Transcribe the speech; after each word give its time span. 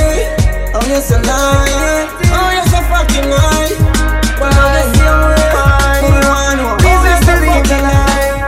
Oh, 0.75 0.83
you're 0.87 1.03
so 1.03 1.19
nice. 1.19 2.06
Oh, 2.31 2.53
so 2.75 2.83
fucking 2.91 3.28
nice. 3.30 3.78
Well, 4.42 4.50
I'm 4.50 4.70
the 4.75 4.83
same 4.98 5.20
way. 5.30 5.47
Who 6.03 6.11
want 6.27 6.58
one? 6.58 6.83
Oh, 6.83 7.06
you're 7.06 7.42
fucking 7.47 7.84
nice. 7.86 8.42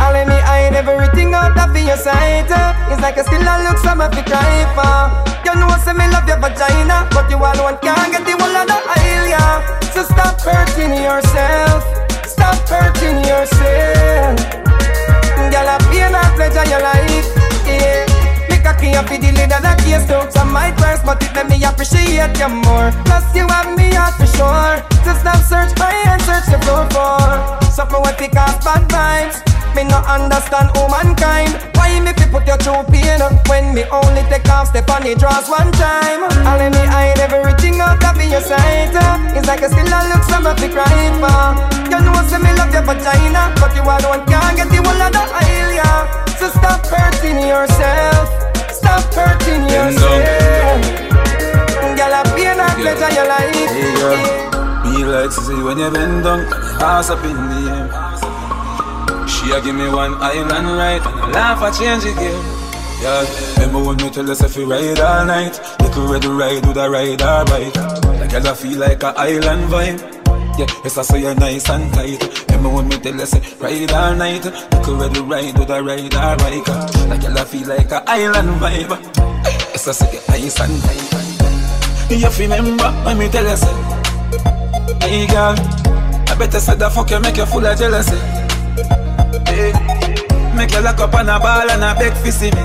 I'll 0.00 0.12
let 0.16 0.28
hide 0.48 0.74
everything 0.74 1.34
out 1.34 1.56
of 1.60 1.76
your 1.76 1.96
sight. 1.96 2.48
uh. 2.50 2.72
It's 2.90 3.00
like 3.02 3.18
I 3.18 3.22
still 3.22 3.44
a 3.44 3.54
look 3.68 3.78
some 3.78 4.00
of 4.00 4.10
the 4.16 4.22
cry 4.24 4.64
for. 4.72 4.96
You 5.44 5.54
know, 5.60 5.68
say 5.84 5.92
me 5.92 6.08
love 6.08 6.26
your 6.28 6.40
vagina, 6.40 7.08
but 7.12 7.28
you 7.28 7.36
alone 7.36 7.76
can't 7.84 8.08
get 8.12 8.24
the 8.24 8.32
whole 8.40 8.56
of 8.56 8.66
the 8.66 8.78
aisle, 8.96 9.28
yeah. 9.28 9.60
So 9.92 10.02
stop 10.04 10.40
hurting 10.40 10.94
yourself. 10.96 11.84
Stop 12.24 12.56
hurting 12.68 13.20
yourself. 13.28 14.40
Girl, 15.52 15.68
I 15.68 15.76
pain 15.92 16.14
and 16.14 16.30
pleasure 16.36 16.64
your 16.70 16.80
life, 16.80 17.28
yeah. 17.68 18.11
Cocky 18.72 18.96
up 18.96 19.04
for 19.04 19.20
the 19.20 19.28
lid 19.36 19.52
of 19.52 19.60
the 19.60 19.72
case 19.84 20.00
too 20.08 20.24
Some 20.32 20.48
might 20.48 20.72
curse 20.80 21.04
but 21.04 21.20
it 21.20 21.28
let 21.36 21.44
me 21.44 21.60
appreciate 21.60 22.32
you 22.40 22.48
more. 22.64 22.88
Plus 23.04 23.24
you 23.36 23.44
have 23.52 23.68
me 23.76 23.92
heart 23.92 24.16
for 24.16 24.24
sure. 24.32 24.80
Just 25.04 25.20
stop 25.20 25.44
search 25.44 25.76
my 25.76 25.92
and 26.08 26.22
search 26.24 26.48
the 26.48 26.56
floor 26.64 26.88
for. 26.88 27.20
Something 27.68 28.00
what 28.00 28.16
pick 28.16 28.32
off 28.32 28.64
bad 28.64 28.88
vibes. 28.88 29.44
Me 29.76 29.84
no 29.84 30.00
understand 30.08 30.72
humankind. 30.72 31.52
Why 31.76 32.00
me 32.00 32.16
fi 32.16 32.24
put 32.32 32.48
your 32.48 32.56
true 32.64 32.80
pain 32.88 33.20
When 33.44 33.76
me 33.76 33.84
only 33.92 34.24
take 34.32 34.48
off 34.48 34.72
step 34.72 34.88
on 34.88 35.04
the 35.04 35.20
draws 35.20 35.52
one 35.52 35.68
time? 35.76 36.24
And 36.24 36.56
let 36.56 36.72
me 36.72 36.84
hide 36.88 37.20
everything 37.20 37.76
out 37.76 38.00
of 38.00 38.16
your 38.24 38.40
sight. 38.40 38.96
Uh. 38.96 39.36
It's 39.36 39.44
like 39.44 39.60
I 39.60 39.68
still 39.68 39.84
a 39.84 40.00
look 40.16 40.24
some 40.32 40.48
of 40.48 40.56
the 40.56 40.72
cry 40.72 41.12
for 41.20 41.52
You 41.92 42.00
know 42.00 42.16
say 42.24 42.40
me 42.40 42.48
love 42.56 42.72
your 42.72 42.88
vagina 42.88 43.52
But 43.60 43.76
you 43.76 43.84
alone 43.84 44.24
can't 44.32 44.56
get 44.56 44.72
the 44.72 44.80
whole 44.80 44.96
of 44.96 45.12
the 45.12 45.24
aisle 45.28 45.72
yeah. 45.76 46.08
So 46.40 46.48
stop 46.48 46.80
hurting 46.88 47.44
yourself 47.44 48.41
Stop 48.82 49.14
hurting 49.14 49.62
yourself 49.70 50.26
Girl, 51.96 52.14
I 52.18 52.22
pain 52.34 52.58
and 52.58 52.74
pleasure 52.82 53.12
your 53.14 53.26
life 53.30 53.54
Hey 53.54 53.94
girl, 53.94 54.42
me 54.92 55.04
like 55.06 55.30
to 55.30 55.40
see 55.40 55.62
when 55.62 55.78
you 55.78 55.90
bend 55.90 56.24
down, 56.24 56.40
ass 56.82 57.10
up 57.10 57.24
in 57.24 57.36
the 57.36 57.60
air. 57.70 59.28
She 59.28 59.50
a 59.52 59.60
give 59.62 59.74
me 59.74 59.88
one 59.88 60.14
island 60.14 60.66
right, 60.76 61.00
and 61.00 61.20
I 61.20 61.30
laugh 61.30 61.62
I 61.62 61.70
change 61.70 62.04
game. 62.14 62.44
Yeah, 63.00 63.24
remember 63.54 63.82
when 63.88 63.96
me 63.96 64.10
tell 64.10 64.30
us 64.30 64.42
if 64.42 64.56
we 64.56 64.64
ride 64.64 65.00
all 65.00 65.24
night, 65.24 65.58
you 65.80 65.88
could 65.90 66.10
ready 66.10 66.28
ride 66.28 66.66
with 66.66 66.76
a 66.76 66.90
ride 66.90 67.22
or 67.22 67.44
bike. 67.46 67.74
Like 68.20 68.34
I 68.34 68.54
feel 68.54 68.78
like 68.78 69.02
a 69.02 69.14
island 69.16 69.70
vibe. 69.72 70.00
Yeah, 70.58 70.66
yes 70.84 70.98
I 70.98 71.02
say 71.02 71.20
you're 71.22 71.34
nice 71.34 71.68
and 71.70 71.92
tight. 71.94 72.22
Remember 72.48 72.68
when 72.68 72.88
me 72.88 72.98
tell 72.98 73.20
us 73.20 73.34
ride 73.60 73.92
all 73.92 74.14
night, 74.14 74.44
you 74.44 74.50
could 74.84 75.00
ready 75.00 75.20
ride 75.20 75.58
with 75.58 75.70
a 75.70 75.82
ride 75.82 76.10
bike. 76.10 76.68
Like 77.08 77.24
I 77.24 77.44
feel 77.44 77.68
like 77.68 77.90
a 77.90 78.02
island 78.06 78.60
vibe. 78.60 78.90
Yes 79.72 79.88
I 79.88 79.92
say 79.92 80.12
you're 80.12 80.22
nice 80.28 80.60
and 80.60 80.82
tight. 80.82 81.12
You 82.12 82.28
remember 82.28 82.90
when 83.04 83.16
me 83.16 83.28
tell 83.30 83.42
you 83.42 83.56
say 83.56 83.72
Hey 85.00 85.26
girl 85.28 85.54
I 86.28 86.36
better 86.38 86.60
say 86.60 86.74
the 86.74 86.90
fuck 86.90 87.10
you 87.10 87.18
make 87.20 87.38
you 87.38 87.46
full 87.46 87.64
of 87.64 87.78
jealousy 87.78 88.18
hey, 89.48 89.72
Make 90.54 90.72
you 90.72 90.80
lock 90.82 91.00
up 91.00 91.14
on 91.14 91.30
a 91.30 91.40
ball 91.40 91.70
and 91.70 91.82
a 91.82 91.94
beg 91.98 92.14
see 92.30 92.50
me 92.50 92.62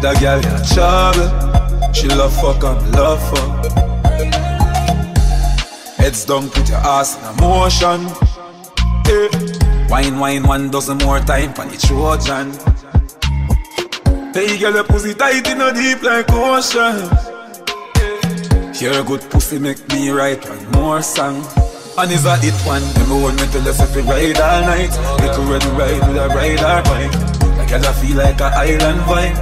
That 0.00 0.16
girl 0.20 0.40
got 0.40 0.64
trouble 0.72 1.92
She 1.92 2.08
love 2.08 2.32
fuck 2.40 2.64
and 2.64 2.92
love 2.92 3.20
fuck 3.28 3.87
Heads 6.08 6.24
down 6.24 6.48
put 6.48 6.66
your 6.70 6.78
ass 6.78 7.18
in 7.18 7.24
a 7.28 7.32
motion 7.42 8.00
hey. 9.04 9.28
Wine 9.90 10.18
wine 10.18 10.42
one 10.42 10.70
dozen 10.70 10.96
more 11.04 11.20
time 11.20 11.52
for 11.52 11.66
the 11.66 11.76
Trojan 11.76 12.48
Hey 14.32 14.56
girl 14.58 14.72
your 14.72 14.84
pussy 14.84 15.12
tight 15.12 15.46
in 15.46 15.60
a 15.60 15.70
deep 15.70 16.02
like 16.02 16.32
ocean 16.32 16.96
eh. 18.00 18.72
Your 18.80 19.04
good 19.04 19.20
pussy 19.28 19.58
make 19.58 19.86
me 19.90 20.08
write 20.08 20.48
one 20.48 20.70
more 20.70 21.02
song. 21.02 21.44
And 21.98 22.10
is 22.10 22.24
a 22.24 22.38
hit 22.38 22.54
one. 22.64 22.80
Remember 22.94 23.26
when 23.26 23.36
me 23.36 23.46
tell 23.52 23.68
us 23.68 23.78
if 23.82 23.94
we 23.94 24.00
ride 24.00 24.40
all 24.40 24.62
night. 24.62 24.96
A 24.96 25.28
ready 25.44 25.66
ride 25.76 26.08
with 26.08 26.16
a 26.16 26.28
ride 26.28 26.62
or 26.64 26.82
bike. 26.88 27.12
Like 27.58 27.72
I 27.84 27.92
feel 28.00 28.16
like 28.16 28.40
a 28.40 28.46
island 28.56 29.00
vibe. 29.00 29.36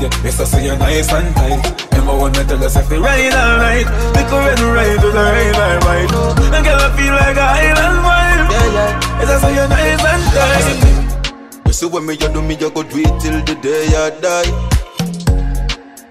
Yeah, 0.00 0.22
yes 0.22 0.38
I 0.38 0.44
say 0.44 0.66
you're 0.66 0.76
nice 0.76 1.12
and 1.12 1.34
tight. 1.34 1.93
Remember 2.04 2.22
when 2.22 2.32
me 2.32 2.44
tell 2.44 2.62
us 2.62 2.76
if 2.76 2.90
we 2.90 2.98
ride 2.98 3.32
all 3.32 3.56
night. 3.64 3.88
Make 4.12 4.28
a 4.28 4.36
ready 4.36 4.62
ride 4.62 5.00
a 5.00 5.08
ride 5.08 5.56
or 5.56 5.80
bike. 5.80 6.12
And 6.52 6.64
girl 6.66 6.76
I 6.76 6.92
feel 7.00 7.14
like 7.16 7.38
a 7.40 7.48
island 7.64 7.98
vibe. 8.04 8.44
Yeah, 8.52 8.76
yeah. 8.76 9.20
Yes 9.20 9.30
I 9.30 9.36
say 9.40 9.54
you're 9.56 9.68
nice 9.72 10.04
and 10.12 10.24
tight. 10.36 11.66
You 11.66 11.72
see 11.72 11.86
when 11.86 12.04
me 12.04 12.12
you 12.12 12.28
do 12.28 12.42
me, 12.42 12.56
you 12.56 12.68
go 12.68 12.82
do 12.82 12.98
it 12.98 13.20
till 13.22 13.40
the 13.40 13.54
day 13.56 13.88
I 13.96 14.10
die. 14.20 14.52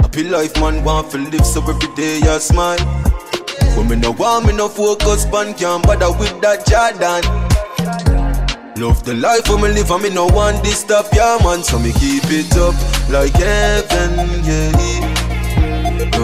Happy 0.02 0.24
life, 0.24 0.60
man, 0.60 0.84
want 0.84 1.12
to 1.12 1.20
live 1.20 1.46
so 1.46 1.62
every 1.62 1.96
day 1.96 2.22
I 2.28 2.40
smile. 2.40 2.82
But 3.76 3.84
me 3.84 3.96
no 3.96 4.14
want 4.14 4.48
me 4.48 4.54
no 4.54 4.70
focus 4.70 5.26
pan 5.26 5.54
can't 5.54 5.86
bother 5.86 6.12
with 6.18 6.42
that 6.42 6.66
Jordan. 6.66 7.22
Love 8.82 9.06
the 9.06 9.14
life 9.14 9.46
for 9.46 9.60
me 9.60 9.70
live 9.70 9.92
and 9.92 10.02
me 10.02 10.10
no 10.10 10.26
want 10.26 10.64
this 10.64 10.80
stop, 10.80 11.06
yeah 11.14 11.38
man. 11.44 11.62
So 11.62 11.78
me 11.78 11.94
keep 11.94 12.24
it 12.34 12.58
up 12.58 12.74
like 13.12 13.34
heaven, 13.34 14.44
yeah. 14.44 15.13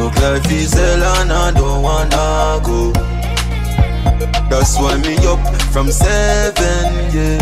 Look 0.09 0.21
life 0.21 0.51
is 0.51 0.73
hell 0.73 1.03
and 1.03 1.31
I 1.31 1.51
don't 1.51 1.83
wanna 1.83 2.59
go. 2.65 2.91
That's 4.49 4.75
why 4.77 4.97
me 4.97 5.15
up 5.27 5.39
from 5.71 5.91
seven, 5.91 6.89
yeah. 7.13 7.37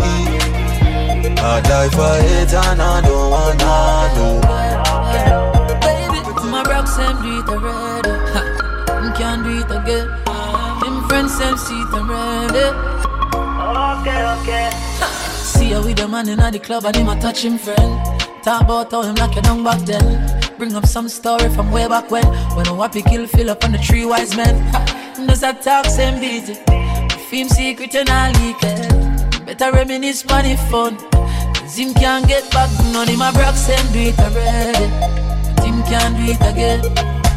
I 1.39 1.61
die 1.61 1.89
for 1.95 2.17
it 2.35 2.53
and 2.53 2.81
I 2.81 2.99
don't 3.07 3.31
wanna 3.31 3.75
know. 4.15 4.41
Baby, 5.79 6.19
my 6.51 6.63
rocks 6.63 6.97
them 6.97 7.15
do 7.21 7.39
it 7.39 7.47
already. 7.47 8.11
Ha, 8.35 9.13
can't 9.15 9.43
do 9.45 9.51
it 9.61 9.71
again. 9.71 10.07
Him 10.83 11.07
friends 11.07 11.39
them 11.39 11.57
see 11.57 11.79
it 11.79 11.93
already. 11.93 12.67
Okay, 14.01 14.21
okay. 14.35 14.69
See 15.55 15.71
how 15.71 15.85
with 15.85 15.95
the 15.95 16.07
man 16.09 16.27
in 16.27 16.39
the 16.51 16.59
club 16.59 16.83
and 16.83 16.95
him 16.97 17.07
a 17.07 17.17
touch 17.21 17.45
him 17.45 17.57
friend. 17.57 18.21
Talk 18.43 18.63
about 18.63 18.91
how 18.91 19.03
him 19.03 19.15
lock 19.15 19.35
you 19.37 19.41
down 19.41 19.63
back 19.63 19.79
then. 19.85 20.46
Bring 20.57 20.73
up 20.75 20.87
some 20.87 21.07
story 21.07 21.49
from 21.49 21.71
way 21.71 21.87
back 21.87 22.09
when. 22.09 22.25
When 22.55 22.65
a 22.65 22.71
wappy 22.71 23.05
kill 23.05 23.27
fill 23.27 23.51
up 23.51 23.63
on 23.63 23.73
the 23.73 23.77
three 23.77 24.05
wise 24.05 24.35
men. 24.35 24.55
Him 25.15 25.27
does 25.27 25.41
that 25.41 25.61
talk 25.61 25.85
same 25.85 26.19
beat. 26.19 26.57
Him 27.29 27.47
secret 27.47 27.93
and 27.93 28.09
I 28.09 28.31
leak. 28.41 28.59
Better 29.45 29.71
reminisce 29.71 30.25
money 30.25 30.55
fun. 30.71 30.97
Cause 31.53 31.77
him 31.77 31.93
can't 31.93 32.27
get 32.27 32.49
back. 32.51 32.71
None 32.91 33.07
of 33.07 33.17
my 33.17 33.31
them 33.31 33.85
do 33.93 33.99
it 33.99 34.19
already. 34.19 34.87
But 35.55 35.63
him 35.63 35.83
can't 35.83 36.17
do 36.17 36.23
it 36.33 36.41
again. 36.41 36.81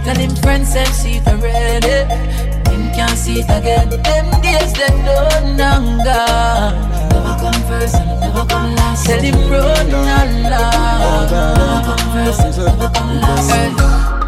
Tell 0.05 0.17
him 0.17 0.35
friends 0.37 0.73
see 0.73 1.17
it 1.17 1.29
already. 1.29 1.87
Eh? 1.87 2.71
Him 2.71 2.91
can't 2.95 3.19
see 3.19 3.41
it 3.41 3.51
again. 3.51 3.91
Them 4.03 4.41
days 4.41 4.73
them 4.73 4.97
don't. 5.05 5.57
Never 5.59 7.20
come 7.51 7.63
first 7.69 7.95
and 7.97 8.21
never 8.21 8.45
come 8.47 8.75
last. 8.75 9.07
Tell 9.07 9.21
him 9.21 9.51
run 9.51 9.91
and 9.91 10.43
laugh. 10.45 11.31
Never 11.31 11.81
come 11.87 12.07
first 12.13 12.41
and 12.41 12.57
never 12.57 12.89
come 12.95 13.21
last. 13.21 13.51
Hey. 13.51 13.71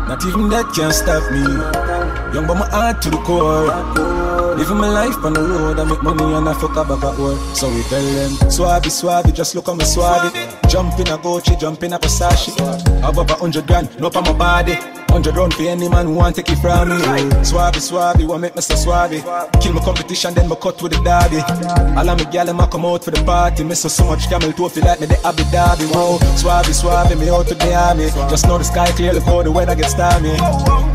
Not 0.08 0.24
even 0.26 0.48
that 0.50 0.66
can 0.74 0.92
stop 0.92 1.24
me. 1.32 1.40
Young 2.34 2.46
but 2.46 2.56
my 2.56 2.68
heart 2.68 3.00
to 3.02 3.10
the 3.10 3.16
core. 3.18 3.66
Living 4.56 4.76
my 4.76 4.88
life 4.88 5.16
on 5.24 5.32
the 5.32 5.40
road, 5.40 5.78
I 5.78 5.84
make 5.84 6.02
money 6.02 6.34
and 6.34 6.48
I 6.48 6.54
fuck 6.54 6.76
up 6.76 6.88
back 6.88 7.02
at 7.02 7.18
work. 7.18 7.40
So 7.54 7.70
we 7.70 7.82
tell 7.84 8.02
them, 8.02 8.32
Swabby, 8.50 8.90
Swabby, 8.90 9.34
just 9.34 9.54
look 9.54 9.68
on 9.68 9.78
me 9.78 9.84
Swabby. 9.84 10.30
Jump 10.68 10.98
in 11.00 11.08
a 11.08 11.16
Gucci, 11.18 11.58
jump 11.58 11.82
in 11.82 11.92
a 11.92 11.98
Versace. 11.98 12.52
Have 13.00 13.18
up 13.18 13.30
a 13.30 13.34
hundred 13.34 13.66
grand, 13.66 13.88
no 13.98 14.08
on 14.08 14.24
my 14.24 14.32
body. 14.32 15.01
Hundred 15.12 15.36
round 15.36 15.52
for 15.52 15.62
any 15.62 15.88
man 15.90 16.06
who 16.06 16.14
want 16.14 16.36
take 16.36 16.48
it 16.48 16.56
from 16.56 16.88
me. 16.88 16.96
Swabby, 17.44 17.80
Swabby, 17.84 18.26
want 18.26 18.40
make 18.40 18.56
me 18.56 18.62
so 18.62 18.74
Swabby. 18.74 19.20
Kill 19.60 19.74
my 19.74 19.84
competition, 19.84 20.32
then 20.32 20.48
my 20.48 20.56
cut 20.56 20.80
with 20.80 20.92
the 20.92 21.00
derby. 21.04 21.40
All 21.98 22.08
of 22.08 22.18
me 22.18 22.24
gal 22.32 22.46
them 22.46 22.58
come 22.70 22.86
out 22.86 23.04
for 23.04 23.10
the 23.10 23.22
party. 23.22 23.62
Miss 23.62 23.82
so 23.82 23.88
so 23.88 24.04
much 24.06 24.26
camel 24.30 24.52
toe 24.52 24.70
feel 24.70 24.84
like 24.84 25.00
me 25.00 25.06
the 25.06 25.18
Abu 25.26 25.42
Dhabi. 25.52 25.84
Whoa, 25.92 26.18
Swabby, 26.40 26.72
Swabby, 26.72 27.20
me 27.20 27.28
out 27.28 27.46
to 27.48 27.54
the 27.54 27.74
army. 27.74 28.08
Just 28.30 28.46
know 28.46 28.56
the 28.56 28.64
sky 28.64 28.90
clear 28.92 29.12
before 29.12 29.44
the 29.44 29.52
weather 29.52 29.74
gets 29.74 29.92
stormy. 29.92 30.32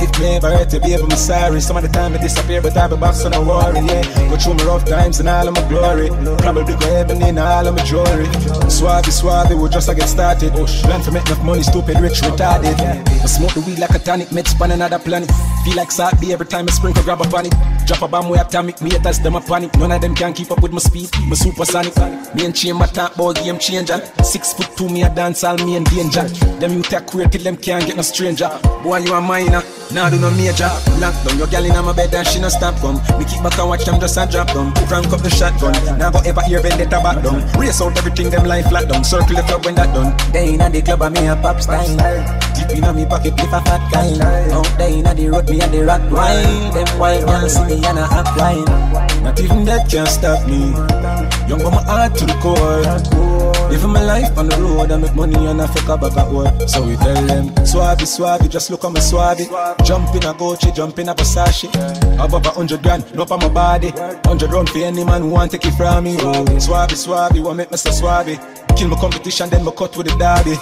If 0.02 0.20
me 0.20 0.36
ever 0.36 0.50
hurt 0.50 0.70
to 0.72 0.80
be 0.80 0.94
able, 0.94 1.08
me 1.08 1.16
sorry. 1.16 1.62
Some 1.62 1.78
of 1.78 1.84
the 1.84 1.90
time 1.90 2.14
I 2.14 2.18
disappear, 2.18 2.62
but 2.62 2.76
I 2.76 2.88
be 2.88 2.98
back, 2.98 3.14
so 3.14 3.30
no 3.30 3.42
worry. 3.44 3.86
Yeah, 3.86 4.02
go 4.30 4.36
through 4.38 4.56
my 4.56 4.64
rough 4.66 4.86
times 4.86 5.20
and 5.20 5.30
all 5.30 5.48
of 5.48 5.54
my 5.54 5.62
glory. 5.70 6.10
Probably 6.42 6.74
go 6.74 6.88
heaven 6.90 7.22
in 7.22 7.38
all 7.38 7.68
of 7.68 7.76
my 7.76 7.84
jewelry. 7.84 8.26
Swabby, 8.66 9.14
Swabby, 9.14 9.54
we 9.54 9.70
just 9.70 9.90
a 9.90 9.94
get 9.94 10.10
started. 10.10 10.54
Plan 10.54 11.02
to 11.04 11.12
make 11.12 11.26
enough 11.28 11.44
money, 11.44 11.62
stupid, 11.62 12.00
rich, 12.00 12.22
retarded. 12.22 12.76
I 12.82 13.26
smoke 13.30 13.54
the 13.54 13.62
weed 13.62 13.78
like 13.78 13.92
a 13.92 14.07
tonic, 14.08 14.30
meds 14.30 14.48
span 14.48 14.72
another 14.72 15.00
planet. 15.00 15.30
Feel 15.66 15.76
like 15.76 15.92
salt 15.92 16.14
every 16.24 16.46
time 16.46 16.66
I 16.70 16.72
sprinkle, 16.72 17.04
grab 17.04 17.20
a 17.20 17.26
panic. 17.26 17.77
Drop 17.88 18.02
a 18.02 18.08
bomb 18.10 18.28
way 18.28 18.38
atomic, 18.38 18.82
me 18.82 18.90
haters 18.90 19.20
them 19.20 19.36
a 19.36 19.42
panic. 19.42 19.74
None 19.78 19.94
of 19.94 20.02
them 20.02 20.14
can 20.14 20.34
keep 20.34 20.52
up 20.52 20.62
with 20.62 20.74
my 20.74 20.80
speed, 20.80 21.10
my 21.26 21.36
supersonic. 21.36 21.96
Me 22.36 22.44
and 22.44 22.54
Chamber 22.54 22.86
talk 22.86 23.16
about 23.16 23.36
game 23.38 23.58
changer. 23.58 24.04
Six 24.22 24.52
foot 24.52 24.70
two, 24.76 24.90
me 24.90 25.04
a 25.04 25.10
dance 25.10 25.46
all 25.46 25.56
me 25.56 25.78
in 25.78 25.86
danger. 25.86 26.24
Them 26.60 26.74
you 26.74 26.82
take 26.84 27.06
queer 27.06 27.30
till 27.30 27.44
them 27.44 27.56
can't 27.56 27.86
get 27.86 27.96
no 27.96 28.02
stranger. 28.02 28.50
Boy, 28.84 28.98
you 28.98 29.14
a 29.14 29.22
minor, 29.22 29.64
now 29.94 30.10
do 30.10 30.20
no 30.20 30.30
major. 30.32 30.68
Lock 31.00 31.16
down 31.24 31.38
your 31.38 31.48
gal 31.48 31.64
in 31.64 31.86
my 31.86 31.94
bed 31.94 32.14
and 32.14 32.28
she 32.28 32.42
no 32.42 32.50
stop 32.50 32.76
come. 32.82 32.98
Me 33.18 33.24
keep 33.24 33.42
back 33.42 33.58
and 33.58 33.70
watch 33.70 33.86
them 33.86 34.02
just 34.02 34.18
a 34.18 34.28
drop 34.30 34.48
down. 34.48 34.74
Crank 34.88 35.08
up 35.08 35.22
the 35.22 35.30
shotgun, 35.30 35.72
now 35.98 36.12
go 36.12 36.20
ever 36.26 36.42
hear 36.42 36.62
vendetta 36.62 37.00
back 37.00 37.24
down. 37.24 37.40
Race 37.58 37.82
out 37.82 37.98
everything 37.98 38.30
them 38.30 38.46
life 38.46 38.68
flat 38.68 38.90
down. 38.90 39.06
Circle 39.06 39.38
the 39.38 39.44
club 39.44 39.64
when 39.64 39.76
that 39.76 39.96
done. 39.96 40.14
They 40.34 40.56
in 40.56 40.72
the 40.74 40.82
club 40.82 41.04
and 41.04 41.16
me 41.16 41.28
a 41.28 41.38
pop 41.38 41.62
style. 41.62 41.88
Deep 42.58 42.84
in 42.84 42.96
me 42.96 43.06
pocket 43.06 43.34
if 43.38 43.54
a 43.54 43.62
fat 43.62 43.92
kind. 43.94 44.22
Out 44.52 44.68
there 44.78 44.92
inna 44.92 45.14
the 45.16 45.30
road, 45.30 45.50
me 45.50 45.62
and 45.62 45.74
the 45.74 45.86
rock 45.86 46.02
wine. 46.12 46.74
Them 46.74 47.00
white 47.00 47.22
girls 47.24 47.54
see 47.56 47.64
me 47.64 47.77
and 47.86 48.00
I 48.00 48.08
act 48.20 48.38
wine. 48.38 48.66
Not 49.24 49.40
even 49.40 49.66
that 49.66 49.90
can 49.90 50.06
stop 50.08 50.46
me. 50.48 50.72
Young 51.48 51.62
but 51.64 51.72
my 51.72 51.84
heart 51.84 52.16
to 52.16 52.26
the 52.26 52.34
core. 52.42 53.37
Living 53.70 53.92
my 53.92 54.04
life 54.04 54.38
on 54.38 54.48
the 54.48 54.56
road, 54.58 54.92
I 54.92 54.98
make 54.98 55.14
money 55.16 55.46
and 55.46 55.62
I 55.62 55.68
fuck 55.68 56.00
back 56.00 56.18
at 56.18 56.32
work. 56.32 56.70
So 56.70 56.84
we 56.88 56.96
tell 56.96 57.22
them, 57.26 57.50
Swabby, 57.66 58.08
Swabby, 58.08 58.50
just 58.50 58.70
look 58.70 58.84
at 58.86 58.92
my 58.92 59.00
Swabby. 59.00 59.46
Jump 59.86 60.10
in 60.16 60.24
a 60.24 60.34
Gucci, 60.34 60.74
jump 60.74 60.98
in 61.00 61.10
a 61.10 61.16
Versace. 61.16 61.68
Up 62.18 62.34
a 62.34 62.50
hundred 62.50 62.82
grand, 62.82 63.14
no 63.14 63.24
on 63.24 63.40
my 63.40 63.50
body. 63.50 63.90
Hundred 64.26 64.52
round 64.52 64.70
for 64.70 64.80
any 64.80 65.04
man 65.04 65.22
who 65.22 65.30
want 65.30 65.52
take 65.52 65.66
it 65.66 65.72
from 65.72 66.06
me. 66.06 66.16
Oh, 66.20 66.46
Swabby, 66.58 66.96
Swabby, 66.96 67.44
want 67.44 67.58
make 67.58 67.70
Mr. 67.70 67.92
Swabby. 67.92 68.40
Kill 68.78 68.90
my 68.90 68.98
competition, 68.98 69.50
then 69.50 69.66
my 69.66 69.72
cut 69.72 69.98
with 69.98 70.06
the 70.06 70.14
derby. 70.22 70.54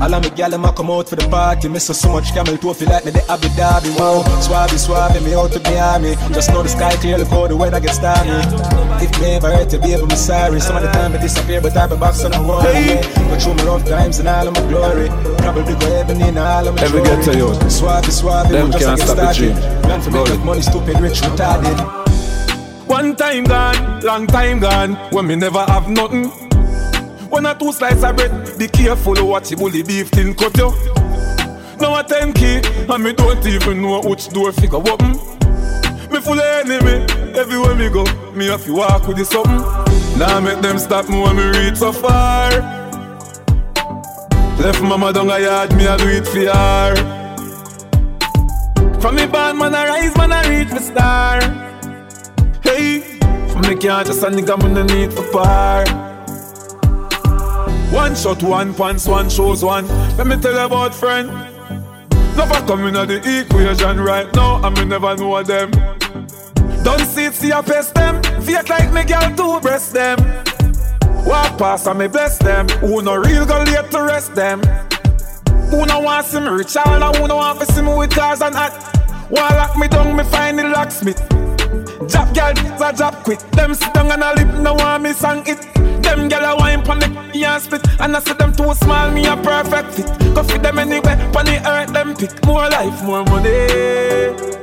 All 0.00 0.14
of 0.14 0.22
my 0.22 0.28
gal 0.30 0.54
a 0.54 0.72
come 0.72 0.90
out 0.90 1.08
for 1.08 1.16
the 1.16 1.28
party. 1.28 1.68
Miss 1.68 1.86
so 1.86 2.12
much 2.12 2.32
camel 2.32 2.56
toe 2.56 2.72
feel 2.72 2.88
like 2.88 3.04
me 3.04 3.10
the 3.10 3.22
Abu 3.28 3.48
Dhabi. 3.58 3.90
Wow, 3.98 4.22
Swabby, 4.40 4.78
Swabby, 4.78 5.24
me 5.24 5.34
out 5.34 5.50
to 5.52 5.58
the 5.58 5.78
army. 5.78 6.14
Just 6.32 6.50
know 6.50 6.62
the 6.62 6.68
sky 6.68 6.94
clear, 6.96 7.18
look 7.18 7.28
how 7.28 7.48
the 7.48 7.56
weather 7.56 7.80
gets 7.80 7.96
stormy. 7.96 8.38
If 9.02 9.10
me 9.20 9.34
ever 9.34 9.50
hurt 9.50 9.70
be 9.82 9.92
able, 9.92 10.06
me 10.06 10.14
sorry. 10.14 10.60
Some 10.60 10.76
of 10.76 10.82
the 10.84 10.90
time 10.92 11.12
I 11.12 11.18
disappear, 11.18 11.60
but 11.60 11.76
I 11.76 11.88
be 11.88 11.96
back, 11.96 12.14
so 12.14 12.28
no 12.28 12.45
worry. 12.46 13.00
Go 13.28 13.38
through 13.38 13.54
my 13.54 13.64
rough 13.64 13.84
times 13.84 14.18
and 14.18 14.28
all 14.28 14.48
of 14.48 14.54
my 14.54 14.66
glory. 14.68 15.08
Probably 15.38 15.74
go 15.74 15.86
heaven 15.94 16.20
in 16.22 16.38
all 16.38 16.66
of 16.68 16.74
my 16.74 16.82
Every 16.82 17.02
jewelry. 17.02 17.24
ghetto 17.24 17.32
youth. 17.38 17.58
Swabby, 17.64 18.10
Swabby, 18.10 18.50
Them 18.50 18.72
just 18.72 18.84
can't 18.84 18.98
get 18.98 19.08
stop 19.08 19.16
the 19.16 19.34
dream. 19.34 19.56
Plan 19.82 20.00
for 20.00 20.10
make 20.10 20.44
money, 20.44 20.62
stupid, 20.62 21.00
rich, 21.00 21.20
retarded. 21.20 21.78
One 22.86 23.16
time 23.16 23.44
gone, 23.44 24.00
long 24.02 24.26
time 24.28 24.60
gone, 24.60 24.94
when 25.10 25.26
me 25.26 25.34
never 25.36 25.64
have 25.64 25.88
nothing. 25.88 26.26
One 27.28 27.44
or 27.46 27.54
two 27.54 27.72
slices 27.72 28.04
of 28.04 28.16
bread, 28.16 28.56
be 28.58 28.68
careful 28.68 29.18
of 29.18 29.26
what 29.26 29.50
you 29.50 29.56
bully 29.56 29.82
beef 29.82 30.10
tin 30.12 30.34
cut 30.34 30.56
you. 30.56 30.70
Now 31.80 31.98
a 31.98 32.04
10 32.04 32.32
key, 32.32 32.60
and 32.88 33.02
me 33.04 33.12
don't 33.12 33.44
even 33.44 33.82
know 33.82 34.00
which 34.02 34.28
door 34.28 34.52
figure 34.52 34.76
open. 34.78 35.12
Me 36.10 36.20
full 36.20 36.38
of 36.38 36.70
enemy, 36.70 37.04
everywhere 37.36 37.74
me 37.74 37.88
go, 37.90 38.04
me 38.32 38.46
have 38.46 38.64
to 38.64 38.72
walk 38.74 39.08
with 39.08 39.18
the 39.18 39.24
something. 39.24 39.85
Now 40.18 40.40
make 40.40 40.62
them 40.62 40.78
stop 40.78 41.08
me 41.10 41.20
when 41.20 41.36
me 41.36 41.44
reach 41.58 41.76
so 41.76 41.92
far. 41.92 42.50
Left 44.58 44.80
mama 44.82 45.12
down 45.12 45.28
a 45.28 45.38
yard, 45.38 45.76
me 45.76 45.84
a 45.86 45.96
do 45.98 46.08
it 46.08 46.26
for 46.26 46.46
her. 46.50 46.94
From 48.98 49.16
me 49.16 49.26
band 49.26 49.58
man 49.58 49.74
I 49.74 49.86
rise, 49.86 50.16
man 50.16 50.32
I 50.32 50.48
reach 50.48 50.72
me 50.72 50.78
star. 50.78 51.40
Hey, 52.62 53.00
from 53.50 53.60
the 53.60 53.76
can't 53.78 54.06
just 54.06 54.22
a 54.22 54.28
nigga 54.28 54.56
me 54.62 54.72
no 54.72 54.84
need 54.84 55.12
for 55.12 55.22
par. 55.30 55.84
One 57.92 58.16
shot, 58.16 58.42
one 58.42 58.72
pants, 58.72 59.06
one 59.06 59.28
shows 59.28 59.62
one. 59.62 59.86
Let 60.16 60.26
me 60.26 60.36
tell 60.36 60.54
you 60.54 60.60
about 60.60 60.94
friend. 60.94 61.28
Never 62.36 62.66
come 62.66 62.86
in 62.86 62.94
the 62.94 63.20
equation 63.40 64.00
right 64.00 64.34
now, 64.34 64.66
and 64.66 64.76
me 64.78 64.84
never 64.86 65.14
know 65.16 65.42
them. 65.42 65.70
Don't 66.82 67.06
see 67.06 67.26
it, 67.26 67.34
see 67.34 67.52
I 67.52 67.60
pest 67.60 67.94
them. 67.94 68.22
Fake 68.46 68.68
like 68.68 68.92
me 68.92 69.02
girl 69.02 69.34
to 69.36 69.60
breast 69.60 69.92
them. 69.92 70.18
Walk 71.26 71.58
past 71.58 71.88
and 71.88 71.98
me 71.98 72.06
bless 72.06 72.38
them. 72.38 72.68
Who 72.78 73.02
no 73.02 73.16
real 73.16 73.44
go 73.44 73.58
late 73.64 73.90
to 73.90 74.02
rest 74.02 74.36
them. 74.36 74.62
Who 75.70 75.84
no 75.84 75.98
want 75.98 76.26
see 76.26 76.38
me 76.38 76.50
rich 76.50 76.76
all 76.76 77.02
and 77.02 77.16
who 77.16 77.26
no 77.26 77.36
want 77.36 77.58
to 77.58 77.66
see 77.66 77.82
me 77.82 77.92
with 77.92 78.10
cars 78.10 78.40
and 78.42 78.54
hat. 78.54 78.72
One 79.30 79.42
lock 79.56 79.76
me 79.76 79.88
down, 79.88 80.16
me 80.16 80.22
find 80.22 80.60
the 80.60 80.68
locksmith. 80.68 81.18
Jab 82.08 82.32
girl, 82.32 82.84
a 82.84 82.92
job 82.92 83.14
quick. 83.24 83.40
Them 83.50 83.74
sit 83.74 83.92
down 83.92 84.12
and 84.12 84.22
a 84.22 84.32
lip, 84.36 84.62
no 84.62 84.74
want 84.74 85.02
me 85.02 85.12
song 85.12 85.42
it. 85.44 85.66
Them 86.06 86.28
gyal 86.28 86.52
a 86.52 86.56
wine 86.56 86.82
pon 86.82 87.00
the 87.00 87.26
and 87.44 87.62
split, 87.62 87.82
and 88.00 88.16
I 88.16 88.20
see 88.20 88.32
them 88.34 88.52
too 88.54 88.72
small, 88.74 89.10
me 89.10 89.26
a 89.26 89.36
perfect 89.36 89.92
fit. 89.94 90.34
Go 90.34 90.42
fit 90.42 90.62
them 90.62 90.78
anywhere, 90.78 91.16
pon 91.32 91.44
the 91.44 91.60
earth 91.68 91.92
them 91.92 92.14
pick. 92.14 92.44
More 92.46 92.68
life, 92.70 93.02
more 93.02 93.24
money. 93.24 93.66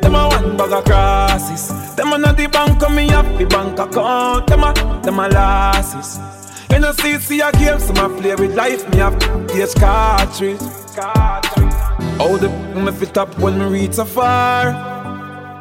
Them 0.01 0.15
a 0.15 0.27
one 0.29 0.57
bag 0.57 0.71
of 0.71 0.85
crosses. 0.85 1.95
Them 1.95 2.13
a 2.13 2.17
not 2.17 2.37
the 2.37 2.47
bank, 2.47 2.81
me 2.91 3.07
have 3.09 3.37
the 3.37 3.45
bank 3.45 3.77
account. 3.77 4.47
Them 4.47 4.63
a, 4.63 4.73
them 5.03 5.19
a 5.19 5.27
losses. 5.27 6.19
You 6.71 6.79
know, 6.79 6.91
see, 6.93 7.17
see 7.19 7.41
a 7.41 7.51
game, 7.51 7.79
some 7.79 7.97
a 7.97 8.09
play 8.21 8.35
with 8.35 8.55
life. 8.55 8.89
Me 8.89 8.97
have 8.97 9.19
gauge 9.47 9.75
cartridge. 9.75 10.59
Cartridge. 10.95 11.73
How 12.17 12.37
the 12.37 12.49
me 12.75 12.91
fit 12.91 13.17
up 13.17 13.37
when 13.39 13.59
me 13.59 13.65
reach 13.65 13.93
so 13.93 14.05
far. 14.05 14.73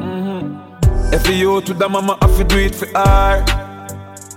Mm-hmm. 0.00 1.14
If 1.14 1.28
you 1.28 1.61
to 1.61 1.75
the 1.75 1.88
mama, 1.88 2.16
I 2.21 2.28
fi 2.28 2.42
do 2.45 2.59
it 2.59 2.75
for 2.75 2.87
her. 2.87 3.45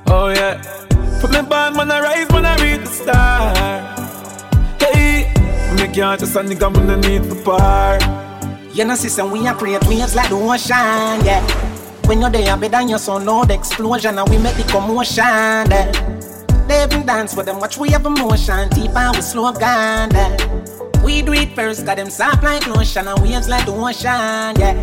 Oh 0.07 0.29
yeah. 0.29 0.84
From 1.19 1.31
me 1.31 1.41
band, 1.49 1.75
man, 1.75 1.91
I 1.91 1.99
rise, 2.01 2.29
man, 2.31 2.45
I 2.45 2.55
reach 2.61 2.81
the 2.81 2.87
star. 2.87 3.55
Hey, 4.79 5.31
me 5.75 5.93
can't 5.93 6.19
just 6.19 6.35
a 6.35 6.39
nigga, 6.39 6.71
man, 6.73 6.89
I 6.91 6.95
need 7.07 7.25
for 7.25 7.41
par. 7.43 7.99
You 8.73 8.85
know, 8.85 8.95
sister, 8.95 9.25
we 9.25 9.47
are 9.47 9.55
create 9.55 9.83
waves 9.87 10.15
like 10.15 10.29
the 10.29 10.35
ocean, 10.35 11.25
yeah. 11.25 11.41
When 12.07 12.21
you're 12.21 12.29
there, 12.29 12.57
better 12.57 12.69
than 12.69 12.89
your 12.89 12.99
son, 12.99 13.25
the 13.25 13.53
explosion, 13.53 14.19
and 14.19 14.29
we 14.29 14.37
make 14.37 14.55
the 14.55 14.63
commotion, 14.63 15.23
yeah. 15.23 15.91
They 16.67 16.83
even 16.83 17.05
dance 17.05 17.35
with 17.35 17.45
them, 17.45 17.59
watch 17.59 17.77
we 17.77 17.89
have 17.91 18.05
emotion, 18.05 18.69
deep 18.69 18.95
and 18.95 19.15
we 19.15 19.21
slow 19.21 19.53
down, 19.53 20.11
yeah. 20.11 20.74
We 21.05 21.21
do 21.21 21.33
it 21.33 21.53
first, 21.53 21.85
got 21.85 21.97
them 21.97 22.09
soft 22.09 22.41
like 22.43 22.65
lotion, 22.65 23.07
and 23.07 23.21
waves 23.21 23.47
like 23.47 23.65
the 23.65 23.71
ocean, 23.71 24.57
yeah. 24.57 24.73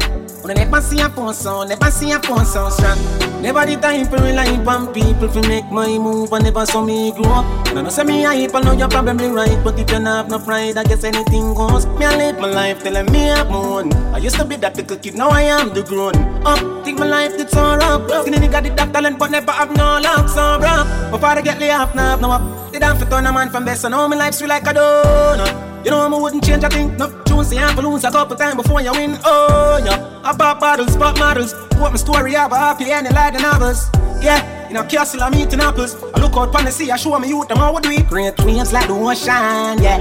I 0.44 0.54
never 0.54 0.80
see 0.80 1.00
a 1.00 1.08
phone 1.08 1.34
sound, 1.34 1.70
never 1.70 1.90
see 1.90 2.12
a 2.12 2.18
phone 2.20 2.44
sound 2.44 2.72
strong. 2.74 2.98
Never 3.42 3.66
the 3.66 3.74
time 3.76 4.06
for 4.06 4.22
rely 4.22 4.54
on 4.54 4.92
people 4.94 5.28
to 5.28 5.48
make 5.48 5.66
my 5.70 5.98
move, 5.98 6.32
and 6.32 6.44
never 6.44 6.64
saw 6.64 6.84
me 6.84 7.10
grow 7.10 7.42
up. 7.42 7.68
And 7.68 7.78
I 7.80 7.82
know 7.82 7.90
say 7.90 8.04
me 8.04 8.22
hype, 8.22 8.54
I 8.54 8.60
know 8.60 8.72
you're 8.72 8.88
probably 8.88 9.28
right, 9.28 9.58
but 9.64 9.74
if 9.74 9.80
you 9.80 9.86
don't 9.86 10.06
have 10.06 10.30
no 10.30 10.38
pride, 10.38 10.78
I 10.78 10.84
guess 10.84 11.02
anything 11.02 11.54
goes. 11.54 11.86
Me 11.98 12.06
I 12.06 12.16
live 12.16 12.38
my 12.38 12.50
life 12.50 12.84
telling 12.84 13.10
me 13.10 13.30
I'm 13.30 13.50
moon. 13.50 13.92
I 14.14 14.18
used 14.18 14.36
to 14.36 14.44
be 14.44 14.54
that 14.56 14.76
little 14.76 14.96
kid, 14.98 15.16
now 15.16 15.30
I 15.30 15.42
am 15.42 15.74
the 15.74 15.82
grown 15.82 16.14
up. 16.46 16.84
Think 16.84 17.00
my 17.00 17.06
life 17.06 17.36
did 17.36 17.50
so 17.50 17.74
rough. 17.74 18.08
Skinny 18.22 18.38
nigga 18.38 18.62
did 18.62 18.76
that 18.76 18.92
talent, 18.92 19.18
but 19.18 19.32
never 19.32 19.50
have 19.50 19.74
no 19.76 19.98
luck, 19.98 20.28
so 20.28 20.58
rough. 20.60 21.10
Before 21.10 21.30
I 21.30 21.40
get 21.40 21.58
laid 21.58 21.72
off, 21.72 21.94
now 21.96 22.10
have 22.10 22.20
no 22.20 22.30
up. 22.30 22.72
Did 22.72 22.84
have 22.84 23.00
to 23.00 23.06
turn 23.06 23.26
a 23.26 23.32
man 23.32 23.50
from 23.50 23.64
best, 23.64 23.82
so 23.82 23.88
now 23.88 24.06
my 24.06 24.16
life's 24.16 24.38
sweet 24.38 24.48
like 24.48 24.66
a 24.66 24.74
donut. 24.74 25.71
You 25.84 25.90
know 25.90 26.00
I 26.00 26.20
wouldn't 26.20 26.44
change 26.44 26.62
a 26.62 26.68
thing. 26.68 26.96
No 26.96 27.10
tunes, 27.24 27.48
see 27.48 27.58
I 27.58 27.74
lose 27.74 28.04
a 28.04 28.10
couple 28.10 28.36
times 28.36 28.54
before 28.54 28.80
you 28.80 28.92
win. 28.92 29.18
Oh 29.24 29.82
yeah. 29.84 30.11
I 30.24 30.36
pop 30.36 30.60
bottles, 30.60 30.96
pop 30.96 31.18
models. 31.18 31.54
What 31.78 31.90
my 31.90 31.96
story 31.96 32.34
about 32.34 32.52
happy 32.52 32.92
and 32.92 33.12
like 33.12 33.34
the 33.34 33.40
novels. 33.40 33.90
Yeah, 34.22 34.68
in 34.70 34.76
a 34.76 34.86
castle 34.86 35.20
I'm 35.20 35.34
eating 35.34 35.60
apples. 35.60 35.96
I 36.14 36.20
look 36.20 36.36
out 36.36 36.54
on 36.54 36.64
the 36.64 36.70
sea, 36.70 36.92
I 36.92 36.96
show 36.96 37.18
my 37.18 37.26
youth, 37.26 37.48
them 37.48 37.58
how 37.58 37.74
we 37.74 37.80
do 37.80 37.90
it. 37.90 38.06
Great 38.06 38.38
waves 38.44 38.72
like 38.72 38.86
the 38.86 38.94
ocean, 38.94 39.82
yeah. 39.82 39.98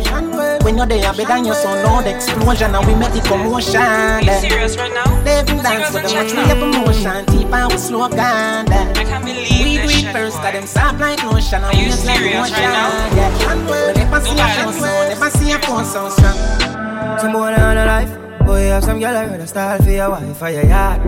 When 0.63 0.77
you're 0.77 0.85
there, 0.85 1.11
better 1.13 1.25
than 1.25 1.45
your 1.45 1.55
son, 1.55 1.83
Lord 1.83 2.05
explosion, 2.05 2.75
and 2.75 2.85
we 2.85 2.93
make 2.93 3.13
the 3.13 3.21
commotion. 3.21 3.81
Yeah. 3.81 4.41
You 4.43 4.49
serious 4.49 4.77
right 4.77 4.93
now? 4.93 5.09
Living 5.23 5.57
dance 5.57 5.91
with 5.91 6.03
them, 6.03 6.13
watch 6.13 6.33
me 6.35 6.41
have 6.45 6.61
emotion, 6.61 7.25
deep 7.25 7.51
and 7.51 7.71
we 7.71 7.77
slow 7.79 8.07
down. 8.09 8.71
I 8.71 8.93
can't 8.93 9.25
believe 9.25 9.49
We 9.49 9.77
do 9.77 9.89
it 9.89 10.13
first, 10.13 10.37
got 10.37 10.53
them 10.53 10.67
soft 10.67 10.99
like 10.99 11.23
lotion, 11.23 11.63
and 11.63 11.77
we 11.77 11.89
serious 11.89 12.51
right 12.51 12.61
now? 12.61 12.89
Yeah, 13.17 13.51
and 13.51 13.67
when 13.67 13.95
they 13.95 14.05
pass 14.05 14.23
see 14.29 14.37
a 14.37 14.45
phone 14.53 14.73
sound, 14.77 15.09
they 15.09 15.17
pass 15.17 15.33
see 15.33 15.51
a 15.51 15.57
phone 15.57 15.85
sound 15.85 16.13
strong. 16.13 17.17
Some 17.17 17.33
boy 17.33 17.57
on 17.57 17.77
a 17.77 17.85
life, 17.89 18.13
boy 18.51 18.67
have 18.67 18.83
some 18.83 18.99
girl 18.99 19.15
I 19.15 19.25
rather 19.25 19.47
style 19.47 19.81
for 19.81 19.89
your 19.89 20.09
wife 20.09 20.37
for 20.37 20.49
your 20.49 20.65
yard. 20.65 21.01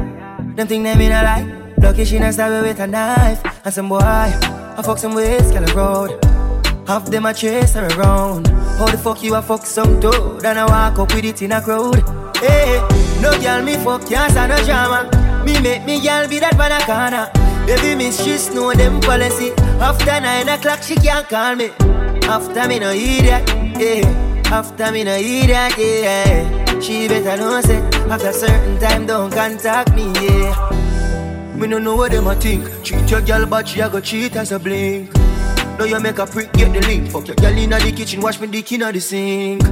Them 0.56 0.68
think 0.68 0.84
them 0.84 1.02
in 1.02 1.12
a 1.12 1.22
lie. 1.28 1.46
Lucky 1.78 2.06
she 2.06 2.18
not 2.20 2.34
stab 2.34 2.64
with 2.64 2.80
a 2.80 2.88
knife. 2.88 3.42
And 3.66 3.74
some 3.74 3.90
boy, 3.90 4.00
I 4.00 4.82
fuck 4.84 4.98
some 4.98 5.16
ways, 5.16 5.52
girl 5.52 5.66
road. 5.76 6.12
Half 6.88 7.06
them 7.12 7.26
a 7.26 7.34
chase 7.34 7.74
her 7.74 7.88
around. 7.98 8.48
How 8.78 8.88
the 8.88 8.98
fuck 8.98 9.22
you 9.24 9.36
a 9.36 9.42
fuck 9.42 9.66
some 9.66 10.00
dude? 10.00 10.46
And 10.46 10.60
I 10.60 10.66
walk 10.66 11.00
up 11.00 11.14
with 11.14 11.26
it 11.26 11.42
in 11.42 11.52
a 11.52 11.62
crowd. 11.62 12.02
Hey, 12.38 12.80
no 13.22 13.32
girl 13.42 13.62
me 13.62 13.76
fuck, 13.84 14.08
can't 14.08 14.32
stand 14.32 14.52
no 14.52 14.58
drama. 14.64 15.00
Me 15.46 15.60
make 15.60 15.86
me 15.86 16.02
girl 16.02 16.28
be 16.30 16.40
that 16.40 16.56
banana. 16.58 17.30
Baby 17.68 17.96
miss, 17.96 18.24
she 18.24 18.36
know 18.56 18.74
them 18.74 19.02
policy. 19.02 19.52
After 19.88 20.20
nine 20.22 20.48
o'clock, 20.48 20.82
she 20.82 20.96
can't 20.96 21.28
call 21.28 21.56
me. 21.56 21.68
After 22.36 22.68
me 22.70 22.80
no 22.80 22.92
idiot, 22.92 23.44
yeah. 23.78 24.52
After 24.60 24.92
me 24.92 25.04
no 25.04 25.16
idiot, 25.16 25.74
yeah. 25.78 26.73
She 26.84 27.08
better 27.08 27.38
know 27.38 27.62
say 27.62 27.80
after 28.12 28.28
a 28.28 28.34
certain 28.34 28.78
time 28.78 29.08
don't 29.08 29.32
contact 29.32 29.96
me, 29.96 30.12
yeah. 30.20 31.56
Me 31.56 31.66
no 31.66 31.80
know 31.80 31.96
what 31.96 32.12
them 32.12 32.28
a 32.28 32.36
think. 32.36 32.66
Treat 32.84 33.10
your 33.10 33.22
girl, 33.22 33.46
but 33.46 33.70
she 33.70 33.80
a 33.80 33.90
go 33.90 34.02
cheat 34.02 34.36
as 34.36 34.52
a 34.52 34.60
blink. 34.60 35.10
Now 35.80 35.86
you 35.86 35.98
make 36.02 36.18
a 36.18 36.25
prick, 36.25 36.52
get 36.52 36.74
the 36.74 36.82
link. 36.82 37.10
Fuck 37.10 37.28
your 37.28 37.38
girl 37.38 37.58
inna 37.58 37.80
the 37.80 37.94
kitchen, 37.94 38.20
wash 38.20 38.38
me 38.42 38.48
dick 38.48 38.70
inna 38.74 38.92
the 38.92 39.00
sink. 39.00 39.63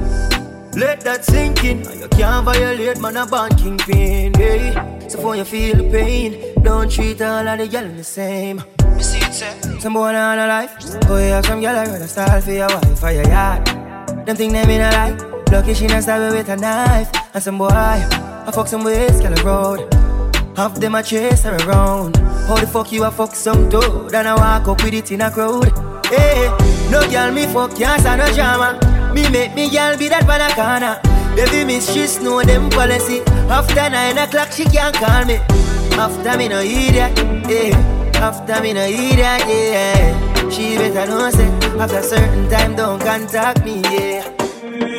Let 0.74 1.02
that 1.02 1.26
sink 1.26 1.62
in. 1.64 1.84
You 2.00 2.08
can't 2.08 2.46
violate, 2.46 2.98
man, 2.98 3.18
a 3.18 3.26
band 3.26 3.58
kingpin. 3.58 4.32
Hey. 4.32 4.72
So 5.06 5.20
for 5.20 5.36
you 5.36 5.44
feel 5.44 5.76
the 5.76 5.90
pain, 5.90 6.54
don't 6.62 6.90
treat 6.90 7.20
all 7.20 7.46
of 7.46 7.58
the 7.58 7.68
girl 7.68 7.88
the 7.92 8.04
same. 8.04 8.62
You 8.96 9.02
see 9.02 9.18
it, 9.18 9.34
sir? 9.34 9.78
Some 9.80 9.92
boy 9.92 10.14
on 10.14 10.38
a 10.38 10.46
life. 10.46 10.74
Oh, 11.10 11.18
you 11.18 11.32
have 11.32 11.44
some 11.44 11.60
girl 11.60 11.76
I 11.76 11.84
rather 11.84 12.06
style 12.06 12.40
for 12.40 12.52
your 12.52 12.68
wife 12.68 12.98
for 12.98 13.10
your 13.10 13.28
yard. 13.28 13.66
Them 14.24 14.34
think 14.34 14.54
them 14.54 14.70
in 14.70 14.80
a 14.80 14.90
life. 14.90 15.31
Lucky 15.52 15.74
she 15.74 15.86
not 15.86 16.02
stab 16.02 16.32
with 16.32 16.48
a 16.48 16.56
knife. 16.56 17.10
And 17.34 17.42
some 17.42 17.58
boy, 17.58 17.68
I 17.68 18.50
fuck 18.54 18.66
some 18.66 18.84
ways, 18.84 19.20
girl 19.20 19.34
road. 19.44 19.94
Half 20.56 20.80
them 20.80 20.94
a 20.94 21.02
chase 21.02 21.42
her 21.42 21.54
around. 21.68 22.16
How 22.48 22.56
the 22.56 22.66
fuck 22.66 22.90
you 22.90 23.04
a 23.04 23.10
fuck 23.10 23.34
some 23.34 23.68
dude 23.68 24.14
and 24.14 24.28
I 24.28 24.34
walk 24.34 24.68
up 24.68 24.82
with 24.82 24.94
it 24.94 25.12
in 25.12 25.20
a 25.20 25.30
crowd? 25.30 25.70
Hey, 26.06 26.48
no 26.90 27.06
girl 27.10 27.30
me 27.32 27.44
fuck 27.48 27.76
can't 27.76 28.02
no 28.02 28.32
drama. 28.34 29.12
Me 29.14 29.28
make 29.28 29.54
me 29.54 29.68
girl 29.68 29.94
be 29.98 30.08
that 30.08 30.26
banana. 30.26 30.98
Baby 31.36 31.66
miss 31.66 31.92
she 31.92 32.24
know 32.24 32.42
them 32.42 32.70
policy. 32.70 33.20
After 33.50 33.90
nine 33.90 34.16
o'clock 34.16 34.52
she 34.52 34.64
can't 34.64 34.96
call 34.96 35.26
me. 35.26 35.34
After 36.00 36.38
me 36.38 36.48
no 36.48 36.60
idiot, 36.60 37.12
yeah. 37.46 37.76
After 38.14 38.62
me 38.62 38.72
no 38.72 38.86
idiot, 38.86 39.44
yeah. 39.46 40.48
She 40.48 40.78
better 40.78 41.10
know 41.10 41.28
say 41.28 41.48
after 41.78 42.00
certain 42.00 42.48
time 42.48 42.74
don't 42.74 42.98
contact 43.00 43.62
me, 43.66 43.82
yeah. 43.82 44.41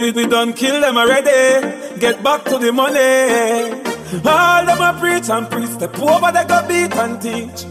We 0.03 0.11
done 0.11 0.51
kill 0.51 0.81
them 0.81 0.97
already. 0.97 1.97
Get 1.97 2.21
back 2.21 2.43
to 2.45 2.57
the 2.57 2.73
money. 2.73 3.71
All 4.27 4.65
them 4.65 4.81
a 4.81 4.99
preach 4.99 5.29
and 5.29 5.49
preach. 5.49 5.69
Step 5.69 5.97
over, 5.97 6.29
they 6.29 6.43
go 6.43 6.67
beat 6.67 6.93
and 6.93 7.21
teach. 7.21 7.63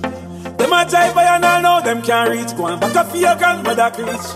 Them 0.56 0.72
a 0.72 0.80
jive 0.88 1.14
by 1.14 1.24
and 1.24 1.44
all 1.44 1.60
know 1.60 1.84
them 1.84 2.00
can't 2.00 2.30
reach. 2.30 2.56
Go 2.56 2.68
and 2.68 2.80
back 2.80 2.96
up 2.96 3.14
your 3.14 3.36
grandmother 3.36 3.90
preach. 3.92 4.26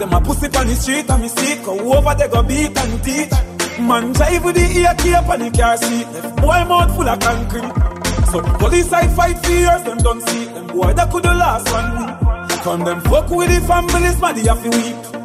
Them 0.00 0.12
a 0.12 0.20
pussy 0.20 0.46
on 0.58 0.66
the 0.66 0.74
street 0.74 1.08
and 1.08 1.22
me 1.22 1.28
see 1.28 1.62
Go 1.62 1.78
over, 1.96 2.16
they 2.18 2.26
go 2.26 2.42
beat 2.42 2.76
and 2.76 3.04
teach. 3.04 3.30
Man 3.78 4.12
jive 4.12 4.44
with 4.44 4.56
the 4.56 4.66
ear 4.80 4.92
cape 4.98 5.30
and 5.30 5.42
the 5.42 5.56
car 5.56 5.76
seat. 5.76 6.06
Left 6.08 6.36
boy 6.42 6.64
mouth 6.66 6.96
full 6.96 7.08
of 7.08 7.20
concrete. 7.20 8.26
So 8.32 8.42
police 8.58 8.92
I 8.92 9.06
fight 9.14 9.38
for 9.38 9.52
years, 9.52 9.82
them 9.84 9.98
don't 9.98 10.20
see 10.28 10.46
them 10.46 10.66
boy 10.66 10.92
that 10.94 11.12
could 11.12 11.22
the 11.22 11.32
last 11.32 11.70
one. 11.70 12.58
Come 12.64 12.84
them 12.84 13.00
fuck 13.02 13.30
with 13.30 13.54
the 13.54 13.64
families, 13.68 14.20
man, 14.20 14.34
they 14.34 14.48
have 14.48 14.60
to 14.64 14.70
weep. 14.70 15.17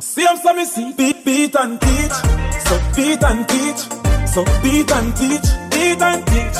See 0.00 0.24
them 0.24 0.36
some 0.38 0.56
me 0.56 0.64
see, 0.64 0.92
beat, 0.94 1.24
beat 1.26 1.54
and 1.56 1.78
teach. 1.78 2.12
So 2.64 2.80
beat 2.96 3.22
and 3.22 3.46
teach. 3.46 4.00
So 4.32 4.44
beat 4.62 4.90
and 4.90 5.14
teach, 5.14 5.46
beat 5.70 6.00
and 6.00 6.26
teach, 6.26 6.58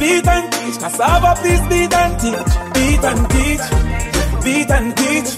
beat 0.00 0.26
and 0.26 0.52
teach. 0.52 0.78
Cassava, 0.80 1.34
please 1.40 1.60
beat 1.68 1.94
and 1.94 2.18
teach, 2.18 2.50
beat 2.74 3.04
and 3.04 3.30
teach, 3.30 3.64
beat 4.42 4.70
and 4.70 4.96
teach, 4.96 5.30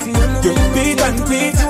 you 0.44 0.54
beat 0.72 1.00
and 1.00 1.26
teach. 1.26 1.60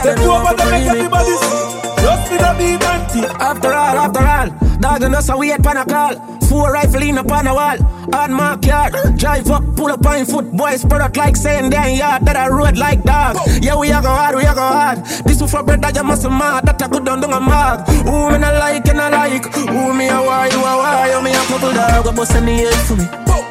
Step 0.00 0.18
over 0.20 0.56
to 0.56 0.70
make 0.70 0.86
everybody 0.86 1.36
see. 1.36 1.87
Just 2.08 2.30
be 2.30 2.36
the 2.40 2.52
beat 2.56 2.80
and. 2.80 3.26
After 3.36 3.68
all, 3.68 3.96
after 4.00 4.24
all, 4.24 4.48
dog 4.80 5.02
and 5.02 5.14
us 5.14 5.28
a 5.28 5.36
wait 5.36 5.62
pan 5.62 5.76
a 5.76 5.84
call. 5.84 6.16
Four 6.48 6.72
rifle 6.72 7.02
in 7.02 7.18
upon 7.18 7.46
a 7.46 7.52
wall, 7.52 7.76
on 8.14 8.32
my 8.32 8.56
yard. 8.62 8.94
Drive 9.18 9.50
up, 9.50 9.76
pull 9.76 9.92
up 9.92 10.06
on 10.06 10.24
foot, 10.24 10.50
boys 10.52 10.80
spread 10.80 11.02
out 11.02 11.16
like 11.18 11.36
saying 11.36 11.68
damn 11.68 11.94
yard 11.94 12.24
that 12.24 12.36
I 12.36 12.48
road 12.48 12.78
like 12.78 13.02
dog. 13.02 13.36
Yeah, 13.60 13.76
we 13.76 13.92
are 13.92 14.00
go 14.00 14.08
hard, 14.08 14.36
we 14.36 14.46
are 14.46 14.54
go 14.54 14.62
hard. 14.62 15.04
This 15.26 15.42
is 15.42 15.50
for 15.50 15.62
bread 15.62 15.82
that 15.82 15.96
you 15.96 16.02
must 16.02 16.24
mad, 16.24 16.64
that 16.64 16.80
I 16.80 16.88
down 16.88 17.20
down 17.20 17.24
a 17.24 17.40
mad. 17.40 17.86
Who 18.08 18.30
me 18.32 18.38
not 18.38 18.54
like 18.54 18.88
and 18.88 19.00
I 19.00 19.10
like, 19.10 19.44
who 19.52 19.92
me 19.92 20.08
a 20.08 20.16
why, 20.24 20.48
you 20.48 20.60
a 20.64 20.72
why, 20.80 21.12
you 21.12 21.20
me 21.22 21.32
a 21.32 21.42
couple 21.52 21.72
dog, 21.74 22.04
go 22.04 22.12
bust 22.12 22.34
any 22.36 22.64
head 22.64 22.80
for 22.88 22.96
me. 22.96 23.04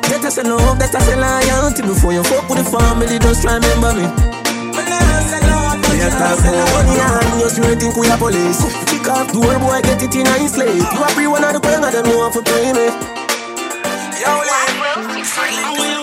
Better 0.10 0.32
say 0.32 0.42
no, 0.42 0.58
better 0.80 1.00
say 1.00 1.16
loyalty 1.16 1.84
before 1.84 2.14
you 2.14 2.24
fuck 2.24 2.50
with 2.50 2.58
the 2.58 2.66
family, 2.66 3.20
just 3.20 3.44
try 3.44 3.54
remember 3.62 3.94
me. 3.94 4.08
Yeah, 4.74 5.67
talk 6.06 6.40
more 6.46 6.68
money 6.78 6.96
and 7.00 7.42
you 7.42 7.50
sure 7.50 7.76
think 7.76 7.96
we 7.98 8.08
are 8.10 8.18
police. 8.18 8.62
Kick 8.86 9.08
off 9.10 9.32
door 9.34 9.58
boy, 9.60 9.82
get 9.82 10.02
it 10.02 10.16
in 10.16 10.28
a 10.28 10.48
slave 10.48 10.78
You 10.78 11.02
are 11.02 11.10
free 11.12 11.28
one 11.28 11.44
of 11.44 11.54
the 11.54 11.60
queen 11.60 11.84
of 11.84 11.92
them, 11.92 12.06
you 12.06 12.18
want 12.18 12.34
to 12.34 12.42
pay 12.44 12.74
me. 12.74 12.88
Yo, 14.22 14.32
I 14.32 15.97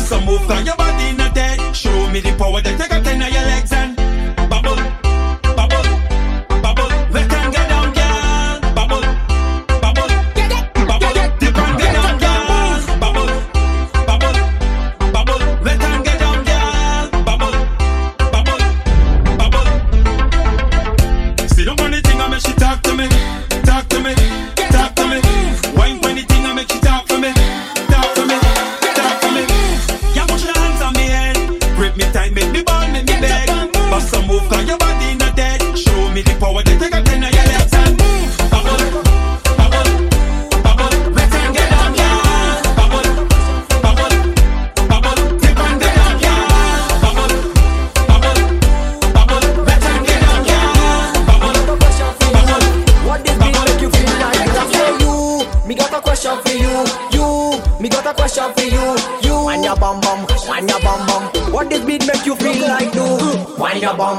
some 0.00 0.24
move, 0.24 0.40
cause 0.48 0.64
your 0.66 0.76
body 0.76 1.12
not 1.16 1.34
dead. 1.34 1.76
Show 1.76 2.10
me 2.10 2.20
the 2.20 2.34
power 2.36 2.60
that 2.60 2.80
a 2.80 3.02
ten 3.02 3.22
of 3.22 3.32
your 3.32 3.42
legs 3.42 3.72
and 3.72 3.89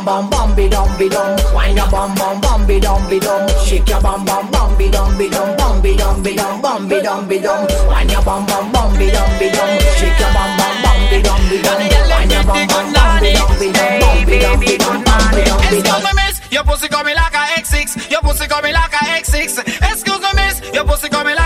bum 0.05 0.29
bum, 0.29 0.29
bum 0.29 0.55
be 0.55 0.70
dum 0.70 0.98
be 0.98 1.10
dum. 1.10 1.38
Wind 1.53 1.77
your 1.77 1.89
bum 1.89 2.15
bum, 2.15 2.41
bum 2.41 2.67
be 2.67 2.79
dum 2.79 3.10
be 3.10 3.20
dum. 3.20 3.48
Shake 3.65 3.88
your 3.89 4.01
bum 4.01 4.25
bum, 4.25 4.50
bum 4.51 4.77
be 4.77 4.89
dum 4.89 5.17
be 5.17 5.29
dum, 5.29 5.55
bum 5.58 5.81
be 5.81 5.96
dum 5.96 6.24
be 6.24 6.36
dum, 6.36 6.62
bum 6.62 6.88
be 6.88 7.01
dum 7.01 7.27
be 7.27 7.39
dum. 7.39 7.67
Wind 7.88 8.12
your 8.12 8.24
bum 8.24 8.46
bum, 8.46 8.72
bum 8.72 8.98
be 8.98 9.12
dum 9.12 9.29
be 9.39 9.50
dum. 9.51 9.70
Shake 9.98 10.20
your 10.20 10.34
bum 10.34 10.58
bum, 10.58 10.81
bum 10.84 11.00
be 11.10 11.22
dum 11.22 11.41
be 11.50 11.62
dum. 11.62 11.72
wine 12.10 12.29
your 12.29 12.43
bum 12.43 12.67
bum 12.67 12.91
Bambi 12.93 13.34
Bambi 13.34 13.72
Bambi 13.74 14.39
Bambi 14.39 14.77
Bambi 14.77 15.03
Bambi 15.05 15.41
Excuse 15.72 16.03
me, 16.03 16.12
miss, 16.15 16.41
your 16.51 16.63
pussy 16.63 16.88
coming 16.88 17.15
like 17.15 17.34
a 17.34 17.62
X6. 17.62 18.12
Your 18.12 18.22
pussy 18.22 18.48
coming 18.48 18.74
like 18.74 18.93
a 18.93 19.22
X6. 19.22 19.60
Excuse 19.91 20.20
me, 20.20 20.31
miss, 20.36 20.74
your 20.74 20.86
pussy 20.86 21.10
coming 21.10 21.36
like 21.36 21.40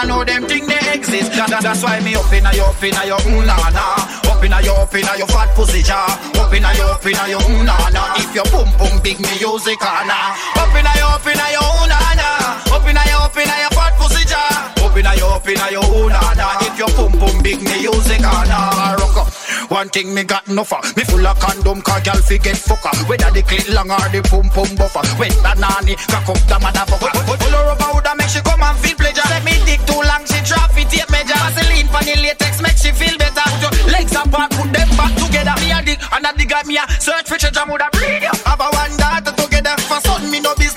a 0.00 0.06
X6. 0.06 0.06
Never 0.06 0.06
know 0.08 0.24
them 0.24 0.48
thing 0.48 0.66
they 0.66 0.92
exist. 0.94 1.32
That, 1.32 1.50
that- 1.50 1.62
that's 1.62 1.82
why 1.82 2.00
me 2.00 2.14
up 2.14 2.32
inna 2.32 2.52
your 2.54 2.66
up 2.68 2.82
inna 2.82 3.04
your 3.06 3.20
ooh 3.28 3.44
na 3.44 3.56
na. 3.70 3.84
Up 4.30 4.42
inna 4.44 4.60
your 4.62 4.80
up 4.80 4.94
inna 4.94 5.16
your 5.18 5.26
fat 5.28 5.54
pussy 5.54 5.82
jar. 5.82 6.08
Up 6.40 6.52
inna 6.54 6.72
your 6.74 6.90
up 6.92 7.04
inna 7.06 7.28
your 7.28 7.42
ooh 7.42 7.64
na 7.64 7.76
na. 7.90 8.14
If 8.16 8.34
your 8.34 8.44
pum 8.44 8.68
pum 8.78 9.00
big 9.02 9.20
music 9.20 9.78
ah, 9.82 10.04
na. 10.08 10.36
Up 10.62 10.72
inna 10.74 10.92
your 10.96 11.12
up 11.12 11.26
inna 11.26 11.46
your 11.52 11.68
ooh 11.68 11.88
na 11.88 11.98
na. 12.16 12.28
Up 12.76 12.86
inna 12.88 13.02
your 13.10 13.22
up 13.28 13.36
inna 13.36 13.56
your 13.60 13.72
fat 13.76 13.92
pussy 13.98 14.24
jar. 14.24 14.79
Up 14.90 14.98
inna 14.98 15.14
your 15.14 15.38
up 15.38 15.46
inna 15.46 15.70
your 15.70 16.10
na 16.10 16.34
na. 16.34 16.58
If 16.66 16.74
your 16.74 16.90
pum 16.98 17.14
pum 17.14 17.38
big 17.46 17.62
me 17.62 17.86
music 17.86 18.18
na. 18.26 18.98
Rock 18.98 19.22
up. 19.22 19.30
One 19.70 19.86
thing 19.86 20.10
me 20.12 20.24
got 20.24 20.48
no 20.48 20.64
for 20.64 20.82
Me 20.98 21.06
full 21.06 21.22
of 21.22 21.38
condom 21.38 21.78
car 21.80 22.02
girl 22.02 22.18
fi 22.18 22.42
get 22.42 22.58
fucker 22.58 22.90
Whether 23.06 23.30
the 23.30 23.46
clit 23.46 23.70
long 23.70 23.86
or 23.86 24.02
the 24.10 24.18
pum 24.26 24.50
pum 24.50 24.66
buffer. 24.74 25.06
When 25.14 25.30
nanny 25.62 25.94
cock 26.10 26.26
up 26.26 26.42
the 26.50 26.58
motherfucker 26.58 27.14
Pull 27.22 27.54
her 27.54 27.70
over 27.70 27.90
woulda 27.94 28.18
make 28.18 28.34
she 28.34 28.42
come 28.42 28.66
and 28.66 28.74
feel 28.82 28.98
pleasure. 28.98 29.22
Let 29.30 29.46
me 29.46 29.54
dick 29.62 29.78
too 29.86 29.94
long 29.94 30.26
she 30.26 30.42
drop 30.42 30.74
it 30.74 30.90
tape 30.90 31.06
measure. 31.06 31.38
Vaseline 31.38 31.86
for 31.86 32.02
the 32.02 32.18
latex 32.18 32.58
make 32.58 32.74
she 32.74 32.90
feel 32.90 33.14
better. 33.14 33.46
Put 33.46 33.62
your 33.62 33.94
legs 33.94 34.10
apart 34.18 34.50
put 34.58 34.74
them 34.74 34.90
back 34.98 35.14
together. 35.14 35.54
Me 35.62 35.70
a 35.70 35.78
dig 35.86 36.02
and 36.02 36.26
a 36.26 36.30
dig 36.34 36.50
at 36.50 36.66
me 36.66 36.82
a 36.82 36.84
search 36.98 37.30
for 37.30 37.38
treasure 37.38 37.62
woulda 37.62 37.86
breed 37.94 38.26
Have 38.26 38.58
a 38.58 38.66
one 38.74 38.94
daughter 38.98 39.38
together 39.38 39.78
For 39.86 40.02
son 40.02 40.26
me 40.34 40.42
no 40.42 40.50
business 40.58 40.69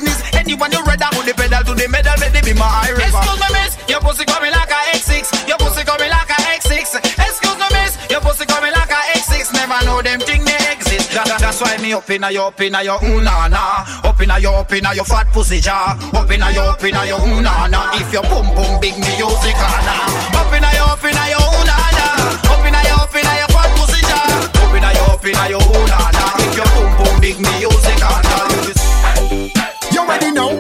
Anyone 0.43 0.71
you 0.75 0.83
ready 0.83 1.07
put 1.15 1.23
the 1.25 1.33
pedal 1.33 1.63
to 1.63 1.73
the 1.73 1.87
metal 1.87 2.19
me 2.19 2.27
be 2.43 2.51
my 2.59 2.67
eye 2.67 2.91
river. 2.91 3.07
Excuse 3.15 3.39
me 3.39 3.49
miss 3.55 3.71
Your 3.87 4.01
pussy 4.03 4.25
coming 4.27 4.51
like 4.51 4.67
a 4.67 4.79
X6 4.99 5.47
Your 5.47 5.55
pussy 5.57 5.83
coming 5.87 6.11
like 6.11 6.27
a 6.27 6.37
X6 6.59 6.99
Excuse 6.99 7.57
me 7.57 7.67
miss 7.71 7.95
Your 8.11 8.19
pussy 8.19 8.43
coming 8.45 8.75
like 8.75 8.91
a 8.91 8.99
X6 9.23 9.55
Never 9.55 9.79
know 9.87 10.03
them 10.03 10.19
thing 10.19 10.43
they 10.43 10.59
exist. 10.67 11.15
That, 11.15 11.31
that- 11.31 11.39
That's 11.39 11.63
why 11.63 11.79
me 11.79 11.93
up 11.95 12.09
inna 12.11 12.27
your 12.29 12.51
up 12.51 12.59
inna 12.59 12.83
your 12.83 12.99
ooh 13.07 13.23
na 13.23 13.47
na 13.47 13.87
Up 14.03 14.19
inna 14.19 14.35
your 14.43 14.59
up 14.67 14.71
inna 14.75 14.91
your 14.93 15.07
fat 15.07 15.31
pussy 15.31 15.63
jar. 15.63 15.95
Up 16.11 16.27
inna 16.29 16.51
your 16.51 16.75
up 16.75 16.83
inna 16.83 17.07
your 17.07 17.23
ooh 17.23 17.39
na 17.41 17.67
na 17.71 17.95
If 17.95 18.11
your 18.11 18.23
pum 18.27 18.51
pum 18.51 18.83
big 18.83 18.99
music 18.99 19.55
na 19.55 19.95
Up 20.43 20.51
inna 20.51 20.69
your 20.75 20.91
up 20.91 21.03
inna 21.07 21.23
your 21.31 21.39
ooh 21.39 21.63
na 21.63 21.75
na 21.95 22.05
Up 22.51 22.61
inna 22.67 22.81
your 22.83 22.99
up 22.99 23.15
inna 23.15 23.31
your 23.39 23.49
fat 23.55 23.71
pussy 23.79 24.01
jar. 24.11 24.27
Up 24.59 24.75
inna 24.75 24.91
your 24.91 25.07
up 25.15 25.23
inna 25.23 25.43
your 25.55 25.63
ooh 25.63 25.87
na 25.87 25.99
na 26.11 26.23
If 26.43 26.51
your 26.59 26.67
pum 26.75 26.91
pum 26.99 27.15
big 27.23 27.39
music 27.39 27.95
na 28.03 28.11
You 30.03 30.09
already 30.09 30.31
know. 30.35 30.59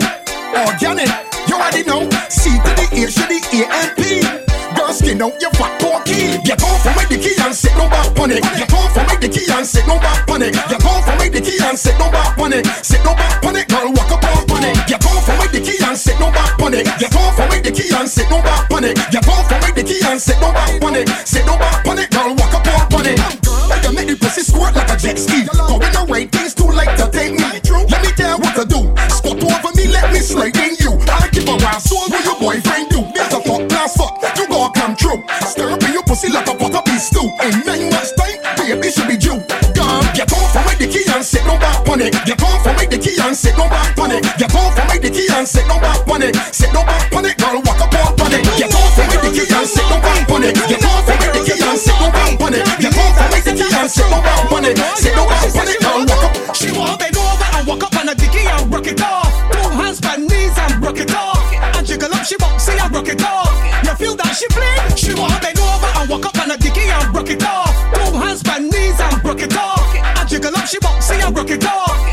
Organic. 0.55 1.11
You 1.51 1.59
already 1.59 1.83
know. 1.83 2.07
C 2.31 2.55
to 2.63 2.71
the 2.79 2.87
A 2.95 3.11
to 3.11 3.23
the 3.27 3.39
A 3.43 3.67
and 3.67 3.91
P. 3.99 4.23
Girl, 4.71 4.87
skin 4.95 5.19
out 5.19 5.35
your 5.43 5.51
fat 5.59 5.75
porky. 5.83 6.39
Get 6.47 6.63
off 6.63 6.79
from 6.79 6.95
the 7.11 7.19
key 7.19 7.35
and 7.43 7.51
sit 7.51 7.75
no 7.75 7.91
back 7.91 8.15
on 8.23 8.31
it. 8.31 8.39
Get 8.39 8.71
off 8.71 8.95
from 8.95 9.03
the 9.19 9.27
key 9.27 9.43
and 9.51 9.67
sit 9.67 9.83
no 9.83 9.99
back 9.99 10.23
on 10.31 10.41
it. 10.41 10.53
Get 10.55 10.79
off 10.87 11.03
from 11.03 11.19
the 11.19 11.41
key 11.43 11.59
and 11.59 11.77
sit 11.77 11.99
no 11.99 12.07
back 12.07 12.39
on 12.39 12.53
it. 12.53 12.65
Sit 12.87 13.03
no 13.03 13.11
back 13.19 13.43
on 13.43 13.55
it, 13.59 13.67
girl. 13.67 13.91
Walk 13.91 14.15
up 14.15 14.23
on 14.23 14.63
it. 14.63 14.79
Get 14.87 15.03
off 15.03 15.25
from 15.27 15.35
the 15.51 15.59
key 15.59 15.75
and 15.83 15.97
sit 15.97 16.17
no 16.23 16.31
back 16.31 16.55
on 16.63 16.73
it. 16.73 16.87
Get 16.95 17.11
off 17.13 17.35
from 17.35 17.51
the 17.51 17.71
key 17.75 17.91
and 17.91 18.07
sit 18.07 18.29
no 18.31 18.39
back 18.39 18.71
on 18.71 18.85
it. 18.87 18.95
Get 19.11 19.27
off 19.27 19.43
from 19.51 19.75
the 19.75 19.83
key 19.83 19.99
and 20.07 20.21
sit 20.23 20.39
no 20.39 20.55
back 20.55 20.81
on 20.81 20.95
it. 20.95 21.09
Sit 21.27 21.45
no 21.45 21.59
back 21.59 21.85
on 21.85 21.99
it, 21.99 22.09
girl. 22.15 22.31
Walk 22.31 22.55
up 22.55 22.93
on 22.95 23.05
it. 23.11 23.42
And 45.43 45.49
sit 45.49 45.67
no 45.67 45.75
back 45.75 46.07
on 46.07 46.23
it. 46.23 46.35
Sit 46.55 46.71
no 46.71 46.87
back 46.87 47.11
on 47.11 47.25
it, 47.25 47.35
girl, 47.35 47.59
walk 47.67 47.81
up 47.83 47.91
on 47.91 48.31
it. 48.31 48.43
Get 48.55 48.71
off 48.71 48.95
make 48.95 49.11
the 49.11 49.29
key 49.35 49.43
and 49.51 49.67
sit 49.67 49.83
no 49.91 49.99
back 49.99 50.29
on 50.31 50.43
it. 50.43 50.55
Get 50.55 50.83
off 50.87 51.03
make 51.03 51.19
the 51.19 51.41
key 51.43 51.59
and 51.59 51.75
sit 51.75 51.99
no 51.99 52.07
back 52.15 52.39
on 52.39 52.53
it. 52.55 52.63
Get 52.79 52.95
off 52.95 53.19
make 53.27 53.43
the 53.43 53.51
key 53.51 53.75
and 53.75 53.91
sit 53.91 54.07
no 54.07 54.23
back 54.23 54.51
on 54.55 54.63
it. 54.63 54.77
Sit 54.95 55.15
no 55.19 55.27
back 55.27 55.43
on 55.51 55.67
it, 55.67 55.79
girl, 55.83 55.99
walk 56.07 56.23
up. 56.23 56.55
She 56.55 56.71
want 56.71 56.95
bend 56.95 57.17
over 57.19 57.47
and 57.59 57.67
walk 57.67 57.83
up 57.83 57.95
on 57.99 58.07
a 58.07 58.15
dicky 58.15 58.47
and 58.47 58.71
rock 58.71 58.87
it 58.87 59.01
off. 59.03 59.27
Two 59.51 59.67
hands 59.75 59.99
by 59.99 60.15
knees 60.15 60.55
and 60.55 60.79
rock 60.79 60.99
it 61.03 61.11
off. 61.11 61.43
And 61.75 61.83
jiggle 61.85 62.13
up, 62.15 62.23
she 62.23 62.37
boxy 62.39 62.79
and 62.79 62.93
rock 62.95 63.09
it 63.11 63.19
off. 63.19 63.51
You 63.83 63.93
feel 63.99 64.15
that 64.15 64.31
she 64.39 64.47
fling? 64.55 64.95
She 64.95 65.11
want 65.11 65.35
bend 65.43 65.59
over 65.59 65.91
and 65.99 66.07
walk 66.07 66.23
up 66.23 66.39
on 66.39 66.51
a 66.51 66.57
dicky 66.57 66.87
and 66.87 67.11
rock 67.11 67.27
it 67.27 67.43
off. 67.43 67.75
Two 67.91 68.15
hands 68.15 68.43
by 68.43 68.63
knees 68.63 68.95
and 68.95 69.19
rock 69.19 69.43
it 69.43 69.51
off. 69.59 69.91
And 69.91 70.29
jiggle 70.29 70.55
up, 70.55 70.71
she 70.71 70.79
boxy 70.79 71.19
and 71.19 71.35
rock 71.35 71.51
it 71.51 71.67
off. 71.67 72.12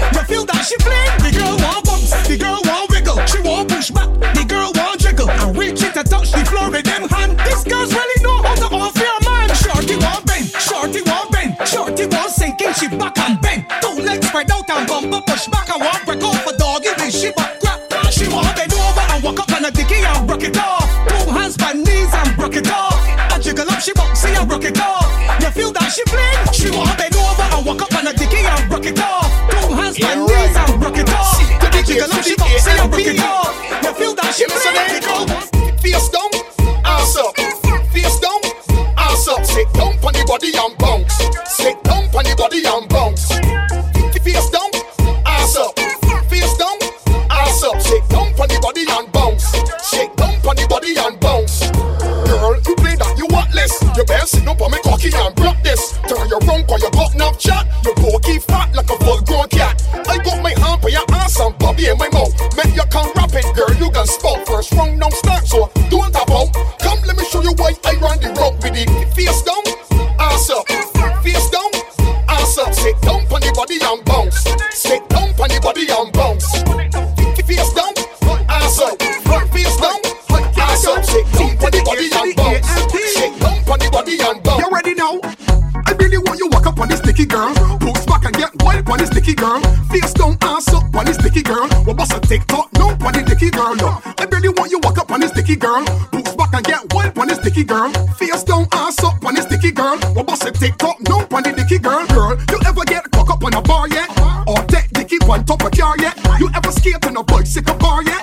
Sticky 97.61 97.75
girl. 97.75 97.92
Face 98.14 98.42
down, 98.44 98.66
ass 98.73 99.03
up 99.05 99.25
on 99.25 99.35
this 99.35 99.44
sticky 99.44 99.73
girl. 99.73 99.99
What 100.14 100.27
bust 100.27 100.46
a 100.46 100.51
TikTok? 100.51 101.01
No, 101.09 101.18
on 101.31 101.42
the 101.42 101.53
sticky 101.53 101.79
girl. 101.79 102.07
Girl, 102.09 102.37
you 102.51 102.59
ever 102.66 102.85
get 102.85 103.11
cock 103.11 103.31
up 103.31 103.44
on 103.44 103.55
a 103.55 103.61
bar 103.61 103.88
yet? 103.88 104.09
Or 104.46 104.57
take 104.64 104.88
dicky 104.90 105.18
on 105.29 105.44
top 105.44 105.64
of 105.64 105.73
car 105.73 105.94
yet? 105.99 106.16
You 106.38 106.49
ever 106.55 106.73
skate 106.73 107.05
on 107.07 107.16
a 107.16 107.23
bicycle 107.23 107.77
bar 107.77 108.03
yet? 108.03 108.23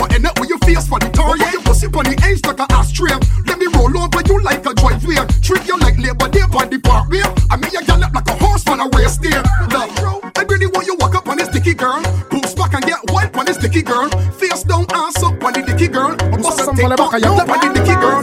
Or 0.00 0.06
end 0.12 0.26
up 0.26 0.38
with 0.38 0.50
your 0.50 0.58
face 0.58 0.86
for 0.86 0.98
the 0.98 1.08
tar 1.10 1.36
yet? 1.36 1.52
You 1.52 1.60
pussy 1.60 1.86
on 1.86 2.04
the 2.04 2.14
edge 2.22 2.44
like 2.46 2.60
a 2.60 2.66
ashtray. 2.72 3.10
Let 3.46 3.58
me 3.58 3.66
roll 3.74 3.90
over 3.98 4.22
you 4.22 4.40
like 4.42 4.64
a 4.66 4.74
driveway. 4.74 5.18
Treat 5.42 5.66
you 5.66 5.78
like 5.78 5.98
labor 5.98 6.28
day 6.28 6.46
on 6.46 6.70
the 6.70 6.78
parkway. 6.78 7.22
I 7.50 7.56
mean 7.56 7.70
you 7.72 7.82
gallop 7.86 8.14
like 8.14 8.28
a 8.28 8.36
horse 8.38 8.66
on 8.68 8.80
a 8.80 8.88
race 8.94 9.16
there. 9.18 9.42
Look, 9.74 9.90
I 10.38 10.42
really 10.48 10.66
want 10.66 10.86
you 10.86 10.94
walk 11.00 11.14
up 11.14 11.26
on 11.28 11.38
this 11.38 11.48
sticky 11.48 11.74
girl. 11.74 12.02
Post 12.30 12.56
back 12.56 12.74
and 12.74 12.84
get 12.84 13.00
wild 13.10 13.34
on 13.34 13.46
this 13.46 13.56
sticky 13.56 13.82
girl. 13.82 14.08
Face 14.38 14.62
down, 14.62 14.86
ass 14.94 15.22
up 15.22 15.42
on 15.42 15.52
the 15.54 15.62
dicky 15.66 15.88
girl. 15.88 16.14
Bust 16.38 16.60
a 16.62 16.70
TikTok, 16.70 17.18
no 17.20 17.34
on 17.34 17.58
the 17.58 17.70
dicky 17.74 17.96
girl. 17.98 18.15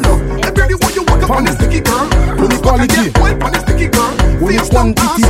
quality. 2.64 3.12
When 4.40 4.54
you 4.54 4.66
quantity. 4.72 5.24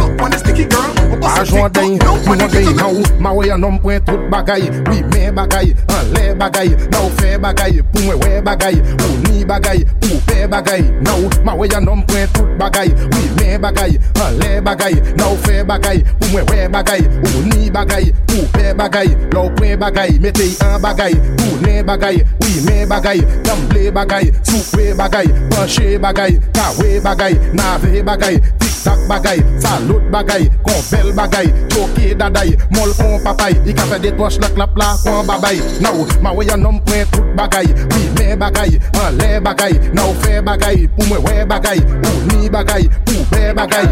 A 1.23 1.45
jwa 1.45 1.69
den, 1.69 1.99
mwen 2.25 2.41
a 2.41 2.47
dey 2.47 2.73
nan 2.73 2.95
ou 2.95 3.03
Ma 3.19 3.31
wey 3.33 3.51
an 3.51 3.63
om 3.63 3.77
pwen 3.79 4.01
tout 4.05 4.19
bagay 4.31 4.63
Oui, 4.89 5.01
men 5.13 5.35
bagay, 5.35 5.73
an 5.93 6.11
le 6.13 6.33
bagay 6.35 6.69
Nan 6.91 6.99
ou 7.03 7.11
fe 7.19 7.37
bagay, 7.37 7.81
pou 7.93 8.03
mwen 8.03 8.19
we 8.23 8.41
bagay 8.41 8.79
Ou 9.05 9.17
ni 9.23 9.45
bagay, 9.45 9.83
pou 10.01 10.19
pe 10.27 10.47
bagay 10.51 10.83
Nan 11.01 11.23
ou, 11.23 11.29
ma 11.45 11.55
wey 11.55 11.71
an 11.77 11.87
om 11.87 12.03
pwen 12.07 12.27
tout 12.33 12.49
bagay 12.59 12.91
Oui, 13.13 13.29
men 13.39 13.61
bagay, 13.61 13.97
an 14.23 14.39
le 14.39 14.61
bagay 14.61 14.99
Nan 15.17 15.27
ou 15.29 15.39
fe 15.45 15.63
bagay, 15.67 16.03
pou 16.19 16.22
Mwen 16.33 16.45
wè 16.49 16.67
bagay, 16.67 17.01
ou 17.21 17.41
ni 17.45 17.69
bagay, 17.69 18.07
pou 18.25 18.41
pe 18.55 18.71
bagay 18.73 19.11
Lò 19.35 19.43
ou 19.45 19.77
bagay, 19.77 20.17
metey 20.17 20.55
an 20.65 20.79
bagay 20.81 21.13
Pou 21.37 21.59
ne 21.61 21.83
bagay, 21.85 22.23
oui 22.41 22.53
men 22.65 22.89
bagay 22.89 23.21
Damble 23.45 23.91
bagay, 23.93 24.31
soufwe 24.41 24.95
bagay 24.97 25.29
Panche 25.51 25.99
bagay, 26.01 26.39
kawe 26.57 26.89
bagay 27.05 27.37
Nave 27.53 28.01
bagay, 28.01 28.41
tik 28.57 28.73
tak 28.81 28.97
bagay 29.05 29.43
Salot 29.61 30.01
bagay, 30.09 30.49
konvel 30.65 31.13
bagay 31.13 31.53
Choke 31.69 32.17
daday, 32.17 32.57
mol 32.73 32.89
kon 32.97 33.21
papay 33.21 33.53
I 33.69 33.77
ka 33.77 33.85
fè 33.93 34.01
detwòch 34.01 34.41
la 34.41 34.49
klap 34.57 34.73
la 34.73 34.89
kon 35.05 35.29
babay. 35.29 35.61
Nou, 35.85 36.07
ma 36.25 36.33
wè 36.33 36.47
yon 36.49 36.65
nom 36.65 36.81
pren 36.89 37.05
tout 37.13 37.29
bagay 37.37 37.69
Oui 37.93 38.09
men 38.17 38.41
bagay, 38.41 38.79
an 39.05 39.21
le 39.21 39.37
bagay 39.37 39.77
Nou 39.93 40.17
fè 40.25 40.41
bagay, 40.41 40.87
pou 40.97 41.05
mwen 41.11 41.21
wè 41.29 41.45
bagay 41.45 41.85
Ou 41.93 42.25
ni 42.31 42.49
bagay, 42.49 42.89
pou 43.05 43.21
le 43.47 43.53
bagay 43.53 43.85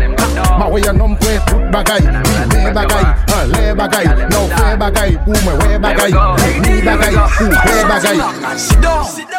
Mawe 0.59 0.79
anon 0.89 1.15
pre 1.15 1.39
tout 1.47 1.59
bagay. 1.71 2.01
Ni 2.01 2.65
le 2.65 2.71
bagay, 2.71 3.03
an 3.27 3.47
le 3.47 3.73
bagay 3.73 4.05
Nou 4.29 4.47
fe 4.47 4.77
bagay, 4.77 5.17
ou 5.27 5.33
mwen 5.43 5.55
we 5.61 5.77
bagay. 5.79 6.11
Ni 6.61 6.81
bagay, 6.81 7.15
ou 7.41 7.49
we 7.49 7.83
bagay. 7.87 8.17
Sit 8.57 8.81
down. 8.81 9.30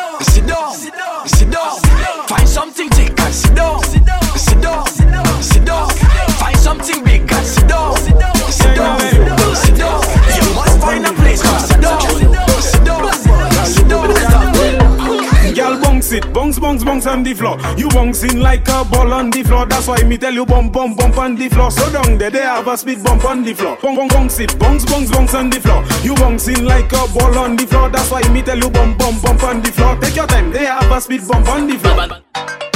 Bounce, 16.73 16.85
bounce, 16.85 17.05
bounce 17.05 17.07
on 17.07 17.23
the 17.23 17.35
floor. 17.35 17.59
You 17.77 17.89
bouncing 17.89 18.41
like 18.41 18.67
a 18.69 18.85
ball 18.85 19.13
on 19.13 19.31
the 19.31 19.43
floor. 19.43 19.67
That's 19.67 19.87
why 19.89 20.03
me 20.05 20.17
tell 20.17 20.33
you 20.33 20.47
bump, 20.47 20.73
bump, 20.73 20.97
bump 20.97 21.19
on 21.19 21.37
the 21.37 21.49
floor. 21.49 21.71
So 21.71 21.91
down 21.93 22.19
there, 22.19 22.31
they 22.31 22.41
have 22.41 22.67
a 22.67 22.77
speed 22.77 23.03
bump 23.05 23.25
on 23.25 23.45
the 23.45 23.53
floor. 23.53 23.77
Bounce, 23.83 23.99
bounce, 23.99 24.13
bounce 24.13 24.41
it, 24.41 24.59
bounce, 24.59 24.85
bounce, 24.87 25.11
bounce 25.11 25.35
on 25.35 25.51
the 25.51 25.61
floor. 25.61 25.85
You 26.03 26.15
bouncing 26.15 26.65
like 26.65 26.93
a 26.93 27.07
ball 27.13 27.37
on 27.39 27.57
the 27.57 27.67
floor. 27.67 27.91
That's 27.91 28.11
why 28.11 28.23
me 28.33 28.43
tell 28.43 28.57
you 28.57 28.71
bump, 28.71 28.99
bump, 28.99 29.23
bump 29.23 29.43
on 29.45 29.61
the 29.61 29.73
floor. 29.73 29.97
Take 30.01 30.17
your 30.17 30.27
time, 30.27 30.51
they 30.51 30.65
have 30.65 30.91
a 30.91 31.01
speed 31.01 31.27
bump 31.29 31.49
on 31.49 31.67
the 31.69 31.79
floor. 31.79 32.23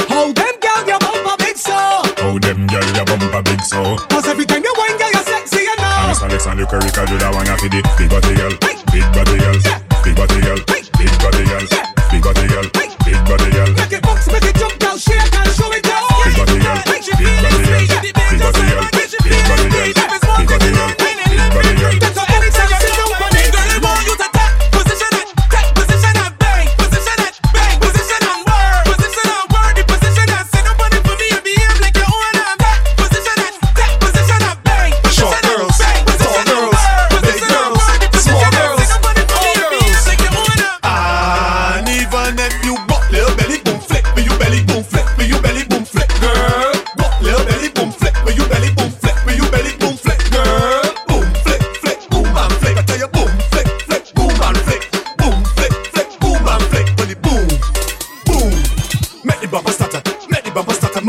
How 0.08 0.32
them 0.32 0.54
girl 0.60 0.86
you 0.86 0.98
bump 0.98 1.32
a 1.32 1.36
big 1.36 1.56
so 1.56 1.72
How 1.72 2.38
them 2.38 2.66
girl 2.68 2.86
ya 2.96 3.04
bumper 3.04 3.42
big 3.42 3.60
so 3.60 3.96
Cause 4.08 4.26
every 4.28 4.46
time 4.46 4.62
you 4.62 4.72
whine 4.78 4.96
girl 4.96 5.10
you're 5.12 5.24
sexy 5.24 5.58
you 5.58 5.76
know 5.76 6.08
Miss 6.08 6.22
Alexander 6.22 6.64
Curry 6.64 6.90
can 6.90 7.06
do 7.06 7.18
that 7.18 7.34
one 7.34 7.44
ya 7.44 7.56
for 7.56 7.68
the 7.68 7.82
big 7.98 8.08
body 8.08 8.32
girl 8.32 8.54
Big 8.94 9.04
body 9.12 9.36
girl 9.36 9.58
Big 10.04 10.16
body 10.16 10.40
girl 10.40 10.58
Big 10.96 11.18
body 11.20 11.44
girl 11.44 11.95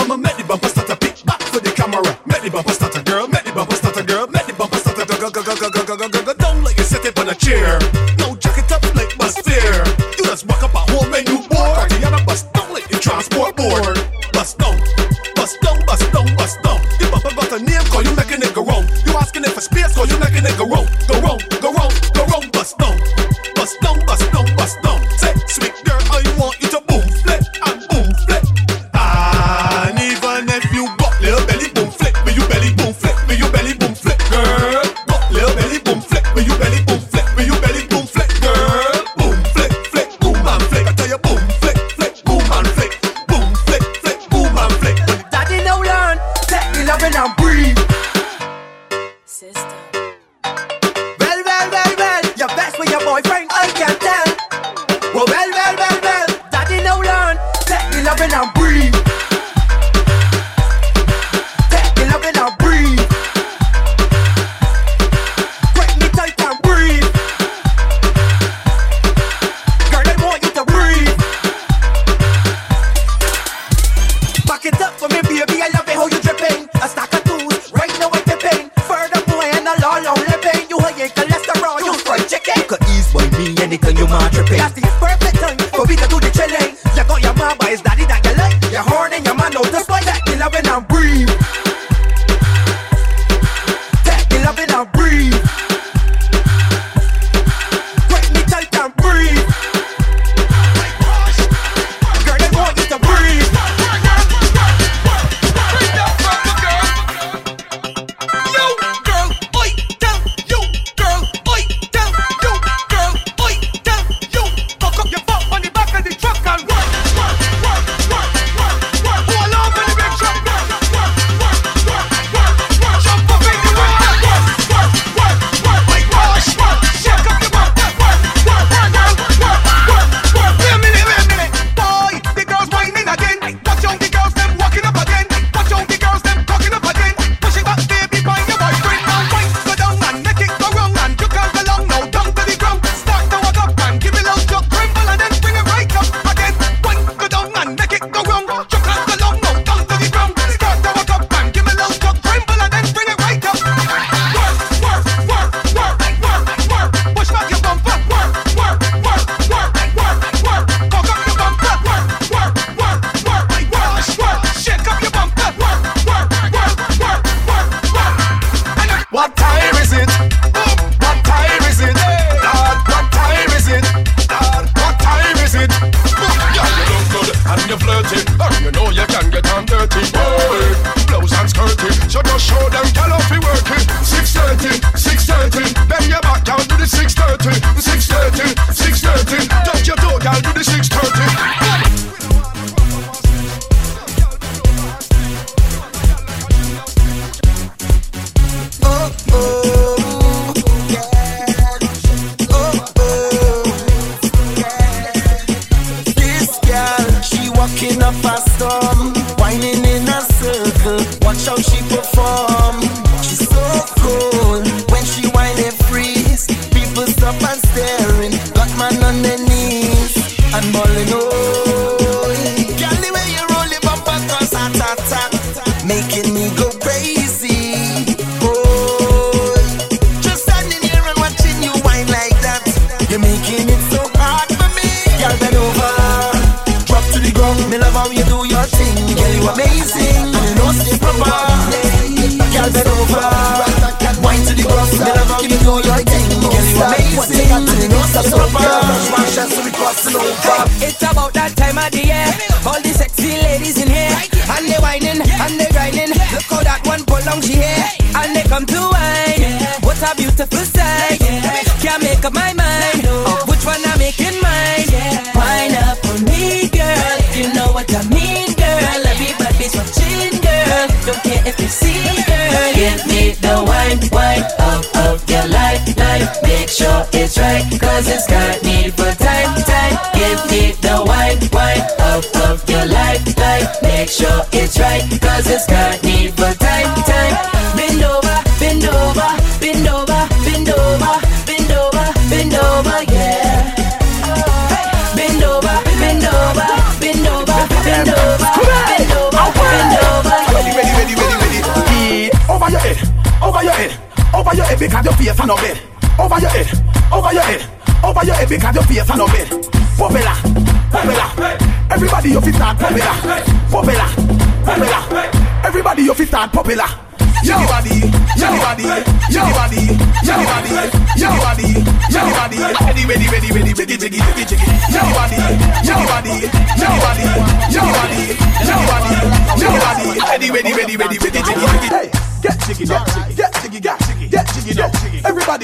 I'm 0.09 0.11
a 0.11 0.17
medley, 0.19 0.45
but 0.47 0.76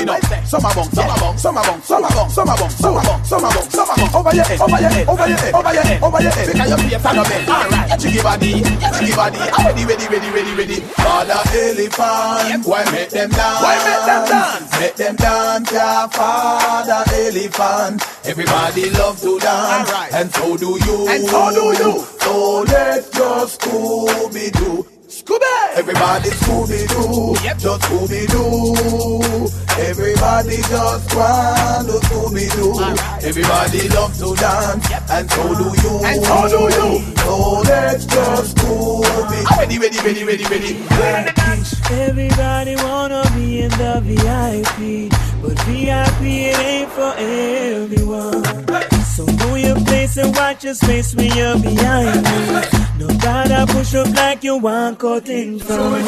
Everybody 0.04 0.36
know. 0.36 0.44
Some 0.46 0.66
are 0.66 0.76
bong, 0.76 0.90
some 0.92 1.10
are 1.10 1.20
bong, 1.20 1.38
some 1.38 1.58
are 1.58 1.64
bong, 1.64 1.82
some 1.82 2.04
are 2.04 2.12
bong, 2.14 2.30
some 2.30 2.50
are 2.50 2.58
bong, 2.58 2.70
some 2.70 2.96
are 2.96 3.04
bong, 3.04 3.24
some 3.24 3.46
are 3.46 3.54
bong, 3.54 3.70
some 3.70 3.90
are 3.90 3.98
bong. 3.98 4.16
Over 4.16 4.36
your 4.36 4.46
head, 4.46 4.60
over 4.62 4.80
your 4.80 4.90
head, 4.90 5.08
over 5.08 5.28
your 5.28 5.38
head, 5.38 5.54
over 5.54 5.74
your 5.74 5.84
head, 5.84 6.04
over 6.04 6.22
your 6.22 6.32
head. 6.32 6.48
Because 6.48 6.70
your 6.70 7.00
face 7.00 7.06
on 7.06 7.16
the 7.16 7.24
bed. 7.24 7.50
All 7.50 7.70
right, 7.70 8.24
body, 8.24 8.64
jiggy 9.00 9.16
body. 9.16 9.40
Ready, 9.40 9.86
ready, 9.86 10.08
ready, 10.08 10.30
ready, 10.30 10.54
ready. 10.56 10.80
Father 11.00 11.40
elephant, 11.56 12.66
why 12.66 12.84
make 12.92 13.10
them 13.10 13.30
dance? 13.30 13.64
Why 13.64 13.76
make 13.84 14.06
them 14.06 14.24
dance? 14.28 14.80
Make 14.80 14.96
them 14.96 15.16
dance, 15.16 15.72
yeah, 15.72 16.08
father 16.08 17.04
elephant. 17.14 18.04
Everybody 18.26 18.90
love 18.92 19.20
to 19.22 19.40
dance, 19.40 19.92
and 20.14 20.34
so 20.34 20.58
do 20.58 20.78
you. 20.86 21.08
And 21.10 21.26
so 21.26 21.52
do 21.52 21.84
you. 21.84 22.06
So 22.20 22.62
let's 22.68 23.10
just 23.10 23.62
Scooby 23.62 24.52
Doo. 24.52 24.93
Scooby! 25.24 25.78
Everybody 25.78 26.30
Scooby 26.32 26.88
Doo, 26.90 27.34
just 27.58 27.82
Scooby 27.84 28.28
Doo. 28.28 29.48
Everybody 29.80 30.58
just 30.58 31.16
want 31.16 31.88
to 31.88 31.96
Scooby 32.08 32.52
Doo. 32.56 33.28
Everybody 33.28 33.88
love 33.90 34.14
to 34.20 34.36
dance, 34.36 34.92
and 35.10 35.32
so 35.32 35.44
do 35.56 35.68
you. 35.82 36.00
And 36.04 36.26
so 36.26 36.48
do 36.50 36.62
you. 36.76 37.16
So 37.24 37.62
let's 37.62 38.06
just 38.06 38.58
Scooby. 38.58 39.58
Ready, 39.58 39.80
ready, 39.80 40.00
ready, 40.00 40.24
ready, 40.26 40.44
ready. 40.44 40.84
Everybody 41.92 42.76
wanna 42.78 43.24
be 43.34 43.62
in 43.62 43.70
the 43.72 44.02
VIP, 44.04 45.10
but 45.42 45.58
VIP 45.64 46.22
it 46.22 46.60
ain't 46.60 46.92
for 46.92 47.14
everyone. 47.18 48.44
So 49.16 49.26
know 49.26 49.56
your 49.56 49.80
place 49.86 50.18
and 50.18 50.36
watch 50.36 50.64
your 50.64 50.74
space 50.74 51.16
when 51.16 51.32
you're 51.34 51.60
behind 51.60 52.24
me. 52.24 52.93
No 53.00 53.08
gotta 53.18 53.66
push 53.74 53.96
up 53.96 54.08
like 54.16 54.44
you 54.44 54.58
want 54.58 55.00
cut 55.00 55.28
in 55.28 55.60
front. 55.60 56.06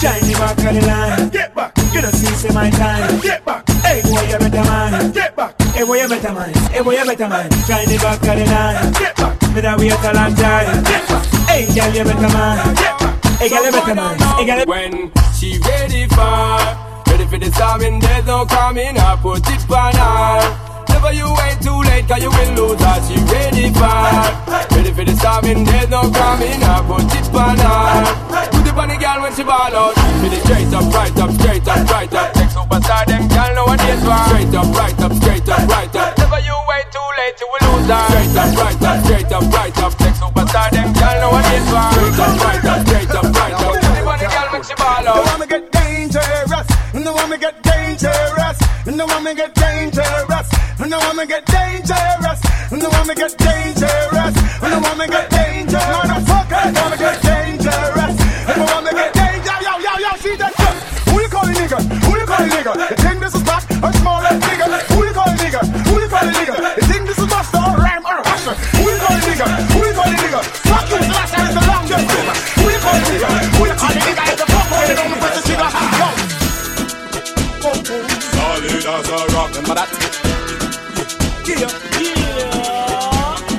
Try 0.00 0.18
the 0.20 0.34
back 0.38 0.58
of 0.58 0.74
the 0.74 0.86
line. 0.86 1.28
Get 1.28 1.54
back. 1.54 1.76
You 1.92 2.00
don't 2.00 2.14
see 2.14 2.34
say 2.34 2.54
my 2.54 2.70
time. 2.70 3.20
Get 3.20 3.44
back. 3.44 3.68
Hey 3.84 4.00
boy, 4.02 4.22
you 4.22 4.38
better 4.38 4.64
man. 4.64 5.12
Get 5.12 5.36
back. 5.36 5.60
Hey 5.62 5.84
boy, 5.84 6.00
you 6.00 6.08
better 6.08 6.32
man. 6.32 6.54
Hey 6.72 6.82
boy, 6.82 6.92
you 6.92 7.04
better 7.04 7.28
man. 7.28 7.48
The 7.50 7.98
back 8.00 8.22
of 8.22 8.38
the 8.38 8.46
line. 8.46 8.92
Get 8.94 9.16
back. 9.16 9.54
Me 9.54 9.60
that 9.60 9.78
wait 9.78 9.92
a 9.92 10.12
long 10.14 10.34
time. 10.34 10.84
Get 10.84 11.08
back. 11.08 11.26
Hey 11.48 11.66
girl, 11.74 11.94
you 11.94 12.04
better 12.04 12.32
man. 12.32 12.74
Get 12.74 12.98
back. 12.98 13.24
Hey 13.38 13.48
girl, 13.50 13.64
you 13.64 13.72
better 13.72 13.94
man. 13.94 14.18
Hey 14.18 14.46
girl, 14.46 14.64
When 14.66 15.12
she 15.34 15.58
ready 15.58 16.08
for 16.08 16.94
Ready 17.06 17.26
for 17.26 17.38
the 17.38 17.52
storming, 17.52 18.00
there's 18.00 18.26
no 18.26 18.46
coming 18.46 18.98
I 18.98 19.14
put 19.20 19.46
it 19.46 19.70
on 19.70 19.94
her 19.94 20.73
Never 21.04 21.20
you 21.20 21.28
wait 21.36 21.60
too 21.60 21.80
late 21.84 22.08
cause 22.08 22.22
you 22.24 22.32
will 22.32 22.52
lose 22.56 22.80
her 22.80 22.96
She 23.04 23.20
ready 23.28 23.68
for 23.76 23.92
Ready 24.72 24.88
for 24.96 25.04
the 25.04 25.12
storming, 25.20 25.60
there's 25.68 25.90
no 25.92 26.00
coming 26.08 26.56
I 26.64 26.80
put 26.80 27.04
it 27.12 27.28
on 27.28 27.60
her 27.60 28.24
Put 28.48 28.64
it 28.64 28.72
on 28.72 28.88
the 28.88 28.96
girl 28.96 29.20
when 29.20 29.32
she 29.36 29.44
ball 29.44 29.68
out. 29.68 29.92
With 30.24 30.32
it 30.32 30.40
straight 30.48 30.72
up, 30.72 30.88
right 30.96 31.12
up, 31.20 31.30
straight 31.36 31.68
up, 31.68 31.84
right 31.92 32.08
up. 32.08 32.32
Take 32.32 32.48
superstar, 32.56 33.04
them 33.04 33.28
girl 33.28 33.52
nowadays 33.52 34.00
want. 34.00 34.32
Straight 34.32 34.54
up, 34.56 34.68
right 34.72 35.00
up, 35.04 35.12
straight 35.20 35.48
up, 35.52 35.68
right 35.68 35.92
up. 35.92 36.16
Never 36.16 36.40
you 36.40 36.56
wait 36.72 36.86
too 36.88 37.08
late 37.20 37.36
you 37.36 37.48
will 37.52 37.62
lose 37.68 37.84
her 37.84 38.00
Straight 38.08 38.36
up, 38.40 38.50
right 38.56 38.80
up, 38.80 38.96
straight 39.04 39.32
up, 39.36 39.44
right 39.52 39.78
up. 39.84 39.92
Take 40.00 40.16
superstar, 40.16 40.68
them 40.72 40.88
girl 40.96 41.16
nowadays 41.20 41.68
want. 41.68 41.92
Straight 41.92 42.16
up, 42.16 42.32
right 42.40 42.64
up, 42.64 42.80
straight 42.88 43.12
up, 43.12 43.28
right 43.28 43.56
up. 43.60 43.76
Everybody 43.76 44.26
girl 44.32 44.48
make 44.56 44.64
she 44.64 44.74
ball 44.80 45.04
out. 45.04 45.20
The 45.20 45.24
woman 45.36 45.48
get 45.52 45.64
dangerous. 45.68 46.68
The 46.96 47.12
woman 47.12 47.38
get 47.44 47.56
dangerous. 47.60 48.58
The 48.88 49.04
woman 49.04 49.36
get 49.36 49.52
dangerous. 49.52 50.03
And 50.80 50.90
the 50.90 50.98
woman 51.06 51.26
get 51.28 51.46
dangerous. 51.46 52.40
And 52.72 52.82
the 52.82 52.90
woman 52.90 53.14
get 53.14 53.32
dangerous. 53.38 54.34
And 54.34 54.72
the 54.74 54.80
woman 54.82 55.08
get 55.08 55.30
dangerous. 55.30 55.86
Motherfucker, 55.94 56.62
the 56.74 56.80
woman 56.82 56.98
get 56.98 57.22
dangerous. 57.22 58.14
And 58.50 58.56
the 58.58 58.66
woman 58.74 58.92
get 58.94 59.12
dangerous. 59.14 59.62
Yo, 59.62 59.72
yo, 59.78 59.92
yo, 60.02 60.10
see 60.18 60.34
that 60.34 60.52
shit? 60.58 60.74
Who 61.08 61.22
you 61.22 61.30
call 61.30 61.46
a 61.46 61.52
nigga? 61.54 61.78
Who 61.78 62.12
you 62.18 62.26
call 62.26 62.42
a 62.42 62.48
nigga? 62.50 62.72
You 62.90 62.96
think 62.98 63.18
this 63.22 63.34
is 63.34 63.44
back 63.46 63.62
or 63.70 63.92
small 64.02 64.18
ass 64.18 64.34
nigga? 64.42 64.66
Who 64.90 64.98
you 65.06 65.14
call 65.14 65.30
a 65.30 65.36
nigga? 65.38 65.62
Who 65.62 65.94
you 66.02 66.08
call 66.10 66.26
a 66.26 66.32
nigga? 66.34 66.54
You 66.74 66.84
think 66.90 67.06
this 67.06 67.18
is 67.22 67.28
master 67.30 67.62
or 67.62 67.78
rhyme 67.78 68.04
or 68.04 68.18
hustler? 68.26 68.58
Who 68.82 68.90
you 68.90 68.98
call 68.98 69.14
a 69.14 69.20
nigga? 69.30 69.46
Who 69.70 69.78
you 69.78 69.94
call 69.94 70.10
a 70.10 70.18
nigga? 70.18 70.40
Fuck 70.42 70.90
you, 70.90 70.98
last 71.06 71.30
time 71.30 71.46
is 71.48 71.54
the 71.54 71.62
long 71.70 71.86
distance. 71.86 72.34
Who 72.58 72.66
you 72.66 72.80
call 72.82 72.98
a 72.98 73.02
nigga? 73.14 73.30
Who 73.54 73.62
you 73.62 73.76
call 73.78 73.94
a 73.94 74.00
nigga? 74.02 74.22
It's 74.26 74.42
the 74.42 74.46
fuck 74.50 74.66
boy, 74.66 74.82
they 74.90 74.96
don't 74.98 75.22
press 75.22 75.38
the 75.38 75.42
trigger. 75.46 75.70
Yo. 76.02 76.08
Solid 78.34 78.82
as 78.90 79.06
a 79.06 79.18
rock. 79.38 79.54
Remember 79.54 79.78
that? 79.78 80.23
Yeah. 81.46 81.68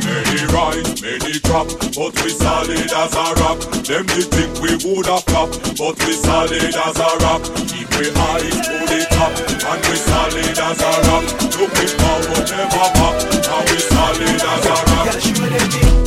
Many 0.04 0.42
rise, 0.52 1.02
many 1.04 1.40
crop, 1.42 1.68
but 1.94 2.14
we 2.24 2.30
solid 2.32 2.92
as 2.92 3.14
a 3.14 3.34
rock. 3.42 3.60
Them 3.86 4.06
they 4.08 4.26
think 4.26 4.60
we 4.60 4.74
woulda 4.84 5.22
flop, 5.28 5.52
but 5.78 5.96
we 6.04 6.14
solid 6.14 6.54
as 6.54 6.98
a 6.98 7.18
rock. 7.22 7.44
Keep 7.70 7.90
we 8.00 8.10
eyes 8.10 8.58
to 8.66 8.78
the 8.90 9.06
top, 9.12 9.34
and 9.70 9.82
we 9.86 9.96
solid 10.02 10.58
as 10.58 10.82
a 10.82 10.92
rock. 11.06 11.26
Looking 11.60 11.94
forward, 12.02 12.50
never 12.50 12.90
back, 12.98 13.22
and 13.54 13.70
we 13.70 13.78
solid 13.78 14.42
as 14.42 14.66
a 14.66 15.98
rock. 16.00 16.05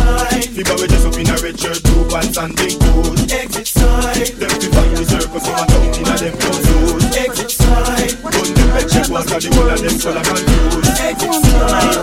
Exit 0.00 0.48
side. 0.50 0.56
People 0.56 0.76
we 0.80 0.86
just 0.88 1.06
up 1.06 1.16
in 1.18 1.28
a 1.28 1.36
red 1.42 1.58
shirt, 1.60 1.82
blue 1.84 2.04
pants 2.08 2.36
and 2.38 2.56
big 2.56 2.78
boots. 2.80 3.32
Exit 3.32 3.66
side. 3.68 4.26
Them 4.40 4.50
to 4.50 4.68
find 4.72 4.96
the 4.96 5.04
circus, 5.04 5.44
some 5.44 5.54
are 5.54 5.66
down 5.66 5.84
in 5.84 6.08
a 6.08 6.14
them 6.16 6.34
clothes. 6.40 7.16
Exit 7.16 7.50
side. 7.50 8.16
Gun 8.22 8.54
them 8.54 8.70
red 8.74 8.88
check 8.88 9.08
was 9.08 9.26
got 9.28 9.40
the 9.42 9.48
whole 9.54 9.70
of 9.70 9.80
them 9.80 9.96
color 10.00 10.24
confused. 10.24 11.00
Exit 11.00 11.34
side. 11.34 12.00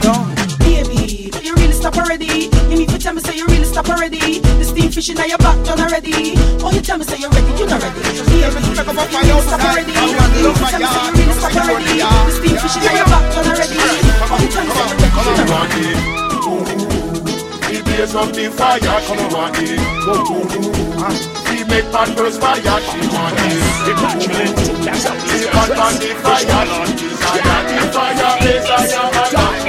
Come 0.00 0.16
on, 0.16 0.34
baby, 0.60 1.30
you 1.42 1.52
really 1.54 1.72
stop 1.72 1.96
already? 1.96 2.50
You 2.70 2.76
need 2.78 2.88
to 2.90 2.98
tell 2.98 3.14
me 3.14 3.20
say 3.20 3.36
you 3.36 3.46
really 3.46 3.64
stop 3.64 3.88
already. 3.88 4.40
The 4.40 4.64
steam 4.64 4.90
fish 4.90 5.10
in 5.10 5.16
your 5.16 5.38
back, 5.38 5.56
you're 5.66 5.76
not 5.76 5.90
ready. 5.90 6.34
Oh, 6.62 6.70
you 6.72 6.80
tell 6.80 6.98
me 6.98 7.04
say 7.04 7.18
you're 7.18 7.30
ready, 7.30 7.52
you're 7.58 7.68
not 7.68 7.82
ready. 7.82 8.00
Yeah, 8.38 8.50
me 8.54 8.60
stop 8.74 9.62
already. 9.62 9.92
You 9.92 10.52
tell 10.54 10.78
me 10.78 10.86
say 10.86 11.02
you're 11.06 11.14
ready, 11.16 11.32
stop 11.34 11.54
already. 11.56 11.98
The 12.00 12.30
steam 12.30 12.56
fish 12.58 12.76
in 12.76 12.82
your 12.82 13.04
back, 13.08 13.24
you're 13.34 13.44
not 13.44 13.58
ready. 13.58 13.78
Oh, 13.78 14.38
you 14.40 14.48
tell 14.48 14.64
me 14.64 14.72
say 14.72 14.84
you're 14.86 14.98
ready, 14.98 15.14
you're 15.24 15.46
not 15.46 15.70
ready. 15.70 16.19
It 16.42 17.89
blaze 17.90 18.14
up 18.14 18.32
the 18.32 18.50
fire, 18.50 19.00
she 19.02 19.16
want 19.34 19.56
it. 19.58 19.80
We 21.50 21.64
make 21.64 21.90
bad 21.92 22.16
girls 22.16 22.38
fire, 22.38 22.60
she 22.62 23.00
want 23.12 23.38
it. 23.38 23.58
We 23.86 23.92
burn 24.00 24.20
on 25.78 25.94
the 25.98 26.10
fire, 26.22 26.62
she 26.96 27.10
desire 27.10 27.62
the 27.68 27.80
fire, 27.92 28.38
desire 28.40 29.10
and. 29.14 29.60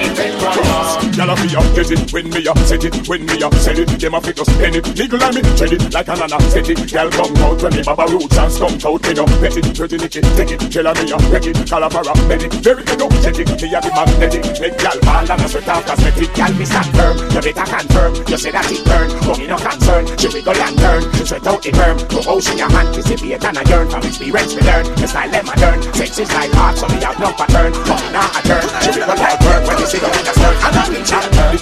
Y'all 1.18 1.36
fi 1.36 1.56
up 1.56 1.76
get 1.76 1.92
it 1.92 2.14
when 2.14 2.30
me 2.30 2.48
up 2.48 2.58
set 2.60 2.84
it 2.84 3.08
when 3.08 3.26
me 3.26 3.44
up 3.44 3.54
set 3.56 3.78
it. 3.78 3.88
Them 4.00 4.14
a 4.14 4.22
fit 4.22 4.40
us 4.40 4.50
pen 4.58 4.76
it. 4.76 4.86
Niggle 4.96 5.22
and 5.22 5.36
me 5.36 5.42
tread 5.58 5.74
it 5.74 5.94
like 5.94 6.08
an 6.08 6.22
anesthetic. 6.22 6.92
Y'all 6.92 7.10
come 7.12 7.36
out 7.38 7.62
when 7.62 7.76
me 7.76 7.84
baba 7.84 8.08
roots 8.10 8.38
and 8.38 8.52
skunk 8.52 8.86
out. 8.86 9.02
Me 9.04 9.14
no 9.14 9.26
bet 9.40 9.58
it, 9.58 9.78
lick 9.78 10.16
it, 10.16 10.24
take 10.36 10.52
it. 10.52 10.72
Tell 10.72 10.88
me 10.94 11.12
a 11.12 11.18
wreck 11.30 11.46
it. 11.46 11.58
Calavera 11.68 12.16
medic, 12.28 12.54
very 12.64 12.84
energetic. 12.88 13.48
Me 13.62 13.76
a 13.76 13.82
the 13.82 13.92
magnetic. 13.92 14.62
Make 14.62 14.82
y'all 14.82 15.00
ball 15.02 15.30
and 15.30 15.42
a 15.42 15.48
sweat 15.50 15.68
off 15.68 15.86
cosmetic. 15.86 16.38
Y'all 16.38 16.54
me 16.54 16.66
stand 16.66 16.88
firm, 16.96 17.18
you 17.18 17.42
better 17.42 17.66
confirm. 17.70 18.21
You 18.28 18.38
say 18.38 18.52
that 18.52 18.70
it 18.72 18.84
burn, 18.86 19.10
but 19.28 19.38
me 19.40 19.48
no 19.48 19.58
concern. 19.58 20.08
She 20.18 20.28
wiggle 20.30 20.56
and 20.56 20.78
turn, 20.78 21.02
sweat 21.26 21.48
out 21.48 21.64
the. 21.64 21.98
Go 22.08 22.20
ocean 22.28 22.58
your 22.58 22.70
hand, 22.70 22.94
dissipate 22.94 23.44
and 23.44 23.58
a 23.58 23.64
yearn. 23.68 23.90
From 23.90 24.04
experience 24.04 24.56
we 24.56 24.62
learn, 24.62 24.86
the 24.96 25.08
style 25.08 25.30
them 25.30 25.46
modern. 25.46 25.82
Sex 25.94 26.20
is 26.20 26.32
like 26.32 26.54
art, 26.56 26.78
so 26.78 26.88
me 26.88 27.02
have 27.02 27.20
no 27.20 27.32
pattern. 27.34 27.74
But 27.88 28.00
me 28.02 28.10
not 28.12 28.32
a 28.36 28.42
turn, 28.48 28.66
she 28.84 28.90
wiggle 28.96 29.18
like 29.18 29.40
bird 29.42 29.62
when 29.68 29.78
you 29.80 29.88
see 29.88 30.00
the 30.00 30.08
with 30.08 30.30
a 30.30 30.34
skirt. 30.36 30.58
And 30.62 30.78
a 30.78 30.82
reach 30.92 31.12
and 31.12 31.28
turn. 31.36 31.56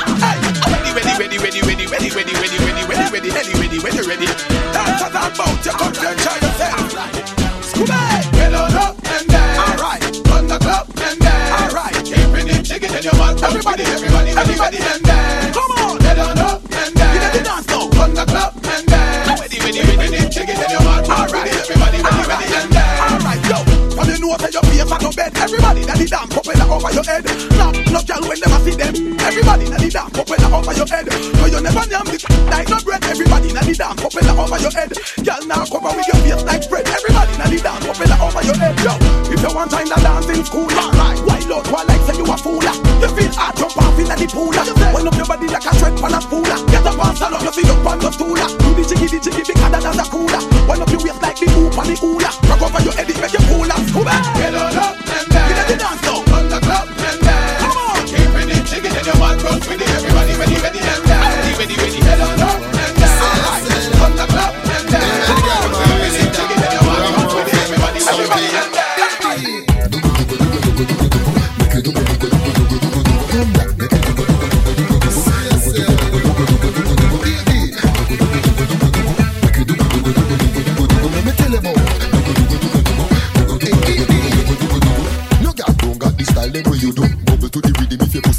Ready, 0.69 0.91
ready, 0.93 1.13
ready, 1.17 1.38
ready, 1.39 1.62
ready, 1.62 1.86
ready, 1.86 2.10
ready, 2.10 2.34
ready, 2.38 2.58
ready, 2.60 2.84
ready, 2.86 3.06
ready, 3.10 3.30
ready, 3.30 3.54
ready, 3.58 3.78
ready, 3.80 4.02
ready. 4.06 4.28
That's 4.74 5.02
what 5.02 5.15
I'm 5.15 5.34
about. 5.34 5.65
You 5.65 5.74
come 5.74 5.93
and 5.95 6.19
yourself. 6.19 6.86
Scooby, 7.65 8.32
get 8.34 8.54
on 8.54 8.74
up 8.76 8.95
and 9.10 9.28
down. 9.28 9.58
All 9.60 9.78
right, 9.78 10.04
run 10.28 10.48
the 10.48 10.58
club 10.60 10.86
and 11.02 11.19
down. 11.19 11.52
All 11.62 11.72
right, 11.74 11.95
keeping 12.06 12.48
it 12.50 12.63
chicken 12.65 12.93
in 12.93 13.04
your 13.04 13.15
mouth. 13.15 13.41
Everybody, 13.41 13.84
everybody, 13.84 14.32
everybody 14.32 14.78
and 14.78 15.04
down. 15.04 15.54
Come 15.54 15.72
on, 15.72 15.79
get 16.10 16.19
on 16.19 16.38
up 16.39 16.62
and 16.63 16.95
down. 16.95 17.13
Get 17.13 17.34
the 17.34 17.43
dance 17.43 17.67
now. 17.67 17.89
Run 17.89 18.13
the 18.13 18.26
club 18.26 18.54
and 18.63 18.88
down. 18.88 19.39
Ready, 19.39 19.60
ready, 19.60 19.82
ready, 19.82 20.12
ready. 20.12 20.30
chicken 20.30 20.56
in 20.56 20.69
your 20.72 20.84
mouth. 20.84 21.09
North 24.49 24.65
of 24.65 24.75
your 24.75 24.85
face 24.89 25.01
no 25.01 25.12
bed. 25.13 25.31
Everybody 25.38 25.85
that 25.85 25.97
the 25.97 26.05
damn 26.09 26.25
propeller 26.25 26.65
over 26.73 26.89
your 26.89 27.05
head. 27.05 27.25
Now, 27.53 27.69
no 27.69 28.01
girl 28.01 28.23
when 28.25 28.39
them 28.41 28.53
see 28.65 28.73
them. 28.73 28.93
Everybody 29.21 29.65
that 29.69 29.77
the 29.77 29.89
damn 29.93 30.09
propeller 30.09 30.49
over 30.49 30.73
your 30.73 30.89
head. 30.89 31.05
No, 31.38 31.45
you 31.45 31.62
never 31.62 31.85
name 31.85 32.09
the 32.09 32.17
like 32.49 32.69
no 32.69 32.77
bread. 32.81 33.03
Everybody 33.05 33.49
that 33.53 33.65
the 33.69 33.75
damn 33.77 33.93
propeller 33.93 34.33
over 34.33 34.57
your 34.57 34.73
head. 34.73 34.89
Girl 35.21 35.43
now 35.45 35.65
cover 35.69 35.93
with 35.93 36.09
your 36.09 36.19
face 36.25 36.43
like 36.49 36.63
spread. 36.65 36.89
Everybody 36.89 37.33
that 37.38 37.49
the 37.53 37.59
damn 37.62 37.77
propeller 37.77 38.17
over 38.25 38.41
your 38.41 38.57
head. 38.57 38.73
Yo, 38.81 38.93
if 39.29 39.38
you 39.38 39.51
want 39.53 39.69
time 39.69 39.85
to 39.85 39.97
dance 40.01 40.29
in 40.33 40.41
school, 40.41 40.69
alright. 40.73 41.19
Wild 41.29 41.51
out, 41.53 41.65
while 41.69 41.85
like 41.85 42.01
say 42.09 42.17
you 42.17 42.25
a 42.25 42.35
fool. 42.38 42.65
You 42.65 43.09
feel 43.13 43.33
hard, 43.38 43.53
jump 43.53 43.77
off 43.77 43.99
in 44.01 44.09
the 44.09 44.27
pool. 44.33 44.49
Wind 44.49 45.07
up 45.07 45.13
your 45.13 45.29
body 45.29 45.45
like 45.45 45.65
a 45.69 45.71
tread 45.77 45.93
pan 45.93 46.17
a 46.17 46.19
spool. 46.25 46.41
Get 46.73 46.85
up 46.89 46.97
and 46.97 47.13
stand 47.13 47.38
up, 47.38 47.45
you 47.45 47.53
sit 47.53 47.69
up 47.69 47.85
on 47.85 48.01
the 48.01 48.09
stool. 48.09 48.33
Do 48.33 48.69
the 48.73 48.83
jiggy, 48.88 49.07
the 49.13 49.19
jiggy, 49.21 49.43
bigger 49.45 49.69
than 49.69 49.93
a 49.93 50.05
cooler. 50.09 50.41
Wind 50.65 50.81
up 50.81 50.89
your 50.89 51.01
waist 51.05 51.21
like 51.21 51.38
the 51.38 51.47
hoop 51.53 51.77
and 51.77 51.89
the 51.91 51.95
hula. 52.01 52.29
Rock 52.49 52.62
over 52.65 52.81
your 52.81 52.95
head, 52.97 53.09
it 53.09 53.17
make 53.21 53.33
you 53.33 53.43
cool 53.45 53.69
and 53.69 53.85
scuba. 53.85 54.38
Get 54.39 54.56
on 54.56 54.78
up. 54.78 54.95
Get 55.06 55.80
dance 55.80 56.08
on 56.32 56.47
the 56.47 56.60
club. 56.63 56.88
Come 57.60 57.75
on, 57.75 58.08
it 58.08 59.67
with 59.67 59.82
it. 59.82 59.89
Everybody 59.89 60.34
ready, 60.36 60.56
ready 60.62 60.80
and 60.80 61.09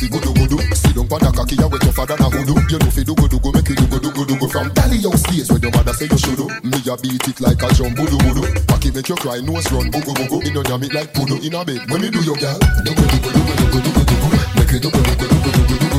fi 0.01 0.09
do, 0.09 0.59
see 0.75 0.93
don't 0.95 1.11
want 1.11 1.23
a 1.23 1.31
cocky 1.33 1.57
ya 1.57 1.69
with 1.69 1.83
your 1.83 1.93
father 1.93 2.17
na 2.17 2.31
hoodoo. 2.31 2.57
You 2.71 2.79
know 2.79 2.91
fi 2.91 3.05
do 3.05 3.15
go 3.15 3.29
do 3.29 3.39
go 3.39 3.53
make 3.53 3.69
you 3.69 3.75
do 3.77 3.87
go 3.87 3.99
do 3.99 4.11
go 4.13 4.25
do 4.25 4.37
go 4.39 4.49
From 4.49 4.71
Dali 4.71 5.03
house 5.05 5.23
days 5.29 5.51
when 5.53 5.61
your 5.61 5.73
mother 5.73 5.93
say 5.93 6.09
you 6.11 6.17
should 6.19 6.37
do. 6.37 6.49
Me 6.65 6.81
a 6.89 6.97
beat 6.97 7.29
it 7.29 7.41
like 7.41 7.61
a 7.63 7.69
drum 7.75 7.93
budu 7.95 8.17
do, 8.17 8.43
Pack 8.65 8.87
it 8.87 8.95
make 8.95 9.09
you 9.09 9.17
cry 9.17 9.41
nose 9.41 9.71
run 9.73 9.91
bugu 9.91 10.15
bugu. 10.17 10.41
In 10.47 10.55
your 10.55 10.65
yam 10.65 10.83
it 10.83 10.95
like 10.95 11.13
pudu 11.13 11.37
in 11.45 11.55
a 11.55 11.65
bed. 11.65 11.85
When 11.91 12.01
me 12.01 12.09
do 12.09 12.21
your 12.25 12.37
girl, 12.37 12.59
do 12.85 12.93
gudu 12.97 13.19
do 13.21 13.29
gudu 13.29 13.65
do 13.73 13.93
gudu. 13.93 14.57
Make 14.57 14.73
you 14.73 14.81
do 14.81 14.89
gudu 14.91 15.13
gudu 15.21 15.69
do 15.69 15.77
gudu. 15.77 15.90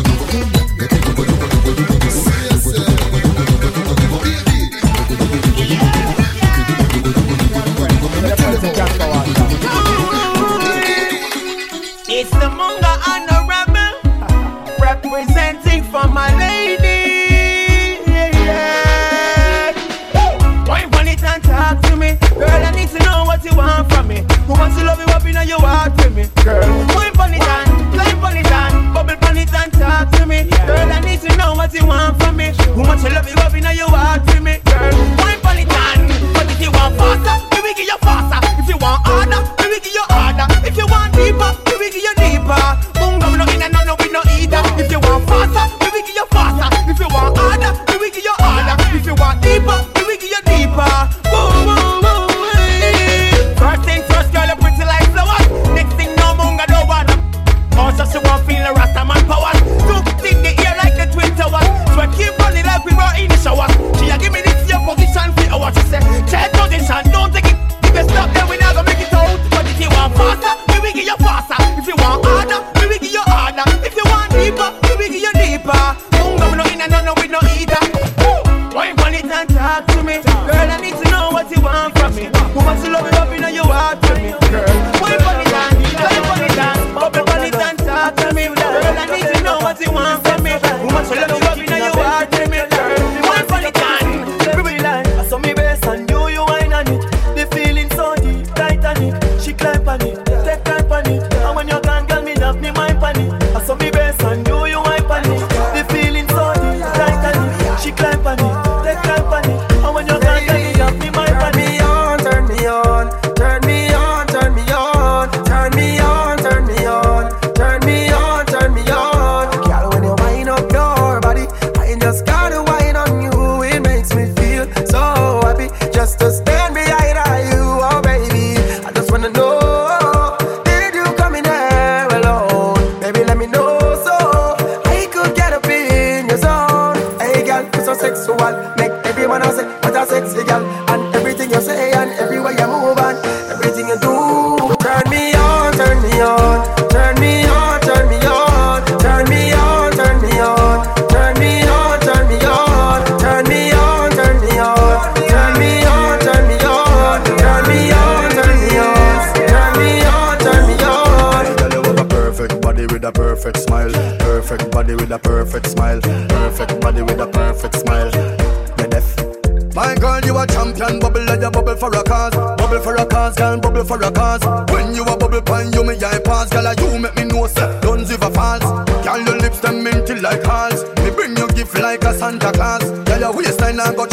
Girl? 26.44 26.68
Wine 26.96 27.18
on 27.20 27.34
it 27.34 27.42
and, 27.42 27.94
climb 27.94 28.24
on 28.24 28.38
it 28.38 28.52
and, 28.52 28.94
bubble 28.94 29.28
on 29.28 29.38
it 29.38 29.54
and 29.54 29.74
talk 29.74 30.12
to 30.12 30.26
me, 30.26 30.44
girl. 30.66 30.92
I 30.92 31.00
need 31.02 31.22
to 31.22 31.36
know 31.38 31.54
what 31.54 31.74
you 31.74 31.86
want 31.86 32.22
from 32.22 32.38
me. 32.38 32.54
Who 32.74 32.82
wants 32.82 33.04
to 33.04 33.10
love 33.10 33.28
you 33.28 33.36
up 33.36 33.54
in 33.54 33.64
your 33.78 33.90
heart 33.90 34.26
with 34.26 34.31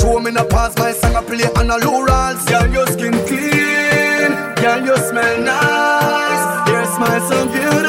waistline 0.08 0.14
I 0.14 0.14
got 0.14 0.22
me 0.22 0.30
in 0.30 0.36
a 0.36 0.44
pass. 0.44 0.76
My 0.78 0.92
song 0.92 1.16
I 1.16 1.22
play 1.22 1.44
on 1.56 1.70
a 1.70 1.76
low. 1.84 2.06
Girl, 2.46 2.66
your 2.72 2.86
skin 2.86 3.12
clean, 3.26 4.32
girl, 4.56 4.84
you 4.84 4.96
smell 4.96 5.40
nice. 5.40 6.68
Your 6.70 6.84
smile 6.86 7.28
so 7.28 7.46
beautiful. 7.46 7.87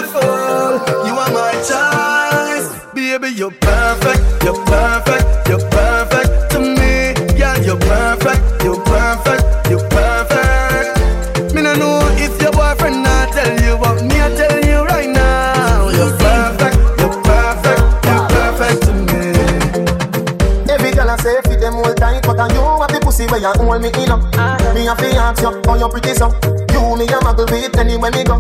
up 25.50 25.68
on 25.68 25.80
your 25.80 25.90
pretty 25.90 26.14
song. 26.14 26.34
You 26.72 26.82
me 26.96 27.06
a 27.10 27.18
muggle 27.26 27.50
with 27.50 27.78
anywhere 27.78 28.12
me 28.12 28.24
go. 28.24 28.38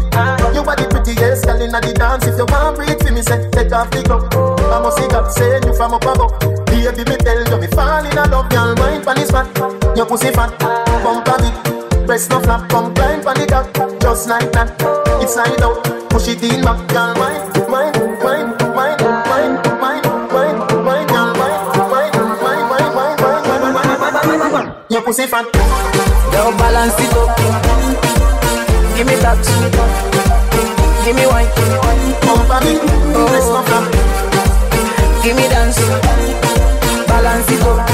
You 0.53 0.61
are 0.61 0.77
the 0.77 0.85
prettiest 0.89 1.45
girl 1.45 1.61
inna 1.61 1.81
the 1.81 1.93
dance. 1.93 2.25
If 2.25 2.37
you 2.37 2.45
can't 2.45 2.75
breathe 2.75 3.01
for 3.01 3.11
me, 3.11 3.21
say 3.21 3.49
take 3.51 3.73
off 3.73 3.89
the 3.91 4.03
glove. 4.03 4.29
I 4.33 4.79
must 4.81 4.97
see 4.97 5.07
God 5.07 5.31
send 5.31 5.65
you 5.65 5.73
from 5.73 5.93
up 5.93 6.05
above. 6.05 6.37
Baby, 6.69 7.03
me 7.09 7.15
tell 7.17 7.41
you 7.41 7.57
me 7.57 7.67
falling 7.73 8.13
in 8.13 8.29
love. 8.29 8.49
Girl, 8.49 8.75
mind 8.77 9.03
pon 9.03 9.17
his 9.17 9.31
fat, 9.31 9.47
your 9.97 10.05
pussy 10.05 10.31
fat, 10.31 10.53
bump 11.03 11.27
a 11.27 11.35
bit, 11.41 12.05
breast 12.05 12.29
no 12.29 12.39
flap, 12.39 12.69
come 12.69 12.93
climb 12.93 13.21
pon 13.21 13.35
the 13.35 13.45
top, 13.45 13.65
just 14.01 14.29
like 14.29 14.51
that. 14.53 14.69
It's 15.21 15.33
side 15.33 15.61
out, 15.61 15.83
push 16.09 16.27
it 16.27 16.43
in 16.43 16.61
back, 16.61 16.79
girl, 16.89 17.13
mind, 17.15 17.69
mind, 17.69 17.95
mind, 18.23 18.49
mind, 18.75 19.01
mind. 19.01 19.59
Your 24.89 25.03
pussy 25.03 25.27
fat 25.27 25.45
now 26.31 26.51
balance 26.57 26.95
it 26.99 27.13
up. 27.13 27.37
Give 28.95 29.07
me 29.07 29.15
that. 29.23 29.39
Give 31.05 31.15
me 31.15 31.25
wine. 31.25 31.49
Bump 32.21 32.49
a 32.49 32.59
bit, 32.63 32.81
breast 33.13 33.49
no 33.49 33.61
flap. 33.63 33.85
Give 35.23 35.35
me 35.35 35.47
dance. 35.47 35.79
Balance 37.07 37.51
it 37.51 37.61
up. 37.63 37.87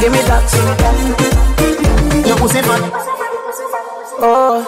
Give 0.00 0.12
me 0.12 0.20
that. 0.28 0.48
Your 2.26 2.36
pussy 2.36 2.62
fat. 2.62 2.82
Oh, 4.18 4.64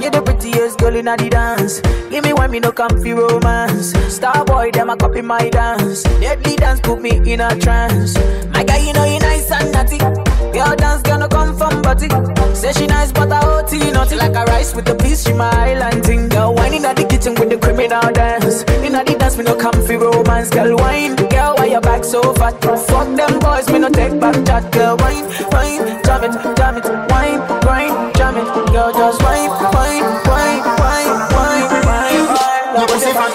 you're 0.00 0.10
the 0.10 0.22
prettiest 0.22 0.78
girl 0.78 0.96
in 0.96 1.04
the 1.06 1.28
dance. 1.30 1.80
Give 2.10 2.24
me 2.24 2.32
one, 2.32 2.50
me 2.50 2.60
no 2.60 2.72
comfy 2.72 3.12
romance. 3.12 3.92
Star 4.12 4.44
boy, 4.44 4.70
them 4.72 4.90
a 4.90 4.96
copy 4.96 5.20
my 5.20 5.48
dance. 5.50 6.02
Deadly 6.02 6.56
dance 6.56 6.80
put 6.80 7.00
me 7.00 7.20
in 7.30 7.40
a 7.40 7.58
trance. 7.58 8.16
My 8.50 8.64
guy, 8.64 8.78
you 8.78 8.92
know 8.92 9.04
you 9.04 9.18
nice 9.20 9.50
and 9.50 9.72
natty. 9.72 10.17
Girl 10.52 10.74
dance 10.76 11.02
gonna 11.02 11.28
come 11.28 11.56
from 11.56 11.82
body. 11.82 12.08
Say 12.54 12.72
she 12.72 12.86
nice, 12.86 13.12
but 13.12 13.30
I 13.30 13.40
OT 13.44 13.90
naughty 13.92 14.16
like 14.16 14.34
a 14.34 14.44
rice 14.44 14.74
with 14.74 14.86
the 14.86 14.94
peas. 14.94 15.22
She 15.24 15.32
my 15.32 15.50
island 15.50 16.04
thing. 16.04 16.28
Girl, 16.28 16.54
wine 16.54 16.74
in 16.74 16.82
the 16.82 17.06
kitchen 17.08 17.34
with 17.34 17.50
the 17.50 17.58
criminal 17.58 18.10
dance. 18.12 18.62
In 18.84 18.92
the 18.92 19.16
dance, 19.18 19.36
me 19.36 19.44
no 19.44 19.54
comfy 19.54 19.96
romance. 19.96 20.50
Girl, 20.50 20.76
wine, 20.76 21.16
girl, 21.16 21.54
why 21.56 21.66
your 21.66 21.80
back 21.80 22.04
so 22.04 22.20
fat? 22.34 22.60
Fuck 22.62 23.08
them 23.16 23.38
boys, 23.38 23.68
me 23.70 23.78
no 23.78 23.88
take 23.88 24.18
back 24.18 24.34
chat. 24.46 24.72
Girl, 24.72 24.96
wine, 24.98 25.24
wine, 25.52 26.02
jam 26.04 26.24
it, 26.24 26.34
jam 26.56 26.76
it, 26.76 26.86
wine, 27.10 27.40
grind, 27.62 28.16
jam 28.16 28.36
it. 28.36 28.48
Girl, 28.72 28.92
just 28.92 29.22
wine, 29.22 29.50
wine, 29.74 30.02
wine, 30.26 30.60
wine, 30.80 31.12
wine, 31.36 31.68
wine. 31.86 32.28
Your 32.74 32.88
pussy 32.88 33.12
fat. 33.12 33.32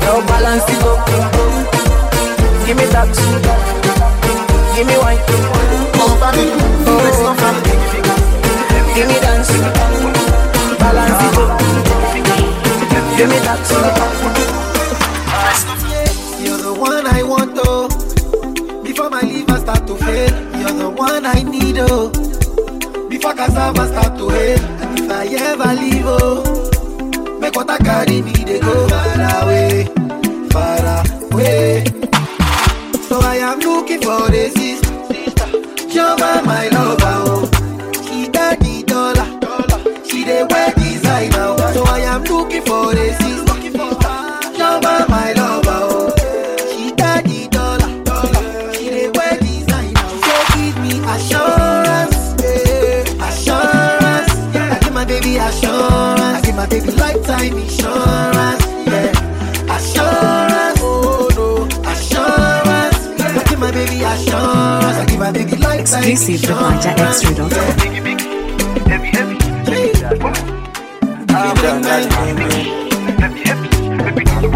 Girl, 0.00 0.20
balance 0.30 0.64
it 0.68 0.82
up. 0.88 1.00
Give 2.66 2.76
me 2.76 2.86
that. 2.94 3.10
Give 4.76 4.86
me 4.86 4.96
wine. 4.98 5.79
Bump 6.20 6.36
a 6.36 6.36
bit, 6.36 6.52
breast 6.84 7.22
no 7.22 7.32
flap. 7.34 7.56
Give 8.94 9.08
me 9.08 9.16
dance. 9.20 9.50
Balance 10.78 11.22
it 11.26 11.36
up. 11.40 11.60
Give 13.16 13.28
me 13.28 13.38
that. 13.46 13.60
You're 16.42 16.58
the 16.58 16.72
one 16.78 17.06
I 17.06 17.22
want, 17.22 17.58
oh. 17.64 17.88
Before 18.82 19.10
my 19.10 19.20
liver 19.22 19.58
start 19.58 19.86
to 19.86 19.96
fail, 19.96 20.30
you're 20.60 20.72
the 20.72 20.90
one 20.90 21.24
I 21.24 21.42
need, 21.42 21.78
oh. 21.78 22.10
Before 23.08 23.34
cassava 23.34 23.86
start 23.88 24.18
to 24.18 24.28
hail, 24.28 24.58
and 24.60 24.98
if 24.98 25.10
I 25.10 25.26
ever 25.26 25.74
leave, 25.80 26.04
oh, 26.06 27.38
make 27.40 27.54
what 27.56 27.70
I 27.70 27.78
carry 27.78 28.22
me, 28.22 28.32
they 28.32 28.60
go 28.60 28.88
far 28.88 29.42
away, 29.42 29.86
far 30.50 31.04
away. 31.32 31.84
So 33.08 33.20
I 33.20 33.36
am 33.36 33.58
looking 33.60 34.00
for 34.00 34.30
a 34.32 34.48
sister, 34.50 34.94
you're 36.00 36.42
my 36.50 36.68
lover, 36.68 37.16
oh. 37.28 37.44
She 38.06 38.28
got 38.28 38.58
the 38.60 38.82
dollar, 38.86 39.28
she 40.08 40.24
dey 40.24 40.44
wear 40.50 40.72
designer, 40.74 41.46
oh. 41.58 41.72
so 41.74 41.82
I 41.84 42.00
am 42.00 42.24
looking 42.24 42.62
for 42.62 42.92
a 42.92 43.06
Exclusive 65.92 66.42
to 66.42 66.52
VanjaXtra.com. 66.54 68.90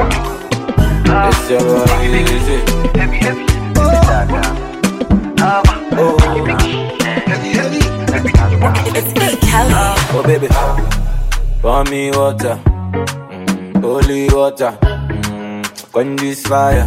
It's 0.07 1.51
your 1.51 1.61
boy, 1.61 2.07
easy. 2.07 2.63
Oh 10.17 10.23
baby, 10.25 10.47
pour 11.61 11.85
me 11.85 12.11
water, 12.13 12.57
mm, 12.65 13.83
holy 13.83 14.29
water, 14.29 14.79
mm, 14.81 15.93
quench 15.93 16.21
this 16.21 16.47
fire. 16.47 16.87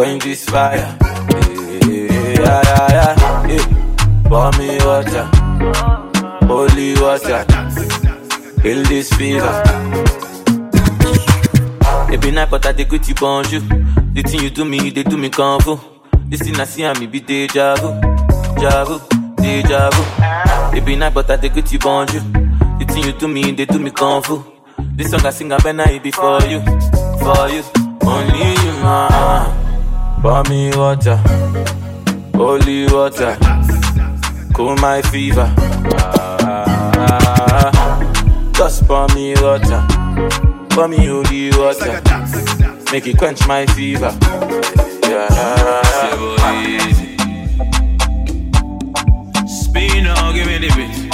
quench 0.00 0.24
this 0.24 0.44
fire. 0.46 0.96
Yeah, 1.84 2.62
yeah, 2.64 2.88
yeah, 2.96 3.46
yeah. 3.52 3.66
Pour 4.30 4.50
me 4.56 4.78
water, 4.88 5.26
holy 6.48 6.94
water, 7.02 7.44
kill 8.62 8.82
this 8.84 9.12
fever. 9.12 9.62
Every 12.10 12.30
night, 12.30 12.48
but 12.50 12.64
I 12.64 12.72
dey 12.72 12.84
greet 12.84 13.06
you 13.08 13.14
bonjour. 13.14 13.60
The 14.14 14.22
thing 14.22 14.40
you 14.40 14.48
do 14.48 14.64
me, 14.64 14.88
they 14.88 15.02
do 15.02 15.18
me 15.18 15.28
fu. 15.28 15.78
This 16.30 16.40
thing 16.40 16.58
I 16.58 16.64
see, 16.64 16.86
I'm 16.86 17.10
be 17.10 17.20
deja 17.20 17.74
vu, 17.76 17.90
deja 18.56 18.84
vu, 18.86 19.00
deja 19.36 19.90
vu. 19.90 20.80
Be 20.80 20.96
nice, 20.96 21.12
but 21.12 21.30
I 21.30 21.36
take 21.36 21.58
it 21.58 21.70
you 21.72 21.78
bond 21.78 22.10
you. 22.14 22.20
The 22.78 22.86
thing 22.88 23.04
you 23.04 23.12
do 23.12 23.28
me, 23.28 23.52
they 23.52 23.66
do 23.66 23.78
me 23.78 23.90
fu. 23.90 24.42
This 24.96 25.10
song 25.10 25.26
I 25.26 25.30
sing, 25.30 25.52
I 25.52 25.58
better 25.58 25.90
it 25.90 26.02
be 26.02 26.10
for 26.10 26.40
you, 26.44 26.60
for 27.20 27.48
you. 27.50 27.62
Only 28.02 28.48
you, 28.64 28.72
man. 28.82 29.59
Pour 30.22 30.44
me 30.50 30.70
water, 30.76 31.16
holy 32.34 32.86
water, 32.92 33.38
cool 34.54 34.76
my 34.76 35.00
fever. 35.00 35.50
Just 38.52 38.86
pour 38.86 39.08
me 39.14 39.34
water, 39.40 39.82
pour 40.68 40.88
me 40.88 41.06
holy 41.06 41.50
water, 41.56 42.02
make 42.92 43.06
it 43.06 43.16
quench 43.16 43.46
my 43.48 43.64
fever. 43.66 44.14
Yeah. 45.08 45.28
Spino, 49.48 50.34
give 50.34 50.46
me 50.46 50.58
the 50.58 50.68
beat. 50.76 51.10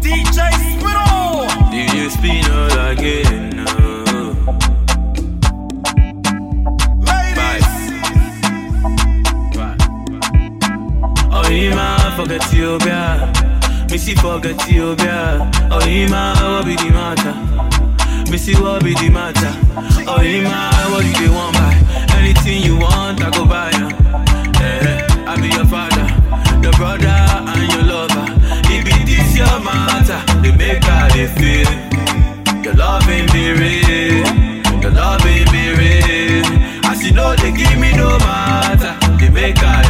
DJ 0.00 0.50
Spino. 0.64 1.46
DJ 1.70 2.08
Spino 2.08 2.90
again. 2.90 3.49
Forget 12.20 12.42
Ethiopia. 12.52 13.32
Missy, 13.90 14.14
forget 14.14 14.52
Ethiopia. 14.52 15.50
Oh, 15.70 15.80
Ima, 15.80 16.34
what 16.36 16.66
be 16.66 16.76
the 16.76 16.90
matter? 16.92 17.32
Missy, 18.30 18.52
what 18.60 18.84
be 18.84 18.92
the 18.92 19.08
matter? 19.08 19.52
Oh, 20.06 20.20
Ima, 20.20 20.68
what 20.92 21.02
do 21.02 21.12
they 21.16 21.30
want 21.32 21.54
buy? 21.56 21.72
Anything 22.18 22.62
you 22.62 22.76
want, 22.76 23.24
I 23.24 23.30
go 23.30 23.46
buy 23.46 23.70
ya. 23.72 23.88
Eh, 24.60 25.00
I 25.32 25.40
be 25.40 25.48
your 25.48 25.64
father, 25.64 26.06
your 26.60 26.72
brother, 26.76 27.08
and 27.08 27.72
your 27.72 27.84
lover. 27.88 28.26
It 28.68 28.84
be 28.84 28.92
this 29.08 29.34
your 29.34 29.58
matter, 29.64 30.20
they 30.42 30.54
make 30.54 30.84
how 30.84 31.08
they 31.08 31.26
feel. 31.40 31.72
Your 32.62 32.74
love 32.74 33.08
ain't 33.08 33.32
be 33.32 33.48
real, 33.56 34.28
your 34.82 34.92
love 34.92 35.24
ain't 35.24 35.50
be 35.50 35.72
real. 35.72 36.44
As 36.84 37.02
you 37.02 37.12
know, 37.12 37.34
they 37.34 37.50
give 37.50 37.78
me 37.80 37.96
no 37.96 38.18
matter, 38.18 38.92
they 39.16 39.30
make 39.30 39.56
how 39.56 39.88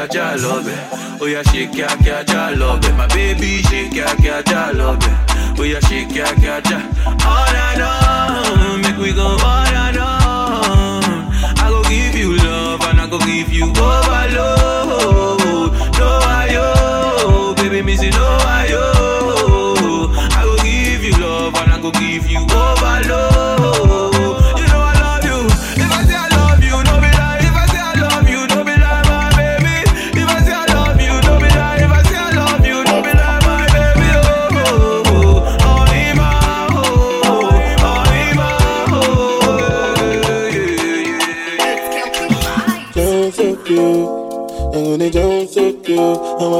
ya, 0.00 0.08
ya, 0.12 0.36
love. 0.36 1.20
Oh, 1.20 1.26
yeah, 1.26 1.42
shake 1.42 1.74
ya, 1.74 1.88
ya, 2.04 2.22
da, 2.22 2.50
love. 2.50 2.80
My 2.96 3.06
baby, 3.08 3.62
shake 3.62 3.94
ya, 3.94 4.14
ya, 4.22 4.42
da, 4.42 4.70
love. 4.72 4.98
Oh, 5.58 5.62
yeah, 5.64 5.80
shake 5.80 6.14
ya, 6.14 6.26
ya, 6.40 6.60
da. 6.60 6.78
All 7.26 7.56
I 7.56 7.74
know, 7.76 8.78
make 8.78 8.96
we 8.98 9.12
go 9.12 9.26
all 9.26 9.38
I 9.42 9.92
know. 9.92 10.19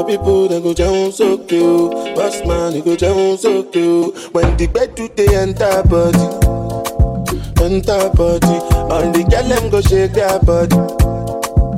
My 0.01 0.07
people 0.07 0.47
they 0.47 0.61
go 0.61 0.73
down 0.73 1.11
so 1.11 1.37
cute. 1.37 1.91
Boss 2.15 2.45
man, 2.45 2.73
you 2.73 2.81
go 2.81 2.95
down 2.95 3.37
so 3.37 3.63
cute. 3.63 4.15
When 4.33 4.55
the 4.57 4.67
bed 4.67 4.95
do 4.95 5.07
they 5.15 5.27
enter 5.35 5.83
body, 5.83 6.25
enter 7.63 8.09
body. 8.15 8.57
All 8.91 9.11
the 9.11 9.23
girl 9.29 9.47
them 9.47 9.69
go 9.69 9.81
shake 9.81 10.13
their 10.13 10.39
body. 10.39 10.75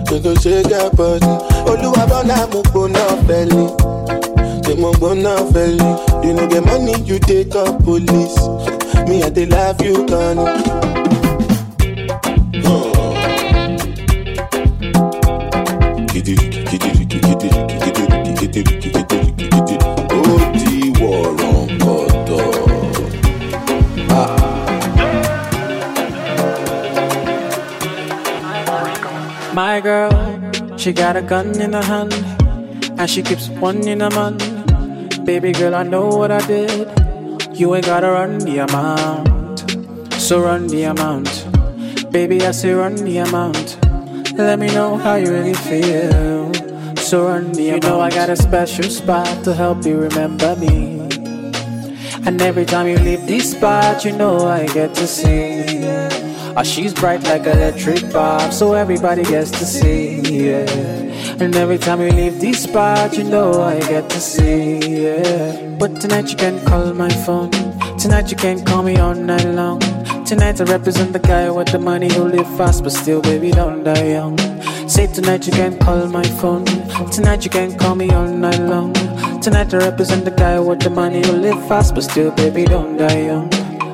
They 0.09 0.19
go 0.21 0.35
shake 0.35 0.67
their 0.67 0.89
body. 0.91 1.25
Oluwa 1.67 2.07
bona 2.07 2.47
mo 2.51 2.61
gbona 2.63 3.27
belly. 3.27 3.67
Say 4.63 4.75
mo 4.75 4.91
gbona 4.93 5.51
belly. 5.53 6.27
You 6.27 6.33
know 6.33 6.47
the 6.47 6.61
money 6.61 6.95
you 7.03 7.19
take 7.19 7.55
up 7.55 7.83
police. 7.83 8.37
Me 9.07 9.23
I 9.23 9.29
dey 9.29 9.45
love 9.45 9.81
you, 9.81 10.05
Connie. 10.05 10.47
ó 12.65 12.93
My 29.73 29.81
girl, 29.81 30.77
she 30.77 30.93
got 30.93 31.15
a 31.15 31.23
gun 31.23 31.59
in 31.59 31.73
her 31.73 31.81
hand, 31.81 32.13
and 32.99 33.09
she 33.09 33.23
keeps 33.23 33.49
one 33.49 33.87
in 33.87 34.01
her 34.01 34.11
man. 34.11 34.37
Baby 35.25 35.51
girl, 35.51 35.73
I 35.73 35.81
know 35.81 36.09
what 36.09 36.29
I 36.29 36.45
did. 36.45 36.87
You 37.57 37.73
ain't 37.73 37.87
gotta 37.87 38.11
run 38.11 38.37
the 38.37 38.59
amount, 38.59 40.13
so 40.21 40.43
run 40.43 40.67
the 40.67 40.83
amount. 40.83 42.11
Baby, 42.11 42.45
I 42.45 42.51
say 42.51 42.73
run 42.73 42.93
the 42.93 43.17
amount. 43.17 43.81
Let 44.37 44.59
me 44.59 44.67
know 44.67 44.95
how 44.95 45.15
you 45.15 45.31
really 45.31 45.55
feel. 45.55 46.53
So 46.97 47.25
run 47.29 47.51
the 47.53 47.69
amount. 47.69 47.83
You 47.83 47.89
know 47.89 47.99
I 47.99 48.11
got 48.11 48.29
a 48.29 48.35
special 48.35 48.91
spot 48.91 49.43
to 49.43 49.55
help 49.55 49.87
you 49.87 49.97
remember 49.97 50.55
me. 50.55 50.99
And 52.27 52.39
every 52.43 52.65
time 52.65 52.87
you 52.87 52.97
leave 52.99 53.25
this 53.25 53.53
spot, 53.53 54.05
you 54.05 54.11
know 54.11 54.45
I 54.45 54.67
get 54.67 54.93
to 54.93 55.07
see. 55.07 56.12
Oh, 56.55 56.61
she's 56.61 56.93
bright 56.93 57.23
like 57.23 57.47
electric 57.47 58.13
bulb, 58.13 58.53
so 58.53 58.73
everybody 58.73 59.23
gets 59.23 59.49
to 59.49 59.65
see. 59.65 60.19
Yeah. 60.21 60.69
And 61.41 61.55
every 61.55 61.79
time 61.79 61.99
you 61.99 62.11
leave 62.11 62.39
this 62.39 62.63
spot, 62.63 63.17
you 63.17 63.23
know 63.23 63.63
I 63.63 63.79
get 63.79 64.07
to 64.11 64.19
see. 64.19 64.77
Yeah. 65.03 65.75
But 65.79 65.99
tonight 65.99 66.29
you 66.29 66.35
can 66.35 66.63
call 66.65 66.93
my 66.93 67.09
phone. 67.09 67.49
Tonight 67.97 68.29
you 68.29 68.37
can 68.37 68.63
call 68.63 68.83
me 68.83 68.97
all 68.97 69.15
night 69.15 69.45
long. 69.45 69.79
Tonight 70.25 70.61
I 70.61 70.65
represent 70.65 71.11
the 71.11 71.19
guy 71.19 71.49
with 71.49 71.69
the 71.69 71.79
money 71.79 72.13
who 72.13 72.25
live 72.25 72.47
fast, 72.55 72.83
but 72.83 72.91
still, 72.91 73.21
baby, 73.21 73.49
don't 73.49 73.83
die 73.83 74.09
young. 74.09 74.37
Say 74.87 75.07
tonight 75.07 75.47
you 75.47 75.53
can 75.53 75.79
call 75.79 76.07
my 76.07 76.23
phone. 76.39 76.65
Tonight 77.11 77.43
you 77.45 77.49
can 77.49 77.75
call 77.79 77.95
me 77.95 78.11
all 78.11 78.27
night 78.27 78.59
long. 78.59 78.93
Tonight 79.41 79.73
I 79.73 79.77
represent 79.77 80.23
the 80.23 80.31
guy 80.31 80.59
with 80.59 80.81
the 80.81 80.91
money 80.91 81.25
who 81.25 81.33
live 81.33 81.67
fast, 81.67 81.95
but 81.95 82.03
still, 82.03 82.29
baby, 82.31 82.65
don't 82.65 82.95
die 82.97 83.21
young. 83.25 83.49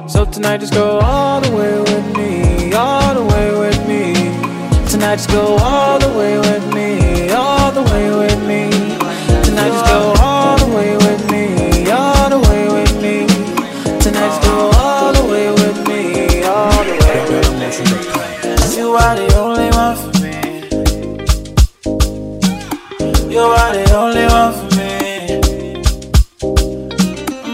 So 0.09 0.25
tonight 0.25 0.59
just 0.59 0.73
go 0.73 0.99
all 0.99 1.39
the 1.39 1.55
way 1.55 1.79
with 1.79 2.17
me, 2.17 2.38
all 2.73 3.13
the 3.13 3.23
way 3.23 3.51
with 3.57 3.87
me. 3.87 4.13
Tonight 4.89 5.17
just 5.17 5.29
go 5.29 5.57
all 5.57 5.99
the 5.99 6.09
way 6.09 6.37
with 6.37 6.73
me, 6.73 7.31
all 7.31 7.71
the 7.71 7.83
way 7.83 8.09
with 8.09 8.39
me. 8.47 8.69
Tonight 9.43 9.69
just 9.69 9.85
go 9.85 10.13
all 10.19 10.57
the 10.57 10.67
way 10.75 10.95
with 10.97 11.31
me, 11.31 11.89
all 11.91 12.29
the 12.29 12.39
way 12.49 12.67
with 12.67 12.95
me. 13.01 13.27
Tonight 13.99 14.29
just 14.29 14.41
go 14.43 14.71
all 14.75 15.13
the 15.13 15.23
way 15.31 15.49
with 15.51 15.87
me, 15.87 16.43
all 16.43 16.83
the 16.83 16.95
way 17.03 17.19
with 17.31 17.49
me. 17.59 17.69
You 18.77 18.95
are 18.95 19.15
the 19.15 19.27
only 19.37 19.69
one 19.71 19.95
for 20.01 20.11
me. 20.23 20.35
You 23.33 23.41
are 23.41 23.73
the 23.73 23.85
only 23.95 24.25
one 24.25 24.53
for 24.53 24.69
me. 24.77 24.91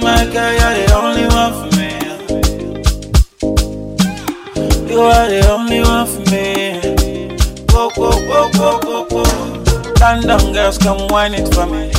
My 0.02 0.26
girl, 0.34 0.52
you're 0.60 0.76
the 0.80 0.94
only 0.96 1.15
You 4.96 5.02
are 5.02 5.28
the 5.28 5.52
only 5.52 5.82
one 5.82 6.08
for 6.08 6.24
me. 6.32 6.80
Whoa, 7.70 7.90
whoa, 7.98 8.16
whoa, 8.30 8.50
whoa, 8.56 8.80
whoa, 8.80 9.06
whoa. 9.12 9.94
London 10.00 10.54
girls, 10.54 10.78
come 10.78 11.06
wine 11.10 11.34
it 11.34 11.54
for 11.54 11.66
me. 11.66 11.92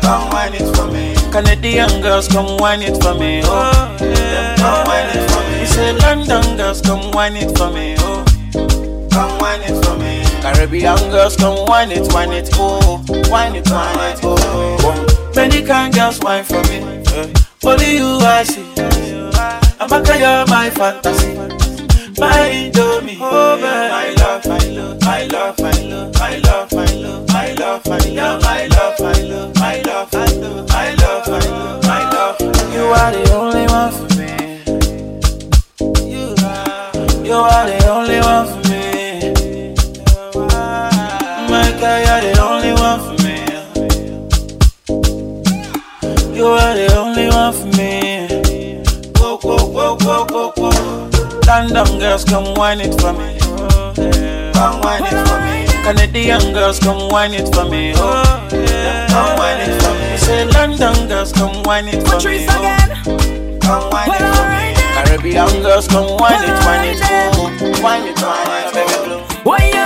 Come 0.00 0.30
wine 0.30 0.54
it 0.54 0.70
for 0.76 0.86
me. 0.86 1.16
Canadian 1.32 2.00
girls, 2.00 2.28
come 2.28 2.56
wine 2.58 2.82
it 2.82 3.02
for 3.02 3.14
me. 3.14 3.42
Oh, 3.44 3.96
yeah. 4.00 4.54
come 4.56 4.86
wine 4.86 5.10
it 5.10 5.30
for 5.32 5.42
me. 5.50 5.60
You 5.62 5.66
say 5.66 5.92
London 5.98 6.56
girls, 6.56 6.80
come 6.80 7.10
wine 7.10 7.34
it 7.34 7.58
for 7.58 7.72
me. 7.72 7.96
Oh, 7.98 8.24
come 9.10 9.36
wine 9.40 9.62
it 9.62 9.84
for 9.84 9.98
me. 9.98 10.22
Caribbean 10.42 11.10
girls, 11.10 11.34
come 11.36 11.66
wine 11.66 11.90
it, 11.90 12.06
wine 12.14 12.30
it, 12.30 12.50
oh, 12.54 13.02
wine 13.28 13.56
it, 13.56 13.68
wine 13.68 14.14
it, 14.14 14.20
oh. 14.22 15.32
Many 15.34 15.64
kind 15.66 15.92
girls 15.92 16.20
wine 16.20 16.44
for 16.44 16.62
me. 16.68 16.78
eh. 17.18 17.32
Only 17.64 17.96
you 17.96 18.18
I 18.22 18.44
see. 18.44 18.64
I'm 19.80 19.90
a 19.90 20.18
you're 20.18 20.46
my 20.46 20.70
fantasy. 20.70 21.59
Body. 22.20 22.70
Oh, 22.76 23.56
my 23.60 24.10
love, 24.20 24.44
my 24.46 24.58
love, 24.68 25.00
my 25.02 25.24
love, 25.24 25.58
my 25.58 25.78
love, 25.80 26.14
my 26.14 26.36
love, 26.36 26.70
my 26.70 26.84
love, 26.92 27.26
my 27.28 27.52
love, 27.54 27.86
my 27.86 28.04
love, 28.04 28.06
my 28.06 28.06
love, 28.06 28.42
my 28.42 28.66
love, 28.66 29.00
my 29.00 29.16
love, 29.16 29.56
my 29.56 29.80
love, 29.80 30.12
my 30.12 30.26
love, 30.36 30.68
my 30.68 30.90
love, 30.94 31.82
my 31.84 32.02
love. 32.10 32.36
You 32.74 32.84
are 32.84 33.10
the 33.12 33.22
only 33.32 33.66
one 33.66 33.92
for 33.92 34.08
me. 34.18 34.30
You 36.12 36.24
are. 36.44 36.92
You 37.24 37.36
are 37.36 37.66
the 37.66 37.78
only 37.88 38.20
one 38.20 38.46
for 38.48 38.60
me. 38.68 38.82
My 41.48 41.66
girl, 41.80 41.98
you're 42.04 42.22
the 42.26 42.32
only 42.42 42.72
one 42.74 43.00
for 43.00 43.16
me. 43.24 43.36
You 46.36 46.46
are 46.46 46.74
Stand 51.50 51.74
down, 51.74 51.98
girls, 51.98 52.24
come 52.24 52.54
whine 52.54 52.80
it 52.80 52.94
for 53.00 53.12
me. 53.12 53.36
Come 54.54 54.80
whine 54.82 55.02
it 55.02 55.18
for 55.26 55.40
me. 55.42 55.66
Canadian 55.82 56.52
girls, 56.54 56.78
come 56.78 57.08
whine 57.08 57.34
it 57.34 57.52
for 57.52 57.68
me. 57.68 57.92
Oh, 57.96 58.48
yeah. 58.52 59.08
Come 59.08 59.36
whine 59.36 59.58
it 59.58 59.82
for 59.82 59.92
me. 59.98 60.16
Say 60.16 60.44
London 60.44 61.08
girls, 61.08 61.32
come 61.32 61.60
whine 61.64 61.88
it 61.88 62.06
for 62.06 62.24
me. 62.24 62.44
Again. 62.44 63.58
Come 63.62 63.90
whine 63.90 64.12
it 64.14 64.26
for 64.30 64.46
me. 64.46 64.74
Caribbean 64.94 65.62
girls, 65.62 65.88
come 65.88 66.16
whine 66.18 66.40
it, 66.40 66.64
whine 66.64 66.86
it, 66.86 67.00
oh. 67.02 67.82
whine 67.82 68.06
it, 68.06 68.22
whine 68.22 68.68
it, 68.68 68.72
baby 68.72 69.72
it. 69.72 69.79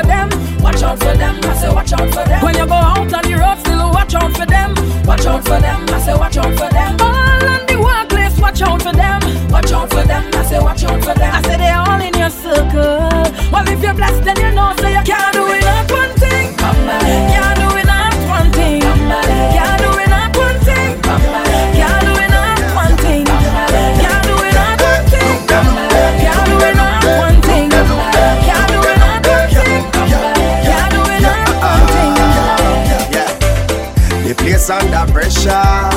for 0.00 0.06
them. 0.06 0.28
Watch 0.62 0.82
out 0.82 0.98
for 0.98 1.16
them. 1.16 1.40
I 1.42 1.54
say 1.54 1.72
watch 1.72 1.92
out 1.92 2.08
for 2.08 2.24
them. 2.24 2.42
When 2.42 2.56
you 2.56 2.66
go 2.66 2.74
out 2.74 3.12
on 3.12 3.22
the 3.22 3.34
road, 3.34 3.58
still 3.60 3.90
watch 3.90 4.14
out 4.14 4.32
for 4.36 4.46
them. 4.46 4.74
Watch 5.04 5.26
out 5.26 5.42
for 5.44 5.60
them. 5.60 5.88
I 5.88 6.00
say 6.00 6.14
watch 6.14 6.36
out 6.36 6.52
for 6.58 6.68
them. 6.70 6.96
Oh. 7.00 7.17
shot. 35.38 35.94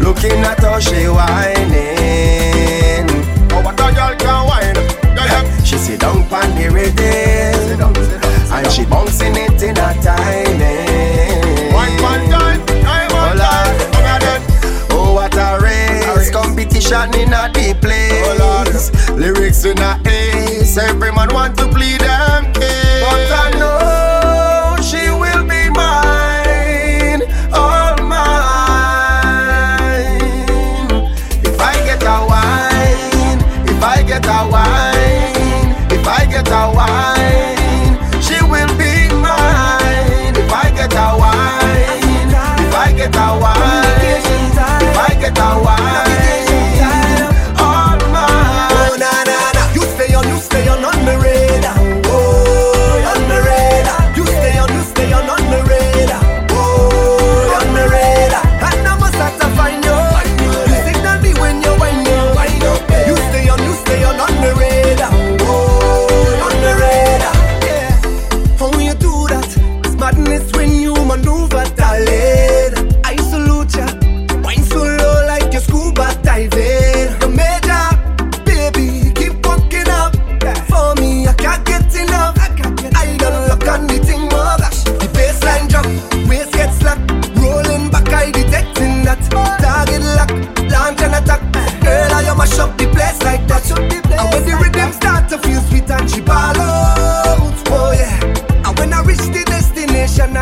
Looking 0.00 0.42
at 0.42 0.58
how 0.60 0.78
she 0.80 1.06
whining. 1.08 3.06
Oh, 3.52 3.62
but 3.62 3.76
the 3.76 3.92
girl 3.94 4.14
can 4.18 4.46
whine. 4.48 4.76
She 5.64 5.76
sit 5.78 6.00
down 6.00 6.22
on 6.32 6.50
the 6.56 6.68
rhythm, 6.72 7.80
and 8.52 8.72
she 8.72 8.84
bouncing 8.84 9.36
it 9.36 9.62
in 9.62 9.76
her 9.76 9.94
timing. 10.02 11.72
One 11.72 11.94
one 12.02 12.28
time, 12.28 12.66
time 12.66 13.10
one 13.12 13.38
time. 13.38 14.42
Oh, 14.90 15.12
what 15.14 15.34
a 15.34 15.58
race! 15.62 16.30
Competition 16.30 17.14
in 17.14 17.32
a 17.32 17.48
deep 17.52 17.80
place. 17.80 18.90
Lyrics 19.10 19.64
in 19.64 19.78
a 19.78 20.00
ace. 20.06 20.76
Every 20.76 21.12
man 21.12 21.32
want 21.32 21.56
to 21.58 21.68
play 21.68 21.96
them. 21.98 22.59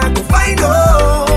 I 0.00 0.12
go 0.12 0.22
find 0.22 0.60
out. 0.60 1.27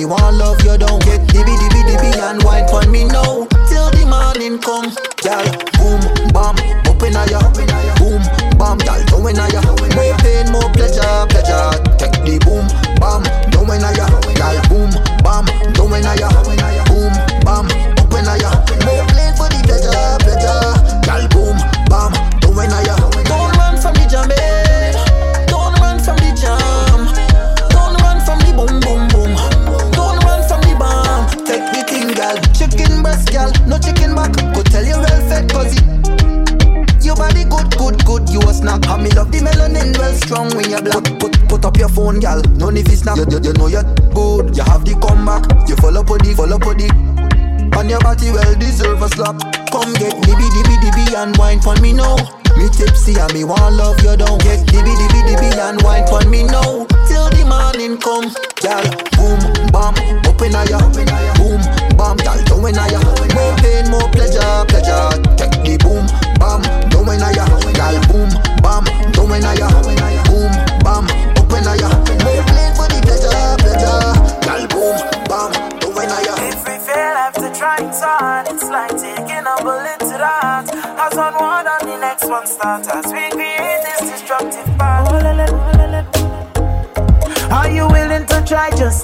really 0.00 0.10
want 0.14 0.29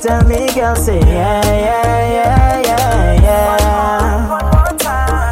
Tell 0.07 0.23
me, 0.29 0.47
girl, 0.55 0.77
say 0.77 1.01
yeah, 1.01 1.43
yeah, 1.45 2.13
yeah, 2.15 2.63
yeah, 2.63 3.23
yeah. 3.27 4.29
One 4.31 4.39
more, 4.41 4.51
one 4.85 5.27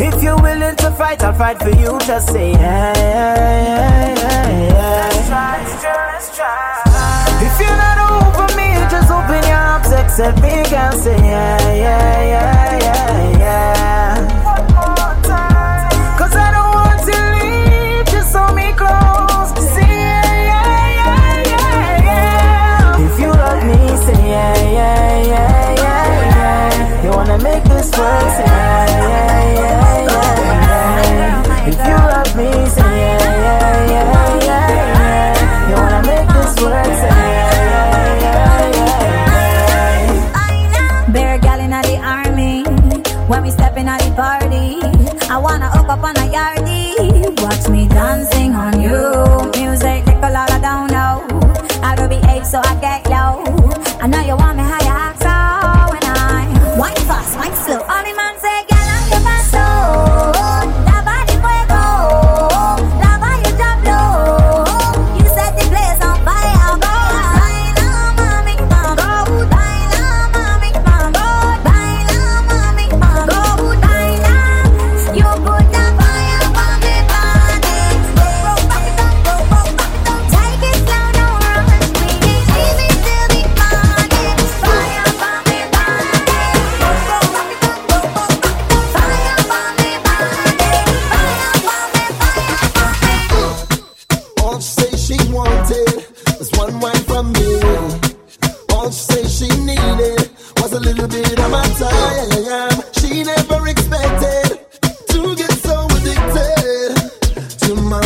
if 0.00 0.22
you're 0.22 0.40
willing 0.40 0.76
to 0.76 0.92
fight, 0.92 1.20
I'll 1.24 1.34
fight 1.34 1.58
for 1.58 1.70
you. 1.70 1.98
Just 2.06 2.28
say 2.30 2.52
yeah, 2.52 2.92
yeah, 2.96 3.34
yeah, 3.34 4.14
yeah, 4.14 4.68
yeah. 4.70 5.10
Let's 5.10 5.26
try, 5.26 5.58
girl, 5.82 6.06
let's 6.12 6.36
try. 6.36 7.42
If 7.42 7.58
you're 7.58 7.78
not 7.84 7.98
over 7.98 8.46
me, 8.54 8.68
just 8.88 9.10
open 9.10 9.42
your 9.42 9.58
arms, 9.58 9.90
accept 9.90 10.40
me, 10.40 10.62
girl, 10.70 10.92
say 10.92 11.16
yeah, 11.16 11.74
yeah, 11.74 12.22
yeah. 12.30 12.78
yeah. 12.78 13.33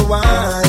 why 0.08 0.67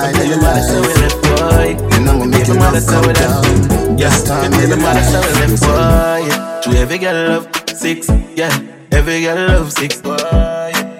time. 0.00 0.14
Baby, 0.14 0.36
mother, 0.40 0.62
so 0.62 0.80
we 0.80 0.94
left 1.02 1.18
boy. 1.22 1.68
And 1.94 2.08
I'm 2.08 2.18
gonna 2.18 2.30
make 2.32 2.48
it 2.48 2.54
mother, 2.56 2.80
so 2.80 3.00
we 3.00 3.12
left. 3.12 4.00
Yeah, 4.00 4.48
baby, 4.56 4.76
mother, 4.80 5.04
so 5.12 5.18
we 5.20 5.32
left 5.40 5.60
boy. 5.62 6.22
To 6.62 6.78
every 6.78 6.98
girl 6.98 7.28
love 7.28 7.46
six, 7.68 8.08
yeah. 8.36 8.52
Every 8.92 9.20
girl 9.22 9.48
love 9.48 9.72
six, 9.72 10.00
boy. 10.00 10.16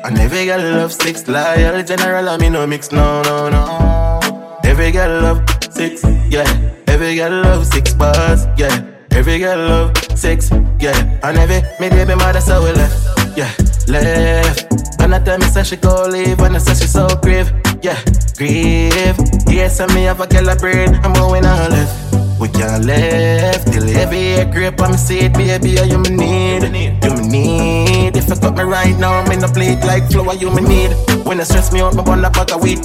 And 0.05 0.18
every 0.18 0.46
girl 0.46 0.61
love 0.61 0.92
six, 0.92 1.28
loyal 1.28 1.82
general, 1.82 2.28
I 2.28 2.36
mean 2.38 2.53
no 2.55 2.66
mix, 2.66 2.92
no, 2.92 3.22
no, 3.22 3.48
no. 3.48 4.59
Every 4.64 4.90
girl 4.90 5.22
love 5.22 5.42
six, 5.70 6.03
yeah. 6.30 6.48
Every 6.86 7.16
girl 7.16 7.42
love 7.42 7.66
six 7.66 7.92
bars, 7.94 8.46
yeah. 8.57 8.84
Every 9.12 9.38
girl 9.38 9.59
love 9.59 9.92
six, 10.14 10.51
yeah. 10.80 10.96
And 11.22 11.36
every 11.38 11.61
me 11.80 11.90
baby 11.90 12.14
mother, 12.14 12.40
so 12.40 12.62
we 12.64 12.72
left, 12.72 13.36
yeah, 13.36 13.53
left. 13.88 14.66
When 14.98 15.12
I 15.14 15.18
tell 15.22 15.38
me 15.38 15.46
say 15.46 15.64
she 15.64 15.76
go 15.76 16.07
leave, 16.09 16.40
when 16.40 16.57
I 16.57 16.59
say 16.59 16.74
she 16.74 16.86
so 16.86 17.07
grave, 17.22 17.53
yeah 17.82 17.98
grieve. 18.41 19.20
Yes, 19.49 19.80
I 19.80 19.86
may 19.93 20.05
have 20.05 20.20
a 20.20 20.26
girl 20.26 20.49
brain. 20.57 20.95
I'm 21.05 21.12
going 21.12 21.45
all 21.45 21.68
left. 21.68 22.41
We 22.41 22.49
can't 22.49 22.86
left 22.86 23.70
till 23.70 23.86
every 23.97 24.51
grip 24.51 24.80
on 24.80 24.93
me 24.93 24.97
seat, 24.97 25.34
baby. 25.34 25.78
Are 25.78 25.84
you 25.84 25.99
me 25.99 26.09
need? 26.09 26.62
You 27.05 27.12
me 27.16 27.28
need? 27.28 28.16
If 28.16 28.32
I 28.32 28.36
cut 28.36 28.57
me 28.57 28.62
right 28.62 28.99
now, 28.99 29.12
I'm 29.12 29.30
in 29.30 29.45
a 29.45 29.49
plate 29.49 29.84
like 29.84 30.11
flour. 30.11 30.32
You 30.34 30.51
me 30.51 30.62
need? 30.62 30.93
When 31.26 31.38
I 31.38 31.45
stress 31.45 31.70
me 31.70 31.80
out, 31.80 31.95
my 31.95 32.03
bun 32.03 32.24
a 32.24 32.30
bag 32.30 32.51
of 32.53 32.62
weed. 32.62 32.80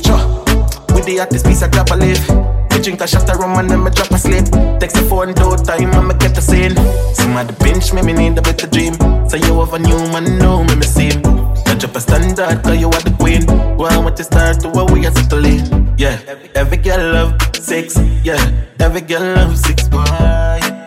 With 0.93 1.05
the 1.05 1.17
hottest 1.19 1.45
piece, 1.45 1.63
I 1.63 1.69
grab 1.69 1.89
a 1.89 1.95
leaf. 1.95 2.64
Me 2.75 2.81
drink 2.81 2.99
a 2.99 3.07
shot 3.07 3.29
of 3.29 3.37
rum 3.37 3.57
and 3.57 3.69
then 3.69 3.81
me 3.85 3.89
drop 3.89 4.11
asleep. 4.11 4.43
Text 4.81 4.97
the 4.97 5.07
phone 5.07 5.33
two 5.33 5.55
time 5.63 5.95
and 5.95 6.07
me 6.09 6.13
get 6.19 6.35
the 6.35 6.41
scene. 6.41 6.75
Some 7.15 7.37
at 7.37 7.47
the 7.47 7.53
bench, 7.63 7.93
me 7.93 8.01
me 8.01 8.11
need 8.11 8.37
a 8.37 8.41
better 8.41 8.67
dream. 8.67 8.95
So 9.29 9.37
you 9.37 9.57
have 9.61 9.73
a 9.73 9.79
new 9.79 9.97
man 10.11 10.37
now, 10.37 10.61
me 10.61 10.75
me 10.75 10.83
see. 10.83 11.09
Don't 11.63 11.79
drop 11.79 11.95
a 11.95 12.01
standard, 12.01 12.63
cause 12.63 12.77
you 12.77 12.87
are 12.87 12.99
the 12.99 13.15
queen. 13.17 13.45
Well, 13.77 14.03
what 14.03 14.17
you 14.17 14.25
start 14.25 14.59
to 14.59 14.69
where 14.71 14.83
we 14.91 15.07
are 15.07 15.15
settling. 15.15 15.63
Yeah, 15.97 16.19
every 16.53 16.75
girl 16.75 17.13
love 17.13 17.39
six. 17.55 17.95
Yeah, 18.25 18.43
every 18.81 18.99
girl 18.99 19.23
love 19.23 19.57
six. 19.57 19.87
Boy. 19.87 20.03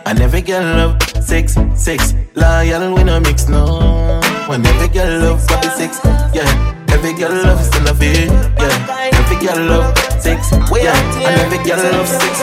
And 0.04 0.20
every 0.20 0.42
girl 0.42 0.60
love 0.76 1.02
six, 1.24 1.56
six. 1.74 2.12
Loyal, 2.34 2.94
we 2.94 3.02
no 3.02 3.18
mix, 3.18 3.48
no. 3.48 4.20
When 4.46 4.64
every 4.66 4.88
girl 4.88 5.20
love 5.20 5.40
for 5.40 5.56
the 5.56 5.70
six. 5.70 5.98
Yeah. 6.34 6.87
Every 6.90 7.12
girl 7.12 7.32
love 7.44 7.60
is 7.60 7.70
in 7.76 7.86
a 7.86 7.92
V, 7.92 8.26
yeah. 8.26 9.10
Every 9.14 9.36
girl 9.44 9.60
love 9.66 9.98
six, 10.20 10.50
yeah. 10.50 10.94
And 11.26 11.36
every 11.44 11.58
girl 11.64 11.82
love 11.92 12.08
six. 12.08 12.38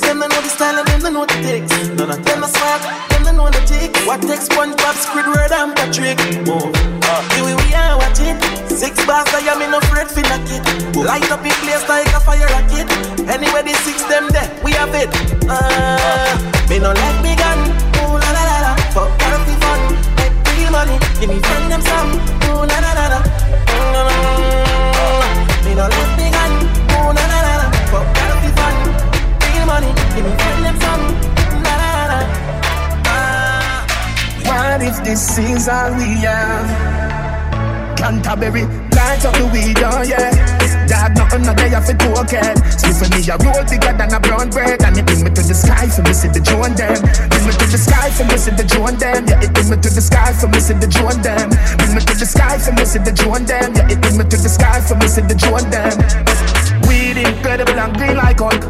Them 0.00 0.20
they 0.20 0.28
know 0.28 0.40
the 0.40 0.48
style 0.48 0.78
and 0.78 0.86
them 0.88 1.00
they 1.00 1.10
know 1.10 1.26
the 1.26 1.34
tics. 1.42 1.70
Them 1.96 2.42
a 2.42 2.48
smart, 2.48 2.82
them 3.10 3.24
they 3.24 3.32
know 3.32 3.48
the 3.50 3.60
tics. 3.66 4.06
What 4.06 4.22
takes 4.22 4.48
SpongeBob, 4.48 4.96
Squidward, 5.00 5.52
and 5.52 5.74
Patrick? 5.74 6.18
Move, 6.46 6.72
uh, 7.04 7.22
here 7.34 7.44
we 7.44 7.74
are 7.74 7.98
watching. 7.98 8.36
Six 8.68 9.04
bars, 9.06 9.28
I 9.34 9.46
am 9.50 9.62
in 9.62 9.74
a 9.74 9.80
fret 9.88 10.08
finna 10.08 10.38
kid. 10.46 10.62
Light 10.96 11.30
up 11.30 11.44
in 11.44 11.52
place 11.64 11.86
like 11.88 12.08
a 12.14 12.20
fire 12.20 12.46
rocket. 12.52 12.88
Anywhere 13.28 13.62
the 13.62 13.74
six 13.84 14.02
them 14.04 14.28
there, 14.30 14.50
we 14.64 14.72
have 14.72 14.94
it. 14.94 15.08
Uh, 15.48 15.56
uh. 15.58 16.68
me 16.68 16.78
no 16.78 16.92
like 16.92 17.22
me 17.22 17.34
gun, 17.36 17.58
ooh 18.04 18.18
la 18.18 18.30
la 18.32 18.43
money. 20.74 20.98
Give 21.20 21.30
me 21.30 21.38
friend 21.46 21.70
them 21.70 21.82
some. 21.90 22.10
Ooh 22.50 22.66
na 22.70 22.76
na 22.84 22.90
na 22.98 23.04
na. 23.12 23.18
Ooh 23.74 23.88
na 23.94 24.00
na 24.08 24.14
na. 24.24 24.30
Me 25.64 25.72
no 25.78 25.84
me 26.18 26.26
gun. 26.34 26.52
Ooh 26.94 27.10
na 27.16 27.24
na 27.30 27.38
na 27.46 27.52
na. 27.60 27.66
That'll 28.16 28.40
be 28.42 28.50
fun. 28.58 28.76
Money. 29.70 29.90
Give 30.14 30.24
me 30.26 30.32
friend 30.42 30.60
them 30.66 30.76
some. 30.84 31.04
Na 31.64 31.74
na 31.80 31.88
na 31.96 32.04
na. 32.10 32.18
What 34.46 34.82
if 34.82 34.96
this 35.06 35.38
is 35.38 35.68
all 35.68 35.90
we 35.94 36.10
have? 36.26 37.03
Canterbury, 38.04 38.68
light 38.92 39.24
up 39.24 39.32
the 39.32 39.48
weed, 39.48 39.80
oh 39.80 40.04
yeah. 40.04 40.28
Dad, 40.84 41.16
nothing 41.16 41.40
no 41.40 41.56
day 41.56 41.72
off 41.72 41.88
it 41.88 41.96
token. 41.96 42.52
For 43.00 43.08
me, 43.08 43.24
a 43.32 43.40
roll 43.40 43.64
bigger 43.64 43.96
than 43.96 44.12
a 44.12 44.20
brown 44.20 44.52
bread. 44.52 44.84
And 44.84 44.92
it 44.92 45.08
bring 45.08 45.24
me 45.24 45.32
to 45.32 45.40
the 45.40 45.56
sky 45.56 45.88
for 45.88 46.04
see 46.12 46.28
the 46.28 46.36
drone 46.44 46.76
them. 46.76 47.00
Bring 47.00 47.48
me 47.48 47.52
to 47.56 47.64
the 47.64 47.80
sky 47.80 48.12
for 48.12 48.28
see 48.36 48.52
the 48.52 48.60
drone 48.68 49.00
them. 49.00 49.24
Yeah, 49.24 49.40
it 49.40 49.56
bring 49.56 49.72
me 49.72 49.80
to 49.80 49.88
the 49.88 50.04
sky 50.04 50.36
for 50.36 50.52
see 50.60 50.76
the 50.76 50.84
drone 50.84 51.16
them. 51.24 51.48
Bring 51.80 51.96
me 51.96 52.00
to 52.04 52.12
the 52.12 52.28
sky 52.28 52.60
for 52.60 52.76
see 52.84 53.00
the 53.00 53.12
drone 53.16 53.48
them. 53.48 53.72
Yeah, 53.72 53.88
it 53.88 53.98
bring 54.04 54.20
me 54.20 54.24
to 54.28 54.36
the 54.36 54.50
sky 54.52 54.84
for 54.84 55.00
see 55.08 55.24
the 55.24 55.36
drone 55.40 55.64
them. 55.72 55.96
Weed 56.84 57.16
incredible 57.16 57.80
and 57.80 57.96
green 57.96 58.20
like 58.20 58.36
Hulk. 58.36 58.60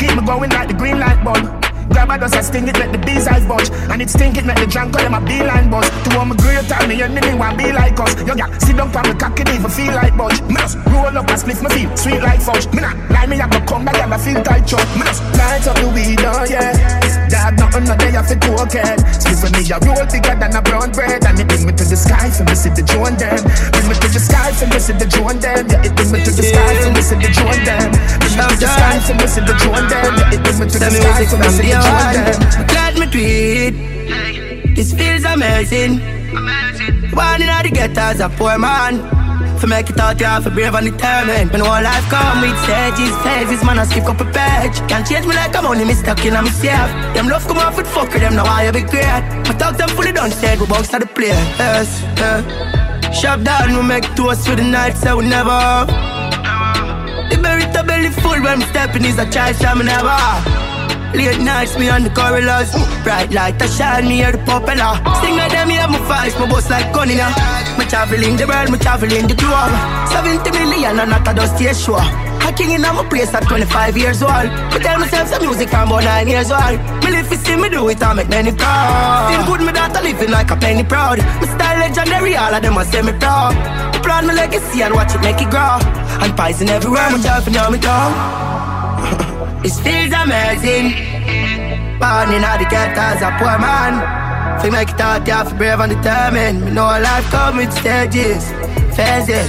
Keep 0.00 0.16
me 0.16 0.24
going 0.24 0.48
like 0.56 0.72
the 0.72 0.76
green 0.80 0.96
light 0.96 1.20
bulb. 1.20 1.63
Grab 1.88 2.10
a 2.10 2.18
dust, 2.18 2.36
I 2.36 2.42
sting 2.42 2.68
it, 2.68 2.78
let 2.78 2.92
the 2.92 2.98
bees 2.98 3.26
eyes 3.26 3.44
bunch. 3.46 3.70
And 3.90 4.00
it 4.00 4.10
stink 4.10 4.36
it, 4.36 4.44
make 4.44 4.58
the 4.58 4.66
drunk 4.66 4.92
them 4.96 5.14
a 5.14 5.20
beeline 5.20 5.70
buzz. 5.70 5.88
To 5.88 6.18
all 6.18 6.24
my 6.24 6.36
great 6.36 6.66
time, 6.68 6.88
me 6.88 7.02
enemy 7.02 7.34
want 7.34 7.58
be 7.58 7.72
like 7.72 7.98
us. 8.00 8.14
Yo, 8.26 8.34
yeah, 8.34 8.50
sit 8.58 8.76
down 8.76 8.94
on 8.94 9.04
the 9.04 9.14
cocky, 9.14 9.42
even 9.52 9.70
feel 9.70 9.94
like 9.94 10.16
budge. 10.16 10.40
Me 10.48 10.56
just 10.56 10.78
roll 10.88 11.12
up 11.12 11.28
and 11.28 11.38
split 11.38 11.60
my 11.62 11.68
feet, 11.70 11.90
sweet 11.98 12.22
like 12.22 12.40
fudge. 12.40 12.66
Me 12.72 12.80
not 12.80 12.96
lie, 13.10 13.26
me 13.26 13.36
have 13.36 13.50
to 13.50 13.60
come 13.66 13.84
back 13.84 13.98
and 14.00 14.14
I 14.14 14.18
feel 14.18 14.40
tight 14.42 14.66
chop. 14.66 14.86
Me 14.96 15.04
just 15.04 15.22
light 15.36 15.66
up 15.66 15.76
the 15.76 15.88
weed, 15.92 16.20
oh 16.24 16.44
yeah. 16.48 16.72
Dad, 17.28 17.56
nothing 17.58 17.84
no 17.84 17.96
day, 17.96 18.12
I 18.14 18.22
feel 18.22 18.38
cocaine. 18.38 19.00
Split 19.16 19.38
for 19.40 19.50
me, 19.52 19.62
a 19.68 19.76
roll 19.80 20.04
bigger 20.06 20.36
than 20.36 20.52
a 20.56 20.62
brown 20.62 20.92
bread. 20.92 21.24
And 21.24 21.40
it 21.40 21.48
bring 21.48 21.64
me 21.66 21.72
to 21.72 21.84
the 21.84 21.96
sky 21.96 22.30
for 22.30 22.44
me, 22.44 22.54
see 22.54 22.70
the 22.70 22.84
drone 22.84 23.16
them. 23.16 23.40
Bring 23.72 23.86
me 23.88 23.94
to 23.96 24.08
the 24.08 24.20
sky 24.20 24.52
for 24.52 24.66
me, 24.68 24.78
see 24.78 24.96
the 24.96 25.06
drone 25.08 25.38
them. 25.40 25.66
Yeah, 25.68 25.86
it 25.86 25.92
bring 25.96 26.10
me 26.12 26.20
to 26.24 26.30
the 26.30 26.44
sky 26.44 26.74
for 26.80 26.90
me, 26.92 27.02
see 27.02 27.16
the 27.16 27.28
drone 27.32 27.60
them. 27.64 27.90
Bring 28.20 28.34
me 28.36 28.44
to 28.44 28.56
the 28.60 28.68
sky 28.68 28.96
for 29.02 29.14
me, 29.16 29.26
see 29.26 29.42
the 29.42 29.54
drone 29.56 29.86
them. 29.88 30.12
Yeah, 30.14 30.34
it 30.34 30.40
bring 30.44 30.58
me 30.60 30.66
to 30.68 30.78
the 30.78 30.90
sky 30.90 31.24
for 31.26 31.38
me, 31.40 31.48
see 31.50 31.66
the 31.70 31.73
them. 31.74 32.38
I'm 32.58 32.66
glad 32.66 32.94
me 32.98 33.06
tweet. 33.10 33.74
This 34.76 34.92
feels 34.92 35.24
amazing. 35.24 35.98
Born 37.14 37.42
in 37.42 37.48
the 37.48 37.70
ghetto 37.72 38.00
as 38.00 38.20
a 38.20 38.28
poor 38.28 38.58
man. 38.58 39.02
For 39.58 39.68
make 39.68 39.88
it 39.88 39.98
out, 40.00 40.18
you 40.20 40.26
have 40.26 40.44
to 40.44 40.50
brave 40.50 40.74
and 40.74 40.86
determined. 40.90 41.50
When 41.50 41.62
all 41.62 41.80
life 41.82 42.06
come 42.10 42.42
with 42.42 42.58
stages, 42.64 43.14
phases, 43.22 43.64
man, 43.64 43.78
I 43.78 43.84
skip 43.84 44.04
up 44.04 44.20
a 44.20 44.24
page. 44.24 44.76
Can't 44.90 45.06
change 45.06 45.26
me 45.26 45.34
like 45.34 45.54
I'm 45.56 45.64
only 45.66 45.84
in 45.84 45.90
a 45.90 46.42
myself. 46.42 46.90
Them 47.14 47.28
love 47.28 47.46
come 47.46 47.58
off 47.58 47.76
with 47.76 47.86
fucker, 47.86 48.18
them 48.20 48.34
know 48.34 48.44
why 48.44 48.66
you 48.66 48.72
be 48.72 48.82
great. 48.82 49.22
My 49.46 49.54
talk 49.56 49.76
them 49.76 49.88
fully 49.90 50.12
done, 50.12 50.30
said 50.32 50.60
we 50.60 50.66
bounce 50.66 50.88
to 50.88 50.98
the 50.98 51.06
place. 51.06 51.38
Yes, 51.58 52.02
yeah. 52.18 53.10
Shop 53.12 53.40
down, 53.42 53.76
we 53.76 53.82
make 53.82 54.04
toast 54.16 54.46
for 54.46 54.56
the 54.56 54.64
night, 54.64 54.96
so 54.96 55.18
we 55.18 55.28
never. 55.28 55.86
The 57.30 57.38
berry 57.40 57.64
belly 57.86 58.10
full 58.10 58.42
when 58.42 58.60
I'm 58.60 58.62
stepping 58.62 59.04
is 59.04 59.18
a 59.18 59.30
child, 59.30 59.56
so 59.56 59.74
me 59.76 59.84
never. 59.84 60.73
Late 61.14 61.40
nights, 61.40 61.78
me 61.78 61.88
on 61.88 62.02
the 62.02 62.10
corridors. 62.10 62.74
Bright 63.04 63.30
light, 63.30 63.62
I 63.62 63.66
shine 63.66 64.08
me 64.08 64.16
here 64.16 64.32
the 64.32 64.38
popular. 64.38 64.98
Sing 65.22 65.38
of 65.38 65.50
them, 65.54 65.70
yeah, 65.70 65.86
my 65.86 65.98
voice, 66.10 66.34
my 66.38 66.46
boss 66.50 66.68
like 66.68 66.90
ya. 66.90 67.30
Me 67.78 67.84
traveling 67.86 68.36
the 68.36 68.46
world, 68.46 68.70
me 68.72 68.78
traveling 68.78 69.26
the 69.30 69.34
globe. 69.38 69.74
70 70.10 70.50
million 70.50 70.98
and 70.98 71.10
not 71.10 71.26
a 71.28 71.32
dusty 71.32 71.72
sure. 71.72 72.02
I 72.44 72.52
king 72.52 72.72
in 72.72 72.82
my 72.82 73.06
place 73.08 73.32
at 73.32 73.46
25 73.46 73.96
years 73.96 74.22
old. 74.22 74.50
Me 74.74 74.78
tell 74.82 74.98
myself 74.98 75.28
some 75.28 75.42
music 75.46 75.72
I'm 75.72 75.86
about 75.86 76.02
9 76.02 76.26
years 76.26 76.50
old. 76.50 76.78
Me 77.06 77.10
live 77.14 77.28
to 77.30 77.36
see 77.38 77.56
me 77.56 77.68
do 77.70 77.88
it, 77.88 78.02
I 78.02 78.12
make 78.12 78.28
many 78.28 78.50
proud. 78.50 79.30
Feel 79.30 79.44
good, 79.46 79.66
me 79.66 79.72
daughter 79.72 80.02
living 80.02 80.30
like 80.30 80.50
a 80.50 80.56
penny 80.56 80.82
proud. 80.82 81.18
Me 81.40 81.46
style 81.46 81.78
legendary, 81.78 82.34
all 82.34 82.52
of 82.52 82.60
them 82.60 82.76
are 82.76 83.02
me 83.06 83.14
proud. 83.22 83.54
Me 83.94 83.98
plan 84.02 84.26
my 84.26 84.34
legacy 84.34 84.82
and 84.82 84.92
watch 84.92 85.14
it 85.14 85.22
make 85.22 85.40
it 85.40 85.48
grow. 85.48 85.78
And 86.20 86.36
poison 86.36 86.68
everywhere, 86.68 87.08
me 87.14 87.22
driving 87.22 87.56
on 87.56 87.72
me 87.72 87.78
down. 87.78 89.30
It 89.64 89.72
feels 89.80 90.12
amazing. 90.12 90.92
Born 91.96 92.28
in 92.36 92.44
the 92.44 92.66
ghetto 92.68 93.00
as 93.00 93.22
a 93.22 93.32
poor 93.40 93.56
man. 93.56 93.96
Fi 94.60 94.68
make 94.68 94.90
it 94.90 95.00
out, 95.00 95.26
have 95.26 95.48
to 95.48 95.54
brave 95.54 95.80
and 95.80 95.90
determined. 95.90 96.66
Me 96.66 96.70
know 96.70 96.84
life 96.84 97.24
come 97.30 97.56
with 97.56 97.72
stages, 97.72 98.52
phases. 98.94 99.48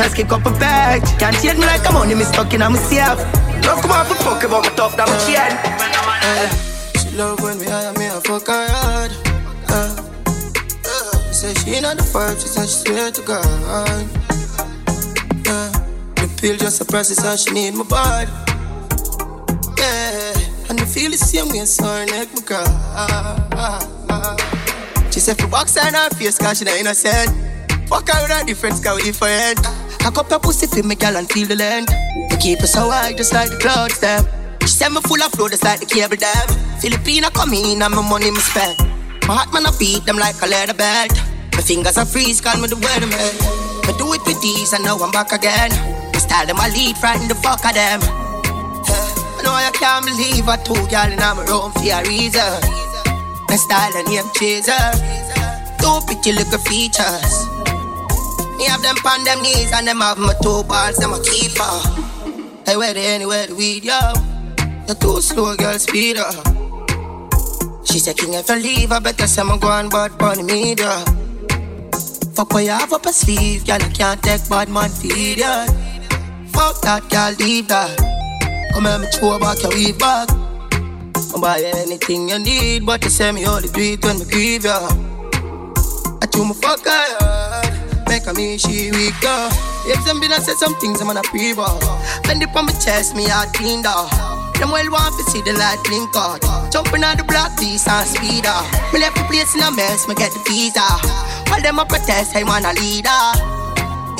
Let's 0.00 0.14
kick 0.14 0.32
up 0.32 0.46
a 0.46 0.50
bag. 0.52 1.02
Can't 1.18 1.36
change 1.42 1.58
me 1.58 1.66
like 1.66 1.86
I'm 1.86 1.94
only 1.96 2.14
me 2.14 2.24
stuck 2.24 2.54
in 2.54 2.60
myself. 2.60 3.20
Love 3.66 3.82
come 3.82 3.90
off 3.90 4.10
and 4.10 4.20
fuck 4.20 4.42
about 4.44 4.64
me 4.64 4.70
tough, 4.76 4.96
that 4.96 5.06
my 5.06 5.16
chain. 5.28 5.52
She 6.96 7.16
love 7.18 7.42
when 7.42 7.58
me 7.58 7.66
high 7.66 7.92
me 7.98 8.06
a 8.06 8.18
fuck 8.22 8.46
her 8.46 8.66
hard. 8.66 9.12
Uh, 9.68 9.92
uh, 10.88 11.32
say 11.36 11.52
she 11.52 11.80
not 11.82 11.98
the 11.98 12.02
first, 12.02 12.40
she 12.40 12.48
said 12.48 12.66
she 12.66 12.78
swear 12.88 13.10
to 13.10 13.20
God. 13.20 13.44
Uh, 13.44 14.04
the 16.16 16.34
pill 16.40 16.56
just 16.56 16.80
a 16.80 16.86
process, 16.86 17.18
how 17.22 17.36
she 17.36 17.52
need 17.52 17.74
my 17.74 17.84
body. 17.84 18.30
Yeah, 19.80 20.68
and 20.68 20.80
I 20.80 20.84
feel 20.84 21.10
the 21.10 21.16
same 21.16 21.48
way, 21.48 21.64
so 21.64 21.84
her 21.84 22.04
neck 22.04 22.28
my 22.34 22.42
cry. 22.44 22.68
She 25.10 25.20
said, 25.20 25.40
for 25.40 25.48
box 25.48 25.76
on 25.76 25.94
her 25.94 26.10
face, 26.10 26.38
cause 26.38 26.58
she 26.58 26.64
not 26.64 26.76
innocent. 26.76 27.32
Fuck 27.88 28.08
her 28.10 28.22
with 28.22 28.30
a 28.30 28.44
difference, 28.46 28.84
cause 28.84 28.96
we 28.96 29.02
different. 29.10 29.58
I 30.04 30.10
cup 30.14 30.30
her 30.30 30.38
pussy 30.38 30.66
for 30.66 30.86
me, 30.86 30.94
girl, 30.94 31.16
and 31.16 31.28
feel 31.32 31.48
the 31.48 31.56
length. 31.56 31.92
We 32.30 32.36
keep 32.36 32.60
her 32.60 32.66
so 32.66 32.90
high, 32.90 33.14
just 33.14 33.32
like 33.32 33.50
the 33.50 33.56
clouds, 33.56 33.98
them. 34.00 34.24
She 34.62 34.68
said 34.68 34.90
me 34.90 35.00
full 35.00 35.22
of 35.22 35.32
flow, 35.32 35.48
just 35.48 35.64
like 35.64 35.80
the 35.80 35.86
cable 35.86 36.16
dam. 36.16 36.46
Filipina 36.78 37.32
come 37.32 37.52
in, 37.54 37.82
and 37.82 37.94
my 37.94 38.02
money 38.04 38.30
me 38.30 38.38
spend. 38.38 38.78
My 39.26 39.34
heart 39.40 39.52
man, 39.52 39.66
I 39.66 39.72
beat 39.78 40.04
them 40.04 40.16
like 40.16 40.40
a 40.42 40.46
leather 40.46 40.74
belt. 40.74 41.12
My 41.56 41.62
fingers 41.62 41.96
are 41.96 42.06
freeze, 42.06 42.40
call 42.40 42.60
me 42.60 42.68
the 42.68 42.76
weatherman. 42.76 43.32
I 43.88 43.96
do 43.96 44.12
it 44.12 44.22
with 44.26 44.40
these, 44.40 44.72
and 44.72 44.84
now 44.84 44.98
I'm 44.98 45.10
back 45.10 45.32
again. 45.32 45.70
My 46.12 46.18
style 46.20 46.46
them, 46.46 46.60
I 46.60 46.68
lead, 46.68 46.96
frighten 46.98 47.28
the 47.28 47.34
fuck 47.34 47.64
of 47.64 47.74
them. 47.74 48.29
Know 49.42 49.56
I 49.56 49.70
can't 49.72 50.04
believe 50.04 50.48
I 50.48 50.56
two 50.60 50.74
girl 50.92 51.08
in 51.08 51.18
my 51.18 51.32
room 51.48 51.72
for 51.72 51.80
a 51.80 52.04
reason. 52.04 52.52
My 53.48 53.56
style 53.56 53.96
and 53.96 54.06
name 54.08 54.28
chaser. 54.34 54.76
Two 55.80 56.00
pretty 56.04 56.32
little 56.32 56.58
features. 56.60 57.48
Me 58.60 58.66
have 58.66 58.82
them 58.82 58.96
on 59.06 59.24
them 59.24 59.40
knees 59.42 59.72
and 59.72 59.88
them 59.88 60.00
have 60.00 60.18
my 60.18 60.34
two 60.42 60.62
balls, 60.64 60.96
them 60.98 61.14
a 61.14 61.22
keeper. 61.24 61.64
Hey, 62.66 62.76
where 62.76 62.92
they 62.92 63.06
anywhere 63.14 63.46
the 63.46 63.54
weed, 63.54 63.84
yo? 63.84 63.98
The 64.86 64.94
too 65.00 65.22
slow, 65.22 65.56
girl, 65.56 65.78
speed 65.78 66.18
up. 66.18 66.34
She 67.86 67.98
said, 67.98 68.18
King, 68.18 68.34
if 68.34 68.50
I 68.50 68.58
leave, 68.58 68.92
I 68.92 68.98
better 68.98 69.26
say 69.26 69.40
I'm 69.40 69.58
going 69.58 69.88
bad 69.88 70.18
bunny 70.18 70.42
media. 70.42 71.02
Fuck 72.34 72.52
what 72.52 72.64
you 72.64 72.70
have 72.70 72.92
up 72.92 73.06
a 73.06 73.12
sleeve, 73.12 73.66
girl, 73.66 73.82
I 73.82 73.88
can't 73.88 74.22
take 74.22 74.46
bad 74.50 74.68
man 74.68 74.90
feed 74.90 75.38
ya. 75.38 75.64
Fuck 76.52 76.82
that, 76.82 77.08
girl, 77.08 77.32
leave 77.38 77.68
that. 77.68 78.09
Come 78.72 78.84
here, 78.84 78.98
me 78.98 79.06
throw 79.08 79.38
back 79.38 79.62
your 79.62 79.72
weave 79.72 79.98
back. 79.98 80.28
I 80.30 81.40
buy 81.40 81.62
anything 81.62 82.28
you 82.28 82.38
need, 82.38 82.86
but 82.86 83.02
you 83.04 83.10
say 83.10 83.32
me 83.32 83.46
only 83.46 83.68
do 83.68 83.80
it 83.80 84.04
when 84.04 84.18
me 84.18 84.24
grieve 84.24 84.64
ya. 84.64 84.78
I 86.22 86.26
chew 86.32 86.44
my 86.44 86.54
fuck 86.54 86.80
hard, 86.84 88.08
make 88.08 88.26
a 88.26 88.34
me 88.34 88.58
she 88.58 88.90
weak 88.90 89.14
girl. 89.20 89.50
If 89.86 90.04
them 90.04 90.20
been 90.20 90.32
I 90.32 90.38
say 90.38 90.54
some 90.54 90.74
things, 90.76 91.00
I'm 91.00 91.08
on 91.08 91.16
a 91.16 91.22
pre-ball. 91.22 91.80
Bend 92.24 92.42
it 92.42 92.54
on 92.54 92.66
my 92.66 92.72
chest, 92.72 93.16
me 93.16 93.26
heart 93.26 93.52
cleaned 93.54 93.86
off. 93.86 94.10
Them 94.58 94.70
well 94.70 94.90
want 94.90 95.16
to 95.18 95.24
see 95.30 95.40
the 95.40 95.56
light 95.56 95.80
blink 95.84 96.14
out. 96.14 96.42
Jumping 96.70 97.02
on 97.02 97.16
the 97.16 97.24
block, 97.24 97.56
piece 97.58 97.88
and 97.88 98.06
speed 98.06 98.44
up. 98.44 98.66
Me 98.92 99.00
left 99.00 99.16
the 99.16 99.24
place 99.24 99.54
in 99.54 99.62
a 99.62 99.70
mess, 99.70 100.06
me 100.06 100.14
get 100.14 100.32
the 100.32 100.40
visa. 100.46 100.84
While 101.48 101.62
them 101.62 101.78
a 101.78 101.86
protest, 101.86 102.36
I 102.36 102.44
want 102.44 102.66
a 102.66 102.72
leader. 102.76 103.22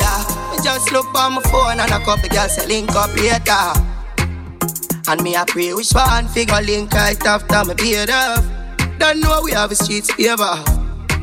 Yeah, 0.00 0.24
me 0.50 0.58
just 0.64 0.92
look 0.92 1.12
on 1.14 1.34
my 1.34 1.42
phone 1.52 1.78
and 1.78 1.90
a 1.90 1.98
couple 2.00 2.28
girls 2.30 2.56
say 2.56 2.66
link 2.66 2.90
up 2.96 3.14
later. 3.14 3.89
And 5.10 5.22
me 5.24 5.34
a 5.34 5.44
pray 5.44 5.74
which 5.74 5.90
one 5.90 6.28
figure 6.28 6.60
link 6.62 6.92
right 6.92 7.26
after 7.26 7.64
me 7.64 7.74
beard 7.74 8.10
off. 8.10 8.44
Don't 8.98 9.18
know 9.18 9.40
we 9.42 9.50
have 9.50 9.72
a 9.72 9.74
streets 9.74 10.12
favor. 10.12 10.62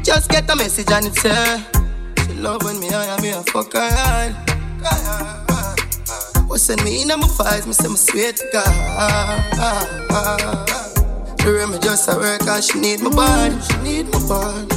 Just 0.04 0.30
get 0.30 0.50
a 0.52 0.58
message 0.58 0.92
and 0.92 1.06
it's 1.06 1.24
uh 1.24 1.64
She 2.28 2.34
love 2.34 2.64
when 2.64 2.82
me 2.82 2.90
and 2.90 3.22
me 3.22 3.30
a 3.30 3.42
fuck 3.44 3.72
her 3.72 3.90
hard. 3.90 4.36
What 6.50 6.60
send 6.60 6.84
me 6.84 7.02
in 7.02 7.08
my 7.08 7.28
files, 7.30 7.66
me 7.66 7.72
say 7.72 7.88
me 7.88 7.96
swear 7.96 8.34
to 8.34 8.46
God. 8.52 8.68
She 11.40 11.48
me 11.48 11.80
just 11.80 12.10
a 12.10 12.16
work 12.18 12.42
and 12.42 12.62
she 12.62 12.80
need 12.82 13.00
my 13.00 13.10
body, 13.10 13.56
she 13.62 13.78
need 13.84 14.12
my 14.12 14.20
body. 14.28 14.68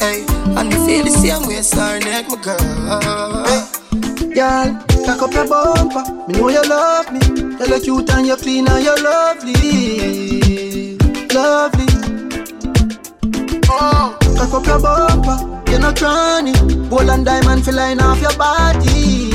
Hey, 0.00 0.24
and 0.58 0.68
me 0.68 0.74
feel 0.84 1.04
the 1.04 1.10
same 1.10 1.46
way, 1.46 1.62
so 1.62 1.78
her 1.78 2.00
neck, 2.00 2.28
my 2.28 2.36
girl. 2.42 2.58
Girl, 4.34 4.87
cock 5.08 5.22
up 5.22 5.32
your 5.32 5.48
bumper. 5.48 6.02
Me 6.26 6.34
know 6.34 6.48
you 6.48 6.62
love 6.68 7.10
me. 7.12 7.20
You 7.66 7.80
cute 7.80 8.10
and 8.10 8.26
you 8.26 8.36
clean 8.36 8.68
and 8.68 8.84
you 8.84 8.94
lovely, 9.02 10.96
lovely. 11.34 11.86
Oh, 13.70 14.16
cock 14.36 14.54
up 14.54 14.66
your 14.66 14.80
bumper. 14.80 15.36
You're 15.70 15.80
not 15.80 15.96
cranny. 15.96 16.52
Gold 16.88 17.08
and 17.08 17.24
diamond 17.24 17.64
feel 17.64 17.76
line 17.76 18.00
off 18.00 18.20
your 18.20 18.36
body, 18.36 19.30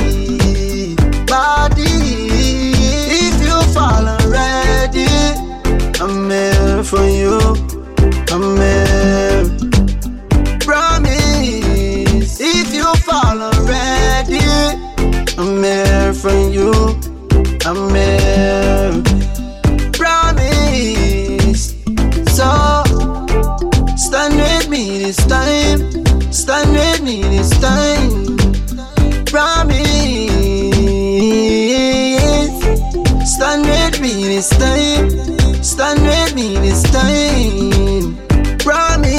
body. 1.25 1.91
If 3.25 3.41
you 3.41 3.57
fall 3.73 4.07
already, 4.07 5.07
I'm 5.99 6.29
here 6.29 6.83
for 6.83 7.03
you. 7.07 7.39
I'm 8.31 8.57
here. 8.57 8.82
from 16.23 16.53
you. 16.53 16.71
I'm 17.65 17.75
Amen. 17.75 19.03
Promise. 19.91 21.75
So 22.31 22.47
stand 23.97 24.35
with 24.37 24.69
me 24.69 24.99
this 24.99 25.17
time. 25.27 25.79
Stand 26.31 26.71
with 26.71 27.01
me 27.03 27.23
this 27.23 27.49
time. 27.59 28.37
Promise. 29.25 29.83
Stand 33.35 33.65
with 33.67 33.99
me 33.99 34.13
this 34.31 34.47
time. 34.47 35.09
Stand 35.61 36.03
with 36.03 36.35
me 36.35 36.55
this 36.63 36.83
time. 36.83 38.15
Promise. 38.59 39.11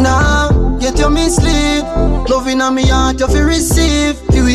Now 0.00 0.50
get 0.80 0.98
your 0.98 1.10
me 1.10 1.28
sleep. 1.28 1.84
Loving 2.28 2.60
on 2.60 2.74
me 2.74 2.88
heart, 2.88 3.20
you 3.20 3.28
feel 3.28 3.44
receive. 3.44 4.11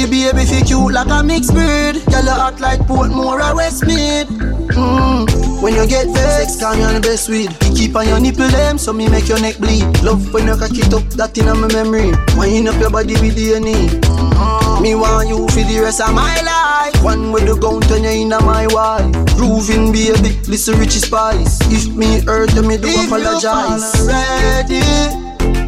You 0.08 0.32
will 0.32 0.32
be 0.32 0.38
baby 0.38 0.50
fi 0.50 0.64
cute 0.64 0.94
like 0.94 1.10
a 1.10 1.22
mixed 1.22 1.54
breed. 1.54 2.00
Girl 2.08 2.24
you 2.24 2.40
act 2.40 2.62
like 2.62 2.80
Portmore 2.88 3.44
or 3.44 3.56
Westmead. 3.60 4.28
Mm. 4.72 5.62
When 5.62 5.74
you 5.74 5.86
get 5.86 6.08
vexed, 6.08 6.62
call 6.62 6.78
me 6.78 6.84
on 6.84 6.94
the 6.94 7.02
best 7.02 7.28
weed. 7.28 7.52
You 7.66 7.76
keep 7.76 7.96
on 7.96 8.08
your 8.08 8.20
nipple 8.20 8.48
them, 8.48 8.78
so 8.78 8.94
me 8.94 9.10
make 9.10 9.28
your 9.28 9.42
neck 9.42 9.58
bleed. 9.58 9.84
Love 10.04 10.34
when 10.34 10.48
you 10.48 10.56
cock 10.56 10.72
it 10.72 10.94
up, 10.94 11.04
that 11.20 11.38
inna 11.38 11.56
my 11.56 11.68
memory. 11.74 12.12
Wind 12.38 12.70
up 12.70 12.80
your 12.80 12.90
body 12.90 13.16
with 13.16 13.36
DNA. 13.36 13.76
Mm-hmm. 13.76 14.84
Me 14.84 14.96
want 14.96 15.28
you 15.28 15.46
for 15.50 15.64
the 15.68 15.80
rest 15.82 16.00
of 16.00 16.14
my 16.14 16.40
life. 16.42 17.04
One 17.04 17.34
with 17.34 17.46
the 17.46 17.58
gun 17.58 17.82
turn 17.82 18.04
you 18.04 18.24
inna 18.24 18.40
my 18.44 18.68
wife. 18.68 19.12
Grooving 19.36 19.92
baby, 19.92 20.40
listen 20.48 20.80
Richie 20.80 21.00
Spice. 21.00 21.60
If 21.68 21.94
me 21.94 22.22
hurt, 22.22 22.56
me 22.64 22.78
do 22.78 22.88
if 22.88 23.12
apologize. 23.12 23.92
You 24.00 24.08
ready? 24.08 24.80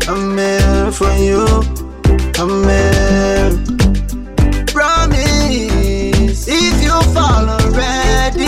I'm 0.07 0.37
here 0.37 0.91
for 0.93 1.11
you. 1.19 1.43
I'm 2.39 2.63
here. 2.63 3.78
Promise. 4.79 6.47
If 6.47 6.81
you 6.81 6.95
fall 7.11 7.49
already, 7.49 8.47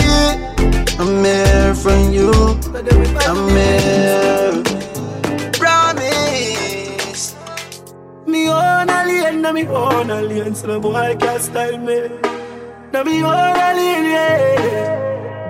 I'm 0.98 1.22
here 1.22 1.74
for 1.74 1.92
you. 2.08 2.32
I'm 3.28 3.48
here. 3.52 4.62
Promise. 5.60 7.34
Me 8.24 8.48
own 8.48 8.88
alien, 8.88 9.42
na 9.42 9.52
me 9.52 9.66
own 9.66 10.10
alien, 10.10 10.54
so 10.54 10.68
no 10.68 10.80
boy 10.80 11.14
can't 11.20 11.42
style 11.42 11.76
me. 11.76 12.08
Na 12.92 13.04
me 13.04 13.22
own 13.22 13.56
alien, 13.68 14.04
yeah. 14.16 15.41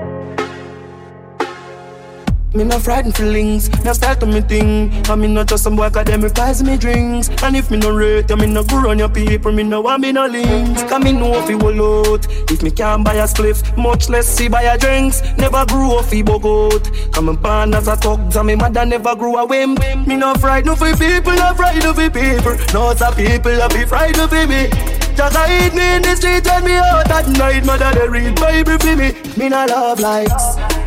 Me 2.55 2.65
no 2.65 2.79
frightened 2.79 3.17
feelings, 3.17 3.71
no 3.83 3.95
start 3.95 4.21
to 4.21 4.27
me 4.27 4.43
thing. 4.43 4.93
And 5.09 5.21
me 5.23 5.27
not 5.27 5.49
just 5.49 5.65
some 5.65 5.75
boy 5.75 5.89
cause 5.89 6.05
them 6.05 6.21
me 6.21 6.77
drinks. 6.77 7.31
And 7.43 7.57
if 7.57 7.71
me 7.71 7.79
no 7.79 7.91
rate, 7.91 8.29
you 8.29 8.37
me 8.37 8.47
no 8.47 8.63
go 8.63 8.83
run 8.83 8.99
your 8.99 9.09
people, 9.09 9.53
me 9.53 9.63
no 9.63 9.81
want 9.81 10.03
me 10.03 10.13
no 10.13 10.27
links. 10.27 10.83
Cause 10.83 11.03
me 11.03 11.13
know 11.13 11.33
if 11.43 11.49
you 11.49 11.57
will. 11.57 12.15
If 12.51 12.63
me 12.63 12.71
can't 12.71 13.05
buy 13.05 13.15
a 13.15 13.25
spliff, 13.25 13.77
much 13.79 14.11
less 14.11 14.29
see 14.29 14.49
buy 14.49 14.65
a 14.65 14.77
drinks. 14.77 15.23
Never 15.39 15.65
grew 15.65 15.97
up 15.97 16.05
fi 16.05 16.23
bogot. 16.23 17.13
Come 17.15 17.31
and 17.31 17.41
born 17.41 17.73
as 17.73 17.89
a 17.89 17.97
talk, 17.97 18.21
and 18.21 18.47
me 18.47 18.55
mother 18.55 18.85
never 18.85 19.17
grew 19.17 19.37
a 19.39 19.47
whim. 19.47 19.75
Me 20.07 20.17
no 20.17 20.35
frightened 20.35 20.77
for 20.77 20.95
people, 20.97 21.33
no 21.33 21.55
frightened 21.55 21.95
for 21.95 22.11
people. 22.11 22.57
No 22.75 22.95
some 22.95 23.15
people, 23.15 23.63
I 23.63 23.69
be 23.69 23.87
frightened 23.87 24.29
for 24.29 24.47
me. 24.47 24.69
Just 25.17 25.37
hide 25.37 25.75
me 25.75 25.97
in 25.97 26.03
the 26.03 26.15
street 26.17 26.47
and 26.47 26.65
me 26.67 26.73
out 26.73 27.11
at 27.11 27.29
night. 27.29 27.65
Mother 27.65 27.93
they 27.99 28.09
read 28.09 28.37
Bible 28.37 28.79
for 28.79 28.95
me. 28.95 29.13
Me 29.39 29.49
no 29.49 29.65
love 29.65 30.01
likes. 30.01 30.82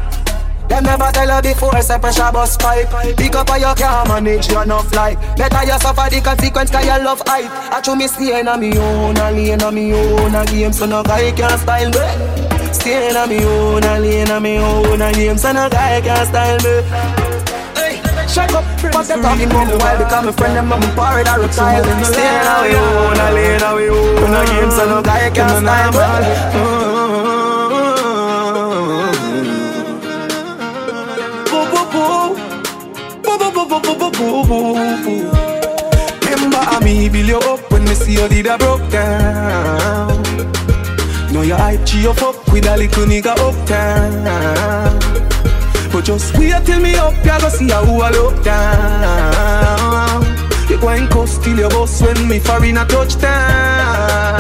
Them 0.68 0.84
never 0.84 1.12
tell 1.12 1.30
her 1.30 1.42
before, 1.42 1.82
say 1.82 2.00
pressure 2.00 2.32
bus 2.32 2.58
pipe. 2.58 2.90
Pick 3.18 3.36
up 3.36 3.50
how 3.50 3.56
you 3.56 3.74
can't 3.76 4.08
manage 4.08 4.50
your 4.50 4.64
enough 4.64 4.94
life 4.94 5.18
Better 5.38 5.64
you 5.64 5.80
suffer 5.80 6.10
the 6.10 6.22
consequence 6.22 6.72
cause 6.72 6.86
you 6.86 7.04
love 7.04 7.22
hype 7.26 7.52
I 7.72 7.82
true 7.82 7.96
me 7.96 8.08
staying 8.08 8.48
on 8.48 8.60
me 8.60 8.78
own, 8.78 9.18
a 9.18 9.32
lane 9.32 9.62
on 9.62 9.76
me 9.76 9.94
own 9.94 10.36
A 10.36 10.46
game. 10.46 10.74
So 10.74 10.86
no 10.86 11.04
guy 11.04 11.32
can 11.32 11.58
style 11.58 11.90
me. 11.90 12.74
Staying 12.74 13.16
on 13.16 13.30
me 13.30 13.44
own, 13.44 13.84
a 13.84 14.00
lane 14.00 14.32
on 14.32 14.44
me 14.44 14.58
own 14.58 15.02
A 15.02 15.12
game. 15.14 15.38
So 15.38 15.52
no 15.52 15.70
guy 15.70 16.02
can 16.02 16.26
style 16.26 16.58
me. 16.64 16.76
Shut 18.28 18.54
up, 18.54 18.66
but 18.82 19.04
they 19.04 19.22
talking 19.22 19.50
about 19.50 19.68
me 19.68 19.76
while 19.78 19.98
become 19.98 20.28
a 20.28 20.34
friend. 20.34 20.56
Them, 20.56 20.74
I'm 20.74 20.82
a 20.82 20.96
parrot 20.96 21.28
or 21.28 21.46
a 21.46 21.48
child 21.54 21.88
on 21.88 22.02
me 22.02 22.76
own, 22.76 23.20
a 23.20 23.32
lane 23.32 23.64
on 23.64 23.78
me 23.78 23.88
own 23.90 24.34
A 24.34 24.46
game. 24.46 24.72
So 24.72 24.86
no 24.90 25.02
guy 25.02 25.30
can 25.30 25.50
style 25.62 25.92
me 25.92 26.95
Remember 36.24 36.58
how 36.58 36.80
me 36.80 37.10
build 37.10 37.28
you 37.28 37.38
up 37.40 37.72
when 37.72 37.84
me 37.84 37.94
see 37.96 38.14
you 38.14 38.28
did 38.30 38.48
a 38.48 38.58
broke 38.58 38.90
down. 38.90 40.24
Know 41.34 41.42
your 41.42 41.58
hype 41.58 41.86
cheer 41.86 42.10
up 42.10 42.22
up 42.22 42.54
with 42.54 42.66
a 42.68 42.78
little 42.78 43.06
nigga 43.06 43.36
uptown. 43.38 44.24
But 45.92 46.06
just 46.06 46.38
wait 46.38 46.66
till 46.66 46.80
me 46.80 46.96
up, 46.96 47.14
ya 47.26 47.40
go 47.40 47.50
see 47.50 47.70
how 47.70 47.84
I 47.84 48.12
look 48.12 48.44
down. 48.44 50.24
You 50.70 50.78
go 50.80 50.90
and 50.90 51.10
coast 51.10 51.44
till 51.44 51.58
your 51.58 51.70
boss 51.70 52.02
when 52.02 52.28
me 52.28 52.40
foreign 52.40 52.78
a 52.78 52.86
touchdown. 52.86 54.36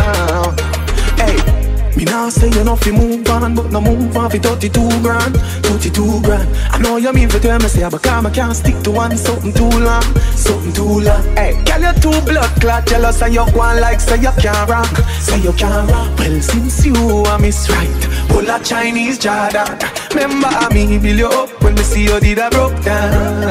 Me 1.96 2.04
now 2.04 2.28
say 2.30 2.50
you 2.50 2.64
know 2.64 2.76
fi 2.76 2.92
move 2.92 3.28
on, 3.30 3.56
but 3.56 3.72
no 3.72 3.80
move 3.80 4.16
on 4.18 4.30
fi 4.30 4.38
32 4.38 5.02
grand, 5.02 5.36
32 5.64 6.22
grand. 6.22 6.50
I 6.72 6.78
know 6.80 6.98
you 6.98 7.14
mean 7.14 7.30
for 7.30 7.40
tell 7.40 7.58
me 7.60 7.68
say, 7.68 7.84
ah, 7.84 7.90
but 7.90 8.04
come 8.04 8.26
I 8.26 8.32
can't 8.32 8.56
stick 8.56 8.78
to 8.84 8.92
one 8.92 9.16
something 9.18 9.54
too 9.54 9.70
long, 9.70 10.04
something 10.36 10.74
too 10.74 11.00
long. 11.00 11.24
Hey, 11.36 11.56
girl 11.64 11.82
you 11.82 11.94
too 12.02 12.22
blood 12.26 12.52
clot, 12.60 12.86
jealous 12.86 13.22
and 13.22 13.34
you 13.34 13.46
go 13.54 13.62
on 13.62 13.80
like 13.80 14.02
say 14.02 14.18
you 14.18 14.32
can't 14.42 14.70
rock, 14.70 14.94
say 15.22 15.40
you 15.40 15.54
can't 15.54 15.90
rock. 15.90 16.20
Well 16.20 16.42
since 16.42 16.86
you 16.86 16.96
are 16.96 17.40
miss 17.40 17.70
right, 17.70 18.02
pull 18.28 18.50
a 18.50 18.60
Chinese 18.62 19.18
Jordan. 19.18 19.80
Remember 20.14 20.50
me 20.74 20.98
build 21.00 21.20
you 21.20 21.28
up 21.28 21.64
when 21.64 21.76
me 21.76 21.84
see 21.84 22.04
you 22.04 22.20
did 22.20 22.40
a 22.40 22.50
broke 22.50 22.82
down. 22.84 23.46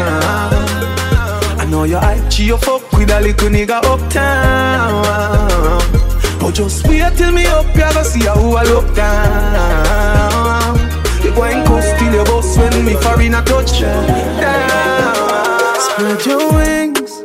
I 1.59 1.65
know 1.71 1.85
your 1.85 2.01
hype, 2.01 2.39
you 2.39 2.59
fuck 2.59 2.93
with 2.93 3.11
a 3.11 3.21
little 3.21 3.49
nigga 3.49 3.83
uptown. 3.85 5.05
Just 6.55 6.87
wait 6.87 7.03
till 7.17 7.33
me 7.33 7.47
up, 7.47 7.67
you 7.75 7.81
go 7.83 8.03
see 8.05 8.27
how 8.27 8.55
I 8.55 8.63
look 8.63 8.95
down. 8.95 10.79
You 11.25 11.35
go 11.35 11.43
and 11.43 11.67
coast 11.67 11.99
till 11.99 12.15
your 12.15 12.25
boss 12.25 12.57
when 12.57 12.85
me 12.85 12.95
foreign 12.95 13.35
a 13.35 13.43
touch 13.43 13.81
down. 13.81 14.07
Spread 15.81 16.25
your 16.25 16.53
wings. 16.53 17.23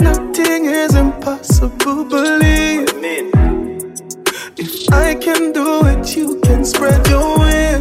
Nothing 0.00 0.64
is 0.64 0.96
impossible, 0.96 2.04
believe. 2.04 2.88
If 4.56 4.92
I 4.92 5.14
can 5.14 5.52
do 5.52 5.86
it, 5.86 6.16
you 6.16 6.40
can 6.40 6.64
spread 6.64 7.06
your 7.06 7.38
wings. 7.38 7.71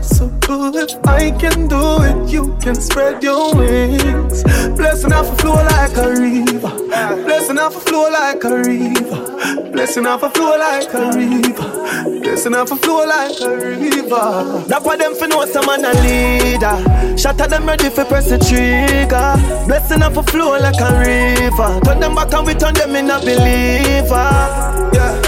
Is 0.00 0.20
impossible. 0.20 0.76
If 0.76 1.06
I 1.06 1.30
can 1.30 1.68
do 1.68 2.02
it, 2.02 2.30
you 2.30 2.56
can 2.60 2.74
spread 2.74 3.22
your 3.22 3.54
wings. 3.54 4.42
Blessing 4.76 5.12
off 5.12 5.32
a 5.32 5.36
flow 5.36 5.54
like 5.54 5.96
a 5.96 6.10
river. 6.10 7.24
Blessing 7.24 7.58
off 7.58 7.76
a 7.76 7.80
flow 7.80 8.10
like 8.10 8.44
a 8.44 8.56
river. 8.56 9.70
Blessing 9.72 10.06
off 10.06 10.22
a 10.22 10.30
flow 10.30 10.56
like 10.56 10.92
a 10.94 11.12
river. 11.16 12.20
Blessing 12.20 12.54
off 12.54 12.70
a 12.70 12.76
flow 12.76 13.06
like 13.06 13.40
a 13.40 13.56
river. 13.56 14.64
That's 14.68 14.84
why 14.84 14.96
them 14.96 15.14
for 15.14 15.26
know 15.26 15.44
some 15.46 15.66
man 15.66 15.84
a 15.84 15.92
leader. 16.02 17.04
At 17.26 17.50
them 17.50 17.66
ready 17.66 17.88
for 17.90 18.04
press 18.04 18.28
the 18.28 18.38
trigger. 18.38 19.34
Blessing 19.66 20.02
off 20.02 20.16
a 20.16 20.22
flow 20.22 20.58
like 20.58 20.80
a 20.80 20.98
river. 21.00 21.80
Turn 21.84 22.00
them 22.00 22.14
back 22.14 22.32
and 22.32 22.46
we 22.46 22.54
turn 22.54 22.74
them 22.74 22.94
in 22.94 23.10
a 23.10 23.18
believer. 23.18 24.14
Yeah. 24.94 25.23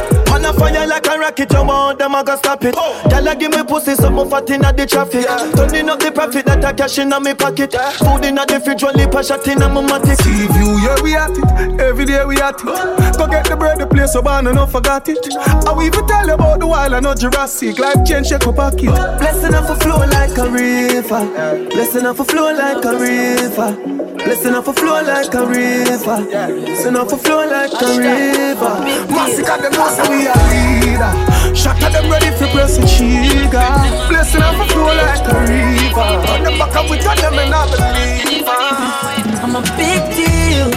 A 0.46 0.52
fire 0.52 0.86
like 0.86 1.06
a 1.06 1.18
rocket, 1.18 1.52
you 1.52 1.64
want 1.64 1.98
them, 1.98 2.14
I 2.14 2.22
go 2.22 2.36
stop 2.36 2.62
it. 2.62 2.74
Girl, 2.74 3.34
give 3.34 3.50
me 3.50 3.64
pussy, 3.64 3.96
some 3.96 4.14
more 4.14 4.30
fat 4.30 4.48
inna 4.48 4.72
the 4.72 4.86
traffic. 4.86 5.26
Turning 5.56 5.88
up 5.88 5.98
the 5.98 6.12
profit 6.12 6.46
that 6.46 6.64
I 6.64 6.72
cash 6.72 6.98
inna 6.98 7.18
me 7.18 7.34
pocket. 7.34 7.72
Food 7.98 8.24
inna 8.24 8.46
the 8.46 8.60
fridge, 8.60 8.84
one 8.84 8.94
lip 8.94 9.12
a 9.14 9.24
shot 9.24 9.46
inna 9.48 9.68
my 9.68 9.82
matic. 9.82 10.22
See 10.22 10.46
view, 10.46 10.78
yeah, 10.78 11.02
we 11.02 11.16
at 11.16 11.34
it. 11.34 11.80
Every 11.80 12.04
day 12.04 12.24
we 12.24 12.40
at 12.40 12.60
it. 12.60 13.18
Go 13.18 13.26
get 13.26 13.46
the 13.46 13.56
bread, 13.58 13.78
the 13.80 13.86
place 13.88 14.12
so 14.12 14.22
bad, 14.22 14.46
and 14.46 14.54
not 14.54 14.70
forgot 14.70 15.08
it. 15.08 15.18
I 15.66 15.72
will 15.72 15.82
even 15.82 16.06
tell 16.06 16.26
you 16.26 16.34
about 16.34 16.60
the 16.60 16.66
wild, 16.68 16.94
I 16.94 17.00
know 17.00 17.14
Jurassic. 17.14 17.80
Life 17.80 18.04
change, 18.06 18.28
shake 18.28 18.46
up 18.46 18.54
pocket. 18.54 18.94
Blessing 19.18 19.52
off 19.52 19.68
a 19.68 19.74
flow 19.74 19.98
like 19.98 20.38
a 20.38 20.48
river. 20.48 21.26
Blessing 21.74 22.06
off 22.06 22.20
a 22.20 22.24
flow 22.24 22.52
like 22.54 22.84
a 22.84 22.92
river. 22.94 23.74
Blessing 24.16 24.54
off 24.54 24.68
a 24.68 24.72
flow 24.72 25.02
like 25.02 25.34
a 25.34 25.46
river. 25.46 26.22
Blessing 26.24 26.96
off 26.96 27.12
a 27.12 27.16
flow 27.16 27.46
like 27.46 27.72
a 27.82 27.98
river. 27.98 28.74
Massacre 29.10 29.58
them 29.62 29.72
know 29.72 29.90
say 29.90 30.08
we 30.08 30.26
a 30.26 30.35
leader. 30.50 31.12
Shot 31.54 31.82
at 31.82 31.92
them 31.92 32.10
ready 32.10 32.30
for 32.38 32.48
press 32.54 32.76
the 32.76 32.86
trigger. 32.86 33.70
Blessing 34.08 34.42
off 34.42 34.60
a 34.60 34.66
flow 34.72 34.92
like 34.94 35.26
a 35.26 35.36
river. 35.48 36.10
On 36.32 36.42
the 36.44 36.50
back 36.58 36.76
up 36.76 36.90
we 36.90 36.98
them 36.98 37.38
and 37.38 37.54
I 37.54 37.64
believe. 37.72 38.44
I'm 39.42 39.54
a 39.56 39.62
big 39.76 40.02
deal. 40.16 40.68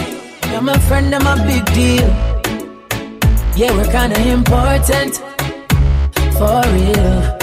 You're 0.50 0.62
my 0.62 0.78
friend, 0.88 1.14
I'm 1.14 1.26
a 1.26 1.36
big 1.46 1.64
deal. 1.74 2.08
Yeah, 3.56 3.72
we're 3.76 3.90
kinda 3.90 4.18
important. 4.28 5.16
For 6.38 6.62
real. 6.74 7.38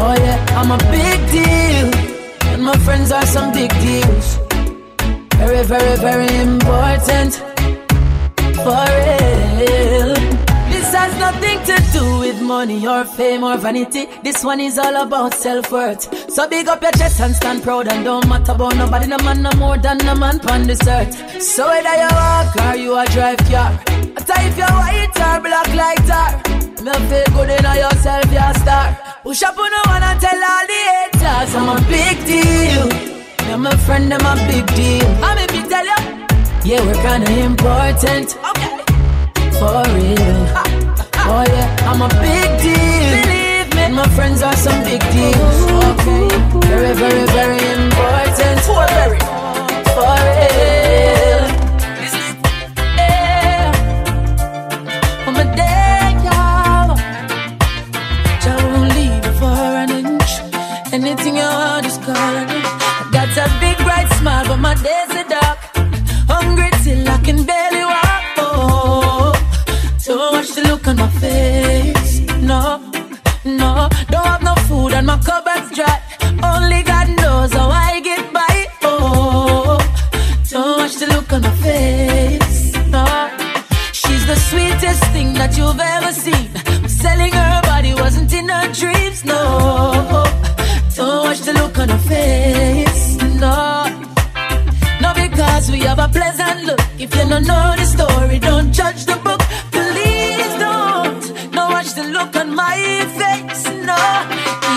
Oh 0.00 0.14
yeah, 0.24 0.38
I'm 0.58 0.70
a 0.70 0.78
big 0.92 1.18
deal. 1.30 1.88
And 2.52 2.62
my 2.62 2.76
friends 2.78 3.10
are 3.10 3.26
some 3.26 3.52
big 3.52 3.70
deals. 3.80 4.38
Very, 5.38 5.64
very, 5.64 5.96
very 5.96 6.28
important. 6.40 7.34
For 8.62 8.84
real. 8.96 9.87
This 11.68 11.80
has 11.80 11.94
nothing 11.94 12.00
to 12.00 12.06
do 12.06 12.18
with 12.20 12.40
money 12.40 12.86
or 12.88 13.04
fame 13.04 13.44
or 13.44 13.58
vanity. 13.58 14.06
This 14.22 14.42
one 14.42 14.58
is 14.58 14.78
all 14.78 14.96
about 15.02 15.34
self-worth. 15.34 16.30
So 16.32 16.48
big 16.48 16.66
up 16.66 16.80
your 16.80 16.92
chest 16.92 17.20
and 17.20 17.36
stand 17.36 17.62
proud 17.62 17.88
and 17.88 18.06
don't 18.06 18.26
matter 18.26 18.52
about 18.52 18.74
nobody. 18.76 19.06
No 19.06 19.18
man 19.18 19.42
no 19.42 19.50
more 19.58 19.76
than 19.76 20.00
a 20.08 20.14
man 20.16 20.40
on 20.48 20.62
this 20.66 20.80
earth. 20.88 21.42
So 21.42 21.66
whether 21.68 21.94
you 21.94 22.08
walk 22.10 22.56
or 22.56 22.74
you 22.74 22.96
a 22.96 23.04
drive 23.12 23.36
car, 23.50 23.70
or 23.86 24.40
if 24.48 24.56
you're 24.56 24.76
white 24.80 25.20
or 25.20 25.40
black 25.42 25.68
like 25.74 26.06
tar, 26.06 26.40
me 26.80 26.92
feel 27.10 27.28
good 27.36 27.50
in 27.50 27.64
yourself, 27.76 28.32
you're 28.32 28.40
a 28.40 28.54
star. 28.60 28.98
Push 29.22 29.42
up 29.42 29.58
on 29.58 29.70
the 29.70 29.80
one 29.90 30.02
and 30.02 30.20
tell 30.22 30.42
all 30.52 30.66
the 30.72 30.80
haters 30.96 31.54
I'm 31.54 31.68
a 31.68 31.76
big 31.86 32.16
deal. 32.24 32.88
And 33.52 33.62
my 33.62 33.76
friend, 33.76 34.10
them 34.10 34.24
a 34.24 34.36
big 34.48 34.66
deal. 34.74 35.06
I'm 35.22 35.36
a 35.36 35.46
big 35.46 35.68
tell 35.68 35.84
you. 35.84 36.00
Yeah, 36.64 36.80
we're 36.80 37.02
kinda 37.02 37.30
important. 37.44 38.38
Okay. 38.56 38.78
For 39.58 39.84
real. 39.92 40.77
Oh 41.30 41.44
yeah, 41.46 41.90
I'm 41.90 42.00
a 42.00 42.08
big 42.24 42.48
deal. 42.62 43.10
Believe 43.20 43.68
me, 43.76 43.94
my 43.94 44.08
friends 44.16 44.42
are 44.42 44.56
some 44.56 44.82
big 44.82 45.02
deals. 45.12 45.58
Okay. 45.90 46.28
Very, 46.68 46.94
very, 46.94 47.24
very 47.36 47.60
important. 47.76 48.60
For 48.66 48.86
very. 48.96 49.20
For 49.94 50.16
real. 50.24 50.47
Don't 74.10 74.26
have 74.26 74.42
no 74.42 74.54
food 74.68 74.92
and 74.92 75.06
my 75.06 75.18
cupboard's 75.18 75.70
dry. 75.76 76.00
Only 76.42 76.82
God 76.82 77.08
knows 77.20 77.52
how 77.52 77.68
I 77.68 78.00
get 78.00 78.32
by. 78.32 78.66
Oh, 78.82 79.78
don't 80.50 80.78
watch 80.80 80.96
the 80.96 81.06
look 81.06 81.32
on 81.32 81.42
my 81.42 81.54
face. 81.66 82.72
No, 82.88 83.04
she's 83.92 84.26
the 84.26 84.36
sweetest 84.36 85.04
thing 85.14 85.34
that 85.34 85.56
you've 85.56 85.80
ever 85.80 86.12
seen. 86.12 86.48
Selling 86.88 87.32
her 87.32 87.60
body 87.62 87.94
wasn't 87.94 88.32
in 88.32 88.48
her 88.48 88.72
dreams. 88.72 89.24
No, 89.24 89.40
don't 90.96 91.24
watch 91.26 91.40
the 91.40 91.52
look 91.54 91.78
on 91.78 91.88
her 91.88 91.98
face. 91.98 93.16
No. 93.44 93.84
No, 95.00 95.14
because 95.14 95.70
we 95.70 95.80
have 95.80 96.00
a 96.00 96.08
pleasant 96.08 96.64
look. 96.64 96.80
If 96.98 97.14
you 97.14 97.28
don't 97.28 97.46
know 97.46 97.74
the 97.76 97.84
story, 97.84 98.38
don't 98.38 98.72
judge 98.72 99.04
the 99.04 99.16
book. 99.16 99.40
On 102.40 102.54
my 102.54 102.78
face. 103.18 103.64
No, 103.90 104.00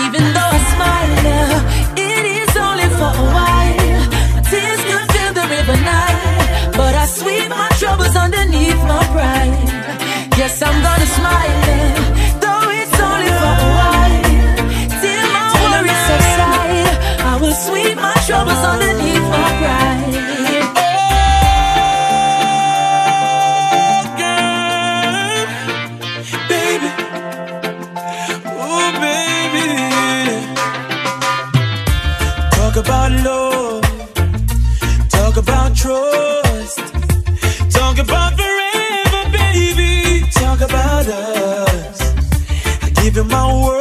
even 0.04 0.24
though 0.34 0.52
I 0.56 0.60
smile, 0.72 1.12
yeah, 1.28 2.08
it 2.10 2.24
is 2.38 2.52
only 2.66 2.88
for 2.98 3.10
a 3.22 3.26
while. 3.36 4.02
My 4.34 4.42
tears 4.50 4.82
could 4.88 5.06
fill 5.14 5.32
the 5.40 5.46
river 5.54 5.76
Nile, 5.88 6.72
but 6.80 6.94
I 7.02 7.06
sweep 7.18 7.48
my 7.48 7.68
troubles 7.80 8.14
underneath 8.16 8.80
my 8.92 9.02
pride. 9.14 9.54
Yes, 10.40 10.62
I'm 10.62 10.78
gonna 10.86 11.01
my 43.32 43.62
word. 43.62 43.71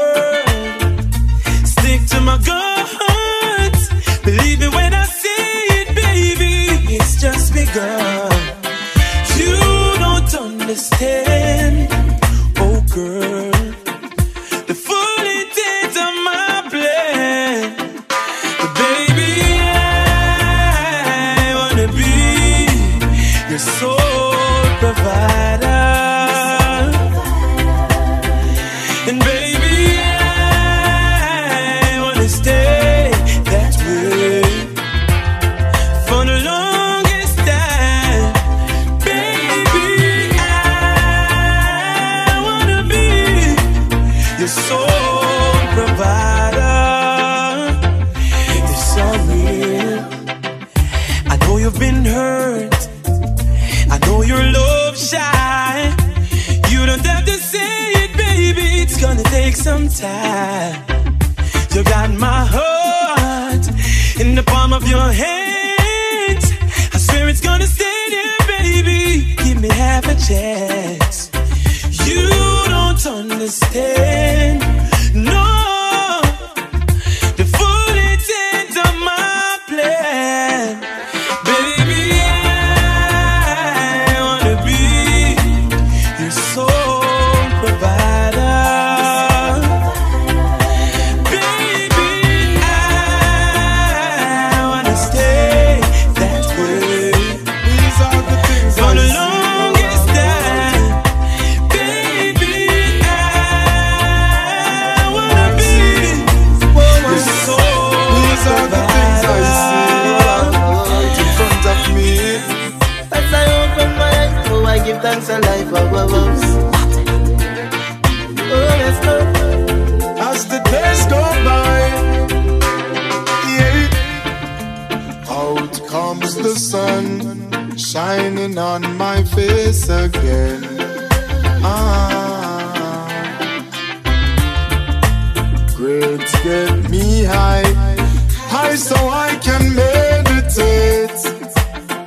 So 138.92 139.08
I 139.08 139.40
can 139.40 139.64
meditate. 139.74 141.22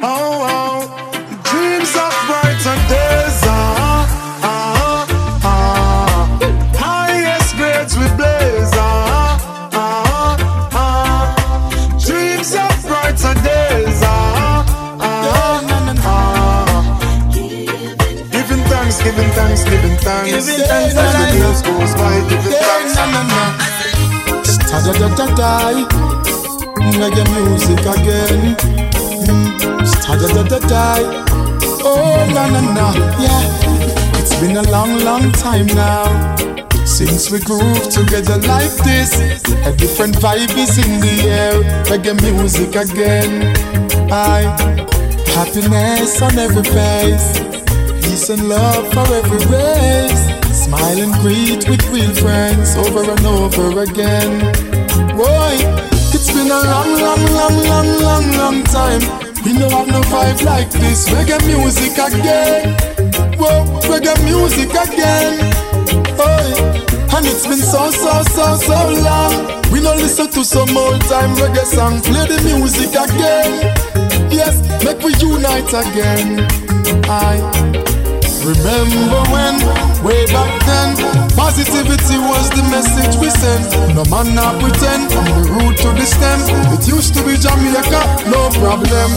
Oh, 0.04 0.44
oh, 0.52 0.80
dreams 1.48 1.92
of 2.04 2.12
brighter 2.28 2.78
days. 2.92 3.38
Ah, 3.48 4.04
ah, 4.52 5.06
ah. 5.52 6.22
Highest 6.84 7.56
grades 7.56 7.94
we 7.96 8.06
blaze. 8.18 8.74
Ah, 8.76 9.32
ah, 9.72 10.36
ah. 10.82 11.24
Dreams 12.04 12.52
of 12.64 12.76
brighter 12.88 13.34
days. 13.48 14.00
Ah, 14.04 14.60
ah, 15.00 15.64
ah. 16.12 16.68
Giving 18.34 18.64
thanks, 18.72 18.96
giving 19.04 19.30
thanks, 19.38 19.64
giving 19.64 19.96
thanks. 20.04 20.28
Giving 20.36 20.66
thanks 20.68 20.96
As 21.04 21.12
the 21.16 21.26
years 21.38 21.60
goes 21.62 21.92
by, 21.96 22.14
giving 22.28 22.58
thanks. 22.68 22.94
Da 25.36 26.13
Reggae 27.00 27.24
music 27.34 27.80
again. 27.80 28.56
Hmm. 29.26 29.64
Da. 30.68 30.94
Oh 31.82 32.26
na 32.32 32.48
na 32.48 32.60
na, 32.60 32.92
yeah. 33.20 34.20
It's 34.20 34.38
been 34.40 34.56
a 34.56 34.62
long, 34.70 34.98
long 35.04 35.32
time 35.32 35.66
now 35.66 36.34
Since 36.86 37.30
we 37.30 37.40
groove 37.40 37.88
together 37.88 38.38
like 38.46 38.70
this, 38.84 39.18
a 39.66 39.74
different 39.76 40.14
vibe 40.16 40.56
is 40.56 40.78
in 40.78 41.00
the 41.00 41.28
air. 41.28 41.54
Reggae 41.90 42.14
music 42.20 42.76
again. 42.76 43.56
I 44.12 44.42
happiness 45.34 46.22
on 46.22 46.38
every 46.38 46.62
face, 46.62 47.40
peace 48.04 48.28
and 48.30 48.48
love 48.48 48.86
for 48.92 49.06
every 49.12 49.42
race. 49.50 50.24
Smile 50.54 51.00
and 51.00 51.14
greet 51.14 51.68
with 51.68 51.82
real 51.90 52.14
friends 52.14 52.76
over 52.76 53.10
and 53.10 53.26
over 53.26 53.80
again. 53.82 54.52
Boy, 55.16 55.83
it's 56.14 56.30
been 56.32 56.46
a 56.46 56.60
long, 56.62 56.90
long, 57.00 57.24
long, 57.34 57.56
long, 57.66 57.88
long, 58.00 58.26
long 58.38 58.64
time. 58.64 59.00
We 59.44 59.58
don't 59.58 59.70
have 59.70 59.88
no 59.88 60.00
vibe 60.02 60.42
like 60.44 60.70
this. 60.70 61.08
Reggae 61.10 61.44
music 61.46 61.98
again. 61.98 62.74
Whoa, 63.36 63.64
reggae 63.90 64.14
music 64.24 64.70
again. 64.70 65.52
And 67.14 67.26
it's 67.26 67.46
been 67.46 67.58
so, 67.58 67.90
so, 67.90 68.22
so, 68.24 68.56
so 68.56 68.90
long. 69.02 69.62
We 69.70 69.80
don't 69.80 69.98
listen 69.98 70.28
to 70.30 70.44
some 70.44 70.76
old 70.76 71.00
time 71.02 71.34
reggae 71.36 71.64
song. 71.64 72.00
Play 72.02 72.26
the 72.26 72.42
music 72.44 72.90
again. 72.90 73.74
Yes, 74.30 74.60
make 74.84 74.98
we 75.02 75.14
unite 75.14 75.68
again. 75.68 76.46
I 77.08 77.83
remember 78.44 79.20
when, 79.32 79.56
way 80.04 80.24
back 80.28 80.52
then, 80.68 80.92
positivity 81.32 82.20
was 82.20 82.50
the 82.52 82.62
message 82.68 83.16
we 83.16 83.30
sent. 83.32 83.64
No 83.96 84.04
man 84.12 84.34
not 84.36 84.60
pretend 84.60 85.08
from 85.10 85.24
the 85.24 85.44
root 85.48 85.76
to 85.80 85.88
the 85.96 86.04
stem. 86.04 86.38
It 86.76 86.86
used 86.86 87.14
to 87.16 87.24
be 87.24 87.40
Jamaica, 87.40 88.28
no 88.28 88.52
problem. 88.60 89.10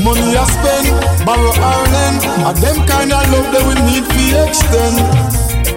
Money 0.00 0.32
I 0.38 0.44
spend, 0.46 0.86
borrow 1.26 1.52
Ireland, 1.58 2.22
and 2.24 2.56
them 2.62 2.78
kind 2.86 3.12
of 3.12 3.22
love 3.34 3.48
that 3.52 3.64
we 3.66 3.74
need 3.90 4.06
to 4.06 4.24
extend. 4.46 4.96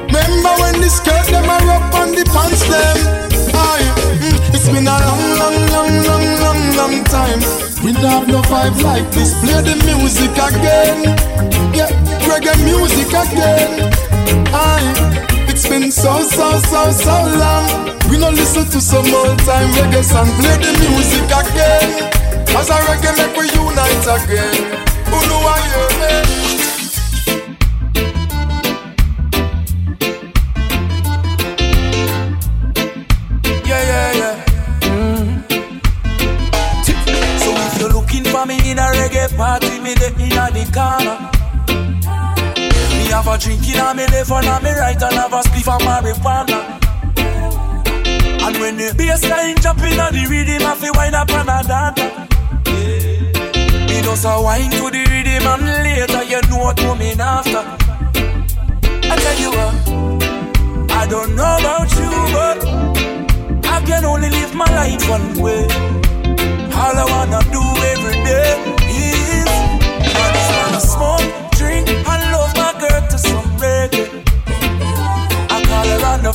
Remember 0.07 0.53
when 0.61 0.79
the 0.79 0.89
skirt 0.89 1.25
them 1.33 1.49
are 1.49 1.67
up 1.73 1.93
on 1.97 2.13
the 2.13 2.23
pants 2.29 2.61
them? 2.69 2.97
Aye, 3.57 3.89
mm, 4.21 4.37
it's 4.53 4.69
been 4.69 4.87
a 4.87 4.95
long, 4.95 5.23
long, 5.41 5.57
long, 5.73 5.93
long, 6.05 6.25
long, 6.39 6.61
long 6.77 6.95
time. 7.09 7.41
We 7.83 7.91
don't 7.91 8.05
have 8.05 8.27
no 8.29 8.39
vibe 8.47 8.79
like 8.81 9.09
this. 9.11 9.33
Play 9.43 9.59
the 9.59 9.75
music 9.83 10.31
again. 10.39 11.17
Yeah, 11.75 11.89
reggae 12.34 12.55
music 12.64 13.07
again. 13.14 13.91
Aye. 14.53 15.45
It's 15.47 15.68
been 15.68 15.91
so, 15.91 16.22
so, 16.22 16.57
so, 16.60 16.91
so 16.91 17.15
long. 17.38 17.68
We 18.10 18.18
don't 18.18 18.35
listen 18.35 18.65
to 18.65 18.81
some 18.81 19.05
old 19.14 19.38
time 19.39 19.69
reggae 19.77 20.03
song. 20.03 20.30
Play 20.41 20.57
the 20.57 20.72
music 20.81 21.26
again. 21.30 22.10
As 22.57 22.69
a 22.69 22.77
reggae 22.89 23.14
make 23.18 23.38
we 23.38 23.45
unite 23.53 24.07
again. 24.18 24.84
Who 25.10 25.19
I 25.45 26.52
a 43.34 43.38
drink 43.38 43.68
in 43.68 43.80
a 43.80 43.93
me 43.95 44.05
left 44.07 44.31
and 44.31 44.45
a 44.45 44.61
me 44.61 44.72
right 44.77 45.01
and 45.01 45.14
have 45.15 45.34
a 45.34 45.41
spliff 45.41 45.68
of 45.68 45.81
marijuana. 45.81 46.60
And 48.45 48.57
when 48.57 48.77
the 48.77 48.93
bassline 48.93 49.60
jump 49.61 49.80
in 49.80 49.99
a 49.99 50.11
the 50.11 50.27
rhythm, 50.30 50.65
I 50.68 50.76
feel 50.76 50.93
wind 50.93 51.15
up 51.15 51.30
and 51.31 51.49
a 51.49 51.64
dance. 51.65 51.99
Me 53.89 54.01
just 54.01 54.26
a 54.26 54.41
wine 54.41 54.69
to 54.72 54.89
the 54.91 55.03
rhythm 55.10 55.47
and 55.47 55.65
later 55.65 56.23
you 56.23 56.41
know 56.49 56.57
what 56.64 56.77
coming 56.77 57.19
after. 57.19 57.64
I 59.10 59.15
tell 59.23 59.39
you 59.39 59.51
what, 59.57 60.91
I 60.91 61.07
don't 61.10 61.35
know 61.35 61.57
about 61.57 61.89
you, 61.97 62.11
but 62.38 62.57
I 63.65 63.81
can 63.85 64.05
only 64.05 64.30
live 64.30 64.53
my 64.53 64.65
life 64.65 65.10
one 65.10 65.41
way. 65.41 65.65
All 66.76 66.97
I 67.01 67.05
wanna 67.10 67.41
do 67.51 67.64
every 67.93 68.23
day 68.26 68.72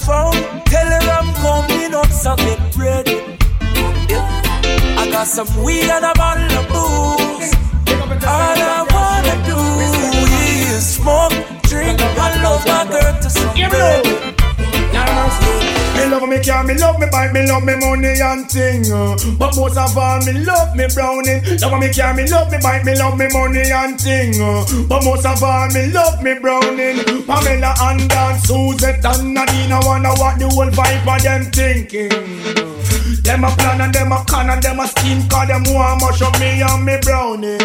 phone, 0.09 0.41
tell 0.73 0.89
her 0.97 1.05
I'm 1.19 1.29
coming 1.45 1.93
up, 1.95 2.11
so 2.11 2.35
get 2.37 2.61
ready. 2.77 3.19
Yeah. 4.09 5.01
I 5.01 5.09
got 5.11 5.27
some 5.27 5.51
weed 5.63 5.91
and 5.97 6.05
a 6.05 6.13
bottle 6.15 6.59
of 6.59 6.67
booze. 6.69 7.18
Love 16.19 16.29
me 16.29 16.43
car, 16.43 16.65
me 16.65 16.75
love 16.75 16.99
me 16.99 17.07
bike, 17.11 17.33
me 17.33 17.47
love 17.47 17.65
me 17.65 17.77
money 17.77 18.21
and 18.21 18.51
thing. 18.51 18.91
Uh. 18.91 19.17
But 19.39 19.55
most 19.57 19.77
of 19.77 19.97
all, 19.97 20.19
me 20.25 20.33
love 20.45 20.75
me 20.75 20.87
browning. 20.93 21.43
Love 21.61 21.79
me 21.79 21.93
car, 21.93 22.15
me 22.15 22.27
love 22.27 22.51
me 22.51 22.59
bike, 22.61 22.85
me 22.85 22.95
love 22.97 23.17
me 23.17 23.29
money 23.33 23.71
and 23.71 24.01
thing. 24.01 24.35
Uh. 24.41 24.65
But 24.89 25.05
most 25.05 25.27
of 25.27 25.43
all, 25.43 25.69
me 25.71 25.93
love 25.93 26.23
me 26.23 26.35
browning. 26.41 27.05
Pamela 27.27 27.75
and 27.83 28.09
Dan, 28.09 28.39
Suzette 28.41 29.05
and 29.05 29.35
Nadine, 29.35 29.73
I 29.73 29.81
wonder 29.87 30.11
what 30.19 30.39
the 30.39 30.49
whole 30.49 30.71
vibe 30.71 31.07
of 31.07 31.23
them 31.23 31.45
thinking. 31.53 32.11
Them 33.23 33.45
a 33.45 33.51
plan 33.51 33.81
and 33.81 33.95
them 33.95 34.13
a 34.13 34.25
con 34.25 34.49
and 34.49 34.63
them 34.63 34.81
a 34.81 34.89
scheme 34.89 35.29
Cause 35.29 35.49
them 35.49 35.63
want 35.69 36.01
much 36.01 36.23
of 36.23 36.33
me 36.41 36.63
and 36.63 36.83
me 36.83 36.97
browning 37.03 37.59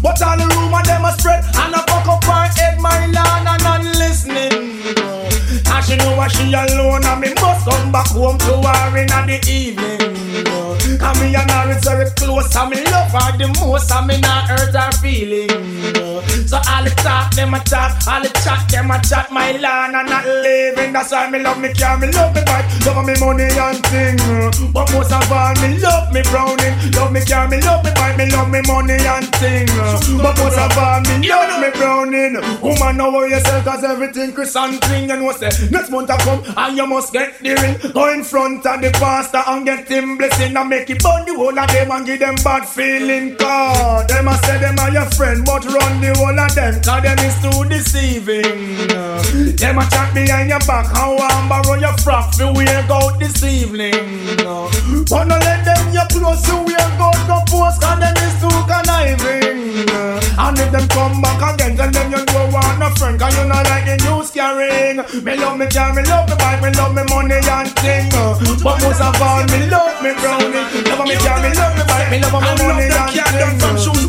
But 0.00 0.22
all 0.22 0.38
the 0.38 0.46
rumor 0.54 0.82
them 0.84 1.04
a 1.04 1.12
spread 1.18 1.42
And 1.56 1.74
a 1.74 1.78
fuck 1.90 2.06
up 2.06 2.22
my 2.26 2.46
head, 2.46 2.78
my 2.78 3.06
land 3.06 3.48
and 3.48 3.62
not 3.64 3.82
listening 3.98 4.59
she 5.82 5.96
know 5.96 6.16
what 6.16 6.30
she 6.30 6.52
alone 6.52 7.04
and 7.04 7.20
me 7.20 7.32
must 7.40 7.68
come 7.68 7.92
back 7.92 8.08
home 8.08 8.38
to 8.38 8.56
her 8.56 8.98
in 8.98 9.06
the 9.06 9.40
evening 9.50 10.09
And 11.10 11.18
me 11.20 11.34
and 11.34 11.50
her 11.50 11.70
is 11.74 11.82
very 11.82 12.08
close 12.10 12.54
and 12.54 12.70
me 12.70 12.84
love 12.84 13.10
her 13.10 13.36
the 13.36 13.48
most 13.58 13.90
And 13.90 14.06
me 14.06 14.20
not 14.20 14.46
hurt 14.48 14.74
her 14.74 14.92
feelings. 15.02 15.50
So 16.48 16.58
all 16.58 16.84
the 16.84 16.90
talk, 17.02 17.34
them 17.34 17.54
a 17.54 17.58
talk 17.60 17.98
All 18.06 18.22
the 18.22 18.30
chat, 18.42 18.68
them 18.70 18.90
a 18.90 19.00
chat 19.02 19.30
My 19.32 19.52
land 19.58 19.96
and 19.96 20.08
not 20.08 20.24
living. 20.24 20.92
That's 20.92 21.10
why 21.10 21.28
me 21.30 21.40
love 21.40 21.58
me 21.58 21.74
car, 21.74 21.98
me 21.98 22.10
love 22.12 22.34
me 22.34 22.42
bike 22.46 22.66
Love 22.86 23.06
me 23.06 23.14
money 23.18 23.50
and 23.50 23.82
thing 23.90 24.18
But 24.72 24.86
most 24.92 25.10
of 25.10 25.30
all, 25.32 25.54
me 25.58 25.78
love 25.78 26.12
me 26.12 26.22
browning. 26.30 26.74
Love 26.94 27.10
me 27.12 27.24
car, 27.26 27.48
me 27.48 27.60
love 27.60 27.84
me 27.84 27.90
bike 27.94 28.16
Me 28.16 28.30
love 28.30 28.50
me 28.50 28.60
money 28.66 28.94
and 28.94 29.26
thing 29.42 29.66
But 30.22 30.38
most 30.38 30.58
of 30.58 30.78
all, 30.78 31.00
me 31.02 31.26
love 31.26 31.58
me 31.58 31.70
browning. 31.74 32.34
Woman, 32.62 32.96
know 32.96 33.24
yourself 33.24 33.64
cause 33.64 33.82
everything 33.82 34.32
Chris 34.32 34.54
and 34.54 34.80
thing 34.84 35.10
You 35.10 35.16
know 35.16 35.32
say 35.32 35.50
Next 35.70 35.90
month 35.90 36.10
I 36.10 36.18
come 36.18 36.42
and 36.56 36.76
you 36.76 36.86
must 36.86 37.12
get 37.12 37.38
the 37.40 37.54
ring. 37.58 37.92
Go 37.92 38.12
in 38.12 38.22
front 38.22 38.66
of 38.66 38.80
the 38.80 38.90
pastor 38.92 39.42
and 39.46 39.64
get 39.66 39.88
him 39.88 40.16
blessing 40.16 40.56
and 40.56 40.68
make 40.68 40.90
it 40.90 40.99
burn 41.02 41.24
the 41.26 41.34
whole 41.36 41.58
of 41.58 41.68
them 41.72 41.90
and 41.90 42.06
give 42.06 42.20
them 42.20 42.36
bad 42.44 42.68
feeling. 42.68 43.36
Cause 43.36 44.06
them 44.06 44.28
a 44.28 44.34
say 44.44 44.58
them 44.58 44.78
are 44.78 44.90
your 44.90 45.08
friend, 45.12 45.44
but 45.44 45.64
run 45.64 46.00
the 46.00 46.14
whole 46.16 46.38
of 46.38 46.54
them. 46.54 46.80
Cause 46.82 47.02
them 47.02 47.18
is 47.20 47.36
too 47.42 47.64
deceiving. 47.68 49.56
Them 49.56 49.78
a 49.78 49.84
chat 49.90 50.14
behind 50.14 50.48
your 50.50 50.60
back 50.60 50.86
how 50.86 51.16
I'm 51.16 51.48
borrow 51.48 51.74
your 51.74 51.96
frock 51.98 52.34
we 52.56 52.66
out 52.68 53.18
this 53.18 53.42
evening. 53.42 53.94
But 55.08 55.24
no 55.24 55.36
let 55.38 55.64
them 55.64 55.92
your 55.92 56.06
close 56.08 56.42
to 56.46 56.56
we 56.64 56.74
go 56.74 57.10
no 57.28 57.42
post 57.46 57.80
cause 57.80 57.98
them 58.00 58.16
is 58.16 58.34
too 58.40 58.56
conniving. 58.68 59.49
And 60.38 60.58
if 60.58 60.70
them 60.72 60.86
come 60.88 61.20
back 61.20 61.54
again, 61.54 61.76
tell 61.76 61.90
them 61.90 62.10
you 62.12 62.24
don't 62.24 62.52
want 62.52 62.82
a 62.82 62.90
friend 62.98 63.18
cause 63.18 63.36
you 63.36 63.44
not 63.44 63.66
like 63.68 63.84
the 63.84 63.96
news 64.04 64.30
carrying. 64.30 65.04
Me 65.24 65.36
love 65.36 65.58
me 65.58 65.66
car, 65.68 65.92
me 65.94 66.02
love 66.04 66.28
me 66.28 66.36
bike, 66.36 66.62
me 66.62 66.70
love 66.72 66.94
me 66.94 67.02
money 67.08 67.40
and 67.40 67.70
thing. 67.80 68.08
But 68.62 68.76
most 68.82 69.00
of 69.00 69.20
all, 69.20 69.44
me 69.52 69.66
love 69.68 70.02
me 70.02 70.12
browning. 70.18 70.66
Love 70.88 71.06
me 71.06 71.16
car, 71.20 71.38
me 71.42 71.50
love 71.54 71.76
me 71.76 71.84
bike, 71.86 72.10
me 72.10 72.18
love 72.20 72.36
me 72.40 72.52
money 72.58 72.88
and 72.88 73.12
thing. 73.12 73.58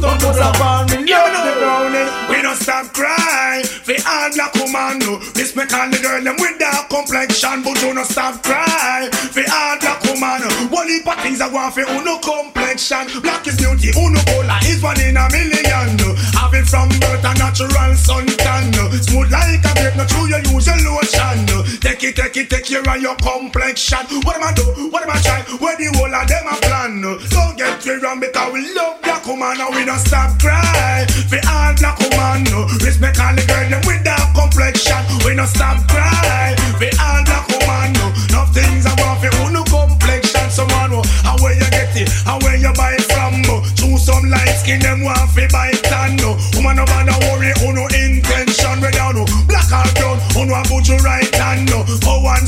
But 0.01 0.17
most 0.23 0.39
of 0.39 0.61
all, 0.61 0.85
me 0.87 1.03
love 1.05 1.45
me 1.45 1.51
browning. 1.59 2.30
We 2.41 2.47
don't 2.47 2.57
stop 2.57 2.89
crying. 2.91 3.61
For 3.85 3.93
all 4.01 4.33
black 4.33 4.57
woman, 4.57 4.97
no. 4.97 5.21
Respect 5.37 5.77
all 5.77 5.85
the 5.93 6.01
girl 6.01 6.25
them 6.25 6.41
with 6.41 6.57
dark 6.57 6.89
complexion, 6.89 7.61
but 7.61 7.77
do 7.77 7.93
not 7.93 8.09
stop 8.09 8.41
crying. 8.41 9.13
For 9.13 9.45
all 9.45 9.77
black 9.77 10.01
woman, 10.09 10.41
one 10.73 10.89
heap 10.89 11.05
of 11.05 11.21
things 11.21 11.37
I 11.37 11.53
want 11.53 11.77
for 11.77 11.85
uno 11.85 12.17
complexion. 12.17 13.13
Black 13.21 13.45
is 13.45 13.61
beauty, 13.61 13.93
uno 13.93 14.17
cola 14.25 14.57
is 14.65 14.81
one 14.81 14.97
in 15.05 15.21
a 15.21 15.29
million. 15.29 16.01
Having 16.33 16.65
from 16.65 16.89
birth 16.97 17.21
a 17.21 17.31
natural 17.37 17.93
suntan, 17.93 18.73
smooth 18.89 19.29
like 19.29 19.61
a 19.61 19.71
grape, 19.77 20.01
not 20.01 20.09
true 20.09 20.25
you 20.25 20.41
use 20.49 20.65
your 20.65 20.81
lotion. 20.81 21.45
Take 21.77 22.01
it, 22.09 22.17
take 22.17 22.41
it, 22.41 22.49
take 22.49 22.65
care 22.65 22.81
of 22.81 22.97
your 22.97 23.21
complexion. 23.21 24.01
What 24.25 24.41
am 24.41 24.49
I 24.49 24.53
do? 24.57 24.89
What 24.89 25.05
am 25.05 25.13
I 25.13 25.21
try? 25.21 25.45
Where 25.61 25.77
the 25.77 25.93
whole 25.93 26.09
of 26.09 26.25
them 26.25 26.49
a 26.49 26.57
plan? 26.57 27.05
Don't 27.05 27.53
get 27.53 27.85
me 27.85 28.01
wrong 28.01 28.17
because 28.17 28.49
we 28.49 28.65
love 28.73 28.97
woman 29.31 29.55
and 29.55 29.75
we 29.75 29.85
don't 29.85 29.99
stop 29.99 30.35
cry. 30.39 31.07
For 31.31 31.39
all 31.47 31.71
black 31.79 31.95
woman, 32.03 32.43
no 32.51 32.67
respect 32.83 33.19
all 33.19 33.31
the 33.31 33.43
girl 33.47 33.67
them 33.71 33.81
with 33.87 34.03
that 34.03 34.27
complexion. 34.35 34.99
We 35.23 35.35
don't 35.39 35.47
stop 35.47 35.79
cry. 35.87 36.55
For 36.75 36.91
all 36.99 37.23
black 37.23 37.47
woman, 37.47 37.95
no 38.35 38.43
things 38.51 38.83
I 38.83 38.93
want 38.99 39.23
for 39.23 39.31
no 39.47 39.63
complexion. 39.63 40.51
Someone 40.51 40.91
oh, 40.91 40.99
know 40.99 41.03
how 41.23 41.39
where 41.39 41.55
you 41.55 41.67
get 41.71 41.95
it, 41.95 42.11
how 42.27 42.43
where 42.43 42.59
you 42.59 42.71
buy 42.75 42.99
it 42.99 43.07
from. 43.07 43.39
Oh? 43.47 43.63
No, 43.63 43.67
Choose 43.79 44.03
some 44.03 44.27
light 44.27 44.59
skin 44.59 44.83
them 44.83 45.03
want 45.07 45.31
for 45.31 45.47
buy 45.47 45.71
it 45.71 45.87
and 45.87 46.19
no. 46.19 46.35
Woman 46.59 46.75
no 46.75 46.85
bother 46.85 47.15
worry, 47.31 47.55
who 47.63 47.71
no 47.71 47.87
intention. 47.87 48.83
We 48.83 48.91
don't 48.91 49.15
know 49.15 49.25
black 49.47 49.71
or 49.71 49.87
brown, 49.95 50.19
who 50.35 50.43
no 50.43 50.59
put 50.67 50.91
you 50.91 50.99
right 50.99 51.31
hand 51.39 51.71
no. 51.71 51.87
Go 52.03 52.19
on 52.27 52.43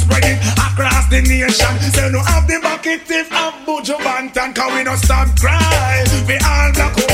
nation. 1.21 1.73
Say 1.91 2.09
no 2.09 2.19
We 4.93 4.99
stop 4.99 5.27
cry. 5.39 6.05
We 6.27 6.37
all 6.45 6.71
black 6.73 7.12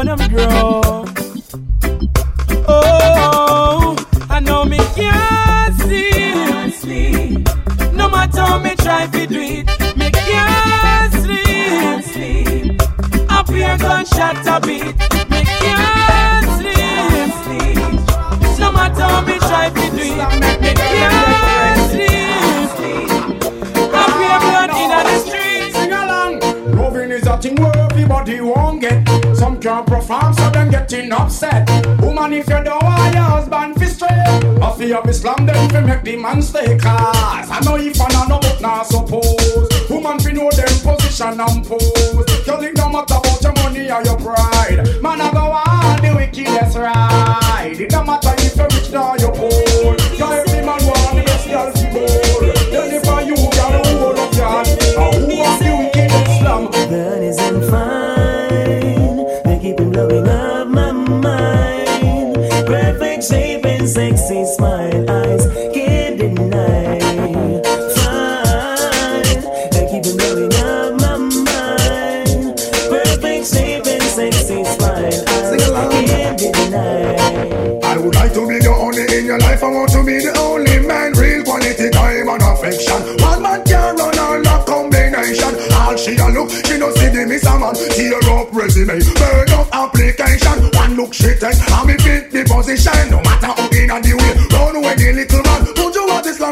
Him 0.00 0.16
turn 0.16 0.30
grow. 0.30 1.09
Islam, 35.60 35.68
fi 35.68 35.80
make 35.86 36.02
the 36.02 36.16
man 36.16 36.42
stay 36.42 36.78
cause 36.78 37.50
I 37.50 37.60
know 37.64 37.76
if 37.76 38.00
I 38.00 38.28
know 38.28 38.38
but 38.40 38.60
not 38.60 38.86
suppose. 38.86 39.90
Woman 39.90 40.18
fi 40.18 40.32
know 40.32 40.50
them 40.50 40.96
position 40.96 41.40
and 41.40 41.66
pose. 41.66 42.09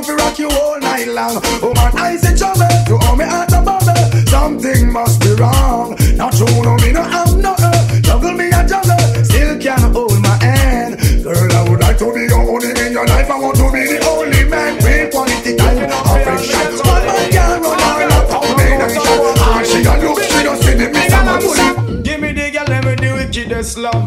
For 0.09 0.17
rock 0.17 0.39
you 0.39 0.49
all 0.49 0.81
night 0.81 1.09
long? 1.09 1.41
Oh 1.63 1.73
man, 1.77 1.93
I 1.97 2.17
say 2.17 2.35
trouble, 2.35 2.65
you 2.89 2.99
owe 3.03 3.17
me 3.17 3.25
out 3.25 3.53
of 3.53 3.65
bubble. 3.65 3.95
Something 4.27 4.91
must 4.91 5.21
be 5.21 5.35
wrong. 5.35 5.97
Not 6.17 6.33
true, 6.33 6.63
no 6.63 6.77
me 6.77 6.93
no 6.93 7.03
have 7.03 7.37
no. 7.37 7.55
Uh, 7.59 8.01
juggle 8.01 8.33
me 8.33 8.47
a 8.49 8.65
juggle, 8.65 9.25
still 9.25 9.59
can't 9.61 9.93
hold 9.93 10.19
my 10.21 10.37
hand. 10.43 10.97
Girl, 11.23 11.53
I 11.53 11.69
would 11.69 11.81
like 11.81 11.99
to 11.99 12.13
be 12.15 12.25
your 12.25 12.41
only 12.41 12.71
in 12.71 12.93
your 12.93 13.07
life. 13.07 13.31
I 13.31 13.39
want 13.39 13.57
to 13.57 13.71
be 13.71 13.85
the 13.85 13.99
only 14.09 14.45
man 14.49 14.77
with 14.83 15.13
quality 15.13 15.57
time 15.57 15.85
affection. 15.85 16.73
One 16.89 17.05
man 17.05 17.31
can 17.31 17.61
run 17.61 17.81
all 17.89 18.01
that 18.09 18.25
combination. 18.33 19.03
Ah, 19.45 19.63
she 19.65 19.85
a 19.85 19.93
look, 20.01 20.23
she 20.23 20.43
don't 20.43 20.63
see 20.63 20.75
the 20.75 20.89
miss 20.89 21.13
a 21.13 21.21
man. 21.25 22.03
Give 22.03 22.21
me 22.21 22.33
the 22.33 22.51
girl, 22.51 22.65
let 22.65 22.85
me 22.85 22.95
the 22.97 23.13
wickedest 23.13 23.73
slum. 23.73 24.07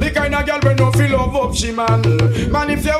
The 0.00 0.10
kind 0.14 0.34
of 0.34 0.46
girl 0.46 0.60
we 0.64 0.74
no 0.74 0.90
feel 0.92 1.12
love 1.12 1.36
up, 1.36 1.54
she 1.54 1.72
man. 1.72 2.00
Man, 2.50 2.70
if 2.70 2.84
you 2.84 2.91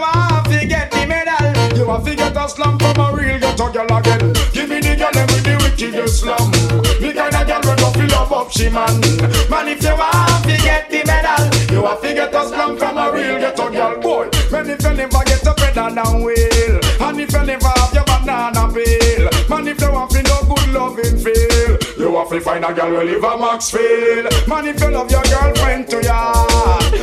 she 8.52 8.68
man. 8.68 9.00
Man, 9.48 9.68
if 9.68 9.82
you 9.82 9.96
want 9.96 10.44
to 10.44 10.56
get 10.62 10.90
the 10.90 11.02
medal, 11.06 11.74
you 11.74 11.82
want 11.82 12.02
to 12.02 12.14
get 12.14 12.34
a 12.34 12.46
slum 12.46 12.76
from 12.76 12.98
a 12.98 13.10
real 13.10 13.38
ghetto 13.38 13.70
girl, 13.70 14.00
boy. 14.00 14.28
Man, 14.50 14.70
if 14.70 14.82
you 14.82 14.92
never 14.92 15.24
get 15.24 15.46
a 15.46 15.54
better 15.54 15.88
than 15.94 16.22
whale, 16.22 16.80
and 17.00 17.20
if 17.20 17.32
you 17.32 17.42
never 17.44 17.68
have 17.68 17.94
your 17.94 18.04
banana 18.04 18.68
peel, 18.72 19.28
man, 19.48 19.68
if 19.68 19.80
you 19.80 19.90
want 19.90 20.10
to 20.12 20.22
no 20.22 20.42
good 20.44 20.68
loving 20.72 21.16
feel, 21.16 21.78
you 21.98 22.16
have 22.16 22.28
to 22.28 22.40
find 22.40 22.64
a 22.64 22.72
girl 22.72 22.90
who 22.90 23.02
live 23.02 23.24
a 23.24 23.38
Maxfield. 23.38 24.48
Man, 24.48 24.66
if 24.66 24.80
you 24.80 24.90
love 24.90 25.10
your 25.10 25.22
girlfriend 25.22 25.88
to 25.88 26.02
ya, 26.02 26.44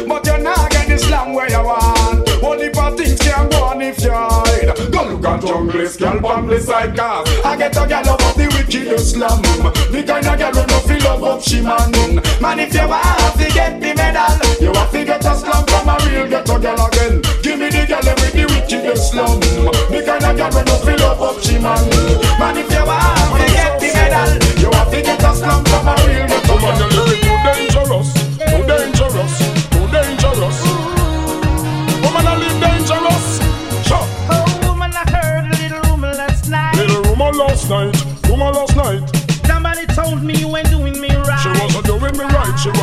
but 0.07 0.25
you're 0.25 0.37
not 0.37 0.69
getting 0.71 0.97
slam 0.97 1.33
where 1.33 1.49
you 1.49 1.63
want. 1.63 2.18
Things 2.97 3.19
can 3.19 3.49
go 3.49 3.63
on 3.63 3.81
if 3.81 4.01
you 4.03 4.11
hide. 4.11 4.75
Go 4.91 5.03
look 5.05 5.25
at 5.25 5.41
junglist, 5.41 5.99
girl, 5.99 6.47
the 6.47 6.59
side 6.59 6.95
cause 6.97 7.27
I 7.45 7.55
get 7.57 7.75
a 7.77 7.87
girl 7.87 8.09
up 8.09 8.35
the 8.35 8.47
wickedest 8.55 9.11
slum. 9.13 9.41
The 9.91 10.03
kind 10.05 10.25
of 10.25 10.37
girl 10.37 10.53
who 10.53 10.67
no 10.67 10.79
feel 10.87 11.03
love 11.03 11.23
up 11.23 11.41
she 11.41 11.61
man. 11.61 11.91
Man, 12.41 12.59
if 12.59 12.73
you 12.73 12.87
want 12.87 13.35
to 13.37 13.47
get 13.53 13.79
the 13.79 13.93
medal, 13.93 14.35
you 14.61 14.73
have 14.73 14.91
to 14.91 15.05
get 15.05 15.25
a 15.25 15.35
slum 15.35 15.65
from 15.65 15.89
a 15.89 15.95
real 16.07 16.27
ghetto 16.27 16.59
girl 16.59 16.85
again. 16.87 17.21
Give 17.41 17.59
me 17.59 17.69
the 17.69 17.85
girl 17.87 18.03
with 18.03 18.33
the 18.33 18.45
wickedest 18.47 19.11
slum. 19.11 19.39
The 19.39 20.03
kind 20.05 20.25
of 20.25 20.37
girl 20.37 20.51
who 20.51 20.61
no 20.65 20.75
feel 20.83 20.99
love 20.99 21.21
up 21.21 21.41
she 21.43 21.59
man. 21.59 21.83
Man, 22.39 22.57
if 22.57 22.71
you 22.71 22.85
want 22.85 23.41
to 23.41 23.47
get 23.53 23.79
the 23.79 23.89
medal, 23.93 24.31
you 24.59 24.69
have 24.71 24.91
to 24.91 25.01
get 25.01 25.23
a 25.23 25.35
slum 25.35 25.63
from 25.65 25.87
a 25.87 25.93
real 26.07 26.27
ghetto 26.27 26.57
girl. 26.57 27.68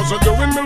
She 0.07 0.15
wasn't 0.15 0.25
doing 0.25 0.55
me 0.55 0.66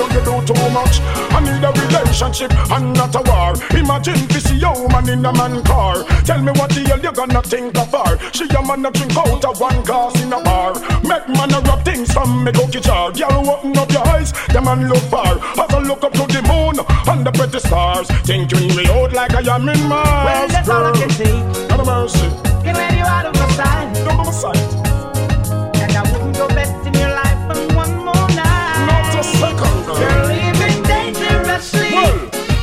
Don't 0.00 0.14
you 0.14 0.24
do 0.24 0.54
too 0.54 0.70
much? 0.70 0.96
I 1.28 1.40
need 1.44 1.60
a 1.60 1.70
relationship 1.76 2.50
and 2.72 2.94
not 2.94 3.14
a 3.14 3.20
war. 3.20 3.52
Imagine 3.76 4.26
this 4.28 4.50
young 4.54 4.88
man 4.88 5.06
in 5.10 5.26
a 5.26 5.30
man 5.30 5.62
car. 5.62 6.04
Tell 6.24 6.40
me 6.40 6.52
what 6.52 6.70
the 6.70 6.80
hell 6.88 6.98
you 6.98 7.12
gonna 7.12 7.42
think 7.42 7.76
of 7.76 7.92
her? 7.92 8.16
She 8.32 8.48
a 8.48 8.62
man 8.64 8.86
a 8.86 8.90
drink 8.90 9.14
out 9.14 9.44
of 9.44 9.60
one 9.60 9.82
glass 9.82 10.18
in 10.22 10.32
a 10.32 10.40
bar. 10.42 10.72
Make 11.04 11.28
man 11.28 11.52
a 11.52 11.60
rub 11.60 11.84
things 11.84 12.10
from 12.14 12.44
me 12.44 12.50
cookie 12.50 12.80
jar. 12.80 13.12
Girl, 13.12 13.44
open 13.50 13.76
up 13.76 13.92
your 13.92 14.08
eyes, 14.08 14.32
the 14.48 14.62
man 14.62 14.88
look 14.88 15.04
far. 15.12 15.36
As 15.36 15.68
I 15.68 15.80
look 15.80 16.02
up 16.02 16.14
to 16.14 16.24
the 16.24 16.40
moon 16.48 16.80
and 16.80 17.26
the 17.26 17.32
pretty 17.32 17.58
stars, 17.58 18.08
thinking 18.24 18.74
me 18.74 18.88
out 18.88 19.12
like 19.12 19.34
I 19.34 19.54
am 19.54 19.68
in 19.68 19.84
Mars. 19.86 20.24
Well, 20.24 20.48
that's 20.48 20.68
all 20.70 20.82
I 20.82 20.92
girl. 20.92 21.00
can 21.02 21.08
take. 21.10 21.68
Not 21.68 21.80
a 21.80 21.84
mercy. 21.84 22.28
Get 22.64 22.74
ready 22.74 23.00
out 23.00 23.26
of 23.26 23.34
my 23.34 23.50
sight. 23.52 23.94
Don't 23.96 24.16
be 24.16 24.24
my 24.24 24.30
sight. 24.30 24.79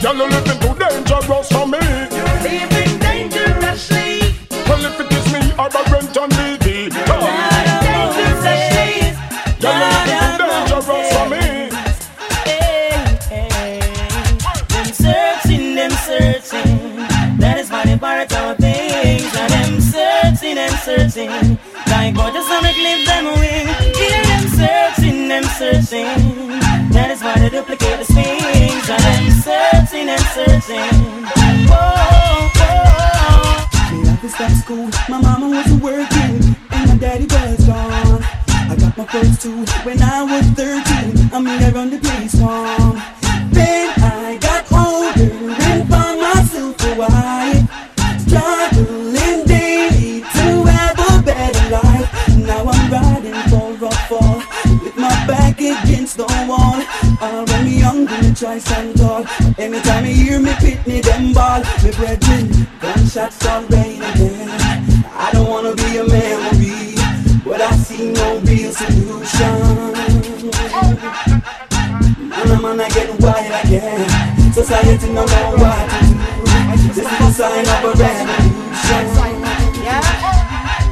Y'all 0.07 0.21
are 0.21 0.29
living 0.29 0.59
too 0.61 0.73
dangerous 0.79 1.49
for 1.51 1.67
me. 1.67 1.79
Dangerously. 3.03 4.21
Well, 4.65 4.85
if 4.85 4.99
it 5.01 5.11
is 5.11 5.33
me, 5.33 5.39
I'll 5.59 5.69
You're 9.59 9.75
living 9.75 10.47
searching, 14.93 15.75
searching. 16.07 16.95
That 17.37 17.57
is 17.59 17.69
why 17.69 17.83
they 17.83 17.97
part 17.97 18.31
of 18.31 18.57
things. 18.59 19.29
Searching. 20.85 21.59
Like 21.87 22.15
God 22.15 22.31
just 22.31 22.49
wanna 22.49 22.71
clip 22.71 23.05
them 23.05 23.27
away. 23.27 23.65
Them 24.23 24.47
searching, 24.55 25.27
them 25.27 25.43
searching. 25.59 26.07
That 26.93 27.11
is 27.11 27.21
why 27.21 27.39
they 27.39 27.49
duplicate 27.49 27.99
the 27.99 28.05
and 30.69 30.95
searching. 30.95 31.67
Whoa, 31.69 32.49
whoa. 32.55 34.03
Me 34.03 34.17
to 34.21 34.29
stop 34.29 34.51
school. 34.51 34.89
My 35.09 35.21
mama 35.21 35.49
wasn't 35.49 35.83
working, 35.83 36.55
and 36.71 36.89
my 36.89 36.97
daddy 36.97 37.25
was 37.25 37.65
gone. 37.65 38.23
I 38.69 38.75
got 38.79 38.97
my 38.97 39.05
first 39.05 39.41
two 39.41 39.65
when 39.83 40.01
I 40.01 40.23
was 40.23 40.45
13. 40.51 41.29
I 41.33 41.39
mean, 41.39 41.63
I 41.63 41.71
run 41.71 41.89
the 41.89 41.99
place 41.99 42.35
from. 42.35 42.86
Wall. 57.19 57.29
I 57.29 57.43
when 57.43 57.65
me 57.65 57.79
young, 57.79 58.05
gonna 58.05 58.33
try 58.33 58.57
stand 58.59 58.97
tall. 58.97 59.25
Anytime 59.57 60.05
you 60.05 60.13
hear 60.13 60.39
me 60.39 60.51
pitney 60.51 61.03
them 61.03 61.33
ball, 61.33 61.61
me 61.83 61.91
brethren, 61.91 62.67
gunshots 62.79 63.45
all 63.45 63.61
rain 63.63 64.01
again. 64.01 64.49
I 65.13 65.29
don't 65.33 65.49
wanna 65.49 65.75
be 65.75 65.97
a 65.97 66.03
memory, 66.07 66.95
but 67.43 67.61
I 67.61 67.71
see 67.77 68.11
no 68.11 68.39
real 68.39 68.71
solution. 68.71 69.95
And 72.39 72.51
I'm 72.51 72.61
gonna 72.61 72.89
get 72.89 73.19
wild 73.19 73.65
again. 73.65 74.53
Society 74.53 75.07
don't 75.07 75.29
know 75.29 75.55
what 75.57 75.89
to 75.89 76.05
do. 76.05 76.17
This 76.93 76.97
is 76.97 77.19
a 77.19 77.31
sign 77.33 77.67
of 77.67 77.83
a 77.83 77.91
revolution. 77.97 79.05
Yeah 79.83 80.27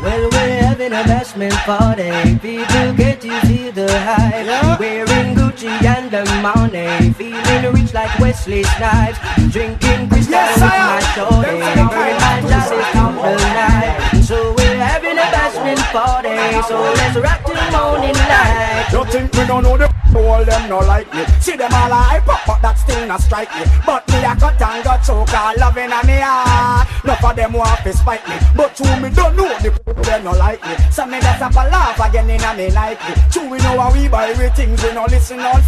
Well, 0.01 0.29
we're 0.31 0.61
having 0.63 0.93
a 0.93 1.03
bashment 1.03 1.57
party. 1.65 2.37
People 2.39 2.93
get 2.93 3.21
to 3.21 3.41
feel 3.41 3.71
the 3.71 3.87
hype. 3.99 4.79
Wearing 4.79 5.34
Gucci 5.65 5.83
and 5.85 6.11
the 6.11 6.23
money. 6.41 7.13
Feeling 7.13 7.73
rich 7.73 7.93
like 7.93 8.17
Wesley 8.19 8.63
Snipes. 8.63 9.17
Drinking 9.51 10.09
crystal 10.09 10.33
Yes, 10.33 10.61
with 10.61 10.69
my 10.69 10.99
shorty. 11.13 11.49
Burning 11.49 11.85
my 11.85 12.41
through 12.67 13.37
the 13.37 13.53
night. 13.53 13.94
Bashment 15.55 15.79
party. 15.91 16.61
So 16.67 16.79
let's 16.81 17.15
rock 17.17 17.45
till 17.45 17.55
morning 17.71 18.13
light. 18.13 18.89
You 18.91 19.05
think 19.05 19.33
we 19.33 19.45
don't 19.47 19.63
know 19.63 19.77
the 19.77 19.95
all 20.15 20.45
them 20.45 20.69
no 20.69 20.79
like 20.79 21.13
me? 21.13 21.25
See 21.41 21.55
them 21.55 21.73
all 21.73 21.91
hype 21.91 22.27
up 22.27 22.39
but 22.47 22.61
that 22.61 22.77
still 22.77 23.05
not 23.07 23.21
strike 23.21 23.51
me. 23.55 23.63
But 23.85 24.07
me 24.07 24.23
a 24.23 24.35
cut 24.35 24.61
and 24.61 24.83
got 24.83 25.03
choke 25.03 25.33
all 25.33 25.53
loving 25.57 25.91
on 25.91 26.07
me 26.07 26.19
heart. 26.19 26.87
Enough 27.03 27.23
of 27.23 27.35
them 27.35 27.53
want 27.53 27.83
to 27.83 27.93
spite 27.93 28.27
me. 28.27 28.35
But 28.55 28.79
you 28.79 28.85
me 29.01 29.09
don't 29.09 29.35
know 29.35 29.51
the 29.59 29.71
them 30.03 30.23
no 30.23 30.31
like 30.31 30.63
me. 30.63 30.75
So 30.91 31.05
me 31.05 31.19
just 31.19 31.39
have 31.39 31.55
a 31.55 31.63
laugh 31.69 31.99
again 31.99 32.29
in 32.29 32.41
a 32.41 32.55
me 32.55 32.71
like 32.71 32.99
me 33.07 33.15
True 33.31 33.49
we 33.49 33.57
know 33.59 33.79
how 33.79 33.93
we 33.93 34.07
buy 34.07 34.31
we 34.33 34.49
things 34.49 34.83
we 34.83 34.93
no 34.93 35.05
listen 35.05 35.39
on 35.39 35.61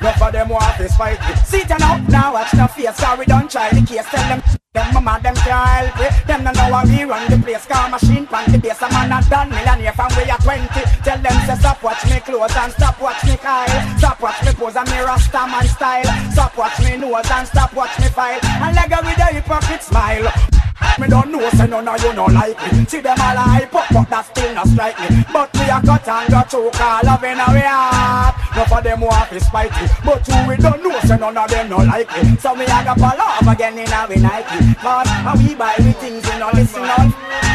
Enough 0.00 0.22
of 0.22 0.32
them 0.32 0.48
want 0.48 0.76
to 0.76 0.88
spite 0.88 1.20
me 1.20 1.34
See 1.44 1.62
them 1.64 1.82
out 1.82 2.08
now 2.08 2.32
watch 2.32 2.54
no 2.54 2.66
face 2.66 2.96
Sorry 2.96 3.26
don't 3.26 3.50
try 3.50 3.70
the 3.70 3.84
case 3.86 4.06
tell 4.10 4.28
them 4.28 4.42
them 4.72 4.94
mama, 4.94 5.18
them 5.20 5.34
can't 5.34 5.66
help 5.66 5.98
it. 5.98 6.26
Them 6.28 6.44
no 6.44 6.52
know 6.52 6.78
how 6.78 6.86
we 6.86 7.02
run 7.02 7.28
the 7.28 7.36
place. 7.42 7.66
Car 7.66 7.90
machine, 7.90 8.24
pan 8.24 8.52
the 8.52 8.58
base. 8.58 8.80
A 8.80 8.88
man 8.92 9.10
a 9.10 9.18
done 9.28 9.50
millionaire 9.50 9.92
from 9.92 10.14
we 10.14 10.30
are 10.30 10.38
20. 10.38 10.62
Tell 11.02 11.18
them 11.18 11.36
say 11.42 11.56
stop 11.58 11.82
watch 11.82 12.04
me 12.06 12.20
clothes 12.20 12.54
and 12.54 12.72
stop 12.72 13.00
watch 13.02 13.24
me 13.24 13.36
Kyle. 13.36 13.98
Stop 13.98 14.22
watch 14.22 14.40
me 14.46 14.52
pose 14.54 14.76
and 14.76 14.88
me 14.88 15.00
rasta 15.00 15.42
man 15.50 15.66
style. 15.66 16.30
Stop 16.30 16.56
watch 16.56 16.78
me 16.78 16.96
nose 16.96 17.30
and 17.32 17.48
stop 17.48 17.74
watch 17.74 17.98
me 17.98 18.06
file. 18.14 18.38
And 18.62 18.76
leg 18.76 18.94
with 19.02 19.18
a 19.18 19.26
hypocrite 19.34 19.82
smile. 19.82 20.69
Me 20.98 21.08
don't 21.08 21.30
know, 21.30 21.48
say 21.50 21.66
none 21.66 21.88
of 21.88 22.02
you 22.02 22.14
no 22.14 22.26
like 22.26 22.58
me. 22.72 22.84
See 22.86 23.00
them 23.00 23.20
all 23.20 23.36
hype 23.36 23.74
up, 23.74 23.86
but 23.92 24.08
that 24.10 24.26
still 24.26 24.54
not 24.54 24.68
strike 24.68 24.98
me. 25.00 25.24
But 25.32 25.52
we 25.54 25.64
a 25.68 25.80
cut 25.80 26.08
and 26.08 26.30
go 26.30 26.42
choke 26.48 26.80
all 26.80 27.00
love 27.04 27.24
in 27.24 27.40
our 27.40 27.58
heart. 27.58 28.34
Enough 28.54 28.72
of 28.72 28.84
them 28.84 29.00
want 29.00 29.30
to 29.30 29.40
spite 29.40 29.72
me. 29.80 29.88
But 30.04 30.26
you 30.28 30.38
we 30.48 30.56
don't 30.56 30.82
know, 30.82 30.98
say 31.00 31.16
none 31.16 31.36
of 31.36 31.50
them 31.50 31.68
no 31.70 31.78
like 31.78 32.08
me. 32.22 32.36
So 32.36 32.54
me 32.54 32.64
a 32.64 32.78
go 32.84 32.94
fall 32.94 33.20
off 33.20 33.46
again 33.46 33.78
in 33.78 33.92
our 33.92 34.08
Nike 34.08 34.74
Cause 34.80 35.08
we 35.38 35.54
buy 35.54 35.74
we 35.78 35.92
things, 35.96 36.24
we 36.24 36.38
no 36.38 36.50
listen 36.52 36.84
on 36.84 37.08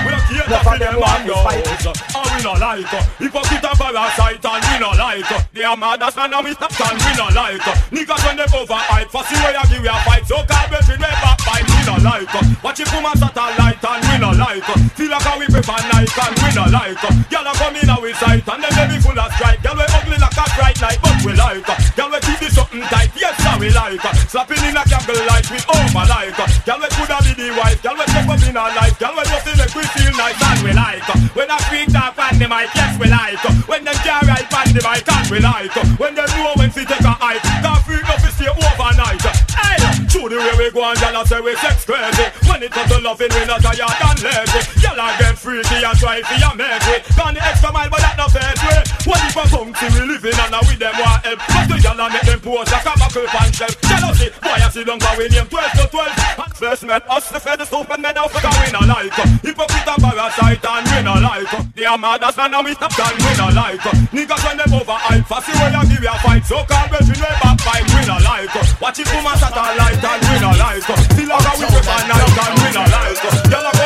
We 0.05 0.11
don't 0.11 0.49
care 0.49 0.61
of 0.61 0.79
them 0.79 0.79
them 0.79 0.99
want 0.99 1.25
to 1.25 1.33
spite 1.35 1.65
mangoes 1.65 2.01
And 2.15 2.29
we 2.33 2.39
no 2.43 2.53
like 2.57 2.93
Hypocrite 3.19 3.65
and 3.65 3.77
parasite 3.77 4.45
and 4.45 4.63
we 4.65 4.75
no 4.79 4.91
like 4.97 5.29
They 5.53 5.63
are 5.63 5.77
mad 5.77 6.03
as 6.03 6.15
man 6.15 6.33
and 6.33 6.45
we 6.45 6.53
stop 6.53 6.73
and 6.73 6.97
we 7.01 7.11
no 7.17 7.27
like 7.33 7.61
Niggas 7.93 8.21
when 8.25 8.37
they 8.37 8.49
overhype 8.49 9.09
Fussy 9.09 9.35
way 9.41 9.55
I 9.55 9.63
give 9.69 9.83
you 9.83 9.89
a 9.89 9.97
fight. 10.05 10.25
So 10.27 10.41
between 10.45 10.99
we 10.99 11.09
backbite 11.21 11.67
we 11.69 11.74
no 11.85 11.95
like 12.01 12.33
uh, 12.33 12.41
Watch 12.63 12.81
it 12.81 12.89
a 12.89 13.11
satellite 13.17 13.83
and 13.85 14.01
we 14.09 14.15
no 14.17 14.31
like 14.33 14.65
uh, 14.65 14.77
Feel 14.97 15.11
like 15.13 15.21
how 15.21 15.37
we 15.37 15.45
prefer 15.45 15.77
night 15.93 16.09
and 16.09 16.35
we 16.41 16.49
no 16.57 16.65
like 16.73 16.97
uh, 16.97 17.13
Girl 17.29 17.45
a 17.45 17.53
come 17.55 17.77
in 17.77 17.89
our 17.89 18.09
sight 18.17 18.43
and 18.45 18.59
then 18.63 18.73
they 18.73 18.87
be 18.89 18.97
full 18.99 19.17
of 19.17 19.29
stripe 19.37 19.61
Girl 19.61 19.77
we 19.77 19.85
ugly 19.93 20.17
like 20.17 20.37
a 20.37 20.45
bright 20.57 20.79
light 20.81 20.99
but 21.01 21.17
we 21.21 21.31
like 21.37 21.67
uh, 21.69 21.77
Girl 21.93 22.09
we 22.09 22.19
keep 22.25 22.39
this 22.41 22.55
something 22.57 22.81
tight. 22.89 23.11
Yes 23.15 23.37
sir 23.37 23.55
we 23.61 23.69
like 23.69 24.01
uh, 24.01 24.13
Slapping 24.25 24.65
in 24.65 24.75
a 24.75 24.83
candle 24.89 25.21
light 25.29 25.47
with 25.53 25.65
over 25.69 26.05
like 26.09 26.37
uh, 26.41 26.47
Girl 26.65 26.79
we 26.81 26.89
coulda 26.97 27.17
be 27.21 27.33
the 27.37 27.47
wife. 27.53 27.79
Girl 27.85 27.95
we 27.95 28.05
step 28.09 28.27
up 28.29 28.41
in 28.41 28.57
our 28.57 28.71
life. 28.73 28.95
Girl 28.97 29.13
we 29.13 29.23
just 29.29 29.45
make 29.45 29.75
we 29.77 29.85
feel 29.93 30.13
nice 30.17 30.39
and 30.41 30.59
we 30.65 30.71
like 30.73 31.05
uh, 31.05 31.17
When 31.37 31.49
I 31.49 31.57
speak 31.69 31.93
talk 31.93 32.17
on 32.17 32.33
the 32.41 32.47
mic. 32.49 32.73
Yes 32.73 32.97
we 32.97 33.07
like 33.07 33.41
uh, 33.45 33.53
When 33.69 33.85
them 33.85 33.97
write 34.25 34.49
on 34.49 34.69
the 34.73 34.81
mic 34.81 35.05
and 35.05 35.27
we 35.29 35.39
like 35.39 35.75
uh, 35.77 35.85
When 36.01 36.13
them 36.17 36.29
know 36.33 36.53
when 36.57 36.71
to 36.73 36.81
take 36.81 37.05
a 37.05 37.13
hike. 37.21 37.43
Can't 37.61 37.81
freak 37.85 38.09
up 38.09 38.19
to 38.25 38.29
stay 38.33 38.49
overnight 38.49 39.21
uh, 39.21 39.33
Hey, 39.53 39.84
the 40.29 40.37
way 40.37 40.55
we 40.57 40.71
go 40.71 40.83
and 40.83 40.99
y'all 40.99 41.25
say 41.25 41.41
we 41.41 41.55
sex 41.57 41.85
crazy. 41.85 42.25
When 42.47 42.63
it 42.63 42.71
comes 42.71 42.91
to 42.91 42.99
loving 43.01 43.31
we 43.33 43.45
not 43.45 43.61
tired 43.61 43.81
and 43.81 44.19
lazy. 44.23 44.61
Y'all 44.95 45.11
get 45.19 45.35
freaky 45.37 45.83
and 45.83 45.97
try 45.99 46.23
for 46.23 46.37
your 46.39 46.55
make 46.55 46.87
it 46.87 47.03
Gone 47.19 47.35
the 47.35 47.41
extra 47.43 47.67
mile 47.71 47.89
but 47.91 47.99
that 47.99 48.15
no 48.15 48.31
fair 48.31 48.47
way 48.63 48.79
What 49.03 49.19
if 49.27 49.35
a 49.35 49.43
funky 49.51 49.87
we 49.91 50.01
living 50.07 50.31
and 50.31 50.51
now 50.55 50.63
with 50.63 50.79
them 50.79 50.95
want 50.95 51.19
help? 51.27 51.39
But 51.51 51.67
the 51.67 51.75
y'all 51.83 51.99
make 52.07 52.23
them 52.23 52.39
pose 52.39 52.71
like 52.71 52.87
a 52.87 52.93
buckle 52.95 53.27
pan 53.27 53.51
shelf 53.51 53.75
Jealousy, 53.83 54.31
boy 54.39 54.55
I 54.55 54.69
see 54.71 54.87
them 54.87 54.99
for 55.03 55.13
we 55.19 55.27
name 55.27 55.45
12 55.51 55.83
to 55.83 55.83
12 55.91 56.47
And 56.47 56.53
first 56.55 56.83
met 56.87 57.03
us 57.11 57.27
the 57.27 57.39
fed 57.43 57.59
the 57.59 57.67
and 57.67 58.01
made 58.01 58.15
out 58.15 58.31
for 58.31 58.39
we 58.39 58.67
no 58.71 58.81
like. 58.87 59.11
Hypocrite 59.43 59.89
and 59.89 59.99
parasite 59.99 60.63
and 60.63 60.85
we 60.87 60.99
no 61.03 61.15
like. 61.19 61.51
They 61.75 61.85
are 61.85 61.99
mad 61.99 62.23
as 62.23 62.37
man 62.39 62.55
and 62.55 62.63
we 62.63 62.71
stop 62.73 62.95
and 62.95 63.19
we 63.19 63.31
no 63.35 63.47
like. 63.51 63.83
Niggas 64.15 64.43
when 64.47 64.57
them 64.57 64.73
over 64.79 64.95
hype 64.95 65.27
Fussy 65.27 65.51
way 65.59 65.75
and 65.75 65.87
give 65.91 65.99
you 65.99 66.07
a 66.07 66.15
fight. 66.23 66.43
So 66.47 66.63
brethren 66.63 67.19
way 67.19 67.35
back 67.43 67.59
fight 67.59 67.83
we 67.83 68.01
no 68.07 68.15
like. 68.23 68.53
Watch 68.79 68.99
it 69.03 69.07
from 69.11 69.27
a 69.27 69.35
satellite 69.35 69.99
we 70.23 70.39
no 70.39 70.51
like. 70.55 70.83
Still 70.83 71.31
a 71.31 71.37
go 71.37 71.51
we 71.59 71.65
prefer 71.67 71.99
night 72.07 72.23
and 72.23 72.55
we 72.61 72.69
no 72.71 72.83
like. 72.87 73.19
Y'all 73.51 73.67
a 73.67 73.71
come 73.75 73.84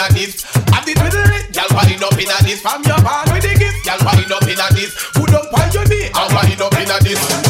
Inna 0.00 0.14
this. 0.14 0.44
At 0.72 0.86
the 0.86 0.94
middle, 0.96 1.28
y'all 1.52 1.76
wind 1.76 2.02
up 2.02 2.16
inna 2.16 2.36
this. 2.42 2.60
From 2.62 2.82
your 2.84 2.96
band 3.04 3.32
with 3.32 3.42
the 3.42 3.52
gift, 3.58 3.84
y'all 3.84 4.00
wind 4.00 4.32
up 4.32 4.42
inna 4.44 4.66
this. 4.72 4.94
Put 5.12 5.34
up 5.34 5.52
on 5.52 5.72
your 5.72 5.86
knee, 5.88 6.08
I 6.14 6.24
wind 6.32 6.60
up 6.62 6.72
inna 6.72 6.98
this. 7.04 7.49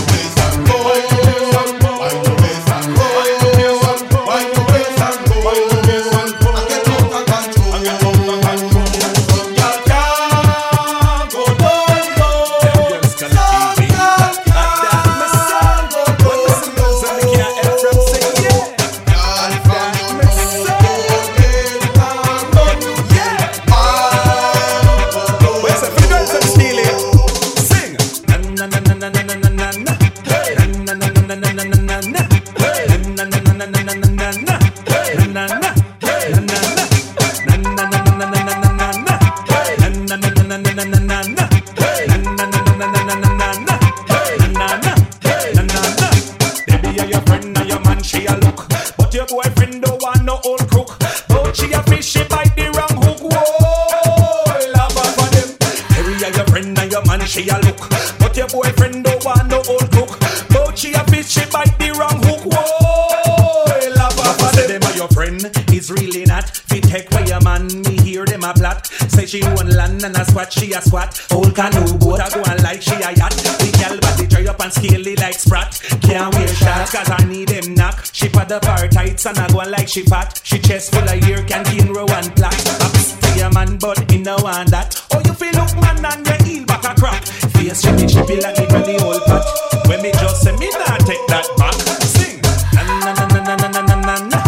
A 70.80 70.88
squat. 70.88 71.20
Old 71.32 71.54
canoe 71.54 71.98
boat 71.98 72.20
a 72.20 72.28
go 72.32 72.42
and 72.50 72.62
like 72.62 72.82
she 72.82 72.94
a 72.96 73.12
yacht. 73.12 73.32
The 73.60 73.68
girl 73.78 73.98
body 74.00 74.26
dry 74.26 74.46
up 74.50 74.60
and 74.60 74.72
scaly 74.72 75.16
like 75.16 75.34
sprat. 75.38 75.80
Can't 76.02 76.34
wear 76.34 76.48
shorts 76.48 76.92
cause 76.92 77.10
I 77.10 77.24
need 77.24 77.48
them 77.48 77.74
knock. 77.74 78.04
She 78.12 78.28
put 78.28 78.50
up 78.50 78.64
her 78.64 78.88
tights 78.88 79.26
and 79.26 79.38
I 79.38 79.48
go 79.48 79.58
like 79.68 79.88
she 79.88 80.02
fat. 80.02 80.40
She 80.44 80.58
chest 80.58 80.92
full 80.94 81.04
of 81.06 81.20
can 81.46 81.64
gain 81.64 81.92
row 81.92 82.06
and 82.08 82.34
plaque. 82.36 82.60
Ups 82.80 83.14
for 83.20 83.38
your 83.38 83.50
man, 83.52 83.76
but 83.78 84.10
he 84.10 84.18
no 84.18 84.36
want 84.42 84.70
that. 84.70 84.96
Oh, 85.12 85.20
you 85.24 85.34
feel 85.34 85.52
look 85.52 85.72
man 85.80 86.04
and 86.04 86.26
your 86.26 86.38
heel 86.44 86.64
back 86.66 86.84
a 86.84 86.94
crack. 86.98 87.22
Face 87.54 87.82
chippy 87.82 88.06
chippy 88.06 88.40
like 88.40 88.56
the 88.56 88.98
old 89.04 89.22
pot. 89.28 89.44
When 89.88 90.02
me 90.02 90.12
just 90.12 90.42
say 90.42 90.52
me 90.56 90.70
nah 90.70 90.96
take 91.04 91.24
that 91.28 91.46
back. 91.58 91.76
Sing. 92.14 92.40
Na 92.74 92.82
na 92.84 93.26
na 93.26 93.26
na 93.28 93.56
na 93.56 93.68
na 93.68 93.68
na 93.68 93.82
na 93.82 93.96
na 94.00 94.14
na. 94.28 94.40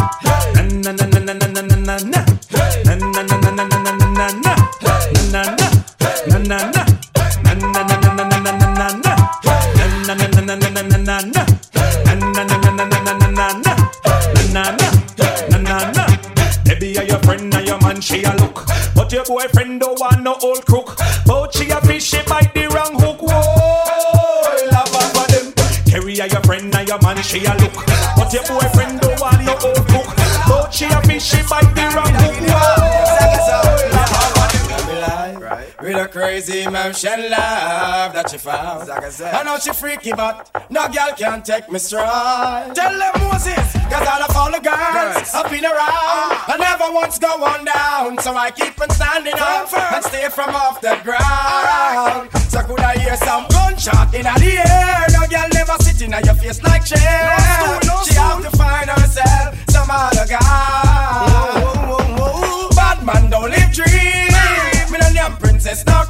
Na 0.55 0.63
na 0.63 0.93
na 0.93 1.07
na 1.07 1.19
na 1.21 1.35
na 1.35 1.47
na 1.47 1.63
na 1.63 1.77
na 1.77 1.97
na. 1.99 2.21
Na 2.85 2.95
na 2.95 3.07
na 3.07 3.23
na 3.23 3.37
na 3.37 3.51
na 3.51 3.51
na 3.51 3.65
na 3.65 3.65
na 3.65 3.77
na. 3.79 3.82
Na 6.43 6.59
na 6.75 6.82
crazy 36.65 36.69
emotion 36.69 37.31
love 37.31 38.13
that 38.13 38.31
she 38.31 38.39
found. 38.39 38.91
I 38.91 39.43
know 39.43 39.59
she 39.59 39.73
freaky, 39.73 40.13
but 40.13 40.51
no 40.71 40.89
girl 40.89 41.13
can 41.17 41.43
take 41.43 41.71
me 41.71 41.79
stride. 41.79 42.75
Tell 42.75 42.99
them 42.99 43.13
Moses, 43.21 43.73
cause 43.91 44.07
all 44.09 44.23
of 44.23 44.37
all 44.37 44.51
the 44.51 44.61
girls 44.61 45.35
I've 45.35 45.51
been 45.51 45.65
around. 45.65 46.39
I 46.49 46.57
never 46.59 46.93
once 46.93 47.19
go 47.19 47.29
on 47.45 47.65
down, 47.65 48.19
so 48.19 48.35
I 48.37 48.51
keep 48.51 48.81
on 48.81 48.91
standing 48.91 49.35
up 49.37 49.73
and 49.73 50.05
stay 50.05 50.29
from 50.29 50.55
off 50.55 50.81
the 50.81 50.99
ground. 51.03 52.31
So 52.51 52.63
could 52.63 52.81
I 52.81 52.99
hear 52.99 53.17
some 53.17 53.47
gunshot 53.49 54.15
in 54.15 54.23
the 54.23 54.63
air? 54.67 55.07
No 55.13 55.27
girl 55.27 55.49
never 55.53 55.77
sitting 55.83 56.13
on 56.15 56.25
your 56.25 56.35
face 56.35 56.63
like 56.63 56.85
chair. 56.85 57.37
she 58.07 58.15
have 58.15 58.43
to 58.43 58.51
find 58.57 58.91
herself 58.91 59.59
some 59.71 59.89
other 59.91 60.27
guy. 60.27 61.63
Bad 62.77 63.05
man 63.05 63.31
don't 63.31 63.51
live 63.51 63.73
dream. 63.73 64.29
Millennium 64.91 65.37
princess, 65.39 65.85
no 65.87 66.03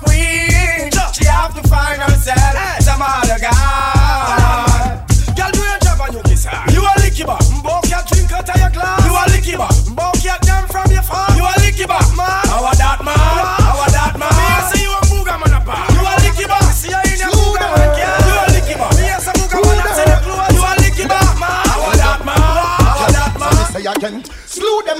strength 24.02 24.41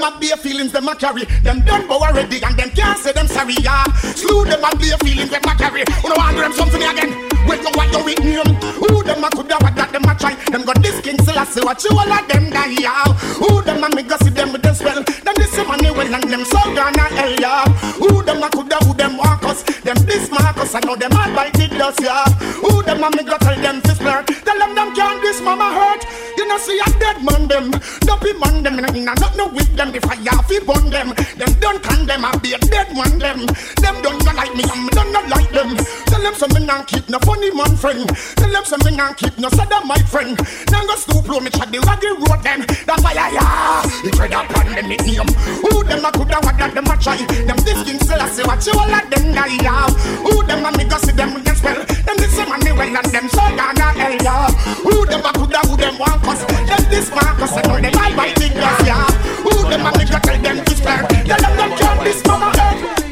them 0.03 0.11
and 0.11 0.21
bare 0.21 0.37
feelings 0.37 0.71
them 0.71 0.87
a 0.87 0.95
carry. 0.95 1.23
Them 1.43 1.61
done 1.61 1.87
go 1.87 1.99
already 1.99 2.43
and 2.43 2.57
them 2.57 2.69
can't 2.71 2.97
say 2.99 3.13
them 3.13 3.27
sorry, 3.27 3.55
yeah. 3.61 3.83
Slew 4.15 4.43
them 4.45 4.63
and 4.63 4.79
bare 4.79 4.97
feelings 4.99 5.29
them 5.29 5.41
a 5.43 5.55
carry. 5.55 5.83
Who 6.01 6.09
no 6.09 6.15
want 6.17 6.37
them 6.37 6.51
something 6.53 6.83
again? 6.83 7.11
Wait 7.47 7.63
no 7.63 7.71
what 7.75 7.91
you 7.91 8.03
with 8.03 8.19
name? 8.19 8.39
Um. 8.39 8.55
Who 8.83 9.03
them 9.03 9.23
a 9.23 9.29
coulda 9.29 9.55
what 9.61 9.75
that 9.75 9.91
them 9.91 10.03
a 10.03 10.15
try? 10.15 10.35
Them 10.51 10.63
got 10.65 10.81
this 10.81 10.99
king 11.01 11.19
still 11.21 11.39
I 11.39 11.45
say 11.45 11.61
what 11.61 11.83
you 11.83 11.91
all 11.91 12.11
of 12.11 12.27
them 12.27 12.49
die, 12.49 12.75
yeah. 12.79 13.03
Who 13.39 13.61
them 13.61 13.83
a 13.83 13.95
me 13.95 14.03
go 14.03 14.17
see 14.17 14.29
them 14.29 14.51
with 14.51 14.61
them 14.61 14.75
spell? 14.75 15.03
Them 15.03 15.35
this 15.35 15.55
money 15.55 15.91
well 15.91 16.13
and 16.13 16.27
them 16.29 16.43
so 16.43 16.59
gonna 16.75 17.07
hell, 17.15 17.35
yeah. 17.39 17.65
Who 17.99 18.23
them 18.23 18.43
a 18.43 18.49
coulda 18.49 18.77
who 18.83 18.93
them 18.93 19.17
walk 19.17 19.43
us? 19.43 19.63
Them 19.63 19.95
this 20.03 20.29
Marcus 20.31 20.75
I 20.75 20.79
know 20.81 20.95
them 20.95 21.13
all 21.13 21.31
bite 21.35 21.59
it 21.59 21.71
dust, 21.77 22.01
yeah. 22.01 22.27
Who 22.59 22.83
them 22.83 23.03
a 23.03 23.09
me 23.11 23.23
go 23.23 23.37
tell 23.37 23.55
them 23.55 23.81
to 23.81 23.95
flirt? 23.95 24.27
Tell 24.27 24.59
them 24.59 24.75
them 24.75 24.95
can't 24.95 25.21
this 25.21 25.39
mama 25.41 25.71
hurt. 25.71 26.03
You 26.37 26.47
know 26.47 26.57
see 26.57 26.79
a 26.79 26.89
dead 26.99 27.23
man 27.23 27.47
them. 27.47 27.71
Dopey 28.01 28.33
man 28.33 28.63
them 28.63 28.79
in 28.79 29.07
a 29.07 29.13
not 29.15 29.37
no 29.37 29.47
with 29.47 29.75
them 29.75 29.92
if 29.95 30.05
I 30.05 30.15
have 30.15 30.47
to 30.47 30.61
burn 30.65 30.89
them. 30.89 31.13
Them 31.37 31.51
don't 31.59 31.81
condemn 31.81 32.25
I 32.25 32.35
be 32.37 32.53
a 32.53 32.59
dead 32.59 32.95
man 32.95 33.19
them. 33.19 33.45
Them 33.81 33.95
don't 34.01 34.23
not 34.25 34.35
like 34.35 34.55
me 34.55 34.63
and 34.63 34.83
me 34.85 34.89
don't 34.89 35.11
not 35.11 35.27
like 35.29 35.49
them. 35.51 35.77
Tell 36.07 36.21
them 36.21 36.35
some 36.35 36.53
me 36.53 36.65
not 36.65 36.87
keep 36.87 37.07
no 37.09 37.19
funny 37.19 37.51
man 37.53 37.75
friend. 37.77 38.07
Tell 38.35 38.51
them 38.51 38.65
some 38.65 38.81
me 38.85 38.95
not 38.95 39.17
keep 39.17 39.37
no 39.37 39.49
sada 39.49 39.85
my 39.85 39.97
friend. 40.09 40.37
Now 40.71 40.85
go 40.85 40.95
stoop 40.95 41.27
low 41.27 41.39
me 41.39 41.49
chat 41.49 41.71
the 41.71 41.79
raggy 41.85 42.11
road 42.17 42.41
them. 42.43 42.65
Why 43.03 43.13
I 43.19 43.29
yeah. 43.35 44.07
It 44.07 44.17
read 44.17 44.33
up 44.33 44.49
on 44.57 44.71
them 44.71 44.87
nickname. 44.87 45.21
Um. 45.21 45.27
Who 45.61 45.83
them 45.83 46.05
a 46.05 46.11
coulda 46.11 46.39
what 46.41 46.57
that 46.57 46.73
them 46.73 46.87
a 46.87 46.95
try? 46.97 47.17
Them 47.19 47.57
this 47.67 47.83
king 47.83 47.99
still 47.99 48.21
I 48.21 48.29
say 48.29 48.43
what 48.43 48.63
you 48.65 48.73
all 48.73 48.87
of 48.87 49.05
them 49.11 49.35
die 49.35 49.59
yeah. 49.59 49.89
Who 50.23 50.43
them 50.47 50.65
a 50.65 50.71
me 50.77 50.85
go 50.87 50.97
see 50.97 51.11
them 51.11 51.33
with 51.35 51.43
them 51.43 51.55
spell? 51.55 51.79
Them 51.83 52.17
this 52.17 52.33
some 52.35 52.49
money 52.49 52.71
well 52.71 52.95
and 52.95 53.09
them 53.11 53.27
so 53.29 53.43
gonna 53.53 53.87
hell 53.91 54.15
yeah. 54.23 54.47
Who 54.87 55.05
them 55.05 55.25
a 55.25 55.31
coulda 55.35 55.59
who 55.67 55.75
them 55.75 55.99
want 55.99 56.23
cause? 56.23 56.43
Them 56.47 56.83
this 56.87 57.11
Marcus 57.11 57.51
I 57.51 57.61
know 57.67 57.77
them 57.83 57.93
all 57.99 58.13
biting 58.15 58.55
us 58.55 58.79
yeah. 58.87 59.03
Who 59.43 59.51
them 59.67 59.82
a 59.85 59.97
me 59.97 60.05
go 60.05 60.19
tell 60.19 60.41
them 60.41 60.65
to 60.65 60.75
spare? 60.75 61.03
Tell 61.07 61.41
them 61.41 61.57
them 61.57 61.71
can't 61.77 62.03
this 62.03 62.25
mama 62.25 62.49
head. 62.57 63.03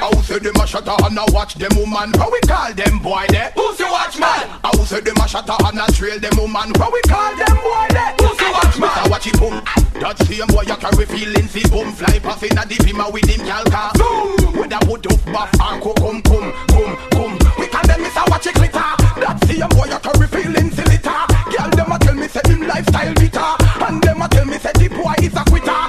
How 0.00 0.12
say 0.22 0.38
them 0.38 0.56
a 0.56 0.66
shut 0.66 0.86
and 0.86 1.18
a 1.18 1.24
watch 1.32 1.54
them 1.54 1.74
woman? 1.76 2.12
How 2.14 2.30
we 2.30 2.40
call 2.40 2.72
them 2.74 2.98
boy 2.98 3.26
there? 3.30 3.52
Who's 3.54 3.78
your 3.78 3.90
watchman? 3.90 4.28
How 4.62 4.72
say 4.84 5.00
them 5.00 5.16
a 5.16 5.28
shut 5.28 5.48
and 5.48 5.80
a 5.80 5.92
trail 5.92 6.18
them 6.20 6.36
woman? 6.36 6.72
How 6.78 6.90
we 6.90 7.00
call 7.02 7.34
them 7.36 7.56
boy 7.56 7.86
there? 7.90 8.14
Who's 8.20 8.38
your 8.40 8.52
watchman? 8.52 8.90
Better 8.90 9.10
watch 9.10 9.26
it 9.26 9.38
boom. 9.38 9.62
That 10.00 10.18
same 10.26 10.46
boy 10.48 10.62
you 10.68 10.76
carry 10.76 11.06
feelings 11.06 11.54
he 11.54 11.62
boom 11.68 11.92
fly 11.92 12.18
past 12.20 12.42
in 12.42 12.58
a 12.58 12.66
the 12.66 12.76
pima 12.84 13.10
with 13.10 13.24
him 13.24 13.40
calca. 13.46 13.96
Zoom. 13.96 14.60
With 14.60 14.72
a 14.72 14.78
put 14.84 15.06
up 15.06 15.24
buff 15.32 15.50
and 15.58 15.82
co 15.82 15.90
um, 15.90 16.22
come 16.22 16.22
come 16.22 16.52
come 16.68 16.94
come. 17.10 17.34
We 17.58 17.66
call 17.66 17.86
them 17.86 18.00
Mr. 18.04 18.28
Watch 18.30 18.46
it 18.46 18.54
glitter. 18.54 18.90
That 19.16 19.40
same 19.48 19.68
boy 19.72 19.88
you 19.88 19.98
carry 19.98 20.28
feelings 20.28 20.76
he 20.76 20.84
litter. 20.84 21.20
Girl 21.48 21.70
them 21.72 21.92
a 21.92 21.98
tell 21.98 22.14
me 22.14 22.28
say 22.28 22.44
him 22.46 22.66
lifestyle 22.68 23.14
bitter, 23.14 23.50
and 23.88 24.02
them 24.02 24.20
a 24.20 24.28
tell 24.28 24.44
me 24.44 24.58
say 24.58 24.72
the 24.76 24.88
boy 24.92 25.14
is 25.24 25.32
a 25.34 25.42
quitter, 25.48 25.80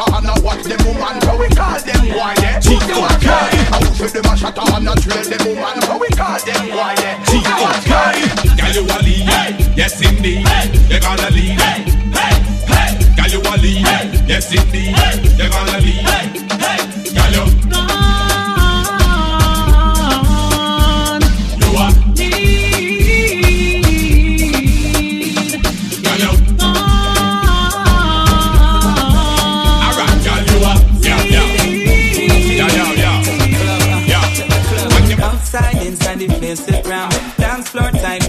shatter 0.00 0.16
and 0.16 0.28
a 0.28 0.42
watch 0.42 0.62
them 0.64 0.78
woman 0.86 1.20
So 1.20 1.36
we 1.38 1.48
call 1.48 1.78
them 1.80 2.08
why 2.16 2.34
I 2.36 3.78
push 3.84 4.00
with 4.00 4.12
them 4.12 4.24
a 4.24 4.36
shatter 4.36 4.62
and 4.64 4.88
a 4.88 4.94
trail 5.00 5.24
them 5.24 5.46
woman 5.48 5.82
So 5.82 5.98
we 5.98 6.08
call 6.08 6.38
them 6.38 6.68
why 6.76 6.94
they 6.96 7.20
you 8.72 8.82
a 8.82 9.02
lead, 9.02 9.76
yes 9.76 10.00
indeed. 10.00 10.46
You 10.88 11.00
gonna 11.00 11.30
lead, 11.30 11.58
hey, 11.58 11.82
hey, 12.14 12.34
hey. 12.66 13.14
Girl 13.16 13.28
you 13.28 13.40
a 13.40 13.54
lead, 13.58 14.28
yes 14.28 14.54
indeed. 14.54 14.96
You 15.38 15.50
gonna 15.50 15.78
lead, 15.78 16.06
hey. 16.06 16.49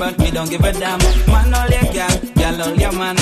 But 0.02 0.18
me 0.18 0.32
don't 0.32 0.50
give 0.50 0.62
a 0.62 0.72
damn. 0.72 0.98
Man, 1.28 1.54
all 1.54 1.70
your 1.70 1.94
gal, 1.94 2.10
gal, 2.34 2.60
all 2.60 2.76
your 2.76 2.92
man 2.92 3.16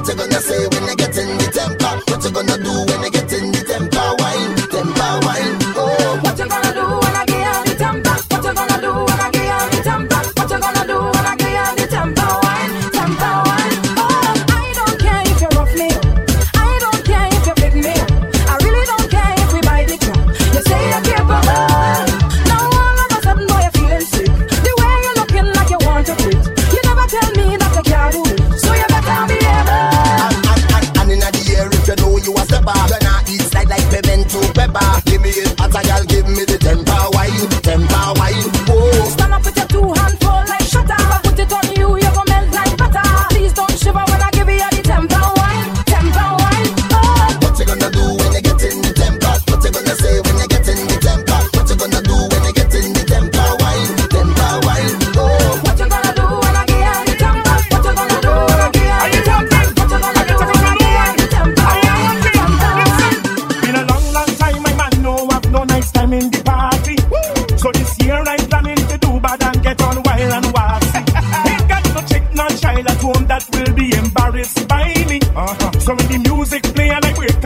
What 0.00 0.08
you 0.08 0.14
gonna 0.14 0.40
say 0.40 0.66
when 0.68 0.84
I 0.84 0.94
get 0.94 1.14
in 1.18 1.28
the 1.36 1.50
temper? 1.52 2.00
What 2.08 2.24
you 2.24 2.30
gonna 2.30 2.56
do 2.56 2.89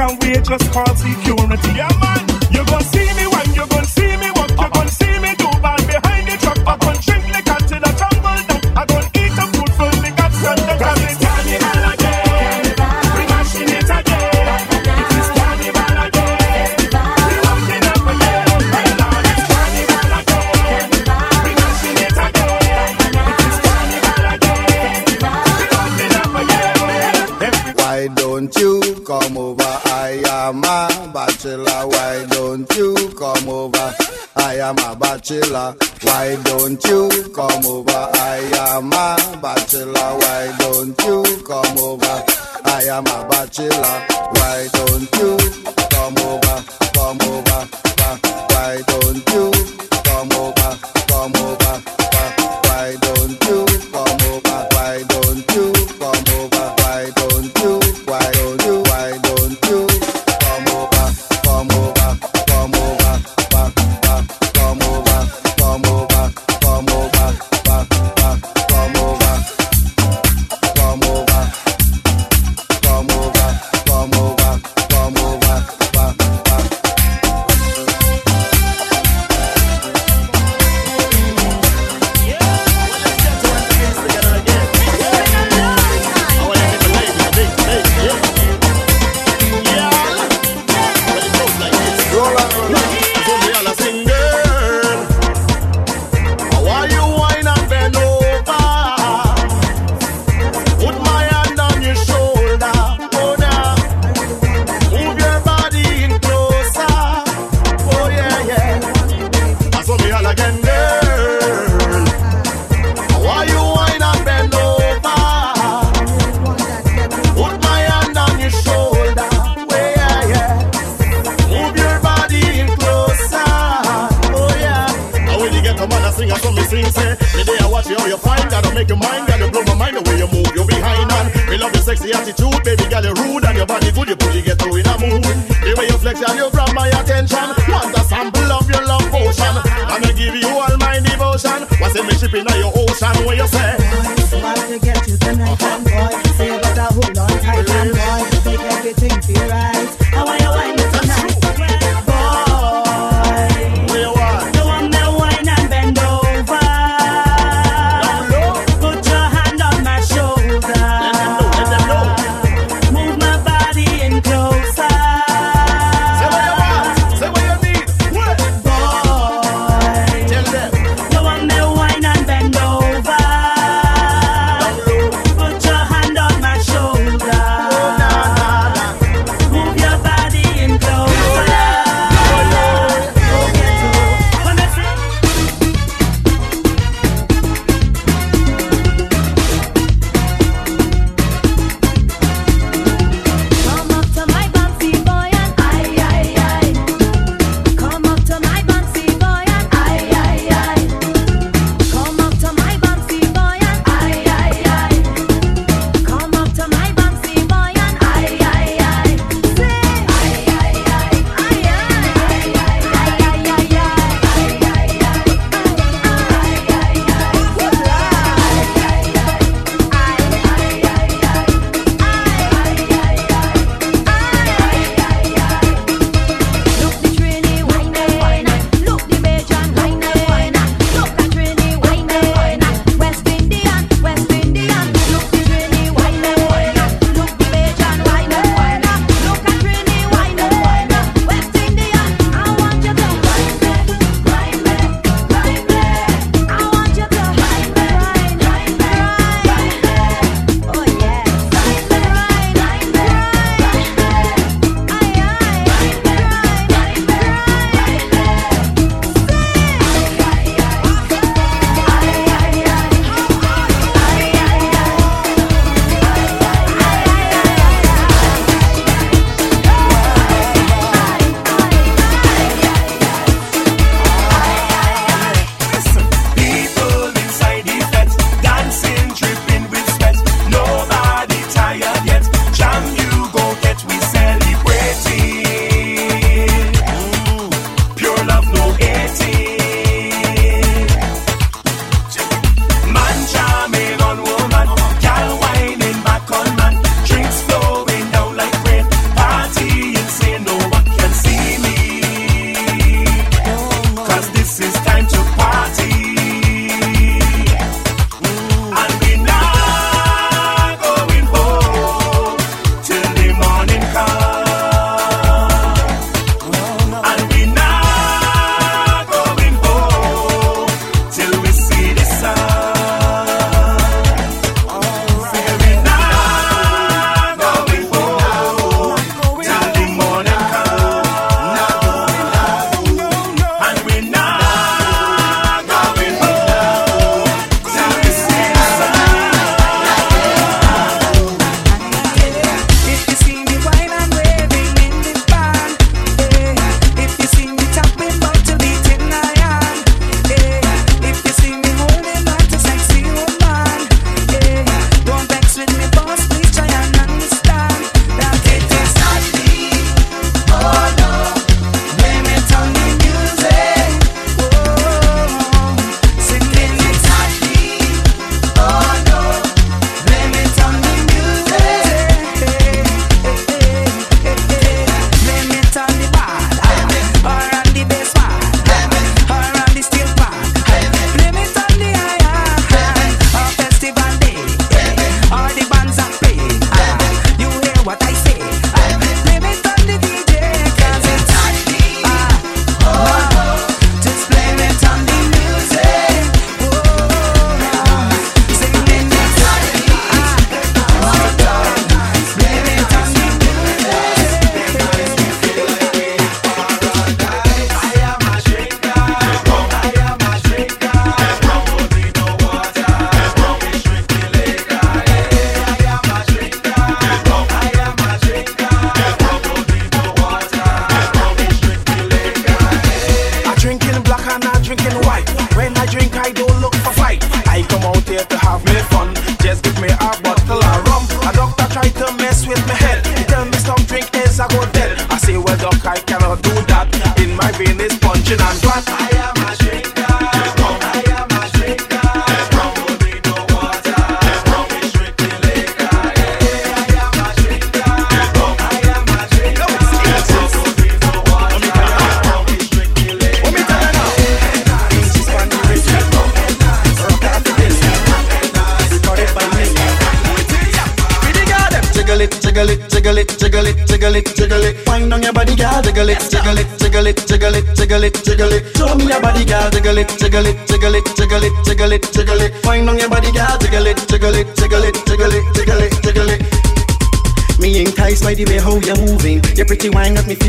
Can't 0.07 0.23
wait. 0.23 0.45
just 0.45 0.71
call 0.71 0.85
security. 0.97 1.69
Yeah, 1.73 1.89
man. 1.99 2.29
You 2.53 2.63
got 2.67 2.83
bachelor. 35.25 35.75
Why 36.03 36.37
don't 36.45 36.85
you 36.85 37.09
come 37.35 37.67
over? 37.67 37.91
I 37.93 38.51
am 38.59 38.93
a 38.93 39.41
bachelor. 39.41 40.19
Why 40.19 40.55
don't 40.59 40.99
you 41.03 41.43
come 41.47 41.79
over? 41.79 42.25
I 42.65 42.85
am 42.91 43.07
a 43.07 43.29
bachelor. 43.29 44.07
Why 44.35 44.69
don't 44.73 45.11
you 45.17 45.39
come 45.91 46.19
over? 46.19 46.65
Come 46.93 47.21
over. 47.23 47.69
Why 48.51 48.83
don't 48.87 49.29
you? 49.33 49.54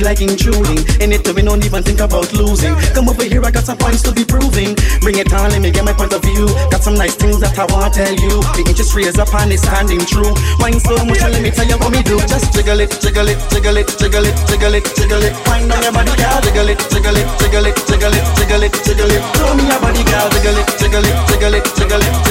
like 0.05 0.21
intruding. 0.21 0.85
In 1.01 1.11
it, 1.11 1.25
to 1.25 1.33
me 1.33 1.41
don't 1.41 1.65
even 1.65 1.81
think 1.81 1.99
about 1.99 2.31
losing. 2.31 2.77
Come 2.93 3.09
over 3.09 3.25
here, 3.25 3.43
I 3.43 3.49
got 3.49 3.65
some 3.65 3.77
points 3.77 4.05
to 4.05 4.13
be 4.13 4.23
proving. 4.23 4.77
Bring 5.01 5.17
it 5.17 5.33
on, 5.33 5.49
let 5.49 5.59
me 5.59 5.71
get 5.73 5.83
my 5.83 5.93
point 5.93 6.13
of 6.13 6.21
view. 6.21 6.45
Got 6.69 6.85
some 6.85 6.93
nice 6.93 7.15
things 7.15 7.41
that 7.41 7.57
I 7.57 7.65
wanna 7.73 7.89
tell 7.89 8.13
you. 8.13 8.39
The 8.53 8.63
industry 8.69 9.09
is 9.09 9.17
up 9.17 9.33
and 9.33 9.51
it's 9.51 9.65
standing 9.65 10.05
true. 10.05 10.29
Wine 10.61 10.79
so 10.79 10.93
much, 11.03 11.25
let 11.25 11.41
me 11.41 11.49
tell 11.49 11.65
you 11.65 11.77
what 11.81 11.89
me 11.89 12.05
do. 12.05 12.21
Just 12.29 12.53
jiggle 12.53 12.79
it, 12.79 12.93
jiggle 13.01 13.27
it, 13.27 13.41
jiggle 13.49 13.77
it, 13.81 13.89
jiggle 13.97 14.25
it, 14.29 14.35
jiggle 14.45 14.75
it, 14.77 14.85
jiggle 14.93 15.23
it. 15.25 15.33
Find 15.49 15.73
on 15.73 15.81
your 15.81 15.91
body, 15.91 16.13
girl. 16.13 16.37
Jiggle 16.45 16.69
it, 16.69 16.79
jiggle 16.93 17.17
it, 17.17 17.27
jiggle 17.41 17.65
it, 17.65 17.75
jiggle 17.89 18.13
it, 18.13 18.25
jiggle 18.37 18.63
it, 18.63 18.73
jiggle 18.85 19.09
it. 19.09 19.21
Show 19.41 19.51
me 19.57 19.65
your 19.65 19.81
body, 19.81 20.03
girl. 20.05 20.29
Jiggle 20.29 20.57
it, 20.61 20.67
jiggle 20.77 21.01
it, 21.01 21.17
jiggle 21.33 21.55
it, 21.57 21.65
jiggle 21.73 22.05
it. 22.05 22.24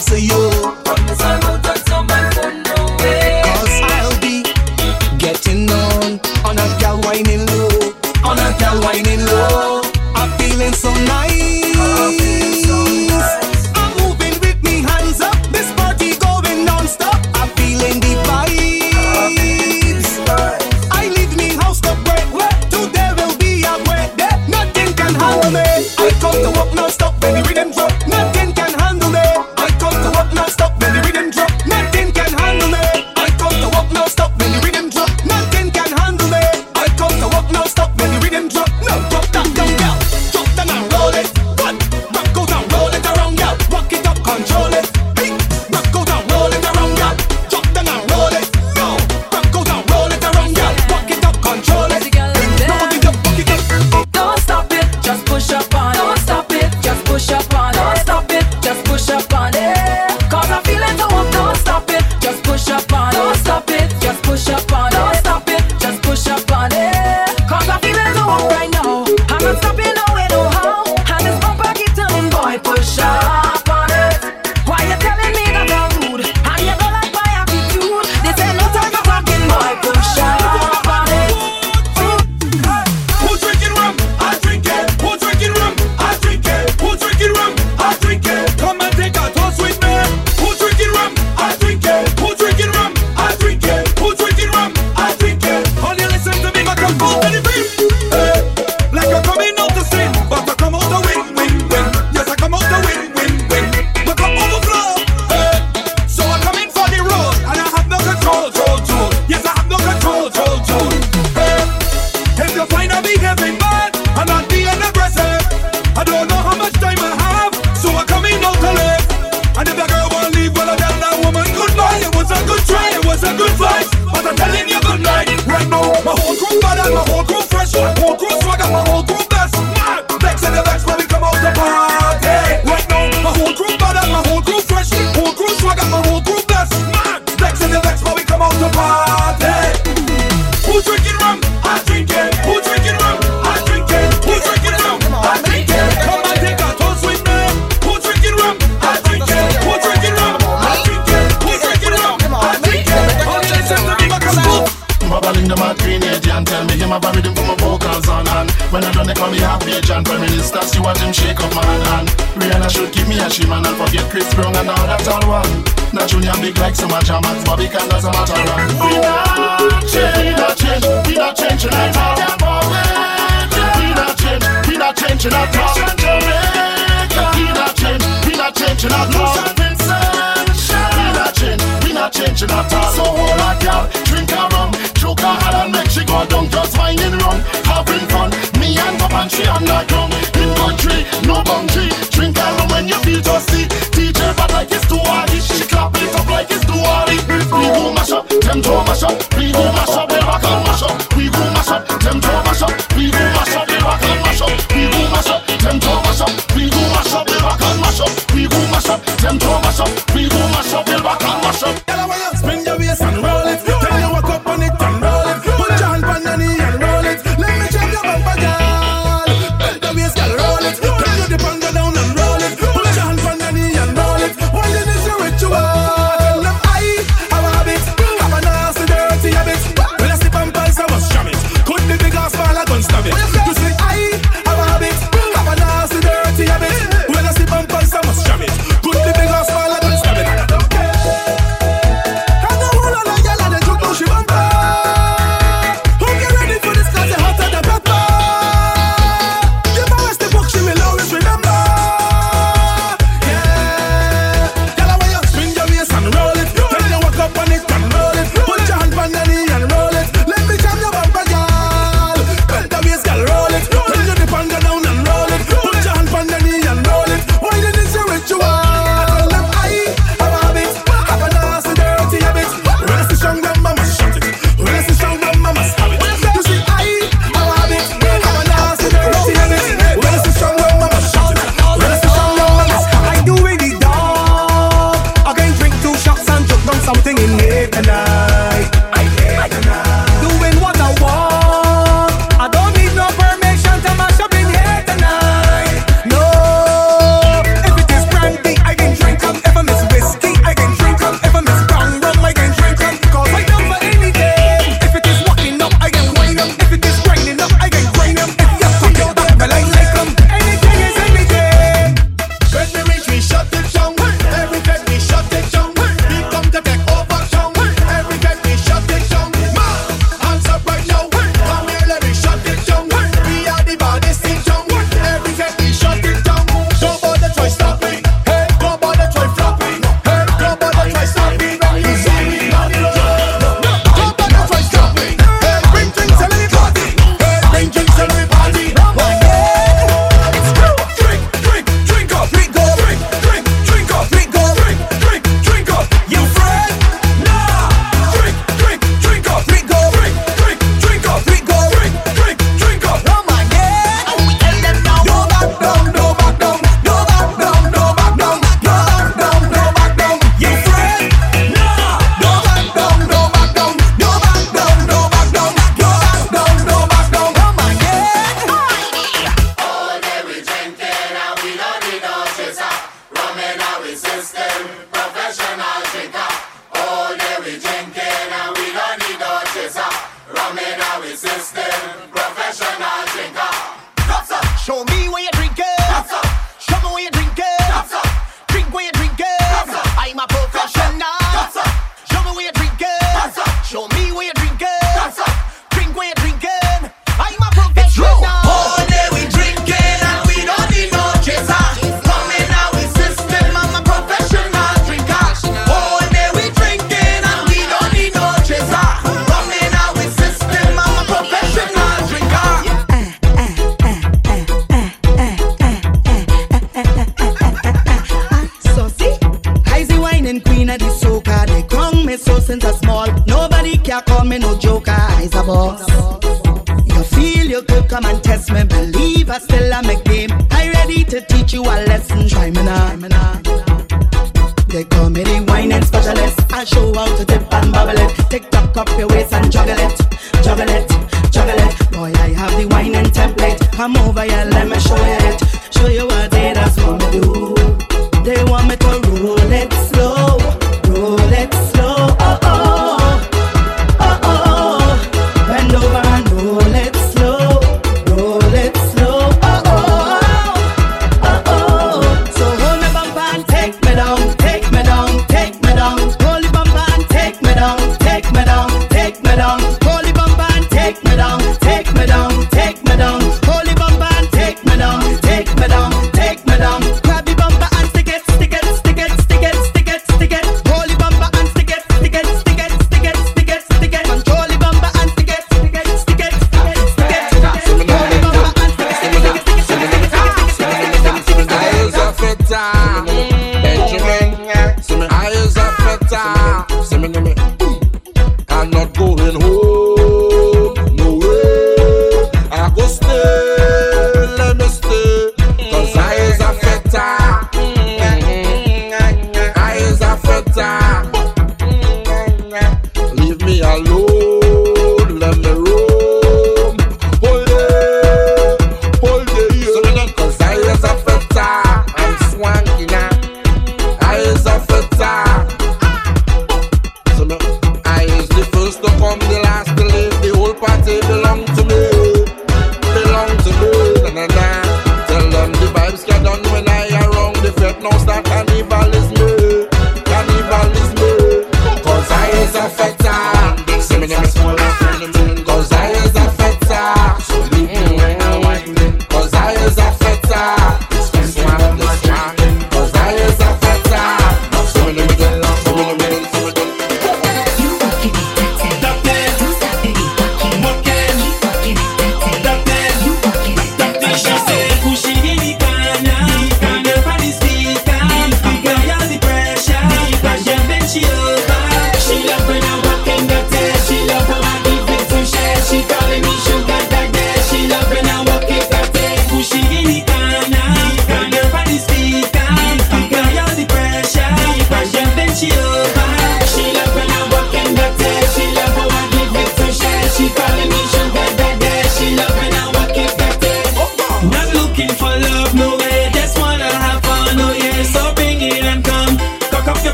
Answer 0.00 0.16
you. 0.16 0.39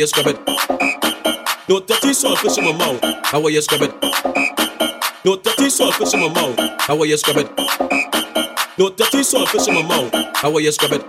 You 0.00 0.06
scrub 0.06 0.28
it. 0.28 0.38
No 1.68 1.78
dirty 1.80 2.14
salt 2.14 2.38
fish 2.38 2.56
in 2.56 2.64
my 2.64 2.72
mouth. 2.72 3.00
I 3.02 3.36
want 3.36 3.52
you 3.52 3.60
scrub 3.60 3.82
it. 3.82 3.92
No 5.26 5.36
dirty 5.36 5.68
salt 5.68 5.94
fish 5.94 6.14
in 6.14 6.20
my 6.20 6.28
mouth. 6.32 6.58
I 6.88 6.94
want 6.94 7.10
you 7.10 7.18
scrub 7.18 7.36
it. 7.36 8.78
No 8.78 8.88
dirty 8.88 9.22
salt 9.22 9.50
fish 9.50 9.68
in 9.68 9.74
my 9.74 9.82
mouth. 9.82 10.10
I 10.42 10.48
want 10.48 10.64
you 10.64 10.72
scrub 10.72 10.92
it. 10.92 11.04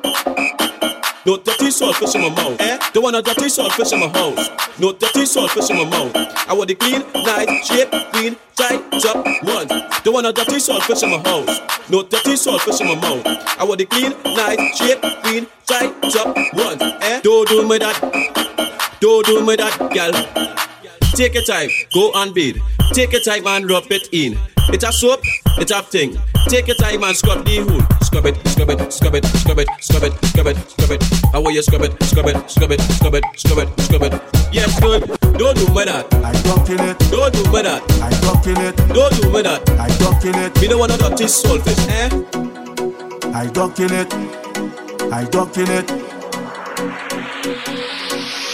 No 1.26 1.38
dirty 1.38 1.72
salt 1.72 1.96
fish 1.96 2.16
in 2.16 2.22
my 2.22 2.30
mouth. 2.30 2.60
Eh? 2.60 2.80
Don't 2.92 3.04
want 3.04 3.16
a 3.16 3.22
dirty 3.22 3.48
salt 3.48 3.72
fish 3.72 3.94
in 3.94 4.02
my 4.02 4.10
house. 4.10 4.50
No 4.78 4.92
dirty 4.92 5.26
salt 5.26 5.52
fish 5.52 5.70
in 5.70 5.78
my 5.78 5.86
mouth. 5.86 6.12
I 6.50 6.54
want 6.54 6.68
the 6.68 6.76
clean, 6.76 7.02
nice, 7.14 7.66
shape, 7.66 7.92
clean, 8.12 8.36
tight 8.58 8.82
up 9.06 9.26
one. 9.46 9.68
Don't 10.04 10.14
want 10.14 10.28
a 10.28 10.34
dirty 10.34 10.60
salt 10.60 10.84
fish 10.84 11.02
in 11.04 11.12
my 11.12 11.20
house. 11.20 11.62
No 11.90 12.04
dirty 12.04 12.36
salt 12.36 12.62
fish 12.64 12.82
in 12.82 12.88
my 12.88 12.96
mouth. 12.96 13.26
I 13.58 13.64
want 13.64 13.78
the 13.80 13.86
clean, 13.86 14.12
nice, 14.36 14.78
shape, 14.78 15.02
clean, 15.24 15.48
tight 15.66 15.94
up 16.18 16.36
one. 16.54 16.82
Eh? 16.82 17.22
Don't 17.22 17.48
do 17.48 17.66
me 17.70 17.78
that. 17.78 18.31
Do 19.42 19.48
me 19.48 19.56
that, 19.56 19.74
gal. 19.90 20.14
Take 21.18 21.34
your 21.34 21.42
time, 21.42 21.70
go 21.96 22.12
and 22.14 22.32
bathe. 22.32 22.58
Take 22.94 23.12
your 23.12 23.22
time 23.22 23.48
and 23.48 23.68
rub 23.68 23.90
it 23.90 24.08
in. 24.12 24.38
It's 24.70 24.84
a 24.84 24.92
soap, 24.92 25.22
it's 25.58 25.72
a 25.72 25.82
thing. 25.82 26.16
Take 26.48 26.68
your 26.68 26.76
time 26.76 27.04
and 27.04 27.18
scrub 27.18 27.44
the 27.44 27.58
hood. 27.66 27.82
Scrub 28.06 28.28
it, 28.28 28.38
scrub 28.50 28.70
it, 28.70 28.94
scrub 28.94 29.16
it, 29.16 29.26
scrub 29.26 29.58
it, 29.58 29.68
scrub 29.82 30.04
it, 30.04 30.14
scrub 30.26 30.46
it, 30.46 30.58
scrub 30.70 30.92
it. 30.92 31.04
How 31.34 31.42
will 31.42 31.50
you 31.50 31.64
scrub 31.64 31.82
it, 31.82 32.04
scrub 32.04 32.28
it, 32.28 32.52
scrub 32.52 32.72
it, 32.72 32.82
scrub 32.82 33.16
it, 33.16 33.24
scrub 33.36 33.58
it, 33.58 33.80
scrub 33.82 34.04
it? 34.04 34.22
Yes, 34.54 34.80
good. 34.80 35.10
Don't 35.10 35.58
do 35.58 35.66
me 35.74 35.86
that. 35.90 36.06
I 36.22 36.34
don't 36.44 36.62
kill 36.68 36.82
it. 36.86 37.00
Don't 37.10 37.34
do 37.34 37.42
me 37.52 37.62
that. 37.64 37.82
I 37.98 38.14
don't 38.22 38.44
kill 38.44 38.62
it. 38.62 38.78
Don't 38.94 39.22
do 39.22 39.32
me 39.34 39.42
that. 39.42 39.68
I 39.72 39.90
don't 39.98 40.22
kill 40.22 40.36
it. 40.38 40.62
Me 40.62 40.68
don't 40.68 40.78
want 40.78 40.92
to 40.92 41.00
dirty 41.00 41.26
saltfish, 41.26 41.82
eh? 41.90 43.34
I 43.34 43.48
don't 43.48 43.76
kill 43.76 43.92
it. 43.92 44.14
I 45.12 45.26
don't 45.32 45.52
kill 45.52 45.70
it. 45.72 46.11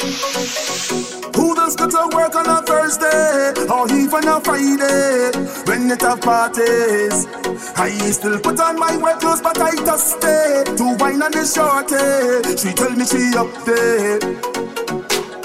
Who 0.08 1.54
does 1.54 1.76
go 1.76 1.90
to 1.90 2.16
work 2.16 2.34
on 2.36 2.48
a 2.48 2.62
Thursday 2.62 3.52
or 3.68 3.92
even 3.92 4.26
a 4.28 4.40
Friday 4.40 5.36
when 5.68 5.92
it 5.92 6.02
have 6.02 6.22
parties? 6.22 7.28
I 7.76 7.92
still 8.12 8.40
put 8.40 8.58
on 8.62 8.80
my 8.80 8.96
work 8.96 9.20
clothes, 9.20 9.42
but 9.42 9.60
I 9.60 9.76
just 9.76 10.16
stay 10.16 10.64
to 10.64 10.96
wine 10.96 11.22
on 11.22 11.32
the 11.36 11.44
shorty. 11.44 12.56
She 12.56 12.72
tell 12.72 12.92
me 12.96 13.04
she 13.04 13.36
up 13.36 13.52
there. 13.66 14.20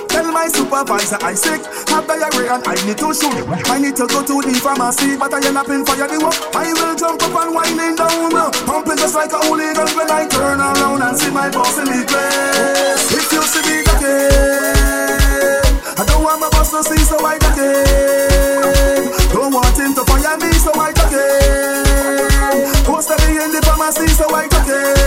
Tell 0.06 0.30
my 0.30 0.46
supervisor 0.46 1.18
I 1.22 1.34
sick, 1.34 1.66
have 1.90 2.06
diarrhea 2.06 2.54
and 2.54 2.62
I 2.62 2.78
need 2.86 2.98
to 2.98 3.10
shoot. 3.12 3.34
I 3.66 3.80
need 3.82 3.96
to 3.96 4.06
go 4.06 4.22
to 4.22 4.46
the 4.46 4.54
pharmacy, 4.62 5.16
but 5.16 5.34
I 5.34 5.44
end 5.44 5.58
up 5.58 5.68
in 5.70 5.84
fire 5.84 6.06
the 6.06 6.22
work. 6.22 6.38
I 6.54 6.70
will 6.70 6.94
jump 6.94 7.18
up 7.18 7.34
and 7.34 7.50
winding 7.52 7.96
down, 7.96 8.30
pumping 8.62 8.96
just 8.96 9.16
like 9.16 9.32
a 9.32 9.42
hooligan 9.42 9.90
when 9.98 10.06
I 10.06 10.28
turn 10.28 10.60
around 10.60 11.02
and 11.02 11.18
see 11.18 11.32
my 11.32 11.50
boss 11.50 11.78
in 11.78 11.86
the 11.86 12.06
place. 12.06 13.10
If 13.10 13.32
you 13.32 13.42
see 13.42 13.66
me 13.66 13.91
again, 14.02 15.62
I 15.98 16.04
don't 16.06 16.22
want 16.22 16.40
my 16.40 16.50
boss 16.50 16.70
to 16.70 16.82
see, 16.82 16.98
so 17.04 17.18
duck 17.18 17.58
it. 17.58 19.10
Don't 19.32 19.52
want 19.52 19.78
him 19.78 19.94
to 19.94 20.04
fire 20.04 20.36
me, 20.38 20.52
so 20.58 20.72
I 20.74 20.92
duck 20.92 21.12
it. 21.12 22.84
Post 22.84 23.10
me 23.10 23.38
in 23.38 23.52
the 23.52 23.62
pharmacy, 23.62 24.08
so 24.08 24.26
duck 24.28 24.66
it. 24.66 24.98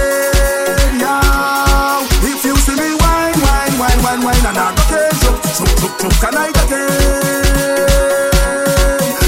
Yeah. 1.00 2.08
If 2.24 2.46
you 2.46 2.56
see 2.56 2.76
me 2.76 2.96
wine, 2.96 3.40
wine, 3.44 3.76
wine, 3.80 4.00
wine, 4.04 4.22
wine, 4.24 4.46
and 4.48 4.58
I 4.58 4.72
duck 4.76 4.92
it, 4.92 5.12
chup, 5.20 5.36
chup, 5.44 5.70
chup, 5.80 5.94
chup, 6.00 6.14
can 6.22 6.38
I 6.38 6.52
duck 6.52 6.72
it? 6.72 6.86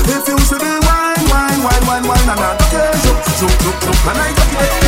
If 0.07 0.27
you 0.27 0.37
see 0.47 0.59
me 0.63 0.71
wine, 0.87 1.23
wine, 1.27 1.59
wine, 1.63 1.83
wine, 1.87 2.05
wine, 2.07 2.29
and 2.31 2.39
I 2.39 2.55
duck 2.55 2.73
it, 2.73 2.95
chup, 3.03 3.19
chup, 3.35 3.51
chup, 3.59 3.75
chup, 3.83 3.97
can 4.05 4.17
I 4.17 4.31
duck 4.31 4.53
it? 4.55 4.86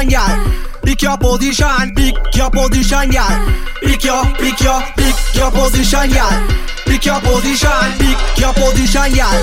Pick 0.00 1.02
your 1.02 1.18
position, 1.18 1.94
pozisyon 1.94 2.00
gel 2.00 2.00
İlk 2.32 2.36
ya 2.36 2.50
pozisyon 2.50 2.50
İlk 2.56 2.56
ya 2.56 2.70
pozisyon 2.70 3.10
gel 3.10 3.32
İlk 3.82 4.04
ya 4.04 4.22
ilk 4.40 4.60
ya 4.64 4.82
ilk 4.98 5.36
ya 5.36 5.50
pozisyon 5.50 6.08
gel 6.08 6.34
İlk 6.86 7.06
ya 7.06 7.20
pozisyon 7.20 7.84
İlk 8.00 8.38
ya 8.40 8.52
pozisyon 8.52 9.14
gel 9.14 9.36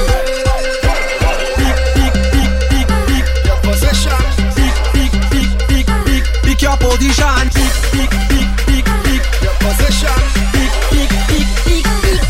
Position, 3.63 4.29
pick, 4.55 4.73
pick, 4.93 5.11
pick, 5.69 5.87
pick, 8.67 8.85
pick. 9.03 9.23
Your 9.43 9.55
position, 9.59 10.19
pick, 10.53 10.71
pick, 10.89 11.09
pick, 11.29 11.47
pick, 11.67 11.85
pick. 12.01 12.21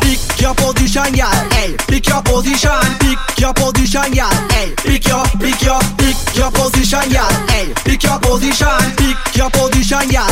Pick 0.00 0.40
your 0.40 0.54
position, 0.54 1.14
yeah. 1.14 1.48
Hey, 1.50 1.76
pick 1.86 2.08
your 2.08 2.22
position, 2.22 2.70
pick 2.98 3.40
your 3.40 3.54
position, 3.54 4.12
yeah. 4.12 4.48
Hey, 4.50 4.74
pick 4.78 5.06
your, 5.06 5.24
pick 5.38 5.62
your, 5.62 5.80
pick. 5.98 6.25
Your 6.46 6.70
position, 6.70 7.02
girl. 7.10 7.30
Hey, 7.50 7.74
pick 7.82 8.02
your 8.02 8.18
position. 8.22 8.78
Pick 8.94 9.18
your 9.34 9.50
position, 9.50 10.06
girl. 10.14 10.30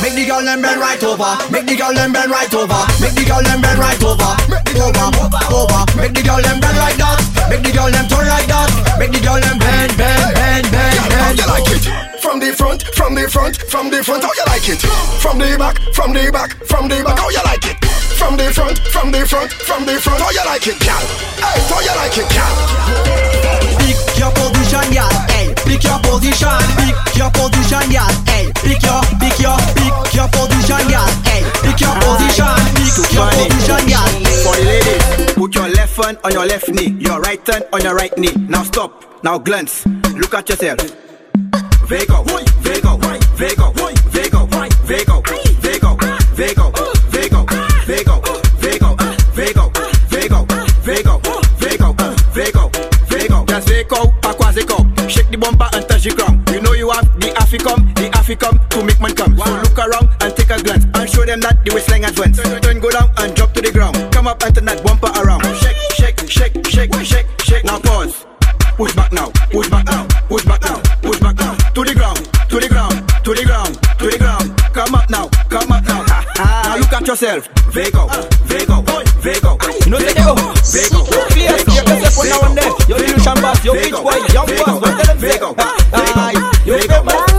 Make 0.00 0.16
the 0.16 0.24
girl 0.24 0.40
them 0.40 0.62
bend 0.64 0.80
right 0.80 1.02
over. 1.04 1.36
Make 1.52 1.68
the 1.68 1.76
girl 1.76 1.92
them 1.92 2.12
bend 2.12 2.30
right 2.32 2.52
over. 2.56 2.80
Make 3.04 3.12
the 3.12 3.24
girl 3.28 3.42
them 3.44 3.60
bend 3.60 3.76
right 3.76 4.00
over. 4.00 4.32
Over, 4.80 5.08
over. 5.52 5.82
Make 5.92 6.16
the 6.16 6.24
girl 6.24 6.40
them 6.40 6.56
bend 6.56 6.78
like 6.80 6.96
that. 6.96 7.20
Make 7.52 7.60
the 7.68 7.72
girl 7.72 7.92
them 7.92 8.08
turn 8.08 8.24
like 8.24 8.48
that. 8.48 8.70
Make 8.96 9.12
the 9.12 9.20
girl 9.20 9.36
them 9.36 9.60
bend, 9.60 9.92
bend, 10.00 10.32
bend, 10.32 10.64
bend, 10.72 10.96
bend. 11.04 11.36
you 11.36 11.44
like 11.44 11.68
it? 11.76 11.84
From 12.24 12.40
the 12.40 12.56
front, 12.56 12.80
from 12.96 13.12
the 13.12 13.28
front, 13.28 13.56
from 13.68 13.90
the 13.90 14.00
front, 14.00 14.24
how 14.24 14.32
you 14.32 14.46
like 14.48 14.68
it? 14.72 14.80
From 15.20 15.36
the 15.36 15.52
back, 15.60 15.76
from 15.92 16.16
the 16.16 16.32
back, 16.32 16.56
from 16.64 16.88
the 16.88 17.04
back, 17.04 17.18
how 17.18 17.28
you 17.28 17.44
like 17.44 17.66
it? 17.68 17.76
From 18.16 18.36
the 18.40 18.48
front, 18.56 18.78
from 18.88 19.12
the 19.12 19.26
front, 19.28 19.52
from 19.52 19.84
the 19.84 20.00
front, 20.00 20.20
how 20.20 20.30
you 20.32 20.44
like 20.48 20.64
it, 20.64 20.80
gal? 20.80 21.04
Hey, 21.44 21.60
how 21.68 21.80
you 21.84 21.94
like 22.00 22.16
it, 22.16 22.28
gal? 22.32 23.60
Pick 24.20 24.28
your 24.28 24.52
position, 24.52 24.92
girl. 24.92 25.08
Hey, 25.32 25.54
pick 25.64 25.82
your 25.82 25.98
position. 26.00 26.60
Pick 26.76 27.16
your 27.16 27.30
position, 27.30 27.88
girl. 27.88 28.12
Hey, 28.28 28.52
pick 28.60 28.82
your, 28.84 29.00
pick 29.16 29.40
your, 29.40 29.56
pick 29.72 30.12
your 30.12 30.28
position, 30.28 30.84
girl. 30.92 31.08
Hey, 31.24 31.40
pick 31.64 31.80
your 31.80 31.96
position. 32.04 32.52
Pick 32.76 33.12
your 33.16 33.30
position, 33.32 33.80
girl. 33.88 34.04
For 34.44 34.56
the 34.60 34.64
ladies, 34.68 35.32
put 35.32 35.54
your 35.54 35.68
left 35.70 35.96
hand 36.04 36.18
on 36.22 36.32
your 36.32 36.44
left 36.44 36.68
knee, 36.68 36.94
your 37.00 37.18
right 37.22 37.40
hand 37.48 37.64
on 37.72 37.80
your 37.80 37.94
right 37.94 38.12
knee. 38.18 38.34
Now 38.46 38.62
stop. 38.62 39.24
Now 39.24 39.38
glance. 39.38 39.86
Look 39.86 40.34
at 40.34 40.50
yourself. 40.50 40.80
Vego, 41.88 42.22
Vego, 42.60 42.98
Vego, 42.98 43.72
Vego, 43.72 43.72
Vego, 44.10 44.46
Vego, 44.84 45.22
Vego, 45.56 45.96
Vego, 46.36 46.72
Vego, 47.10 47.46
Vego, 47.86 48.29
Vego. 53.80 53.96
Just 53.96 54.10
Vego, 54.10 54.12
Aquazico. 54.22 55.08
Shake 55.08 55.30
the 55.30 55.38
bumper 55.38 55.68
and 55.72 55.88
touch 55.88 56.04
the 56.04 56.10
ground. 56.14 56.48
You 56.50 56.60
know 56.60 56.72
you 56.72 56.90
have 56.90 57.06
the 57.20 57.28
Africom, 57.40 57.94
the 57.94 58.10
Africom 58.12 58.60
to 58.70 58.84
make 58.84 59.00
man 59.00 59.14
come. 59.14 59.36
So 59.38 59.50
look 59.50 59.78
around 59.78 60.08
and 60.20 60.36
take 60.36 60.50
a 60.50 60.62
glance 60.62 60.84
and 60.84 61.08
show 61.08 61.24
them 61.24 61.40
that 61.40 61.64
the 61.64 61.74
waistline 61.74 62.04
advance. 62.04 62.36
Turn 62.60 62.80
go 62.80 62.90
down 62.90 63.10
and 63.18 63.34
drop 63.34 63.52
to 63.54 63.60
the 63.60 63.72
ground. 63.72 63.96
Come 64.12 64.26
up 64.26 64.42
and 64.42 64.54
turn 64.54 64.64
that 64.66 64.84
bumper 64.84 65.10
around. 65.16 65.44
Shake, 65.56 65.76
shake, 65.96 66.18
shake, 66.28 66.66
shake, 66.66 66.94
shake, 67.04 67.26
shake. 67.42 67.64
Now 67.64 67.78
pause. 67.80 68.26
Push 68.76 68.94
back 68.94 69.12
now, 69.12 69.28
push 69.50 69.68
back 69.68 69.84
now, 69.86 70.06
push 70.28 70.44
back 70.44 70.60
now, 70.62 70.80
push 71.02 71.20
back 71.20 71.36
now. 71.36 71.54
To 71.74 71.84
the 71.84 71.94
ground, 71.94 72.20
to 72.48 72.60
the 72.60 72.68
ground, 72.68 72.96
to 73.24 73.34
the 73.34 73.44
ground, 73.44 73.74
to 73.98 74.04
the 74.08 74.16
ground. 74.18 74.56
Come 74.72 74.94
up 74.94 75.10
now, 75.10 75.28
come 75.48 75.72
up 75.72 75.84
now. 75.84 76.04
now 76.64 76.76
look 76.76 76.92
at 76.92 77.06
yourself. 77.06 77.48
Vego, 77.72 78.08
Vego, 78.44 78.82
Vego. 79.20 79.58
You 79.84 79.90
know 79.90 79.98
they 79.98 80.14
go. 80.14 80.34
Vego, 80.64 81.04
Fierce, 81.32 81.64
check 81.64 81.66
yourself 81.66 81.79
one 82.20 82.28
now 82.28 82.40
and 82.46 82.56
then. 82.58 82.72
Yo, 82.88 82.96
illusion 82.96 83.36
boss, 83.40 83.64
yo, 83.64 83.72
bitch 83.74 83.96
boy, 83.96 84.20
young 84.32 84.46
boss, 84.46 84.80
what 84.80 84.92
tell 85.00 85.08
them 85.08 85.18
say? 85.18 85.38
Aye, 85.92 86.36
yo, 86.66 86.76
big 86.76 86.90
boss, 87.04 87.32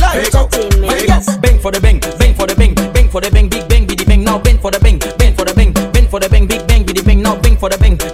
live. 0.00 1.06
Yes, 1.06 1.36
bang 1.38 1.58
for 1.58 1.70
the 1.70 1.80
bang, 1.80 2.00
bang 2.18 2.34
for 2.34 2.46
the 2.46 2.54
bang, 2.54 2.74
bang 2.74 3.08
for 3.08 3.20
the 3.20 3.30
bang, 3.30 3.48
big 3.48 3.68
bang, 3.68 3.86
be 3.86 3.94
the 3.94 4.04
bang, 4.04 4.22
now 4.24 4.38
bang 4.38 4.58
for 4.58 4.70
the 4.70 4.78
bang, 4.80 4.98
bang 5.18 5.34
for 5.34 5.44
the 5.44 5.54
bang, 5.54 5.72
bang 5.72 6.06
for 6.08 6.20
the 6.20 6.28
bang, 6.28 6.46
big 6.46 6.66
bang, 6.66 6.84
be 6.84 6.92
the 6.92 7.02
bang, 7.02 7.22
now 7.22 7.34
bang 7.40 7.56
for 7.56 7.68
the 7.68 7.78
bang, 7.78 7.96
bang 7.96 7.98
for 7.98 8.08
the 8.08 8.13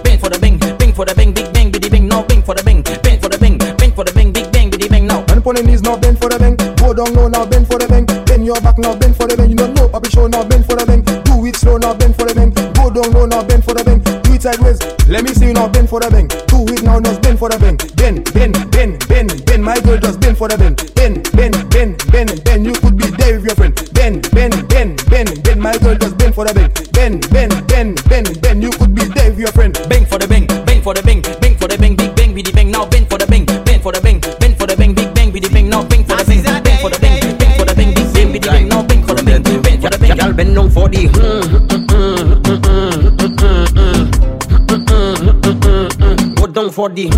For 46.71 46.87
the 46.87 47.09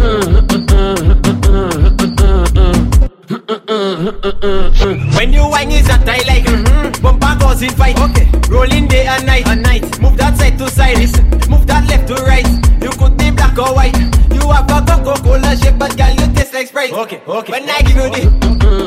When 5.15 5.31
you 5.31 5.47
whine 5.47 5.71
is 5.71 5.85
that 5.85 6.09
I 6.09 6.17
like 6.25 6.45
mm-hmm. 6.45 7.03
Bumper 7.03 7.37
goes 7.39 7.61
in 7.61 7.69
fight 7.69 7.99
Okay 7.99 8.31
Rolling 8.49 8.87
day 8.87 9.05
and 9.05 9.27
night 9.27 9.47
and 9.47 9.61
night 9.61 10.01
Move 10.01 10.17
that 10.17 10.37
side 10.37 10.57
to 10.57 10.69
side 10.69 10.97
Listen 10.97 11.29
Move 11.49 11.67
that 11.67 11.87
left 11.87 12.07
to 12.07 12.15
right 12.25 12.47
You 12.81 12.89
could 12.97 13.15
be 13.15 13.29
black 13.29 13.55
or 13.59 13.75
white 13.75 13.95
You 14.33 14.49
have 14.49 14.69
a 14.71 14.81
Coca-Cola 14.85 15.55
shape 15.55 15.77
But 15.77 15.97
girl 15.97 16.09
you 16.09 16.33
taste 16.33 16.53
like 16.53 16.67
Sprite 16.67 16.93
Okay 16.93 17.21
okay 17.27 17.51
When 17.51 17.69
I 17.69 17.81
give 17.83 17.95
you 17.95 18.09
the 18.09 18.82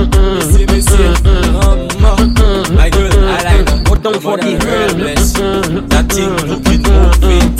mm, 1.15 2.33
mm, 2.35 2.75
My 2.75 2.89
girl, 2.89 3.11
I 3.11 3.41
like 3.41 3.65
that. 3.65 3.81
Put 3.85 4.03
down 4.03 4.19
for 4.21 4.37
the 4.37 4.51
bless. 4.95 5.33
That 5.33 6.05
thing 6.13 6.29
looking 6.45 6.85
moving. 6.85 7.57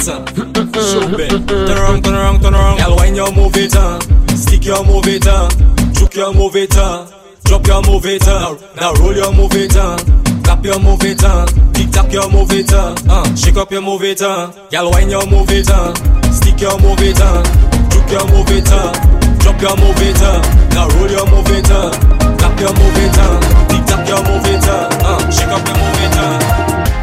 Show 0.86 1.10
me. 1.18 1.28
Turn 1.50 1.78
around, 1.78 2.04
turn 2.04 2.14
around, 2.14 2.42
turn 2.42 2.54
around. 2.54 2.78
Girl, 2.78 2.96
when 2.96 3.16
you 3.16 3.32
move 3.32 3.58
it, 3.58 3.76
uh. 3.76 4.00
stick 4.38 4.66
your 4.66 4.86
move 4.86 5.08
it, 5.08 5.26
uh. 5.26 5.50
juke 5.94 6.14
your 6.14 6.32
move 6.32 6.56
it, 6.56 6.78
uh. 6.78 7.08
drop 7.46 7.66
your 7.66 7.82
move 7.82 8.06
it, 8.06 8.28
uh. 8.28 8.56
now 8.76 8.94
roll 9.02 9.16
your 9.16 9.34
move 9.34 9.56
it, 9.56 9.76
uh. 9.76 9.98
clap 10.44 10.64
your 10.64 10.80
move 10.80 11.04
it, 11.04 11.24
uh. 11.24 11.48
tick 11.74 11.90
tap 11.90 12.12
your 12.12 12.30
move 12.30 12.52
it, 12.52 12.72
uh. 12.72 12.94
Uh. 13.10 13.36
shake 13.36 13.58
up 13.58 13.72
your 13.72 13.82
move 13.82 14.04
it, 14.04 14.22
uh. 14.22 14.52
girl, 14.70 14.92
when 14.92 15.10
you 15.10 15.26
move 15.26 15.50
it, 15.50 15.70
uh. 15.72 15.92
stick 16.30 16.62
your 16.62 16.78
move 16.82 17.02
it, 17.02 17.18
uh. 17.20 17.42
juke 17.90 18.12
your 18.12 18.28
move 18.30 18.52
it. 18.52 18.70
Uh. 18.70 19.15
Drop 19.46 19.62
your 19.62 19.78
move 19.78 20.02
it 20.02 20.18
up, 20.26 20.42
now 20.74 20.90
roll 20.98 21.06
your 21.06 21.30
move 21.30 21.46
it 21.54 21.70
up. 21.70 21.94
Tap 22.42 22.58
your 22.58 22.74
move 22.74 22.98
it 22.98 23.14
uh. 23.14 23.38
up, 23.38 23.70
tick 23.70 23.86
tap 23.86 24.02
your 24.10 24.18
move 24.26 24.42
it 24.50 24.66
up. 24.66 24.90
Uh, 25.06 25.22
shake 25.30 25.54
up 25.54 25.62
your 25.62 25.78
move 25.78 26.02
it 26.02 26.18
up. 26.18 26.42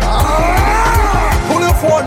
Ah, 0.02 1.30
pull 1.46 1.62
your 1.62 1.76
phone, 1.78 2.02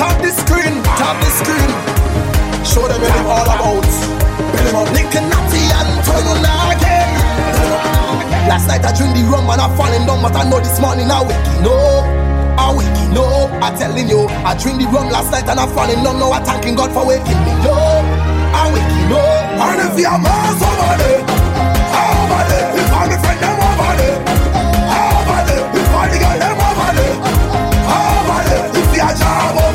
tap 0.00 0.16
the 0.24 0.32
screen, 0.32 0.80
tap 0.96 1.12
the 1.20 1.28
screen. 1.28 1.70
Show 2.64 2.88
them 2.88 2.96
what 3.04 3.12
it's 3.12 3.28
all 3.28 3.44
about. 3.44 3.84
Build 3.84 4.64
them 4.64 4.80
up, 4.80 4.88
Nickenati 4.96 5.60
and 5.76 5.92
Toyonage. 6.00 6.96
Last 8.48 8.64
night 8.64 8.80
I 8.80 8.96
drink 8.96 9.12
the 9.12 9.28
rum 9.28 9.44
and 9.52 9.60
I 9.60 9.68
falling 9.76 10.08
down, 10.08 10.24
but 10.24 10.32
I 10.40 10.48
know 10.48 10.58
this 10.58 10.80
morning 10.80 11.12
I 11.12 11.20
waking 11.20 11.68
up. 11.68 12.04
I 12.56 12.72
waking 12.72 13.12
up, 13.12 13.52
I 13.60 13.76
telling 13.76 14.08
you, 14.08 14.24
I 14.40 14.56
drink 14.56 14.80
the 14.80 14.88
rum 14.88 15.12
last 15.12 15.30
night 15.30 15.44
and 15.44 15.60
I 15.60 15.68
falling 15.68 16.00
down. 16.02 16.16
Now 16.18 16.32
I 16.32 16.40
thanking 16.40 16.74
God 16.74 16.90
for 16.96 17.04
waking 17.04 17.36
me 17.44 17.52
up. 17.68 18.15
Oh, 18.58 18.72
over 20.62 20.94
there, 21.00 21.20
over 22.00 22.42
there, 22.48 22.68
if 22.78 22.92
I'm 22.92 23.12
a 23.12 23.18
friend, 23.20 23.40
them 23.40 23.60
over 23.68 23.92
there, 24.00 24.18
over 24.96 25.40
there, 25.46 25.64
if 25.76 25.92
I'm 25.94 26.10
girl, 26.22 26.38
them 26.40 26.60
over 26.66 26.90
there, 26.96 27.16
over 27.92 28.40
there, 28.48 28.66
if 28.80 28.96
you're 28.96 29.04
a 29.04 29.18
job 29.18 29.56
oh. 29.60 29.65